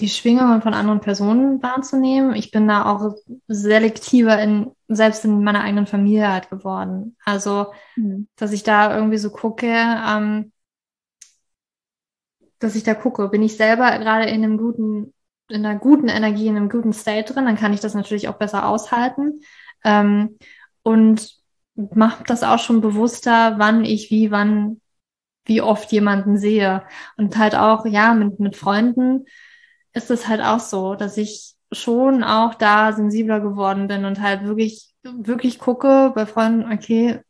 die 0.00 0.08
Schwingungen 0.08 0.62
von 0.62 0.74
anderen 0.74 1.00
Personen 1.00 1.62
wahrzunehmen. 1.62 2.34
Ich 2.34 2.50
bin 2.50 2.68
da 2.68 2.84
auch 2.84 3.14
selektiver 3.48 4.40
in, 4.40 4.72
selbst 4.88 5.24
in 5.24 5.42
meiner 5.42 5.62
eigenen 5.62 5.86
Familie 5.86 6.30
halt 6.30 6.50
geworden. 6.50 7.16
Also, 7.24 7.72
mhm. 7.96 8.28
dass 8.36 8.52
ich 8.52 8.62
da 8.62 8.94
irgendwie 8.94 9.18
so 9.18 9.30
gucke, 9.30 9.66
ähm, 9.68 10.52
dass 12.58 12.74
ich 12.74 12.82
da 12.82 12.94
gucke. 12.94 13.28
Bin 13.28 13.42
ich 13.42 13.56
selber 13.56 13.98
gerade 13.98 14.24
in 14.24 14.42
einem 14.42 14.58
guten, 14.58 15.14
in 15.48 15.64
einer 15.64 15.78
guten 15.78 16.08
Energie, 16.08 16.48
in 16.48 16.56
einem 16.56 16.68
guten 16.68 16.92
State 16.92 17.32
drin, 17.32 17.44
dann 17.44 17.56
kann 17.56 17.72
ich 17.72 17.80
das 17.80 17.94
natürlich 17.94 18.28
auch 18.28 18.38
besser 18.38 18.68
aushalten. 18.68 19.40
Ähm, 19.84 20.38
und 20.82 21.34
mache 21.76 22.24
das 22.24 22.42
auch 22.42 22.58
schon 22.58 22.80
bewusster, 22.80 23.58
wann 23.58 23.84
ich 23.84 24.10
wie, 24.10 24.30
wann, 24.30 24.80
wie 25.46 25.60
oft 25.60 25.92
jemanden 25.92 26.38
sehe. 26.38 26.84
Und 27.16 27.36
halt 27.36 27.54
auch, 27.56 27.86
ja, 27.86 28.14
mit, 28.14 28.40
mit 28.40 28.56
Freunden 28.56 29.26
ist 29.92 30.10
es 30.10 30.28
halt 30.28 30.40
auch 30.42 30.60
so, 30.60 30.94
dass 30.94 31.16
ich 31.16 31.54
schon 31.72 32.22
auch 32.24 32.54
da 32.54 32.92
sensibler 32.92 33.40
geworden 33.40 33.88
bin 33.88 34.04
und 34.04 34.20
halt 34.20 34.44
wirklich, 34.44 34.94
wirklich 35.02 35.58
gucke 35.58 36.12
bei 36.14 36.26
Freunden, 36.26 36.72
okay, 36.72 37.20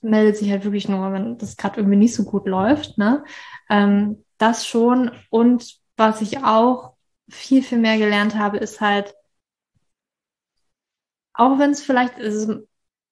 meldet 0.00 0.36
sich 0.36 0.50
halt 0.50 0.64
wirklich 0.64 0.88
nur, 0.88 1.12
wenn 1.12 1.38
das 1.38 1.56
gerade 1.56 1.80
irgendwie 1.80 1.96
nicht 1.96 2.14
so 2.14 2.24
gut 2.24 2.46
läuft, 2.46 2.98
ne? 2.98 3.24
Ähm, 3.70 4.24
das 4.38 4.66
schon. 4.66 5.10
Und 5.30 5.76
was 5.96 6.20
ich 6.20 6.44
auch 6.44 6.94
viel, 7.28 7.62
viel 7.62 7.78
mehr 7.78 7.98
gelernt 7.98 8.36
habe, 8.36 8.58
ist 8.58 8.80
halt, 8.80 9.14
auch 11.34 11.58
wenn 11.58 11.70
es 11.70 11.82
vielleicht, 11.82 12.16
also 12.16 12.62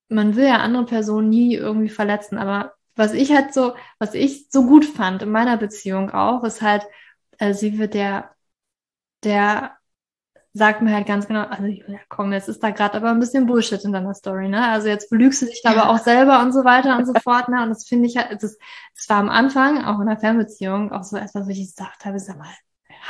man 0.09 0.37
will 0.37 0.47
ja 0.47 0.59
andere 0.59 0.85
Personen 0.85 1.29
nie 1.29 1.55
irgendwie 1.55 1.89
verletzen, 1.89 2.39
aber 2.39 2.75
was 2.95 3.15
ich 3.15 3.33
halt 3.33 3.55
so, 3.55 3.75
was 3.99 4.15
ich 4.15 4.49
so 4.51 4.67
gut 4.67 4.85
fand 4.85 5.23
in 5.23 5.31
meiner 5.31 5.57
Beziehung 5.57 6.11
auch, 6.11 6.45
ist 6.45 6.63
halt, 6.63 6.87
äh, 7.39 7.55
sie 7.55 7.79
wird 7.79 7.95
der, 7.95 8.31
der 9.25 9.77
sagt 10.55 10.83
mir 10.83 10.95
halt 10.95 11.07
ganz 11.07 11.27
genau, 11.27 11.45
also 11.45 11.65
ja, 11.65 11.99
komm, 12.11 12.33
jetzt 12.33 12.49
ist 12.49 12.63
da 12.63 12.71
gerade 12.71 12.95
aber 12.95 13.11
ein 13.11 13.21
bisschen 13.21 13.47
Bullshit 13.47 13.83
in 13.85 13.93
deiner 13.93 14.15
Story, 14.15 14.49
ne? 14.49 14.69
Also 14.69 14.89
jetzt 14.89 15.09
belügst 15.09 15.41
du 15.41 15.47
dich 15.47 15.63
da 15.63 15.71
aber 15.71 15.89
auch 15.89 15.99
selber 15.99 16.43
und 16.43 16.53
so 16.53 16.65
weiter 16.65 16.99
und 16.99 17.07
so 17.07 17.15
fort, 17.15 17.49
ne? 17.49 17.63
Und 17.63 17.71
das 17.71 17.87
finde 17.87 18.07
ich 18.07 18.19
halt, 18.19 18.43
das, 18.43 18.59
das 18.95 19.09
war 19.09 19.17
am 19.17 19.31
Anfang, 19.31 19.83
auch 19.85 19.99
in 20.01 20.07
der 20.07 20.19
Fernbeziehung, 20.19 20.93
auch 20.93 21.05
so 21.05 21.17
etwas, 21.17 21.47
wo 21.47 21.51
ich 21.51 21.61
gesagt 21.61 22.05
habe, 22.05 22.19
sag 22.19 22.37
mal, 22.37 22.53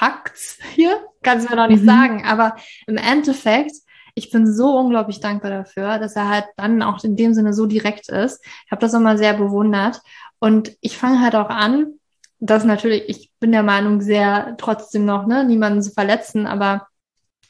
hackt's 0.01 0.59
hier? 0.75 1.05
Kannst 1.23 1.47
du 1.47 1.51
mir 1.51 1.61
noch 1.61 1.69
nicht 1.69 1.83
mhm. 1.83 1.87
sagen. 1.87 2.25
Aber 2.25 2.57
im 2.87 2.97
Endeffekt, 2.97 3.75
ich 4.15 4.31
bin 4.31 4.53
so 4.53 4.77
unglaublich 4.79 5.21
dankbar 5.21 5.51
dafür, 5.51 5.99
dass 5.99 6.17
er 6.17 6.29
halt 6.29 6.47
dann 6.57 6.83
auch 6.83 7.03
in 7.05 7.17
dem 7.17 7.35
Sinne 7.35 7.55
so 7.55 7.67
direkt 7.67 8.09
ist. 8.09 8.45
Ich 8.67 8.71
habe 8.71 8.81
das 8.81 8.95
immer 8.95 9.17
sehr 9.17 9.35
bewundert. 9.35 10.01
Und 10.39 10.77
ich 10.81 10.99
fange 10.99 11.21
halt 11.21 11.35
auch 11.35 11.49
an, 11.49 11.95
dass 12.39 12.65
natürlich, 12.65 13.09
ich 13.09 13.31
bin 13.39 13.53
der 13.53 13.63
Meinung, 13.63 14.01
sehr 14.01 14.57
trotzdem 14.59 15.05
noch, 15.05 15.27
ne, 15.27 15.45
niemanden 15.45 15.83
zu 15.83 15.93
verletzen, 15.93 16.47
aber 16.47 16.89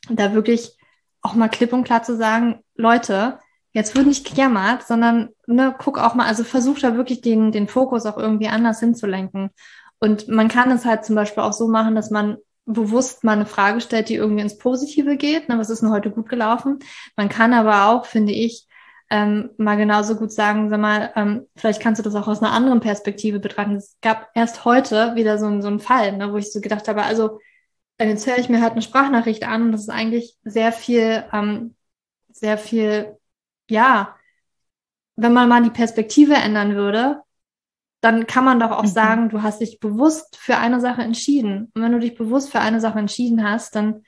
da 0.09 0.35
wirklich 0.35 0.77
auch 1.23 1.35
mal 1.35 1.49
klipp 1.49 1.73
und 1.73 1.85
klar 1.85 2.03
zu 2.03 2.17
sagen, 2.17 2.61
Leute, 2.75 3.39
jetzt 3.73 3.95
wird 3.97 4.07
nicht 4.07 4.29
gejammert, 4.29 4.83
sondern 4.83 5.31
ne, 5.47 5.75
guck 5.79 5.99
auch 5.99 6.15
mal, 6.15 6.27
also 6.27 6.45
versuch 6.45 6.79
da 6.79 6.97
wirklich 6.97 7.23
den, 7.23 7.53
den 7.53 7.69
Fokus 7.69 8.07
auch 8.07 8.19
irgendwie 8.19 8.49
anders 8.49 8.81
hinzulenken. 8.81 9.51
Und 9.99 10.29
man 10.29 10.49
kann 10.49 10.71
es 10.71 10.85
halt 10.85 11.05
zum 11.05 11.15
Beispiel 11.15 11.43
auch 11.43 11.53
so 11.53 11.69
machen, 11.69 11.95
dass 11.95 12.11
man 12.11 12.37
bewusst 12.65 13.25
mal 13.25 13.33
eine 13.33 13.47
Frage 13.47 13.81
stellt, 13.81 14.09
die 14.09 14.15
irgendwie 14.15 14.43
ins 14.43 14.59
Positive 14.59 15.17
geht. 15.17 15.49
Ne, 15.49 15.59
was 15.59 15.71
ist 15.71 15.83
denn 15.83 15.91
heute 15.91 16.11
gut 16.11 16.29
gelaufen? 16.29 16.79
Man 17.17 17.29
kann 17.29 17.53
aber 17.53 17.89
auch, 17.89 18.07
finde 18.07 18.33
ich, 18.33 18.67
ähm, 19.11 19.51
mal 19.59 19.77
genauso 19.77 20.17
gut 20.17 20.33
sagen, 20.33 20.71
sag 20.71 20.81
mal, 20.81 21.13
ähm, 21.17 21.47
vielleicht 21.57 21.83
kannst 21.83 21.99
du 21.99 22.03
das 22.03 22.15
auch 22.15 22.29
aus 22.29 22.43
einer 22.43 22.53
anderen 22.53 22.81
Perspektive 22.81 23.41
betrachten. 23.41 23.77
Es 23.77 23.99
gab 24.01 24.31
erst 24.35 24.65
heute 24.65 25.15
wieder 25.17 25.39
so, 25.39 25.61
so 25.61 25.69
einen 25.69 25.81
Fall, 25.81 26.17
ne, 26.17 26.33
wo 26.33 26.39
ich 26.39 26.51
so 26.53 26.61
gedacht 26.61 26.89
habe, 26.89 27.03
also 27.03 27.39
jetzt 28.01 28.27
höre 28.27 28.39
ich 28.39 28.49
mir 28.49 28.63
halt 28.63 28.73
eine 28.73 28.83
Sprachnachricht 28.83 29.45
an 29.45 29.63
und 29.63 29.73
das 29.73 29.83
ist 29.83 29.91
eigentlich 29.91 30.37
sehr 30.45 30.73
viel, 30.73 31.25
ähm, 31.33 31.75
sehr 32.33 32.59
viel, 32.59 33.19
ja, 33.69 34.17
wenn 35.17 35.33
man 35.33 35.49
mal 35.49 35.63
die 35.63 35.71
Perspektive 35.71 36.35
ändern 36.35 36.75
würde, 36.75 37.23
dann 38.03 38.27
kann 38.27 38.45
man 38.45 38.59
doch 38.59 38.73
auch 38.73 38.83
mhm. 38.83 38.89
sagen, 38.89 39.29
du 39.29 39.43
hast 39.43 39.61
dich 39.61 39.79
bewusst 39.79 40.37
für 40.37 40.59
eine 40.59 40.81
Sache 40.81 41.03
entschieden. 41.03 41.71
Und 41.73 41.83
wenn 41.83 41.93
du 41.93 42.01
dich 42.01 42.17
bewusst 42.17 42.51
für 42.51 42.61
eine 42.61 42.81
Sache 42.81 42.99
entschieden 42.99 43.49
hast, 43.49 43.77
dann, 43.77 44.03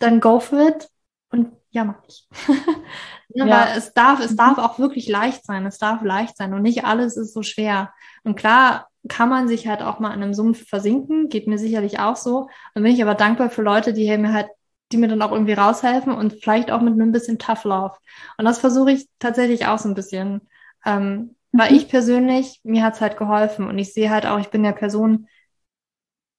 dann 0.00 0.20
go 0.20 0.40
for 0.40 0.68
it 0.68 0.88
und 1.30 1.52
ja, 1.70 1.84
mach 1.84 2.02
ich. 2.08 2.28
ja, 2.48 2.54
ja. 3.46 3.48
Weil 3.48 3.78
es 3.78 3.94
darf, 3.94 4.18
es 4.18 4.34
darf 4.34 4.58
auch 4.58 4.80
wirklich 4.80 5.08
leicht 5.08 5.46
sein. 5.46 5.64
Es 5.64 5.78
darf 5.78 6.02
leicht 6.02 6.36
sein 6.36 6.52
und 6.52 6.62
nicht 6.62 6.84
alles 6.84 7.16
ist 7.16 7.32
so 7.32 7.44
schwer. 7.44 7.92
Und 8.24 8.34
klar 8.34 8.88
kann 9.08 9.28
man 9.28 9.46
sich 9.46 9.68
halt 9.68 9.80
auch 9.80 10.00
mal 10.00 10.12
in 10.12 10.20
einem 10.20 10.34
Sumpf 10.34 10.68
versinken, 10.68 11.28
geht 11.28 11.46
mir 11.46 11.56
sicherlich 11.56 12.00
auch 12.00 12.16
so. 12.16 12.48
Und 12.74 12.82
bin 12.82 12.92
ich 12.92 13.00
aber 13.00 13.14
dankbar 13.14 13.50
für 13.50 13.62
Leute, 13.62 13.92
die 13.92 14.14
mir 14.18 14.32
halt, 14.32 14.48
die 14.90 14.96
mir 14.96 15.06
dann 15.06 15.22
auch 15.22 15.30
irgendwie 15.30 15.52
raushelfen 15.52 16.12
und 16.12 16.42
vielleicht 16.42 16.72
auch 16.72 16.80
mit 16.80 16.94
einem 16.94 17.12
bisschen 17.12 17.38
Tough 17.38 17.62
Love. 17.62 17.94
Und 18.38 18.44
das 18.44 18.58
versuche 18.58 18.90
ich 18.90 19.08
tatsächlich 19.20 19.66
auch 19.66 19.78
so 19.78 19.88
ein 19.88 19.94
bisschen. 19.94 20.48
Ähm, 20.84 21.36
weil 21.52 21.70
mhm. 21.70 21.76
ich 21.76 21.88
persönlich, 21.88 22.60
mir 22.62 22.82
hat's 22.82 23.00
halt 23.00 23.16
geholfen 23.16 23.66
und 23.68 23.78
ich 23.78 23.92
sehe 23.92 24.10
halt 24.10 24.26
auch, 24.26 24.38
ich 24.38 24.50
bin 24.50 24.62
der 24.62 24.72
Person, 24.72 25.26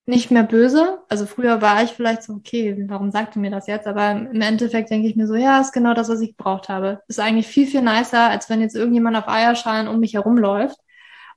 nicht 0.06 0.32
mehr 0.32 0.44
böse. 0.44 1.00
Also 1.10 1.26
früher 1.26 1.62
war 1.62 1.84
ich 1.84 1.92
vielleicht 1.92 2.24
so, 2.24 2.34
okay, 2.34 2.86
warum 2.88 3.12
sagt 3.12 3.36
ihr 3.36 3.42
mir 3.42 3.52
das 3.52 3.68
jetzt? 3.68 3.88
Aber 3.88 4.12
im 4.12 4.42
Endeffekt 4.42 4.90
denke 4.90 5.08
ich 5.08 5.16
mir 5.16 5.28
so, 5.28 5.36
ja, 5.36 5.60
ist 5.62 5.74
genau 5.74 5.94
das, 5.94 6.10
was 6.10 6.22
ich 6.22 6.36
gebraucht 6.36 6.70
habe. 6.70 7.02
Ist 7.08 7.20
eigentlich 7.20 7.48
viel, 7.48 7.68
viel 7.68 7.82
nicer, 7.82 8.30
als 8.30 8.50
wenn 8.50 8.62
jetzt 8.62 8.76
irgendjemand 8.76 9.16
auf 9.18 9.28
Eierschalen 9.28 9.88
um 9.88 10.00
mich 10.00 10.14
herumläuft 10.16 10.78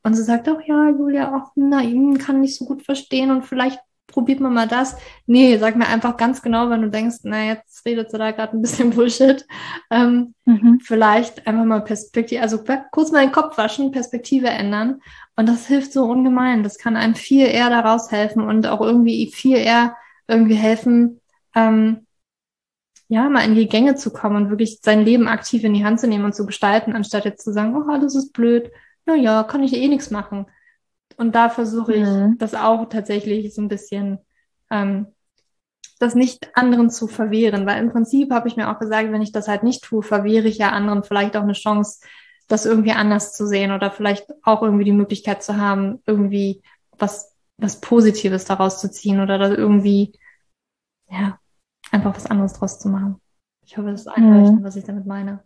und 0.03 0.15
sie 0.15 0.23
sagt, 0.23 0.49
ach 0.49 0.61
ja, 0.67 0.91
Julia, 0.91 1.33
ach, 1.35 1.51
na, 1.57 1.81
ihn 1.83 2.19
kann 2.19 2.41
nicht 2.41 2.57
so 2.57 2.65
gut 2.67 2.83
verstehen 2.85 3.31
und 3.31 3.45
vielleicht 3.45 3.81
probiert 4.15 4.39
man 4.39 4.55
mal 4.55 4.69
das. 4.69 4.97
Nee, 5.27 5.59
sag 5.59 5.75
mir 5.75 5.89
einfach 5.89 6.17
ganz 6.17 6.41
genau, 6.41 6.71
wenn 6.71 6.83
du 6.83 6.89
denkst, 6.89 7.19
na, 7.25 7.47
jetzt 7.47 7.85
redet 7.85 8.13
sie 8.13 8.19
da 8.19 8.31
gerade 8.31 8.57
ein 8.57 8.63
bisschen 8.63 8.91
Bullshit. 8.95 9.45
Ähm, 9.91 10.35
mhm. 10.45 10.79
Vielleicht 10.81 11.47
einfach 11.49 11.65
mal 11.65 11.81
Perspektive, 11.83 12.41
also 12.41 12.63
kurz 12.93 13.11
mal 13.11 13.25
den 13.25 13.33
Kopf 13.33 13.59
waschen, 13.59 13.91
Perspektive 13.91 14.47
ändern. 14.47 15.01
Und 15.35 15.49
das 15.49 15.67
hilft 15.67 15.93
so 15.93 16.05
ungemein. 16.05 16.63
Das 16.63 16.79
kann 16.79 16.97
einem 16.97 17.17
viel 17.17 17.47
eher 17.47 17.71
daraus 17.71 18.13
helfen 18.13 18.45
und 18.45 18.69
auch 18.69 18.81
irgendwie 18.81 19.31
viel 19.35 19.57
eher 19.57 19.97
irgendwie 20.29 20.55
helfen, 20.55 21.21
ähm, 21.57 22.07
ja, 23.09 23.29
mal 23.29 23.45
in 23.45 23.57
die 23.57 23.69
Gänge 23.69 23.97
zu 23.97 24.13
kommen 24.13 24.37
und 24.37 24.51
wirklich 24.51 24.79
sein 24.81 25.05
Leben 25.05 25.27
aktiv 25.27 25.65
in 25.65 25.75
die 25.75 25.85
Hand 25.85 26.01
zu 26.01 26.07
nehmen 26.07 26.25
und 26.25 26.35
zu 26.35 26.47
gestalten, 26.47 26.95
anstatt 26.95 27.25
jetzt 27.25 27.45
zu 27.45 27.53
sagen, 27.53 27.77
oh, 27.77 27.91
alles 27.91 28.15
ist 28.15 28.33
blöd. 28.33 28.71
Naja, 29.07 29.43
kann 29.43 29.63
ich 29.65 29.75
eh 29.75 29.89
nichts 29.89 30.11
machen. 30.11 30.47
Und 31.17 31.35
da 31.35 31.49
versuche 31.49 31.95
ich 31.95 32.07
mhm. 32.07 32.37
das 32.39 32.55
auch 32.55 32.89
tatsächlich 32.89 33.55
so 33.55 33.63
ein 33.63 33.69
bisschen, 33.69 34.19
ähm, 34.71 35.07
das 35.99 36.15
nicht 36.15 36.57
anderen 36.57 36.91
zu 36.91 37.07
verwehren. 37.07 37.67
Weil 37.67 37.83
im 37.83 37.93
Prinzip 37.93 38.33
habe 38.33 38.49
ich 38.49 38.57
mir 38.57 38.71
auch 38.71 38.79
gesagt, 38.79 39.13
wenn 39.13 39.23
ich 39.23 39.33
das 39.33 39.49
halt 39.49 39.63
nicht 39.63 39.85
tue, 39.85 40.03
verwehre 40.03 40.49
ich 40.49 40.59
ja 40.59 40.71
anderen 40.71 41.05
vielleicht 41.05 41.37
auch 41.37 41.43
eine 41.43 41.53
Chance, 41.53 42.01
das 42.49 42.67
irgendwie 42.67 42.93
anders 42.93 43.33
zu 43.33 43.47
sehen 43.47 43.73
oder 43.73 43.91
vielleicht 43.91 44.27
auch 44.43 44.63
irgendwie 44.63 44.85
die 44.85 44.93
Möglichkeit 44.93 45.43
zu 45.43 45.57
haben, 45.57 46.03
irgendwie 46.07 46.63
was, 46.99 47.35
was 47.57 47.81
Positives 47.81 48.45
daraus 48.45 48.81
zu 48.81 48.91
ziehen 48.91 49.21
oder 49.21 49.39
da 49.39 49.49
irgendwie, 49.49 50.13
ja, 51.11 51.39
einfach 51.91 52.15
was 52.15 52.27
anderes 52.27 52.55
draus 52.55 52.79
zu 52.79 52.89
machen. 52.89 53.21
Ich 53.65 53.79
hoffe, 53.79 53.91
das 53.91 54.03
ist 54.03 54.09
einleuchtend, 54.09 54.61
mhm. 54.61 54.65
was 54.65 54.77
ich 54.77 54.85
damit 54.85 55.07
meine. 55.07 55.43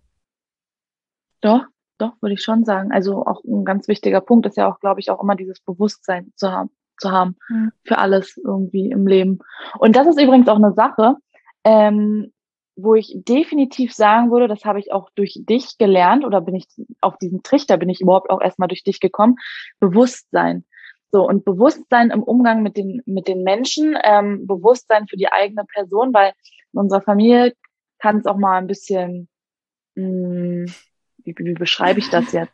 Doch, 1.41 1.66
doch, 1.99 2.14
würde 2.21 2.35
ich 2.35 2.43
schon 2.43 2.64
sagen. 2.64 2.91
Also 2.91 3.25
auch 3.25 3.38
ein 3.51 3.64
ganz 3.64 3.88
wichtiger 3.88 4.20
Punkt 4.20 4.46
ist 4.46 4.57
ja 4.57 4.70
auch, 4.70 4.80
glaube 4.80 5.01
ich, 5.01 5.11
auch 5.11 5.22
immer 5.22 5.34
dieses 5.34 5.61
Bewusstsein 5.61 6.32
zu 6.36 6.51
haben, 6.51 6.70
zu 6.99 7.11
haben 7.11 7.36
mhm. 7.49 7.72
für 7.84 7.99
alles 7.99 8.36
irgendwie 8.36 8.90
im 8.90 9.07
Leben. 9.07 9.38
Und 9.78 9.96
das 9.96 10.07
ist 10.07 10.20
übrigens 10.20 10.49
auch 10.49 10.57
eine 10.57 10.72
Sache, 10.72 11.16
ähm, 11.64 12.32
wo 12.76 12.94
ich 12.94 13.12
definitiv 13.16 13.92
sagen 13.92 14.30
würde, 14.30 14.46
das 14.46 14.64
habe 14.64 14.78
ich 14.78 14.92
auch 14.92 15.11
durch 15.14 15.40
dich 15.42 15.78
gelernt 15.78 16.24
oder 16.24 16.40
bin 16.40 16.55
ich 16.55 16.68
auf 17.01 17.18
diesen 17.18 17.42
Trichter 17.42 17.76
bin 17.76 17.88
ich 17.88 18.01
überhaupt 18.01 18.30
auch 18.30 18.40
erstmal 18.40 18.68
durch 18.68 18.84
dich 18.84 19.01
gekommen. 19.01 19.36
Bewusstsein. 19.80 20.64
So, 21.11 21.26
und 21.26 21.44
Bewusstsein 21.44 22.11
im 22.11 22.22
Umgang 22.22 22.62
mit 22.62 22.76
den, 22.76 23.03
mit 23.07 23.26
den 23.26 23.42
Menschen, 23.42 23.96
ähm, 24.05 24.46
Bewusstsein 24.46 25.09
für 25.09 25.16
die 25.16 25.32
eigene 25.32 25.64
Person, 25.64 26.12
weil 26.12 26.32
in 26.72 26.80
unserer 26.80 27.01
Familie 27.01 27.55
kann 27.99 28.18
es 28.18 28.26
auch 28.26 28.36
mal 28.36 28.59
ein 28.59 28.66
bisschen 28.66 29.28
mh, 29.96 30.05
hm, 30.05 30.66
wie, 31.24 31.34
wie 31.38 31.55
beschreibe 31.55 31.99
ich 31.99 32.11
das 32.11 32.32
jetzt? 32.32 32.53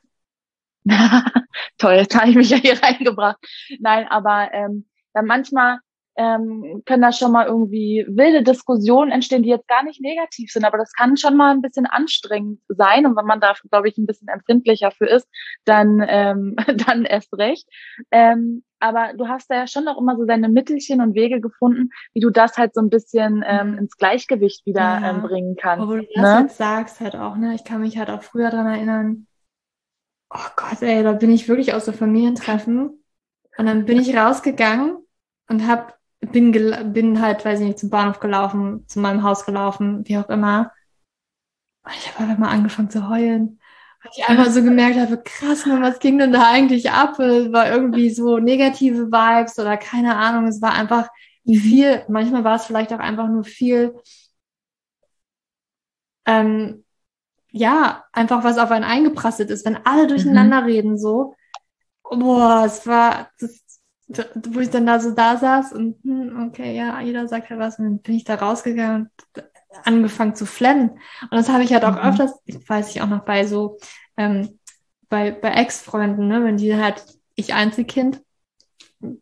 Toll, 1.78 1.94
jetzt 1.94 2.14
habe 2.14 2.30
ich 2.30 2.36
mich 2.36 2.50
ja 2.50 2.56
hier 2.56 2.82
reingebracht. 2.82 3.38
Nein, 3.80 4.06
aber 4.08 4.50
ähm, 4.52 4.86
dann 5.12 5.26
manchmal 5.26 5.78
ähm, 6.16 6.82
können 6.86 7.02
da 7.02 7.12
schon 7.12 7.32
mal 7.32 7.46
irgendwie 7.46 8.04
wilde 8.08 8.42
Diskussionen 8.42 9.10
entstehen, 9.10 9.42
die 9.42 9.48
jetzt 9.48 9.66
gar 9.66 9.82
nicht 9.82 10.00
negativ 10.00 10.50
sind, 10.50 10.64
aber 10.64 10.78
das 10.78 10.92
kann 10.92 11.16
schon 11.16 11.36
mal 11.36 11.50
ein 11.50 11.62
bisschen 11.62 11.86
anstrengend 11.86 12.60
sein 12.68 13.06
und 13.06 13.16
wenn 13.16 13.26
man 13.26 13.40
da, 13.40 13.54
glaube 13.70 13.88
ich, 13.88 13.98
ein 13.98 14.06
bisschen 14.06 14.28
empfindlicher 14.28 14.90
für 14.92 15.06
ist, 15.06 15.28
dann 15.64 16.04
ähm, 16.06 16.56
dann 16.86 17.04
erst 17.04 17.36
recht. 17.36 17.68
Ähm, 18.10 18.62
aber 18.78 19.12
du 19.16 19.28
hast 19.28 19.50
da 19.50 19.56
ja 19.56 19.66
schon 19.66 19.84
noch 19.84 19.98
immer 19.98 20.16
so 20.16 20.24
deine 20.24 20.48
Mittelchen 20.48 21.00
und 21.00 21.14
Wege 21.14 21.40
gefunden, 21.40 21.88
wie 22.12 22.20
du 22.20 22.30
das 22.30 22.58
halt 22.58 22.74
so 22.74 22.82
ein 22.82 22.90
bisschen 22.90 23.42
ähm, 23.46 23.72
mhm. 23.72 23.78
ins 23.78 23.96
Gleichgewicht 23.96 24.66
wieder 24.66 24.80
ja. 24.80 25.10
ähm, 25.10 25.22
bringen 25.22 25.56
kannst. 25.56 25.82
Obwohl 25.82 26.02
du 26.02 26.06
das 26.14 26.22
ne? 26.22 26.40
jetzt 26.42 26.58
sagst 26.58 27.00
halt 27.00 27.16
auch, 27.16 27.36
ne? 27.36 27.54
Ich 27.54 27.64
kann 27.64 27.80
mich 27.80 27.98
halt 27.98 28.10
auch 28.10 28.22
früher 28.22 28.50
dran 28.50 28.66
erinnern, 28.66 29.26
oh 30.34 30.48
Gott, 30.56 30.82
ey, 30.82 31.02
da 31.02 31.12
bin 31.12 31.30
ich 31.30 31.48
wirklich 31.48 31.74
aus 31.74 31.86
der 31.86 31.94
Familientreffen 31.94 33.04
und 33.56 33.66
dann 33.66 33.86
bin 33.86 34.00
ich 34.00 34.16
rausgegangen 34.16 34.98
und 35.48 35.66
hab, 35.66 35.98
bin, 36.20 36.52
bin 36.92 37.20
halt, 37.22 37.44
weiß 37.44 37.60
ich 37.60 37.66
nicht, 37.66 37.78
zum 37.78 37.90
Bahnhof 37.90 38.20
gelaufen, 38.20 38.86
zu 38.88 39.00
meinem 39.00 39.22
Haus 39.22 39.46
gelaufen, 39.46 40.06
wie 40.06 40.18
auch 40.18 40.28
immer. 40.28 40.72
Und 41.84 41.92
ich 41.96 42.12
habe 42.12 42.24
einfach 42.24 42.38
mal 42.38 42.50
angefangen 42.50 42.90
zu 42.90 43.08
heulen 43.08 43.60
ich 44.12 44.24
einmal 44.28 44.50
so 44.50 44.62
gemerkt 44.62 44.98
habe, 44.98 45.22
krass, 45.22 45.66
man, 45.66 45.82
was 45.82 45.98
ging 45.98 46.18
denn 46.18 46.32
da 46.32 46.50
eigentlich 46.50 46.90
ab? 46.90 47.18
Es 47.18 47.52
war 47.52 47.70
irgendwie 47.70 48.10
so 48.10 48.38
negative 48.38 49.06
Vibes 49.10 49.58
oder 49.58 49.76
keine 49.76 50.16
Ahnung. 50.16 50.46
Es 50.46 50.60
war 50.62 50.72
einfach 50.74 51.08
viel, 51.46 52.04
manchmal 52.08 52.44
war 52.44 52.56
es 52.56 52.66
vielleicht 52.66 52.92
auch 52.92 52.98
einfach 52.98 53.28
nur 53.28 53.44
viel, 53.44 53.94
ähm, 56.26 56.83
ja, 57.56 58.04
einfach 58.12 58.42
was 58.42 58.58
auf 58.58 58.72
einen 58.72 58.84
eingeprasselt 58.84 59.48
ist, 59.48 59.64
wenn 59.64 59.78
alle 59.86 60.08
durcheinander 60.08 60.62
mhm. 60.62 60.66
reden 60.66 60.98
so. 60.98 61.36
Boah, 62.02 62.64
es 62.66 62.84
war, 62.84 63.30
das, 63.38 63.62
wo 64.48 64.58
ich 64.58 64.70
dann 64.70 64.86
da 64.86 64.98
so 64.98 65.12
da 65.12 65.36
saß 65.36 65.72
und 65.72 66.02
hm, 66.02 66.48
okay, 66.48 66.76
ja, 66.76 67.00
jeder 67.00 67.28
sagt 67.28 67.50
ja 67.50 67.58
was 67.58 67.78
und 67.78 67.84
dann 67.84 67.98
bin 68.00 68.16
ich 68.16 68.24
da 68.24 68.34
rausgegangen 68.34 69.08
und 69.36 69.44
angefangen 69.84 70.34
zu 70.34 70.46
flennen. 70.46 70.90
Und 71.22 71.30
das 71.30 71.48
habe 71.48 71.62
ich 71.62 71.72
halt 71.72 71.84
auch 71.84 71.94
mhm. 71.94 72.08
öfters, 72.08 72.32
ich 72.44 72.68
weiß 72.68 72.90
ich 72.90 73.00
auch 73.02 73.08
noch 73.08 73.24
bei 73.24 73.46
so, 73.46 73.78
ähm, 74.16 74.58
bei, 75.08 75.30
bei 75.30 75.50
Ex-Freunden, 75.50 76.26
ne, 76.26 76.42
wenn 76.42 76.56
die 76.56 76.74
halt, 76.74 77.04
ich 77.36 77.54
Einzelkind, 77.54 78.20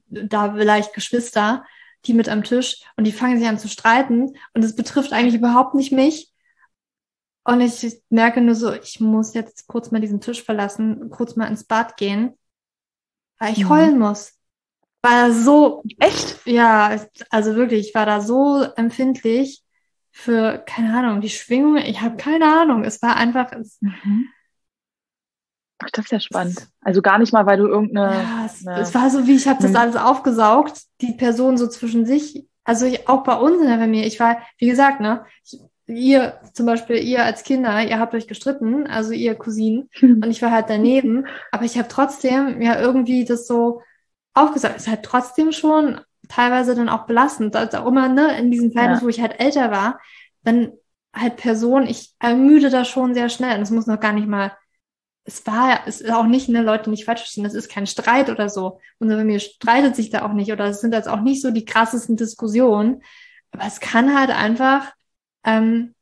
da 0.08 0.54
vielleicht 0.54 0.94
Geschwister, 0.94 1.64
die 2.06 2.14
mit 2.14 2.30
am 2.30 2.44
Tisch 2.44 2.82
und 2.96 3.04
die 3.04 3.12
fangen 3.12 3.38
sich 3.38 3.46
an 3.46 3.58
zu 3.58 3.68
streiten 3.68 4.34
und 4.54 4.64
es 4.64 4.74
betrifft 4.74 5.12
eigentlich 5.12 5.34
überhaupt 5.34 5.74
nicht 5.74 5.92
mich. 5.92 6.31
Und 7.44 7.60
ich 7.60 8.02
merke 8.08 8.40
nur 8.40 8.54
so, 8.54 8.72
ich 8.72 9.00
muss 9.00 9.34
jetzt 9.34 9.66
kurz 9.66 9.90
mal 9.90 10.00
diesen 10.00 10.20
Tisch 10.20 10.42
verlassen, 10.42 11.10
kurz 11.10 11.34
mal 11.34 11.46
ins 11.46 11.64
Bad 11.64 11.96
gehen, 11.96 12.38
weil 13.38 13.52
ich 13.52 13.64
mhm. 13.64 13.68
heulen 13.68 13.98
muss. 13.98 14.38
War 15.02 15.32
so, 15.32 15.82
echt? 15.98 16.46
Ja, 16.46 16.96
also 17.30 17.56
wirklich, 17.56 17.88
ich 17.88 17.94
war 17.94 18.06
da 18.06 18.20
so 18.20 18.62
empfindlich 18.76 19.64
für, 20.12 20.62
keine 20.66 20.96
Ahnung, 20.96 21.20
die 21.20 21.30
Schwingung, 21.30 21.76
ich 21.78 22.00
habe 22.00 22.16
keine 22.16 22.44
Ahnung. 22.44 22.84
Es 22.84 23.02
war 23.02 23.16
einfach. 23.16 23.50
Es, 23.52 23.78
mhm. 23.80 24.28
Ach, 25.78 25.90
das 25.90 26.04
ist 26.04 26.12
ja 26.12 26.20
spannend. 26.20 26.68
Also 26.80 27.02
gar 27.02 27.18
nicht 27.18 27.32
mal, 27.32 27.46
weil 27.46 27.58
du 27.58 27.66
irgendeine. 27.66 28.14
Ja, 28.14 28.46
es, 28.46 28.64
eine, 28.64 28.80
es 28.80 28.94
war 28.94 29.10
so, 29.10 29.26
wie 29.26 29.34
ich 29.34 29.48
habe 29.48 29.60
das 29.60 29.74
alles 29.74 29.96
aufgesaugt, 29.96 30.82
die 31.00 31.14
Person 31.14 31.56
so 31.56 31.66
zwischen 31.66 32.06
sich. 32.06 32.46
Also 32.62 32.86
ich, 32.86 33.08
auch 33.08 33.24
bei 33.24 33.34
uns 33.34 33.60
in 33.60 33.66
der 33.66 33.78
Familie. 33.78 34.06
Ich 34.06 34.20
war, 34.20 34.38
wie 34.58 34.68
gesagt, 34.68 35.00
ne, 35.00 35.24
ich, 35.44 35.58
ihr 35.86 36.40
zum 36.52 36.66
Beispiel, 36.66 36.96
ihr 36.96 37.24
als 37.24 37.42
Kinder, 37.42 37.82
ihr 37.82 37.98
habt 37.98 38.14
euch 38.14 38.28
gestritten, 38.28 38.86
also 38.86 39.12
ihr 39.12 39.34
Cousinen, 39.34 39.88
und 40.00 40.30
ich 40.30 40.42
war 40.42 40.50
halt 40.50 40.66
daneben, 40.68 41.26
aber 41.50 41.64
ich 41.64 41.78
habe 41.78 41.88
trotzdem 41.88 42.60
ja 42.62 42.80
irgendwie 42.80 43.24
das 43.24 43.46
so 43.46 43.82
aufgesaugt. 44.34 44.76
Es 44.76 44.82
ist 44.82 44.88
halt 44.88 45.02
trotzdem 45.02 45.52
schon 45.52 46.00
teilweise 46.28 46.74
dann 46.74 46.88
auch 46.88 47.06
belastend. 47.06 47.56
Also 47.56 47.78
auch 47.78 47.86
immer, 47.86 48.08
ne, 48.08 48.38
in 48.38 48.50
diesen 48.50 48.72
Zeiten, 48.72 48.94
ja. 48.94 49.02
wo 49.02 49.08
ich 49.08 49.20
halt 49.20 49.40
älter 49.40 49.70
war, 49.70 50.00
dann 50.42 50.72
halt 51.14 51.36
Person, 51.36 51.86
ich 51.86 52.14
ermüde 52.18 52.70
da 52.70 52.84
schon 52.84 53.14
sehr 53.14 53.28
schnell. 53.28 53.56
Und 53.56 53.62
es 53.62 53.70
muss 53.70 53.86
noch 53.86 54.00
gar 54.00 54.12
nicht 54.12 54.26
mal, 54.26 54.52
es 55.24 55.46
war, 55.46 55.86
es 55.86 56.00
ist 56.00 56.10
auch 56.10 56.26
nicht, 56.26 56.48
ne, 56.48 56.62
Leute 56.62 56.90
nicht 56.90 57.04
falsch 57.04 57.20
verstehen, 57.20 57.44
das 57.44 57.54
ist 57.54 57.70
kein 57.70 57.86
Streit 57.86 58.30
oder 58.30 58.48
so. 58.48 58.80
Unsere 58.98 59.20
Familie 59.20 59.40
streitet 59.40 59.94
sich 59.94 60.10
da 60.10 60.24
auch 60.24 60.32
nicht 60.32 60.52
oder 60.52 60.66
es 60.66 60.80
sind 60.80 60.94
jetzt 60.94 61.08
auch 61.08 61.20
nicht 61.20 61.42
so 61.42 61.50
die 61.50 61.64
krassesten 61.64 62.16
Diskussionen. 62.16 63.02
Aber 63.50 63.66
es 63.66 63.80
kann 63.80 64.18
halt 64.18 64.30
einfach, 64.30 64.92
ähm, 65.44 65.94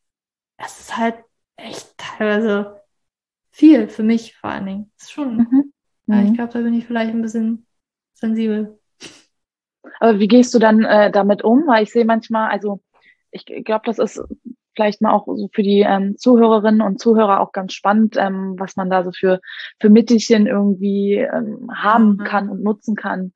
es 0.56 0.80
ist 0.80 0.96
halt 0.96 1.16
echt 1.56 1.96
teilweise 1.96 2.80
viel 3.50 3.88
für 3.88 4.02
mich 4.02 4.36
vor 4.36 4.50
allen 4.50 4.66
Dingen. 4.66 4.92
Das 4.98 5.08
ist 5.08 5.12
schon, 5.12 5.36
mhm. 5.36 5.72
ja, 6.06 6.22
ich 6.22 6.30
mhm. 6.30 6.34
glaube, 6.34 6.52
da 6.52 6.60
bin 6.60 6.74
ich 6.74 6.86
vielleicht 6.86 7.10
ein 7.10 7.22
bisschen 7.22 7.66
sensibel. 8.12 8.78
Aber 9.98 10.18
wie 10.18 10.28
gehst 10.28 10.54
du 10.54 10.58
dann 10.58 10.84
äh, 10.84 11.10
damit 11.10 11.42
um? 11.42 11.66
Weil 11.66 11.82
ich 11.82 11.92
sehe 11.92 12.04
manchmal, 12.04 12.50
also 12.50 12.80
ich 13.30 13.44
glaube, 13.44 13.82
das 13.84 13.98
ist 13.98 14.22
vielleicht 14.74 15.02
mal 15.02 15.12
auch 15.12 15.26
so 15.26 15.48
für 15.52 15.62
die 15.62 15.80
ähm, 15.80 16.16
Zuhörerinnen 16.16 16.80
und 16.80 17.00
Zuhörer 17.00 17.40
auch 17.40 17.52
ganz 17.52 17.72
spannend, 17.72 18.16
ähm, 18.16 18.54
was 18.58 18.76
man 18.76 18.88
da 18.88 19.04
so 19.04 19.12
für, 19.12 19.40
für 19.80 19.90
Mittelchen 19.90 20.46
irgendwie 20.46 21.16
ähm, 21.16 21.70
haben 21.74 22.12
mhm. 22.12 22.24
kann 22.24 22.48
und 22.48 22.62
nutzen 22.62 22.96
kann. 22.96 23.32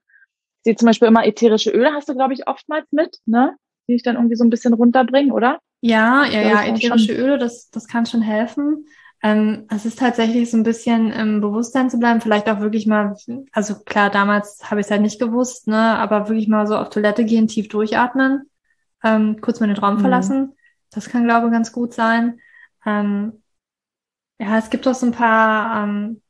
Ich 0.58 0.64
sehe 0.64 0.76
zum 0.76 0.86
Beispiel 0.86 1.08
immer 1.08 1.26
ätherische 1.26 1.70
Öle, 1.70 1.92
hast 1.92 2.08
du, 2.08 2.14
glaube 2.14 2.32
ich, 2.32 2.46
oftmals 2.48 2.90
mit, 2.92 3.18
ne? 3.26 3.56
Die 3.88 3.94
ich 3.94 4.02
dann 4.02 4.16
irgendwie 4.16 4.36
so 4.36 4.44
ein 4.44 4.50
bisschen 4.50 4.72
runterbringen, 4.72 5.32
oder? 5.32 5.60
Ja, 5.86 6.24
ja, 6.24 6.40
ja, 6.40 6.64
ätherische 6.64 7.12
Öle, 7.12 7.36
das, 7.36 7.68
das 7.68 7.86
kann 7.86 8.06
schon 8.06 8.22
helfen. 8.22 8.86
Ähm, 9.22 9.66
es 9.68 9.84
ist 9.84 9.98
tatsächlich 9.98 10.50
so 10.50 10.56
ein 10.56 10.62
bisschen 10.62 11.12
im 11.12 11.42
Bewusstsein 11.42 11.90
zu 11.90 11.98
bleiben, 11.98 12.22
vielleicht 12.22 12.48
auch 12.48 12.60
wirklich 12.60 12.86
mal, 12.86 13.14
also 13.52 13.74
klar, 13.84 14.08
damals 14.08 14.70
habe 14.70 14.80
ich 14.80 14.86
es 14.86 14.90
halt 14.90 15.02
nicht 15.02 15.20
gewusst, 15.20 15.68
ne, 15.68 15.76
aber 15.76 16.30
wirklich 16.30 16.48
mal 16.48 16.66
so 16.66 16.78
auf 16.78 16.88
Toilette 16.88 17.26
gehen, 17.26 17.48
tief 17.48 17.68
durchatmen, 17.68 18.48
ähm, 19.02 19.42
kurz 19.42 19.60
mal 19.60 19.66
den 19.66 19.76
Raum 19.76 19.96
mhm. 19.96 20.00
verlassen. 20.00 20.56
Das 20.90 21.10
kann, 21.10 21.24
glaube 21.24 21.48
ich, 21.48 21.52
ganz 21.52 21.70
gut 21.70 21.92
sein. 21.92 22.40
Ähm, 22.86 23.42
ja, 24.38 24.56
es 24.56 24.70
gibt 24.70 24.88
auch 24.88 24.94
so 24.94 25.04
ein 25.04 25.12
paar, 25.12 25.84
ähm, 25.84 26.22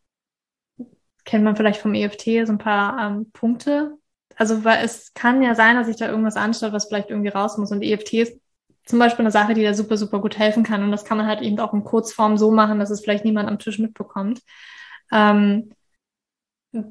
kennt 1.24 1.44
man 1.44 1.54
vielleicht 1.54 1.80
vom 1.80 1.94
EFT, 1.94 2.44
so 2.44 2.52
ein 2.52 2.58
paar 2.58 3.06
ähm, 3.06 3.30
Punkte. 3.30 3.98
Also, 4.34 4.64
weil 4.64 4.84
es 4.84 5.14
kann 5.14 5.44
ja 5.44 5.54
sein, 5.54 5.76
dass 5.76 5.86
sich 5.86 5.96
da 5.96 6.08
irgendwas 6.08 6.34
anstaut, 6.34 6.72
was 6.72 6.86
vielleicht 6.86 7.10
irgendwie 7.10 7.28
raus 7.28 7.56
muss. 7.56 7.70
Und 7.70 7.82
EFT 7.82 8.14
ist 8.14 8.40
zum 8.84 8.98
Beispiel 8.98 9.24
eine 9.24 9.30
Sache, 9.30 9.54
die 9.54 9.62
da 9.62 9.74
super, 9.74 9.96
super 9.96 10.20
gut 10.20 10.38
helfen 10.38 10.62
kann. 10.62 10.82
Und 10.82 10.90
das 10.90 11.04
kann 11.04 11.16
man 11.16 11.26
halt 11.26 11.40
eben 11.42 11.58
auch 11.58 11.72
in 11.72 11.84
Kurzform 11.84 12.36
so 12.36 12.50
machen, 12.50 12.78
dass 12.78 12.90
es 12.90 13.00
vielleicht 13.00 13.24
niemand 13.24 13.48
am 13.48 13.58
Tisch 13.58 13.78
mitbekommt. 13.78 14.40
Ähm, 15.10 15.70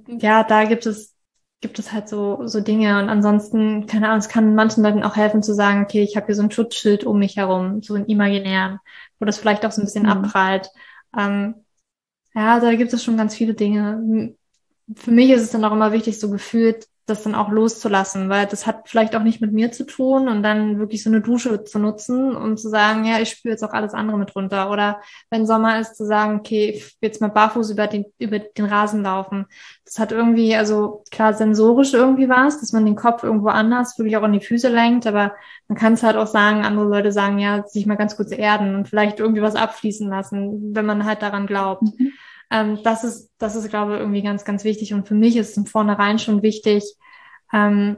ja, 0.07 0.43
da 0.43 0.65
gibt 0.65 0.85
es, 0.85 1.15
gibt 1.61 1.77
es 1.79 1.91
halt 1.91 2.09
so, 2.09 2.47
so 2.47 2.61
Dinge. 2.61 2.99
Und 2.99 3.09
ansonsten, 3.09 3.85
keine 3.85 4.07
Ahnung, 4.07 4.19
es 4.19 4.29
kann 4.29 4.55
manchen 4.55 4.83
Leuten 4.83 5.03
auch 5.03 5.15
helfen 5.15 5.43
zu 5.43 5.53
sagen, 5.53 5.83
okay, 5.83 6.01
ich 6.03 6.15
habe 6.15 6.27
hier 6.27 6.35
so 6.35 6.43
ein 6.43 6.51
Schutzschild 6.51 7.03
um 7.03 7.19
mich 7.19 7.37
herum, 7.37 7.81
so 7.83 7.95
ein 7.95 8.05
imaginären, 8.05 8.79
wo 9.19 9.25
das 9.25 9.37
vielleicht 9.37 9.65
auch 9.65 9.71
so 9.71 9.81
ein 9.81 9.85
bisschen 9.85 10.03
mhm. 10.03 10.09
abprallt. 10.09 10.69
Ähm, 11.17 11.55
ja, 12.33 12.59
da 12.59 12.73
gibt 12.75 12.93
es 12.93 13.03
schon 13.03 13.17
ganz 13.17 13.35
viele 13.35 13.53
Dinge. 13.53 14.35
Für 14.95 15.11
mich 15.11 15.29
ist 15.29 15.43
es 15.43 15.51
dann 15.51 15.63
auch 15.65 15.71
immer 15.71 15.91
wichtig, 15.91 16.19
so 16.19 16.29
gefühlt 16.29 16.87
das 17.05 17.23
dann 17.23 17.35
auch 17.35 17.49
loszulassen, 17.49 18.29
weil 18.29 18.45
das 18.45 18.65
hat 18.65 18.87
vielleicht 18.87 19.15
auch 19.15 19.23
nicht 19.23 19.41
mit 19.41 19.51
mir 19.51 19.73
zu 19.73 19.85
tun 19.85 20.29
und 20.29 20.41
dann 20.41 20.79
wirklich 20.79 21.03
so 21.03 21.09
eine 21.09 21.19
Dusche 21.19 21.65
zu 21.65 21.77
nutzen 21.77 22.33
und 22.33 22.57
zu 22.57 22.69
sagen, 22.69 23.03
ja, 23.03 23.19
ich 23.19 23.29
spüre 23.29 23.51
jetzt 23.51 23.63
auch 23.63 23.73
alles 23.73 23.93
andere 23.93 24.17
mit 24.17 24.33
runter. 24.35 24.71
Oder 24.71 25.01
wenn 25.29 25.45
Sommer 25.45 25.79
ist, 25.81 25.97
zu 25.97 26.05
sagen, 26.05 26.39
okay, 26.39 26.69
ich 26.69 26.95
jetzt 27.01 27.19
mal 27.19 27.27
barfuß 27.27 27.71
über 27.71 27.87
den, 27.87 28.05
über 28.19 28.39
den 28.39 28.65
Rasen 28.65 29.03
laufen. 29.03 29.47
Das 29.83 29.99
hat 29.99 30.13
irgendwie, 30.13 30.55
also 30.55 31.03
klar, 31.11 31.33
sensorisch 31.33 31.93
irgendwie 31.93 32.29
was, 32.29 32.61
dass 32.61 32.71
man 32.71 32.85
den 32.85 32.95
Kopf 32.95 33.23
irgendwo 33.23 33.49
anders 33.49 33.97
wirklich 33.97 34.15
auch 34.15 34.23
in 34.23 34.33
die 34.33 34.39
Füße 34.39 34.69
lenkt, 34.69 35.05
aber 35.05 35.33
man 35.67 35.77
kann 35.77 35.93
es 35.93 36.03
halt 36.03 36.15
auch 36.15 36.27
sagen, 36.27 36.63
andere 36.63 36.87
Leute 36.87 37.11
sagen, 37.11 37.37
ja, 37.37 37.67
sich 37.67 37.85
mal 37.85 37.95
ganz 37.95 38.15
kurz 38.15 38.31
erden 38.31 38.75
und 38.75 38.87
vielleicht 38.87 39.19
irgendwie 39.19 39.41
was 39.41 39.55
abfließen 39.55 40.09
lassen, 40.09 40.73
wenn 40.73 40.85
man 40.85 41.03
halt 41.03 41.21
daran 41.21 41.47
glaubt. 41.47 41.83
Mhm. 41.83 42.13
Ähm, 42.53 42.79
das 42.83 43.03
ist, 43.03 43.31
das 43.39 43.55
ist, 43.55 43.69
glaube 43.69 43.95
ich, 43.95 43.99
irgendwie 43.99 44.21
ganz, 44.21 44.45
ganz 44.45 44.63
wichtig. 44.63 44.93
Und 44.93 45.07
für 45.07 45.15
mich 45.15 45.35
ist 45.35 45.49
es 45.49 45.57
im 45.57 45.65
Vornherein 45.65 46.19
schon 46.19 46.43
wichtig, 46.43 46.83
ähm, 47.51 47.97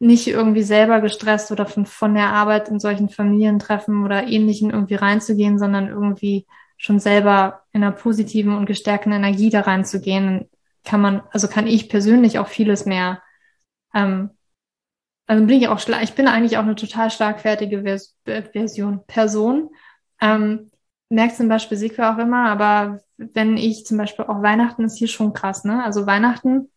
nicht 0.00 0.26
irgendwie 0.26 0.62
selber 0.62 1.00
gestresst 1.00 1.52
oder 1.52 1.66
von, 1.66 1.86
von 1.86 2.14
der 2.14 2.32
Arbeit 2.32 2.68
in 2.68 2.80
solchen 2.80 3.08
Familientreffen 3.08 4.04
oder 4.04 4.26
ähnlichen 4.26 4.70
irgendwie 4.70 4.96
reinzugehen, 4.96 5.58
sondern 5.58 5.88
irgendwie 5.88 6.46
schon 6.78 6.98
selber 6.98 7.62
in 7.72 7.84
einer 7.84 7.92
positiven 7.92 8.56
und 8.56 8.66
gestärkten 8.66 9.12
Energie 9.12 9.50
da 9.50 9.60
reinzugehen, 9.60 10.48
kann 10.84 11.00
man, 11.00 11.22
also 11.30 11.46
kann 11.46 11.66
ich 11.66 11.88
persönlich 11.88 12.38
auch 12.38 12.48
vieles 12.48 12.86
mehr. 12.86 13.22
Ähm, 13.94 14.30
also 15.26 15.46
bin 15.46 15.60
ich 15.60 15.68
auch, 15.68 15.80
ich 16.02 16.14
bin 16.14 16.26
eigentlich 16.26 16.56
auch 16.56 16.62
eine 16.62 16.74
total 16.74 17.10
schlagfertige 17.10 17.82
Vers 17.82 18.16
Version, 18.24 19.06
Person. 19.06 19.68
Ähm, 20.20 20.69
merkt 21.10 21.36
zum 21.36 21.48
Beispiel 21.48 21.76
Sikwe 21.76 22.08
auch 22.08 22.18
immer, 22.18 22.48
aber 22.48 23.00
wenn 23.16 23.56
ich 23.56 23.84
zum 23.84 23.98
Beispiel 23.98 24.24
auch 24.24 24.42
Weihnachten 24.42 24.84
ist 24.84 24.96
hier 24.96 25.08
schon 25.08 25.32
krass, 25.32 25.64
ne? 25.64 25.84
Also 25.84 26.06
Weihnachten 26.06 26.70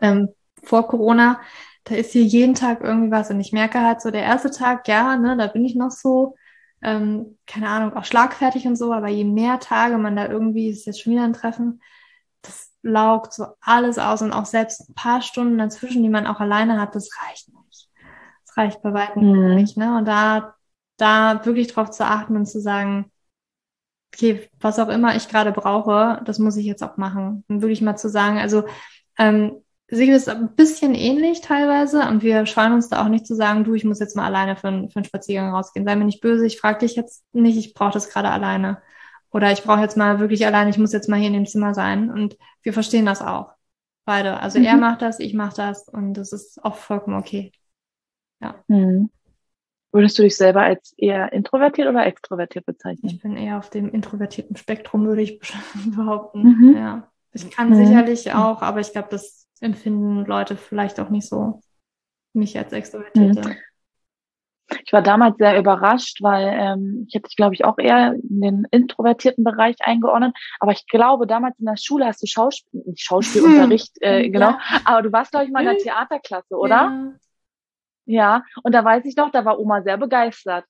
ähm, 0.00 0.30
vor 0.62 0.88
Corona, 0.88 1.40
da 1.84 1.94
ist 1.94 2.12
hier 2.12 2.22
jeden 2.22 2.54
Tag 2.54 2.80
irgendwie 2.82 3.10
was 3.10 3.30
und 3.30 3.40
ich 3.40 3.52
merke 3.52 3.80
halt 3.80 4.00
so 4.00 4.10
der 4.10 4.22
erste 4.22 4.50
Tag, 4.50 4.88
ja, 4.88 5.16
ne, 5.16 5.36
da 5.36 5.46
bin 5.46 5.64
ich 5.64 5.76
noch 5.76 5.90
so, 5.90 6.36
ähm, 6.82 7.38
keine 7.46 7.68
Ahnung, 7.68 7.94
auch 7.96 8.04
schlagfertig 8.04 8.66
und 8.66 8.76
so, 8.76 8.92
aber 8.92 9.08
je 9.08 9.24
mehr 9.24 9.60
Tage 9.60 9.98
man 9.98 10.16
da 10.16 10.28
irgendwie, 10.28 10.70
ist 10.70 10.86
jetzt 10.86 11.02
schon 11.02 11.12
wieder 11.12 11.24
ein 11.24 11.32
Treffen, 11.32 11.80
das 12.42 12.72
laugt 12.82 13.34
so 13.34 13.46
alles 13.60 13.98
aus 13.98 14.22
und 14.22 14.32
auch 14.32 14.46
selbst 14.46 14.88
ein 14.88 14.94
paar 14.94 15.20
Stunden 15.22 15.58
dazwischen, 15.58 16.02
die 16.02 16.08
man 16.08 16.26
auch 16.26 16.40
alleine 16.40 16.80
hat, 16.80 16.94
das 16.94 17.10
reicht 17.22 17.48
nicht. 17.48 17.88
Das 18.46 18.56
reicht 18.56 18.82
bei 18.82 18.92
weitem 18.94 19.22
mhm. 19.22 19.54
nicht, 19.54 19.76
ne? 19.76 19.96
Und 19.98 20.06
da, 20.06 20.54
da 20.96 21.44
wirklich 21.44 21.68
drauf 21.68 21.90
zu 21.90 22.04
achten 22.04 22.36
und 22.36 22.46
zu 22.46 22.60
sagen, 22.60 23.10
okay, 24.14 24.48
was 24.60 24.78
auch 24.78 24.88
immer 24.88 25.16
ich 25.16 25.28
gerade 25.28 25.52
brauche, 25.52 26.20
das 26.24 26.38
muss 26.38 26.56
ich 26.56 26.66
jetzt 26.66 26.82
auch 26.82 26.96
machen. 26.96 27.44
Und 27.48 27.62
wirklich 27.62 27.82
mal 27.82 27.96
zu 27.96 28.08
sagen, 28.08 28.38
also 28.38 28.64
ähm, 29.18 29.62
Sigrid 29.88 30.14
ist 30.14 30.28
ein 30.28 30.54
bisschen 30.54 30.94
ähnlich 30.94 31.40
teilweise 31.40 32.08
und 32.08 32.22
wir 32.22 32.46
scheuen 32.46 32.72
uns 32.72 32.88
da 32.88 33.02
auch 33.02 33.08
nicht 33.08 33.26
zu 33.26 33.34
sagen, 33.34 33.64
du, 33.64 33.74
ich 33.74 33.84
muss 33.84 33.98
jetzt 33.98 34.14
mal 34.16 34.26
alleine 34.26 34.54
für, 34.56 34.68
einen, 34.68 34.88
für 34.88 34.96
einen 34.96 35.04
Spaziergang 35.04 35.52
rausgehen. 35.52 35.84
Sei 35.84 35.96
mir 35.96 36.04
nicht 36.04 36.20
böse, 36.20 36.46
ich 36.46 36.60
frage 36.60 36.80
dich 36.80 36.94
jetzt 36.94 37.24
nicht, 37.32 37.58
ich 37.58 37.74
brauche 37.74 37.92
das 37.92 38.08
gerade 38.08 38.30
alleine. 38.30 38.80
Oder 39.32 39.52
ich 39.52 39.62
brauche 39.62 39.80
jetzt 39.80 39.96
mal 39.96 40.20
wirklich 40.20 40.46
alleine, 40.46 40.70
ich 40.70 40.78
muss 40.78 40.92
jetzt 40.92 41.08
mal 41.08 41.18
hier 41.18 41.28
in 41.28 41.34
dem 41.34 41.46
Zimmer 41.46 41.74
sein. 41.74 42.10
Und 42.10 42.36
wir 42.62 42.72
verstehen 42.72 43.06
das 43.06 43.20
auch. 43.20 43.52
Beide. 44.04 44.38
Also 44.40 44.58
mhm. 44.58 44.64
er 44.64 44.76
macht 44.76 45.02
das, 45.02 45.18
ich 45.18 45.34
mache 45.34 45.56
das 45.56 45.88
und 45.88 46.14
das 46.14 46.32
ist 46.32 46.64
auch 46.64 46.76
vollkommen 46.76 47.16
okay. 47.16 47.52
Ja. 48.40 48.62
Mhm. 48.68 49.10
Würdest 49.92 50.18
du 50.18 50.22
dich 50.22 50.36
selber 50.36 50.62
als 50.62 50.94
eher 50.96 51.32
introvertiert 51.32 51.88
oder 51.88 52.06
extrovertiert 52.06 52.64
bezeichnen? 52.64 53.10
Ich 53.10 53.20
bin 53.20 53.36
eher 53.36 53.58
auf 53.58 53.70
dem 53.70 53.90
introvertierten 53.90 54.56
Spektrum, 54.56 55.06
würde 55.06 55.22
ich 55.22 55.40
behaupten. 55.96 56.42
Mhm. 56.42 56.76
Ja. 56.76 57.08
Ich 57.32 57.50
kann 57.50 57.70
mhm. 57.70 57.86
sicherlich 57.86 58.32
auch, 58.32 58.62
aber 58.62 58.80
ich 58.80 58.92
glaube, 58.92 59.08
das 59.10 59.48
empfinden 59.60 60.24
Leute 60.24 60.56
vielleicht 60.56 60.98
auch 61.00 61.10
nicht 61.10 61.28
so 61.28 61.60
mich 62.32 62.56
als 62.56 62.72
Extrovertierte. 62.72 63.48
Mhm. 63.48 63.56
Ich 64.84 64.92
war 64.92 65.02
damals 65.02 65.36
sehr 65.36 65.58
überrascht, 65.58 66.22
weil 66.22 66.46
ähm, 66.46 67.04
ich 67.08 67.14
hätte 67.14 67.28
dich, 67.28 67.36
glaube 67.36 67.54
ich, 67.54 67.64
auch 67.64 67.78
eher 67.78 68.14
in 68.14 68.40
den 68.40 68.66
introvertierten 68.70 69.42
Bereich 69.42 69.76
eingeordnet. 69.80 70.36
Aber 70.60 70.72
ich 70.72 70.86
glaube, 70.86 71.26
damals 71.26 71.58
in 71.58 71.66
der 71.66 71.76
Schule 71.76 72.06
hast 72.06 72.22
du 72.22 72.26
Schauspiel, 72.26 72.82
Schauspielunterricht, 72.96 73.96
äh, 74.00 74.28
genau. 74.28 74.50
Ja. 74.50 74.60
Aber 74.84 75.02
du 75.02 75.12
warst, 75.12 75.32
glaube 75.32 75.46
ich, 75.46 75.52
mal 75.52 75.60
in 75.60 75.74
der 75.74 75.78
Theaterklasse, 75.78 76.56
oder? 76.56 76.76
Ja. 76.76 77.12
Ja, 78.10 78.42
und 78.64 78.74
da 78.74 78.84
weiß 78.84 79.04
ich 79.04 79.16
noch, 79.16 79.30
da 79.30 79.44
war 79.44 79.58
Oma 79.60 79.82
sehr 79.82 79.96
begeistert. 79.96 80.64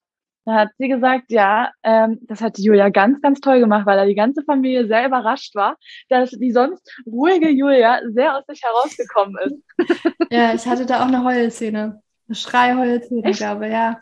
Da 0.45 0.55
hat 0.55 0.69
sie 0.79 0.89
gesagt, 0.89 1.27
ja, 1.31 1.71
ähm, 1.83 2.19
das 2.23 2.41
hat 2.41 2.59
Julia 2.59 2.89
ganz, 2.91 3.21
ganz 3.23 3.41
toll 3.41 3.61
gemacht, 3.61 3.87
weil 3.87 3.97
da 3.97 4.05
die 4.05 4.15
ganze 4.15 4.43
Familie 4.43 4.87
sehr 4.87 5.07
überrascht 5.07 5.55
war, 5.55 5.77
dass 6.09 6.31
die 6.31 6.51
sonst 6.53 6.83
ruhige 7.07 7.49
Julia 7.49 8.01
sehr 8.11 8.37
aus 8.37 8.45
sich 8.47 8.63
herausgekommen 8.63 9.37
ist. 9.45 9.57
Ja, 10.33 10.55
ich 10.55 10.65
hatte 10.67 10.87
da 10.87 11.03
auch 11.03 11.09
eine 11.09 11.25
Heulszene. 11.25 12.03
Eine 12.29 12.35
Schreiheulszene, 12.37 13.33
glaube 13.33 13.67
ich, 13.67 13.73
ja. 13.73 14.01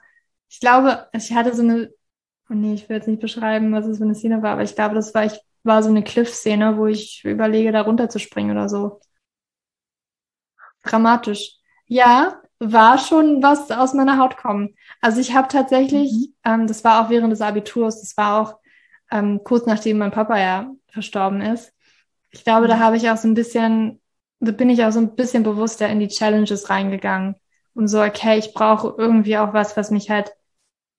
Ich 0.50 0.60
glaube, 0.60 1.08
ich 1.12 1.32
hatte 1.32 1.54
so 1.54 1.62
eine, 1.62 1.90
oh 2.50 2.54
nee, 2.54 2.74
ich 2.74 2.88
will 2.88 2.96
jetzt 2.96 3.08
nicht 3.08 3.20
beschreiben, 3.20 3.72
was 3.72 3.86
es 3.86 3.98
für 3.98 4.04
eine 4.04 4.14
Szene 4.14 4.42
war, 4.42 4.52
aber 4.52 4.62
ich 4.62 4.74
glaube, 4.74 4.94
das 4.94 5.14
war, 5.14 5.24
ich 5.24 5.40
war 5.62 5.82
so 5.82 5.88
eine 5.88 6.02
Cliff-Szene, 6.02 6.76
wo 6.76 6.86
ich 6.86 7.24
überlege, 7.24 7.72
da 7.72 7.82
runterzuspringen 7.82 8.50
oder 8.56 8.68
so. 8.68 9.00
Dramatisch. 10.82 11.56
Ja, 11.86 12.42
war 12.60 12.98
schon 12.98 13.42
was 13.42 13.70
aus 13.70 13.94
meiner 13.94 14.18
Haut 14.18 14.36
kommen. 14.36 14.74
Also 15.00 15.20
ich 15.20 15.34
habe 15.34 15.48
tatsächlich, 15.48 16.12
mhm. 16.12 16.34
ähm, 16.44 16.66
das 16.66 16.84
war 16.84 17.04
auch 17.04 17.10
während 17.10 17.32
des 17.32 17.40
Abiturs, 17.40 18.00
das 18.00 18.16
war 18.16 18.40
auch 18.40 18.58
ähm, 19.10 19.40
kurz 19.44 19.66
nachdem 19.66 19.98
mein 19.98 20.10
Papa 20.10 20.38
ja 20.38 20.70
verstorben 20.88 21.40
ist. 21.40 21.72
Ich 22.30 22.44
glaube, 22.44 22.66
mhm. 22.66 22.70
da 22.70 22.78
habe 22.78 22.96
ich 22.96 23.08
auch 23.10 23.16
so 23.16 23.28
ein 23.28 23.34
bisschen, 23.34 24.00
da 24.40 24.52
bin 24.52 24.70
ich 24.70 24.84
auch 24.84 24.92
so 24.92 25.00
ein 25.00 25.14
bisschen 25.14 25.42
bewusster 25.42 25.88
in 25.88 26.00
die 26.00 26.08
Challenges 26.08 26.68
reingegangen 26.68 27.36
und 27.74 27.88
so, 27.88 28.02
okay, 28.02 28.38
ich 28.38 28.52
brauche 28.54 28.94
irgendwie 28.98 29.38
auch 29.38 29.52
was, 29.52 29.76
was 29.76 29.90
mich 29.90 30.10
halt 30.10 30.32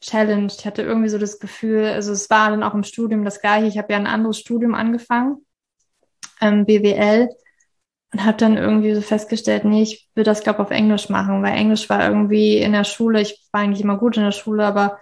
challenged. 0.01 0.59
Ich 0.59 0.65
hatte 0.65 0.81
irgendwie 0.81 1.09
so 1.09 1.17
das 1.17 1.39
Gefühl, 1.39 1.85
also 1.85 2.13
es 2.13 2.29
war 2.29 2.49
dann 2.51 2.63
auch 2.63 2.73
im 2.73 2.83
Studium 2.83 3.25
das 3.25 3.41
gleiche. 3.41 3.67
Ich 3.67 3.77
habe 3.77 3.91
ja 3.91 3.99
ein 3.99 4.07
anderes 4.07 4.39
Studium 4.39 4.73
angefangen, 4.75 5.45
ähm, 6.39 6.65
BWL 6.65 7.29
und 8.11 8.25
habe 8.25 8.37
dann 8.37 8.57
irgendwie 8.57 8.93
so 8.95 9.01
festgestellt, 9.01 9.65
nee, 9.65 9.83
ich 9.83 10.09
will 10.15 10.23
das, 10.23 10.43
glaube 10.43 10.59
auf 10.59 10.71
Englisch 10.71 11.09
machen, 11.09 11.43
weil 11.43 11.55
Englisch 11.57 11.89
war 11.89 12.07
irgendwie 12.07 12.57
in 12.57 12.71
der 12.73 12.83
Schule, 12.83 13.21
ich 13.21 13.47
war 13.51 13.61
eigentlich 13.61 13.81
immer 13.81 13.97
gut 13.97 14.17
in 14.17 14.23
der 14.23 14.31
Schule, 14.31 14.65
aber 14.65 14.99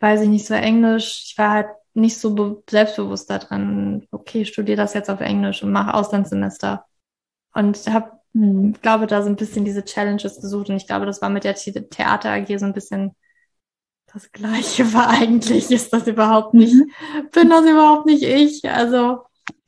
weiß 0.00 0.22
ich 0.22 0.28
nicht 0.28 0.46
so 0.46 0.54
Englisch, 0.54 1.24
ich 1.26 1.38
war 1.38 1.50
halt 1.50 1.68
nicht 1.94 2.18
so 2.18 2.62
selbstbewusst 2.68 3.28
da 3.30 3.38
drin, 3.38 4.06
okay, 4.10 4.42
ich 4.42 4.48
studiere 4.48 4.78
das 4.78 4.94
jetzt 4.94 5.10
auf 5.10 5.20
Englisch 5.20 5.62
und 5.62 5.72
mache 5.72 5.94
Auslandssemester. 5.94 6.86
Und 7.54 7.86
habe, 7.88 8.12
hm, 8.34 8.74
glaube, 8.80 9.06
da 9.06 9.22
so 9.22 9.28
ein 9.28 9.36
bisschen 9.36 9.64
diese 9.64 9.84
Challenges 9.84 10.40
gesucht 10.40 10.70
und 10.70 10.76
ich 10.76 10.86
glaube, 10.86 11.06
das 11.06 11.20
war 11.20 11.28
mit 11.28 11.44
der 11.44 11.54
Theater 11.54 12.30
AG 12.30 12.58
so 12.58 12.64
ein 12.64 12.72
bisschen 12.72 13.14
das 14.12 14.32
Gleiche 14.32 14.92
war 14.94 15.08
eigentlich, 15.08 15.70
ist 15.70 15.92
das 15.92 16.06
überhaupt 16.06 16.54
nicht, 16.54 16.74
mhm. 16.74 16.90
bin 17.32 17.50
das 17.50 17.64
überhaupt 17.64 18.06
nicht 18.06 18.22
ich, 18.22 18.68
also 18.70 19.24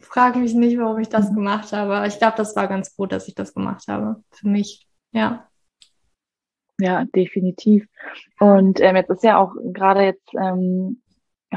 frage 0.06 0.38
mich 0.38 0.54
nicht, 0.54 0.78
warum 0.78 0.98
ich 0.98 1.08
das 1.08 1.34
gemacht 1.34 1.72
habe. 1.72 2.06
Ich 2.06 2.18
glaube, 2.18 2.36
das 2.36 2.54
war 2.56 2.68
ganz 2.68 2.94
gut, 2.96 3.12
dass 3.12 3.28
ich 3.28 3.34
das 3.34 3.54
gemacht 3.54 3.84
habe. 3.88 4.22
Für 4.30 4.48
mich, 4.48 4.86
ja. 5.12 5.48
Ja, 6.80 7.04
definitiv. 7.04 7.86
Und 8.40 8.80
ähm, 8.80 8.96
jetzt 8.96 9.10
ist 9.10 9.22
ja 9.22 9.38
auch 9.38 9.54
gerade 9.72 10.02
jetzt 10.02 10.28
ähm, 10.34 11.02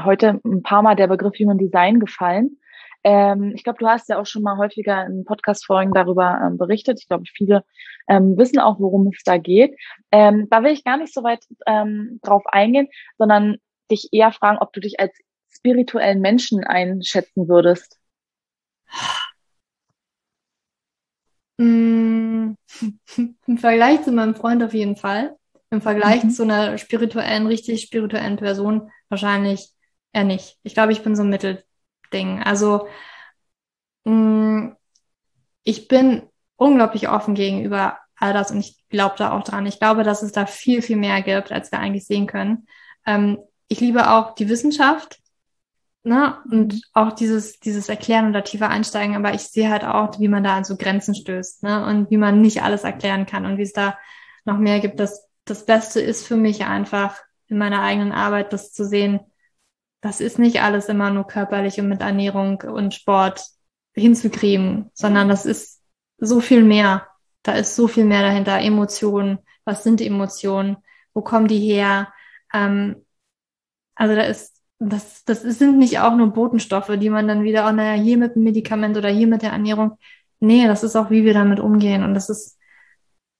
heute 0.04 0.40
ein 0.44 0.62
paar 0.62 0.82
Mal 0.82 0.94
der 0.94 1.08
Begriff 1.08 1.38
Human 1.38 1.58
Design 1.58 1.98
gefallen. 1.98 2.58
Ähm, 3.04 3.52
ich 3.54 3.64
glaube, 3.64 3.78
du 3.78 3.86
hast 3.86 4.08
ja 4.08 4.20
auch 4.20 4.26
schon 4.26 4.42
mal 4.42 4.58
häufiger 4.58 5.06
in 5.06 5.24
Podcast-Folgen 5.24 5.92
darüber 5.92 6.40
ähm, 6.44 6.58
berichtet. 6.58 7.00
Ich 7.00 7.08
glaube, 7.08 7.24
viele 7.32 7.64
ähm, 8.08 8.36
wissen 8.36 8.58
auch, 8.58 8.78
worum 8.80 9.08
es 9.08 9.22
da 9.24 9.38
geht. 9.38 9.76
Ähm, 10.12 10.48
da 10.50 10.62
will 10.62 10.72
ich 10.72 10.84
gar 10.84 10.96
nicht 10.96 11.12
so 11.12 11.22
weit 11.22 11.44
ähm, 11.66 12.20
drauf 12.22 12.44
eingehen, 12.46 12.88
sondern 13.16 13.58
dich 13.90 14.08
eher 14.12 14.32
fragen, 14.32 14.58
ob 14.60 14.72
du 14.72 14.80
dich 14.80 15.00
als 15.00 15.16
spirituellen 15.50 16.20
Menschen 16.20 16.64
einschätzen 16.64 17.48
würdest. 17.48 17.97
Mm, 21.58 22.54
Im 23.46 23.58
Vergleich 23.58 24.02
zu 24.02 24.12
meinem 24.12 24.34
Freund 24.34 24.62
auf 24.62 24.74
jeden 24.74 24.96
Fall. 24.96 25.36
Im 25.70 25.80
Vergleich 25.82 26.24
mhm. 26.24 26.30
zu 26.30 26.44
einer 26.44 26.78
spirituellen, 26.78 27.46
richtig 27.46 27.82
spirituellen 27.82 28.36
Person 28.36 28.90
wahrscheinlich 29.08 29.70
eher 30.12 30.24
nicht. 30.24 30.58
Ich 30.62 30.74
glaube, 30.74 30.92
ich 30.92 31.02
bin 31.02 31.16
so 31.16 31.22
ein 31.22 31.30
Mittelding. 31.30 32.42
Also 32.42 32.88
mh, 34.04 34.12
mm, 34.12 34.76
ich 35.64 35.88
bin 35.88 36.22
unglaublich 36.56 37.08
offen 37.08 37.34
gegenüber 37.34 37.98
all 38.16 38.32
das 38.32 38.50
und 38.50 38.60
ich 38.60 38.82
glaube 38.88 39.16
da 39.18 39.32
auch 39.32 39.44
dran. 39.44 39.66
Ich 39.66 39.78
glaube, 39.78 40.02
dass 40.02 40.22
es 40.22 40.32
da 40.32 40.46
viel, 40.46 40.82
viel 40.82 40.96
mehr 40.96 41.22
gibt, 41.22 41.52
als 41.52 41.70
wir 41.70 41.78
eigentlich 41.78 42.06
sehen 42.06 42.26
können. 42.26 42.66
Ähm, 43.06 43.38
ich 43.68 43.80
liebe 43.80 44.10
auch 44.10 44.34
die 44.34 44.48
Wissenschaft 44.48 45.20
ne? 46.02 46.38
und 46.50 46.80
auch 46.92 47.12
dieses, 47.12 47.60
dieses 47.60 47.88
Erklären 47.88 48.30
oder 48.30 48.44
tiefer 48.44 48.68
einsteigen, 48.68 49.16
aber 49.16 49.34
ich 49.34 49.42
sehe 49.42 49.70
halt 49.70 49.84
auch, 49.84 50.18
wie 50.18 50.28
man 50.28 50.44
da 50.44 50.56
an 50.56 50.64
so 50.64 50.76
Grenzen 50.76 51.14
stößt 51.14 51.62
ne? 51.62 51.84
und 51.86 52.10
wie 52.10 52.16
man 52.16 52.40
nicht 52.40 52.62
alles 52.62 52.84
erklären 52.84 53.26
kann 53.26 53.46
und 53.46 53.58
wie 53.58 53.62
es 53.62 53.72
da 53.72 53.98
noch 54.44 54.58
mehr 54.58 54.80
gibt. 54.80 55.00
Das, 55.00 55.28
das 55.44 55.66
Beste 55.66 56.00
ist 56.00 56.26
für 56.26 56.36
mich 56.36 56.64
einfach 56.64 57.16
in 57.48 57.58
meiner 57.58 57.82
eigenen 57.82 58.12
Arbeit, 58.12 58.52
das 58.52 58.72
zu 58.72 58.84
sehen, 58.84 59.20
das 60.00 60.20
ist 60.20 60.38
nicht 60.38 60.62
alles 60.62 60.88
immer 60.88 61.10
nur 61.10 61.26
körperlich 61.26 61.80
und 61.80 61.88
mit 61.88 62.02
Ernährung 62.02 62.62
und 62.62 62.94
Sport 62.94 63.44
hinzukriegen, 63.94 64.90
sondern 64.94 65.28
das 65.28 65.44
ist 65.44 65.82
so 66.18 66.40
viel 66.40 66.62
mehr. 66.62 67.08
Da 67.42 67.52
ist 67.52 67.74
so 67.74 67.88
viel 67.88 68.04
mehr 68.04 68.22
dahinter. 68.22 68.60
Emotionen. 68.60 69.38
Was 69.64 69.82
sind 69.82 70.00
Emotionen? 70.00 70.76
Wo 71.14 71.22
kommen 71.22 71.48
die 71.48 71.58
her? 71.58 72.12
Ähm, 72.52 73.04
also 73.94 74.14
da 74.14 74.22
ist, 74.22 74.57
das, 74.78 75.24
das 75.24 75.42
sind 75.42 75.78
nicht 75.78 76.00
auch 76.00 76.14
nur 76.14 76.32
Botenstoffe, 76.32 76.92
die 76.98 77.10
man 77.10 77.28
dann 77.28 77.42
wieder, 77.42 77.68
oh 77.68 77.72
naja, 77.72 78.00
hier 78.00 78.18
mit 78.18 78.36
dem 78.36 78.44
Medikament 78.44 78.96
oder 78.96 79.08
hier 79.08 79.26
mit 79.26 79.42
der 79.42 79.52
Ernährung. 79.52 79.98
Nee, 80.40 80.66
das 80.66 80.84
ist 80.84 80.96
auch, 80.96 81.10
wie 81.10 81.24
wir 81.24 81.34
damit 81.34 81.60
umgehen. 81.60 82.04
Und 82.04 82.14
das 82.14 82.28
ist 82.30 82.58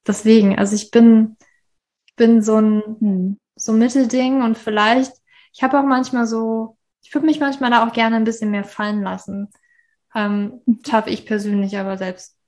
deswegen, 0.06 0.58
also 0.58 0.74
ich 0.74 0.90
bin, 0.90 1.36
bin 2.16 2.42
so 2.42 2.56
ein, 2.56 2.82
hm. 3.00 3.38
so 3.56 3.72
Mittelding 3.72 4.42
und 4.42 4.58
vielleicht 4.58 5.12
ich 5.58 5.64
habe 5.64 5.78
auch 5.80 5.84
manchmal 5.84 6.24
so, 6.24 6.76
ich 7.02 7.12
würde 7.12 7.26
mich 7.26 7.40
manchmal 7.40 7.70
da 7.70 7.84
auch 7.84 7.92
gerne 7.92 8.14
ein 8.14 8.24
bisschen 8.24 8.52
mehr 8.52 8.62
fallen 8.62 9.02
lassen. 9.02 9.48
Ähm, 10.14 10.60
schaffe 10.86 11.10
ich 11.10 11.26
persönlich 11.26 11.76
aber 11.78 11.98
selbst 11.98 12.38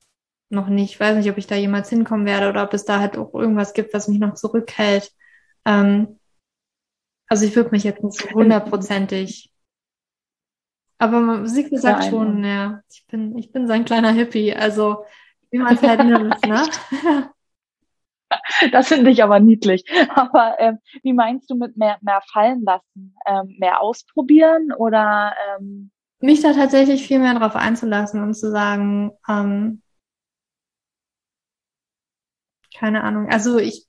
noch 0.49 0.67
nicht. 0.67 0.93
Ich 0.93 0.99
weiß 0.99 1.17
nicht, 1.17 1.29
ob 1.29 1.37
ich 1.37 1.45
da 1.45 1.55
jemals 1.55 1.89
hinkommen 1.89 2.25
werde 2.25 2.47
oder 2.49 2.63
ob 2.63 2.73
es 2.73 2.85
da 2.85 3.01
halt 3.01 3.17
auch 3.17 3.33
irgendwas 3.33 3.73
gibt, 3.73 3.93
was 3.93 4.07
mich 4.07 4.19
noch 4.19 4.35
zurückhält. 4.35 5.11
Ähm, 5.65 6.20
also 7.31 7.45
ich 7.45 7.55
würde 7.55 7.69
mich 7.71 7.85
jetzt 7.85 8.03
nicht 8.03 8.19
so 8.19 8.29
hundertprozentig. 8.31 9.53
Aber 10.97 11.47
Siegfried 11.47 11.79
sagt 11.79 12.03
schon, 12.03 12.43
ja, 12.43 12.81
ich 12.91 13.05
bin, 13.07 13.37
ich 13.37 13.53
bin 13.53 13.67
so 13.67 13.73
ein 13.73 13.85
kleiner 13.85 14.11
Hippie. 14.11 14.53
Also 14.53 15.05
wie 15.49 15.59
man 15.59 15.75
es 15.75 15.81
halt 15.81 16.03
nimmt, 16.03 16.45
ne? 16.45 16.63
Das 18.71 18.89
finde 18.89 19.11
ich 19.11 19.23
aber 19.23 19.39
niedlich. 19.39 19.85
Aber 20.09 20.55
ähm, 20.59 20.79
wie 21.03 21.13
meinst 21.13 21.49
du 21.49 21.55
mit 21.55 21.77
mehr, 21.77 21.97
mehr 22.01 22.21
fallen 22.33 22.63
lassen? 22.63 23.15
Ähm, 23.25 23.55
mehr 23.59 23.81
ausprobieren 23.81 24.73
oder? 24.73 25.33
Ähm 25.57 25.91
Mich 26.19 26.41
da 26.41 26.53
tatsächlich 26.53 27.07
viel 27.07 27.19
mehr 27.19 27.33
drauf 27.33 27.55
einzulassen 27.55 28.21
und 28.21 28.33
zu 28.33 28.51
sagen, 28.51 29.11
ähm, 29.27 29.81
keine 32.77 33.03
Ahnung. 33.03 33.29
Also 33.29 33.57
ich, 33.57 33.87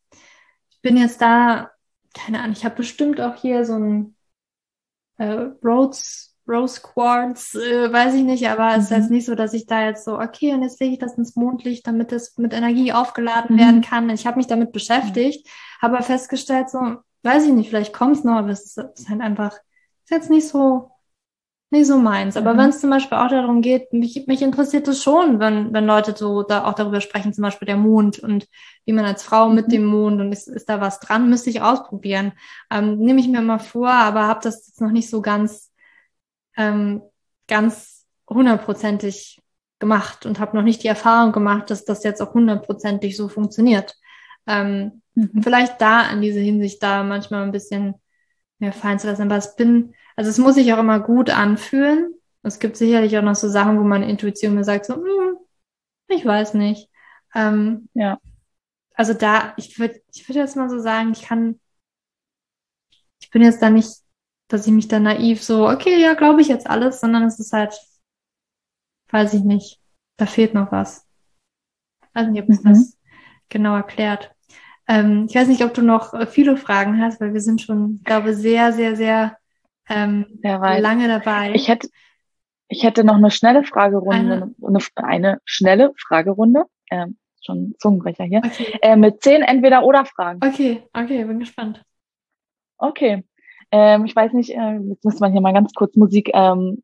ich 0.71 0.81
bin 0.81 0.97
jetzt 0.97 1.21
da, 1.21 1.72
keine 2.15 2.41
Ahnung, 2.41 2.53
ich 2.53 2.65
habe 2.65 2.77
bestimmt 2.77 3.21
auch 3.21 3.37
hier 3.37 3.65
so 3.65 3.75
ein 3.75 4.17
äh, 5.19 5.51
Rhodes 5.65 6.33
Rose 6.49 6.81
Quartz, 6.83 7.55
äh, 7.55 7.93
weiß 7.93 8.15
ich 8.15 8.25
nicht, 8.25 8.49
aber 8.49 8.71
mhm. 8.71 8.79
es 8.79 8.85
ist 8.85 8.91
jetzt 8.91 9.11
mhm. 9.11 9.17
nicht 9.17 9.27
so, 9.27 9.35
dass 9.35 9.55
ich 9.55 9.67
da 9.67 9.87
jetzt 9.87 10.05
so, 10.05 10.19
okay, 10.19 10.53
und 10.53 10.63
jetzt 10.63 10.81
lege 10.81 10.95
ich 10.95 10.99
das 10.99 11.17
ins 11.17 11.37
Mondlicht, 11.37 11.87
damit 11.87 12.13
es 12.13 12.37
mit 12.37 12.53
Energie 12.53 12.93
aufgeladen 12.93 13.57
mhm. 13.57 13.61
werden 13.61 13.81
kann. 13.81 14.11
Ich 14.11 14.27
habe 14.27 14.39
mich 14.39 14.49
damit 14.49 14.73
beschäftigt, 14.73 15.47
mhm. 15.47 15.83
habe 15.83 16.03
festgestellt, 16.03 16.69
so, 16.69 16.97
weiß 17.23 17.47
ich 17.47 17.53
nicht, 17.53 17.71
vielleicht 17.71 17.93
kommt 17.93 18.17
es 18.17 18.25
noch, 18.25 18.35
aber 18.35 18.51
es 18.51 18.65
ist, 18.65 18.79
ist, 18.79 19.09
halt 19.09 19.21
einfach, 19.21 19.53
ist 20.05 20.11
jetzt 20.11 20.31
nicht 20.31 20.49
so, 20.49 20.91
nicht 21.73 21.87
so 21.87 21.99
meins. 21.99 22.37
Aber 22.37 22.55
mhm. 22.55 22.59
wenn 22.59 22.71
es 22.71 22.81
zum 22.81 22.91
Beispiel 22.91 23.19
auch 23.19 23.29
darum 23.29 23.63
geht, 23.63 23.93
mich, 23.93 24.27
mich 24.27 24.43
interessiert 24.43 24.87
es 24.89 25.03
schon, 25.03 25.41
wenn, 25.41 25.73
wenn 25.73 25.87
Leute 25.87 26.15
so 26.17 26.43
da 26.43 26.65
auch 26.65 26.75
darüber 26.75 27.01
sprechen, 27.01 27.33
zum 27.33 27.43
Beispiel 27.43 27.67
der 27.67 27.77
Mond 27.77 28.19
und 28.19 28.47
wie 28.85 28.93
man 28.93 29.05
als 29.05 29.23
Frau 29.23 29.49
mit 29.49 29.69
mhm. 29.69 29.71
dem 29.73 29.85
Mond 29.87 30.21
und 30.21 30.33
ist, 30.33 30.49
ist 30.49 30.69
da 30.69 30.81
was 30.81 31.01
dran, 31.01 31.29
müsste 31.29 31.51
ich 31.51 31.63
ausprobieren. 31.63 32.33
Ähm, 32.71 32.99
Nehme 32.99 33.21
ich 33.21 33.29
mir 33.29 33.43
mal 33.43 33.59
vor, 33.59 33.91
aber 33.91 34.29
habe 34.29 34.41
das 34.43 34.67
jetzt 34.67 34.81
noch 34.81 34.93
nicht 34.93 35.11
so 35.11 35.23
ganz 35.23 35.73
ähm, 36.57 37.03
ganz 37.47 38.07
hundertprozentig 38.29 39.41
gemacht 39.79 40.27
und 40.27 40.39
habe 40.39 40.57
noch 40.57 40.63
nicht 40.63 40.83
die 40.83 40.89
Erfahrung 40.89 41.33
gemacht, 41.33 41.71
dass 41.71 41.85
das 41.85 42.05
jetzt 42.05 42.21
auch 42.23 42.35
hundertprozentig 42.35 43.17
so 43.17 43.29
funktioniert. 43.29 43.97
Ähm, 44.47 45.03
mhm. 45.15 45.43
Vielleicht 45.43 45.81
da 45.81 46.11
in 46.11 46.21
dieser 46.23 46.41
Hinsicht 46.41 46.83
da 46.83 47.03
manchmal 47.03 47.43
ein 47.43 47.53
bisschen 47.53 47.95
mehr 48.59 48.73
fallen 48.73 48.99
zu 48.99 49.09
lassen. 49.09 49.23
Aber 49.23 49.37
es 49.37 49.57
bin, 49.57 49.95
also 50.17 50.31
es 50.31 50.39
muss 50.39 50.55
sich 50.55 50.73
auch 50.73 50.79
immer 50.79 51.01
gut 51.01 51.31
anfühlen. 51.31 52.15
Es 52.43 52.59
gibt 52.59 52.77
sicherlich 52.77 53.17
auch 53.17 53.23
noch 53.23 53.37
so 53.37 53.49
Sachen, 53.49 53.79
wo 53.79 53.85
meine 53.85 54.11
Intuition 54.11 54.55
mir 54.55 54.65
sagt, 54.65 54.87
so, 54.87 54.97
hm, 54.97 55.37
ich 56.09 56.25
weiß 56.25 56.55
nicht. 56.55 56.91
Ähm, 57.35 57.89
ja. 57.95 58.19
Also 58.95 59.15
da, 59.15 59.55
ich 59.57 59.79
würde, 59.79 60.01
ich 60.13 60.29
würde 60.29 60.41
jetzt 60.41 60.57
mal 60.57 60.69
so 60.69 60.79
sagen, 60.79 61.13
ich 61.13 61.23
kann, 61.23 61.61
ich 63.21 63.31
bin 63.31 63.43
jetzt 63.43 63.63
da 63.63 63.71
nicht 63.71 64.03
dass 64.53 64.67
ich 64.67 64.73
mich 64.73 64.87
dann 64.87 65.05
naiv 65.05 65.43
so, 65.43 65.69
okay, 65.69 65.99
ja, 66.01 66.13
glaube 66.13 66.43
ich 66.43 66.49
jetzt 66.49 66.69
alles, 66.69 67.01
sondern 67.01 67.25
es 67.25 67.41
ist 67.41 67.55
halt, 67.55 67.75
weiß 69.11 69.33
ich 69.35 69.45
nicht, 69.45 69.81
da 70.19 70.27
fehlt 70.27 70.53
noch 70.53 70.71
was. 70.71 71.07
Ich 72.03 72.15
weiß 72.15 72.29
nicht, 72.29 72.43
ob 72.43 72.51
es 72.51 72.63
mhm. 72.63 72.69
das 72.69 72.99
genau 73.49 73.75
erklärt. 73.75 74.35
Ähm, 74.87 75.27
ich 75.29 75.35
weiß 75.35 75.49
nicht, 75.49 75.65
ob 75.65 75.73
du 75.73 75.81
noch 75.81 76.13
äh, 76.13 76.27
viele 76.27 76.59
Fragen 76.59 77.01
hast, 77.01 77.21
weil 77.21 77.33
wir 77.33 77.41
sind 77.41 77.63
schon, 77.63 78.03
glaube 78.05 78.35
sehr, 78.35 78.75
sehr, 78.75 78.95
sehr 78.95 79.39
ähm, 79.89 80.27
lange 80.43 81.09
dabei. 81.09 81.53
Ich 81.55 81.69
hätte, 81.69 81.89
ich 82.69 82.83
hätte 82.85 83.05
noch 83.05 83.17
eine 83.17 83.31
schnelle 83.31 83.65
Fragerunde, 83.65 84.55
eine, 84.63 84.79
eine 84.97 85.41
schnelle 85.45 85.93
Fragerunde. 85.97 86.65
Ähm, 86.91 87.19
schon 87.45 87.75
Zungenbrecher 87.79 88.25
hier. 88.25 88.43
Okay. 88.45 88.79
Äh, 88.83 88.97
mit 88.97 89.23
zehn 89.23 89.43
Entweder-Oder-Fragen. 89.43 90.41
Okay, 90.45 90.83
okay, 90.93 91.25
bin 91.25 91.41
gespannt. 91.41 91.83
Okay. 92.79 93.25
Ähm, 93.71 94.05
ich 94.05 94.15
weiß 94.15 94.33
nicht, 94.33 94.51
äh, 94.51 94.79
jetzt 94.79 95.05
muss 95.05 95.21
man 95.21 95.33
hier 95.33 95.41
mal 95.41 95.53
ganz 95.55 95.73
kurz 95.75 95.97
Musik 95.97 96.31
ähm, 96.35 96.83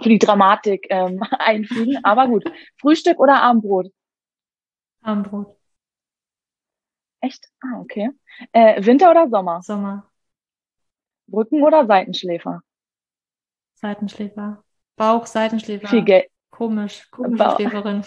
für 0.00 0.08
die 0.08 0.18
Dramatik 0.18 0.86
ähm, 0.90 1.22
einfügen. 1.38 1.98
Aber 2.02 2.28
gut. 2.28 2.44
Frühstück 2.80 3.18
oder 3.18 3.42
Abendbrot? 3.42 3.88
Abendbrot. 5.02 5.56
Echt? 7.20 7.48
Ah, 7.60 7.80
okay. 7.80 8.10
Äh, 8.52 8.84
Winter 8.84 9.10
oder 9.10 9.28
Sommer? 9.28 9.62
Sommer. 9.62 10.09
Rücken 11.32 11.62
oder 11.62 11.86
Seitenschläfer? 11.86 12.62
Seitenschläfer. 13.74 14.62
Bauch, 14.96 15.26
Seitenschläfer. 15.26 15.88
Viel 15.88 16.04
Geld. 16.04 16.26
Komisch, 16.50 17.10
komische 17.10 17.44
Bauch. 17.44 17.56
Schläferin. 17.56 18.04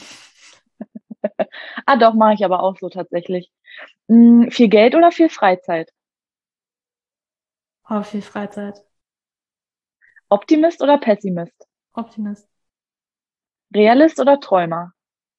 ah, 1.86 1.96
doch, 1.96 2.14
mache 2.14 2.36
ich 2.36 2.46
aber 2.46 2.62
auch 2.62 2.78
so 2.78 2.90
tatsächlich. 2.90 3.52
Hm, 4.08 4.52
viel 4.52 4.70
Geld 4.70 4.96
oder 4.96 5.12
viel 5.12 5.30
Freizeit? 5.30 5.92
Oh, 7.90 8.04
viel 8.04 8.22
Freizeit. 8.22 8.84
Optimist 10.30 10.82
oder 10.82 10.98
Pessimist? 10.98 11.68
Optimist. 11.94 12.48
Realist 13.74 14.20
oder 14.20 14.40
Träumer? 14.40 14.94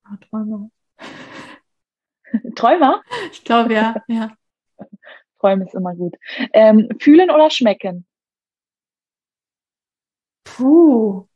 Oh, 0.06 0.16
Träumer. 0.28 0.70
Träumer? 2.56 3.02
Ich 3.32 3.44
glaube 3.44 3.74
ja, 3.74 3.96
ja. 4.08 4.36
Träumen 5.44 5.66
ist 5.66 5.74
immer 5.74 5.94
gut. 5.94 6.14
Ähm, 6.52 6.88
fühlen 7.00 7.30
oder 7.30 7.50
schmecken? 7.50 8.06
Puh. 10.44 11.26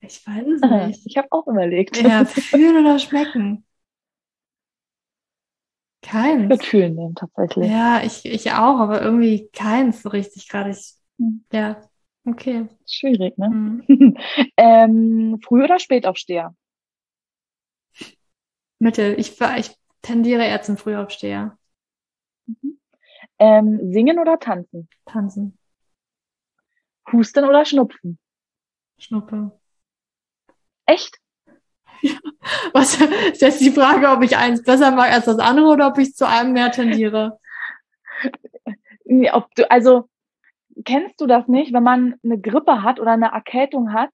Ich 0.00 0.26
weiß 0.26 0.46
es 0.46 0.60
nicht. 0.62 1.06
Ich 1.06 1.16
habe 1.16 1.28
auch 1.30 1.46
überlegt. 1.46 1.96
Ja, 2.02 2.24
fühlen 2.26 2.76
oder 2.84 2.98
schmecken? 2.98 3.64
Keins. 6.02 6.42
Ich 6.44 6.50
würde 6.50 6.64
fühlen 6.64 6.94
nehmen, 6.96 7.14
tatsächlich. 7.14 7.70
Ja, 7.70 8.02
ich, 8.04 8.24
ich 8.24 8.50
auch, 8.52 8.78
aber 8.80 9.02
irgendwie 9.02 9.48
keins 9.52 10.02
so 10.02 10.08
richtig 10.08 10.48
gerade. 10.48 10.70
Ich, 10.70 10.94
hm. 11.18 11.44
ja, 11.52 11.80
okay. 12.26 12.66
Schwierig, 12.86 13.38
ne? 13.38 13.48
Mhm. 13.48 14.16
ähm, 14.56 15.38
früh 15.46 15.62
oder 15.62 15.78
spät 15.78 16.06
aufsteher? 16.06 16.54
Mittel. 18.82 19.18
Ich, 19.18 19.40
ich 19.40 19.76
tendiere 20.02 20.44
eher 20.44 20.60
zum 20.60 20.76
Frühaufsteher. 20.76 21.56
Mhm. 22.46 22.78
Ähm, 23.38 23.92
singen 23.92 24.18
oder 24.18 24.38
tanzen? 24.38 24.88
Tanzen. 25.06 25.56
Husten 27.12 27.44
oder 27.44 27.64
Schnupfen? 27.64 28.18
Schnuppe. 28.98 29.52
Echt? 30.86 31.18
Was 32.72 33.00
ist 33.00 33.40
jetzt 33.40 33.60
die 33.60 33.70
Frage, 33.70 34.10
ob 34.10 34.22
ich 34.22 34.36
eins 34.36 34.62
besser 34.62 34.90
mag 34.90 35.12
als 35.12 35.26
das 35.26 35.38
andere 35.38 35.66
oder 35.66 35.86
ob 35.88 35.98
ich 35.98 36.14
zu 36.14 36.26
einem 36.26 36.52
mehr 36.52 36.70
tendiere? 36.72 37.38
Ob 39.32 39.54
du, 39.54 39.70
also 39.70 40.08
kennst 40.84 41.20
du 41.20 41.26
das 41.26 41.46
nicht, 41.46 41.72
wenn 41.72 41.82
man 41.82 42.16
eine 42.24 42.40
Grippe 42.40 42.82
hat 42.82 42.98
oder 42.98 43.12
eine 43.12 43.32
Erkältung 43.32 43.92
hat 43.92 44.10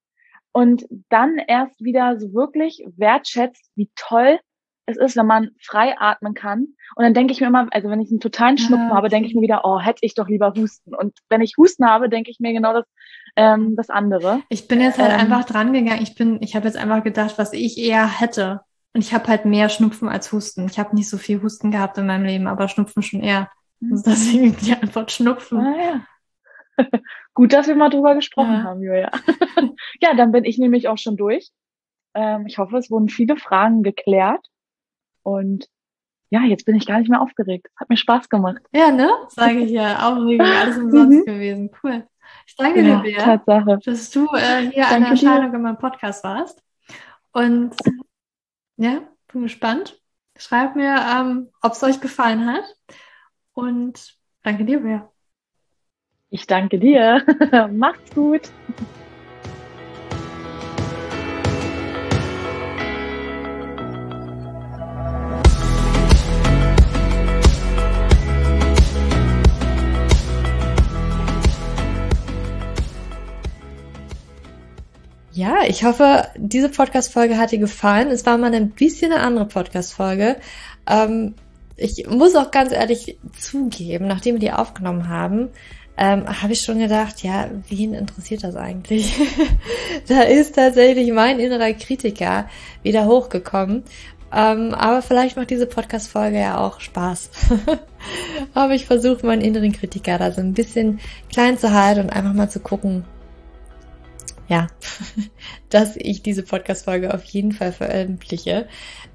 und 0.53 0.87
dann 1.09 1.39
erst 1.39 1.83
wieder 1.83 2.19
so 2.19 2.35
wirklich 2.35 2.85
wertschätzt, 2.97 3.71
wie 3.75 3.91
toll 3.95 4.41
es 4.89 4.97
ist, 4.97 5.17
wenn 5.17 5.27
man 5.27 5.51
frei 5.61 5.95
atmen 5.99 6.33
kann. 6.33 6.69
Und 6.97 7.05
dann 7.05 7.13
denke 7.13 7.33
ich 7.33 7.41
mir 7.41 7.49
immer, 7.49 7.69
also 7.71 7.91
wenn 7.91 8.01
ich 8.01 8.11
einen 8.11 8.21
totalen 8.21 8.57
Schnupfen 8.57 8.89
ja. 8.89 8.95
habe, 8.95 9.11
denke 9.11 9.29
ich 9.29 9.35
mir 9.35 9.43
wieder, 9.43 9.61
oh, 9.65 9.79
hätte 9.79 10.01
ich 10.01 10.15
doch 10.15 10.29
lieber 10.29 10.55
Husten. 10.57 10.95
Und 10.95 11.19
wenn 11.29 11.43
ich 11.43 11.59
Husten 11.59 11.87
habe, 11.87 12.09
denke 12.09 12.31
ich 12.31 12.41
mir 12.41 12.55
genau 12.55 12.73
das, 12.73 12.87
ähm, 13.37 13.77
das 13.77 13.91
andere. 13.91 14.41
Ich 14.49 14.67
bin 14.67 14.81
jetzt 14.81 14.99
halt 14.99 15.13
ähm, 15.13 15.21
einfach 15.21 15.45
dran 15.45 15.75
gegangen. 15.75 16.03
Ich 16.03 16.15
bin, 16.15 16.39
ich 16.41 16.57
habe 16.57 16.67
jetzt 16.67 16.79
einfach 16.79 17.05
gedacht, 17.05 17.35
was 17.37 17.53
ich 17.53 17.77
eher 17.77 18.07
hätte. 18.07 18.63
Und 18.95 19.03
ich 19.03 19.13
habe 19.13 19.29
halt 19.29 19.45
mehr 19.45 19.69
Schnupfen 19.69 20.09
als 20.09 20.33
Husten. 20.33 20.67
Ich 20.67 20.79
habe 20.79 20.97
nicht 20.97 21.11
so 21.11 21.19
viel 21.19 21.43
Husten 21.43 21.71
gehabt 21.71 21.99
in 21.99 22.07
meinem 22.07 22.25
Leben, 22.25 22.47
aber 22.47 22.69
Schnupfen 22.69 23.03
schon 23.03 23.21
eher. 23.21 23.51
Also 23.91 24.05
deswegen 24.07 24.57
die 24.57 24.73
Antwort 24.73 25.13
Schnupfen. 25.13 25.59
Ah, 25.59 25.77
ja. 26.79 26.87
Gut, 27.35 27.53
dass 27.53 27.69
wir 27.69 27.77
mal 27.77 27.91
drüber 27.91 28.15
gesprochen 28.15 28.55
ja. 28.55 28.63
haben, 28.63 28.83
Julia. 28.83 29.11
ja, 30.01 30.15
dann 30.15 30.33
bin 30.33 30.45
ich 30.45 30.57
nämlich 30.57 30.89
auch 30.89 30.99
schon 30.99 31.17
durch. 31.17 31.51
Ähm, 32.15 32.47
ich 32.47 32.57
hoffe, 32.57 32.79
es 32.79 32.91
wurden 32.91 33.11
viele 33.11 33.37
Fragen 33.37 33.83
geklärt. 33.83 34.49
Und 35.29 35.69
ja, 36.31 36.43
jetzt 36.43 36.65
bin 36.65 36.75
ich 36.75 36.87
gar 36.87 36.99
nicht 36.99 37.11
mehr 37.11 37.21
aufgeregt. 37.21 37.69
Hat 37.77 37.91
mir 37.91 37.97
Spaß 37.97 38.29
gemacht. 38.29 38.63
Ja, 38.73 38.91
ne? 38.91 39.11
Sage 39.29 39.61
ich 39.61 39.71
ja. 39.71 40.09
Aufregung, 40.09 40.47
alles 40.61 40.79
umsonst 40.79 41.19
mhm. 41.19 41.25
gewesen. 41.25 41.71
Cool. 41.83 42.07
Ich 42.47 42.57
danke 42.57 42.83
ja, 42.83 43.01
dir, 43.01 43.17
Tatsache. 43.19 43.79
dass 43.85 44.11
du 44.11 44.27
äh, 44.35 44.71
hier 44.71 44.89
an 44.89 45.03
der 45.03 45.11
Erscheinung 45.11 45.55
in 45.55 45.63
meinem 45.63 45.79
Podcast 45.79 46.25
warst. 46.25 46.63
Und 47.33 47.75
ja, 48.77 49.03
bin 49.33 49.43
gespannt. 49.43 50.01
Schreibt 50.37 50.77
mir, 50.77 50.95
ähm, 50.95 51.49
ob 51.63 51.73
es 51.73 51.83
euch 51.83 52.01
gefallen 52.01 52.47
hat. 52.47 52.65
Und 53.53 54.15
danke 54.43 54.65
dir, 54.65 54.81
Bea. 54.81 55.11
Ich 56.31 56.47
danke 56.47 56.79
dir. 56.79 57.25
Macht's 57.73 58.15
gut. 58.15 58.51
Ja, 75.39 75.59
ich 75.69 75.85
hoffe, 75.85 76.27
diese 76.37 76.69
Podcast-Folge 76.69 77.39
hat 77.39 77.53
dir 77.53 77.61
gefallen. 77.61 78.09
Es 78.09 78.27
war 78.27 78.37
mal 78.39 78.53
ein 78.53 78.71
bisschen 78.71 79.13
eine 79.13 79.23
andere 79.23 79.47
Podcast-Folge. 79.47 80.35
Ähm, 80.91 81.37
ich 81.77 82.09
muss 82.11 82.35
auch 82.35 82.51
ganz 82.51 82.73
ehrlich 82.73 83.21
zugeben, 83.39 84.09
nachdem 84.09 84.35
wir 84.35 84.41
die 84.41 84.51
aufgenommen 84.51 85.09
haben, 85.09 85.51
ähm, 85.97 86.27
habe 86.43 86.55
ich 86.55 86.63
schon 86.63 86.81
gedacht, 86.81 87.23
ja, 87.23 87.51
wen 87.69 87.95
interessiert 87.95 88.43
das 88.43 88.57
eigentlich? 88.57 89.15
da 90.09 90.23
ist 90.23 90.57
tatsächlich 90.57 91.13
mein 91.13 91.39
innerer 91.39 91.73
Kritiker 91.73 92.49
wieder 92.83 93.07
hochgekommen. 93.07 93.85
Ähm, 94.35 94.75
aber 94.75 95.03
vielleicht 95.03 95.37
macht 95.37 95.51
diese 95.51 95.67
Podcast-Folge 95.67 96.41
ja 96.41 96.59
auch 96.59 96.81
Spaß. 96.81 97.31
aber 98.55 98.75
ich 98.75 98.87
versuche 98.87 99.25
meinen 99.25 99.43
inneren 99.43 99.71
Kritiker 99.71 100.19
da 100.19 100.33
so 100.33 100.41
ein 100.41 100.55
bisschen 100.55 100.99
klein 101.33 101.57
zu 101.59 101.73
halten 101.73 102.01
und 102.01 102.11
einfach 102.11 102.35
mal 102.35 102.51
zu 102.51 102.59
gucken, 102.59 103.05
ja, 104.49 104.67
dass 105.71 105.97
ich 105.97 106.23
diese 106.23 106.43
Podcast-Folge 106.43 107.15
auf 107.15 107.25
jeden 107.25 107.53
Fall 107.53 107.73
veröffentliche. 107.73 108.67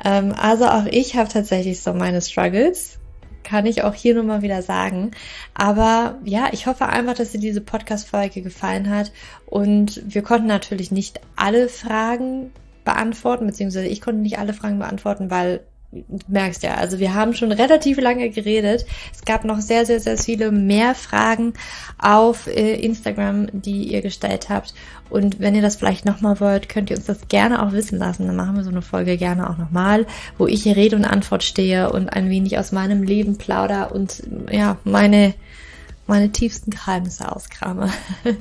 Ähm, 0.04 0.34
also 0.38 0.66
auch 0.66 0.86
ich 0.86 1.16
habe 1.16 1.30
tatsächlich 1.30 1.82
so 1.82 1.94
meine 1.94 2.22
Struggles. 2.22 3.00
Kann 3.44 3.66
ich 3.66 3.84
auch 3.84 3.94
hier 3.94 4.14
nur 4.14 4.24
mal 4.24 4.42
wieder 4.42 4.62
sagen. 4.62 5.12
Aber 5.54 6.18
ja, 6.24 6.48
ich 6.54 6.66
hoffe 6.66 6.86
einfach, 6.86 7.14
dass 7.14 7.34
dir 7.34 7.42
diese 7.42 7.60
Podcast-Folge 7.60 8.42
gefallen 8.42 8.90
hat. 8.90 9.12
Und 9.46 10.02
wir 10.06 10.22
konnten 10.22 10.48
natürlich 10.48 10.92
nicht 10.92 11.20
alle 11.36 11.68
Fragen 11.68 12.52
beantworten, 12.86 13.46
beziehungsweise 13.46 13.88
ich 13.88 14.00
konnte 14.00 14.22
nicht 14.22 14.40
alle 14.40 14.54
Fragen 14.54 14.80
beantworten, 14.80 15.30
weil 15.30 15.62
du 15.94 16.18
merkst 16.28 16.64
ja, 16.64 16.76
also 16.76 17.00
wir 17.00 17.14
haben 17.14 17.34
schon 17.34 17.52
relativ 17.52 18.00
lange 18.00 18.30
geredet. 18.30 18.86
Es 19.14 19.24
gab 19.26 19.46
noch 19.46 19.60
sehr, 19.60 19.86
sehr, 19.86 20.00
sehr 20.00 20.18
viele 20.18 20.52
mehr 20.52 20.96
Fragen 20.96 21.54
auf 21.98 22.48
äh, 22.48 22.76
Instagram, 22.76 23.48
die 23.52 23.92
ihr 23.94 24.02
gestellt 24.02 24.50
habt. 24.50 24.74
Und 25.14 25.40
wenn 25.40 25.54
ihr 25.54 25.62
das 25.62 25.76
vielleicht 25.76 26.06
nochmal 26.06 26.40
wollt, 26.40 26.70
könnt 26.70 26.90
ihr 26.90 26.98
uns 26.98 27.06
das 27.06 27.28
gerne 27.28 27.62
auch 27.62 27.72
wissen 27.72 28.00
lassen. 28.00 28.26
Dann 28.26 28.36
machen 28.36 28.56
wir 28.56 28.64
so 28.64 28.72
eine 28.72 28.82
Folge 28.82 29.16
gerne 29.16 29.48
auch 29.48 29.60
nochmal, 29.60 30.08
wo 30.40 30.48
ich 30.48 30.64
hier 30.64 30.76
Rede 30.76 30.96
und 30.96 31.06
Antwort 31.06 31.44
stehe 31.44 31.92
und 31.92 32.10
ein 32.10 32.32
wenig 32.32 32.58
aus 32.58 32.72
meinem 32.72 33.04
Leben 33.04 33.38
plauder 33.38 33.94
und 33.94 34.24
ja, 34.52 34.78
meine 34.84 35.36
meine 36.08 36.32
tiefsten 36.32 36.72
Geheimnisse 36.72 37.32
auskrame. 37.34 37.90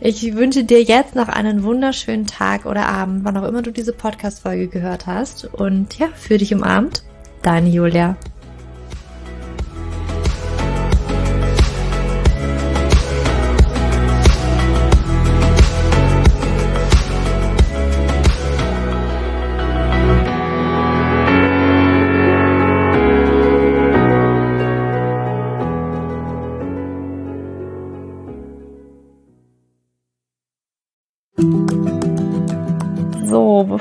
Ich 0.00 0.34
wünsche 0.34 0.64
dir 0.64 0.82
jetzt 0.82 1.14
noch 1.14 1.28
einen 1.28 1.62
wunderschönen 1.62 2.26
Tag 2.26 2.66
oder 2.66 2.88
Abend, 2.88 3.24
wann 3.24 3.36
auch 3.36 3.46
immer 3.46 3.62
du 3.62 3.70
diese 3.70 3.92
Podcast-Folge 3.92 4.68
gehört 4.68 5.06
hast. 5.06 5.44
Und 5.44 5.98
ja, 5.98 6.08
für 6.14 6.38
dich 6.38 6.52
umarmt, 6.52 7.02
deine 7.42 7.68
Julia. 7.68 8.16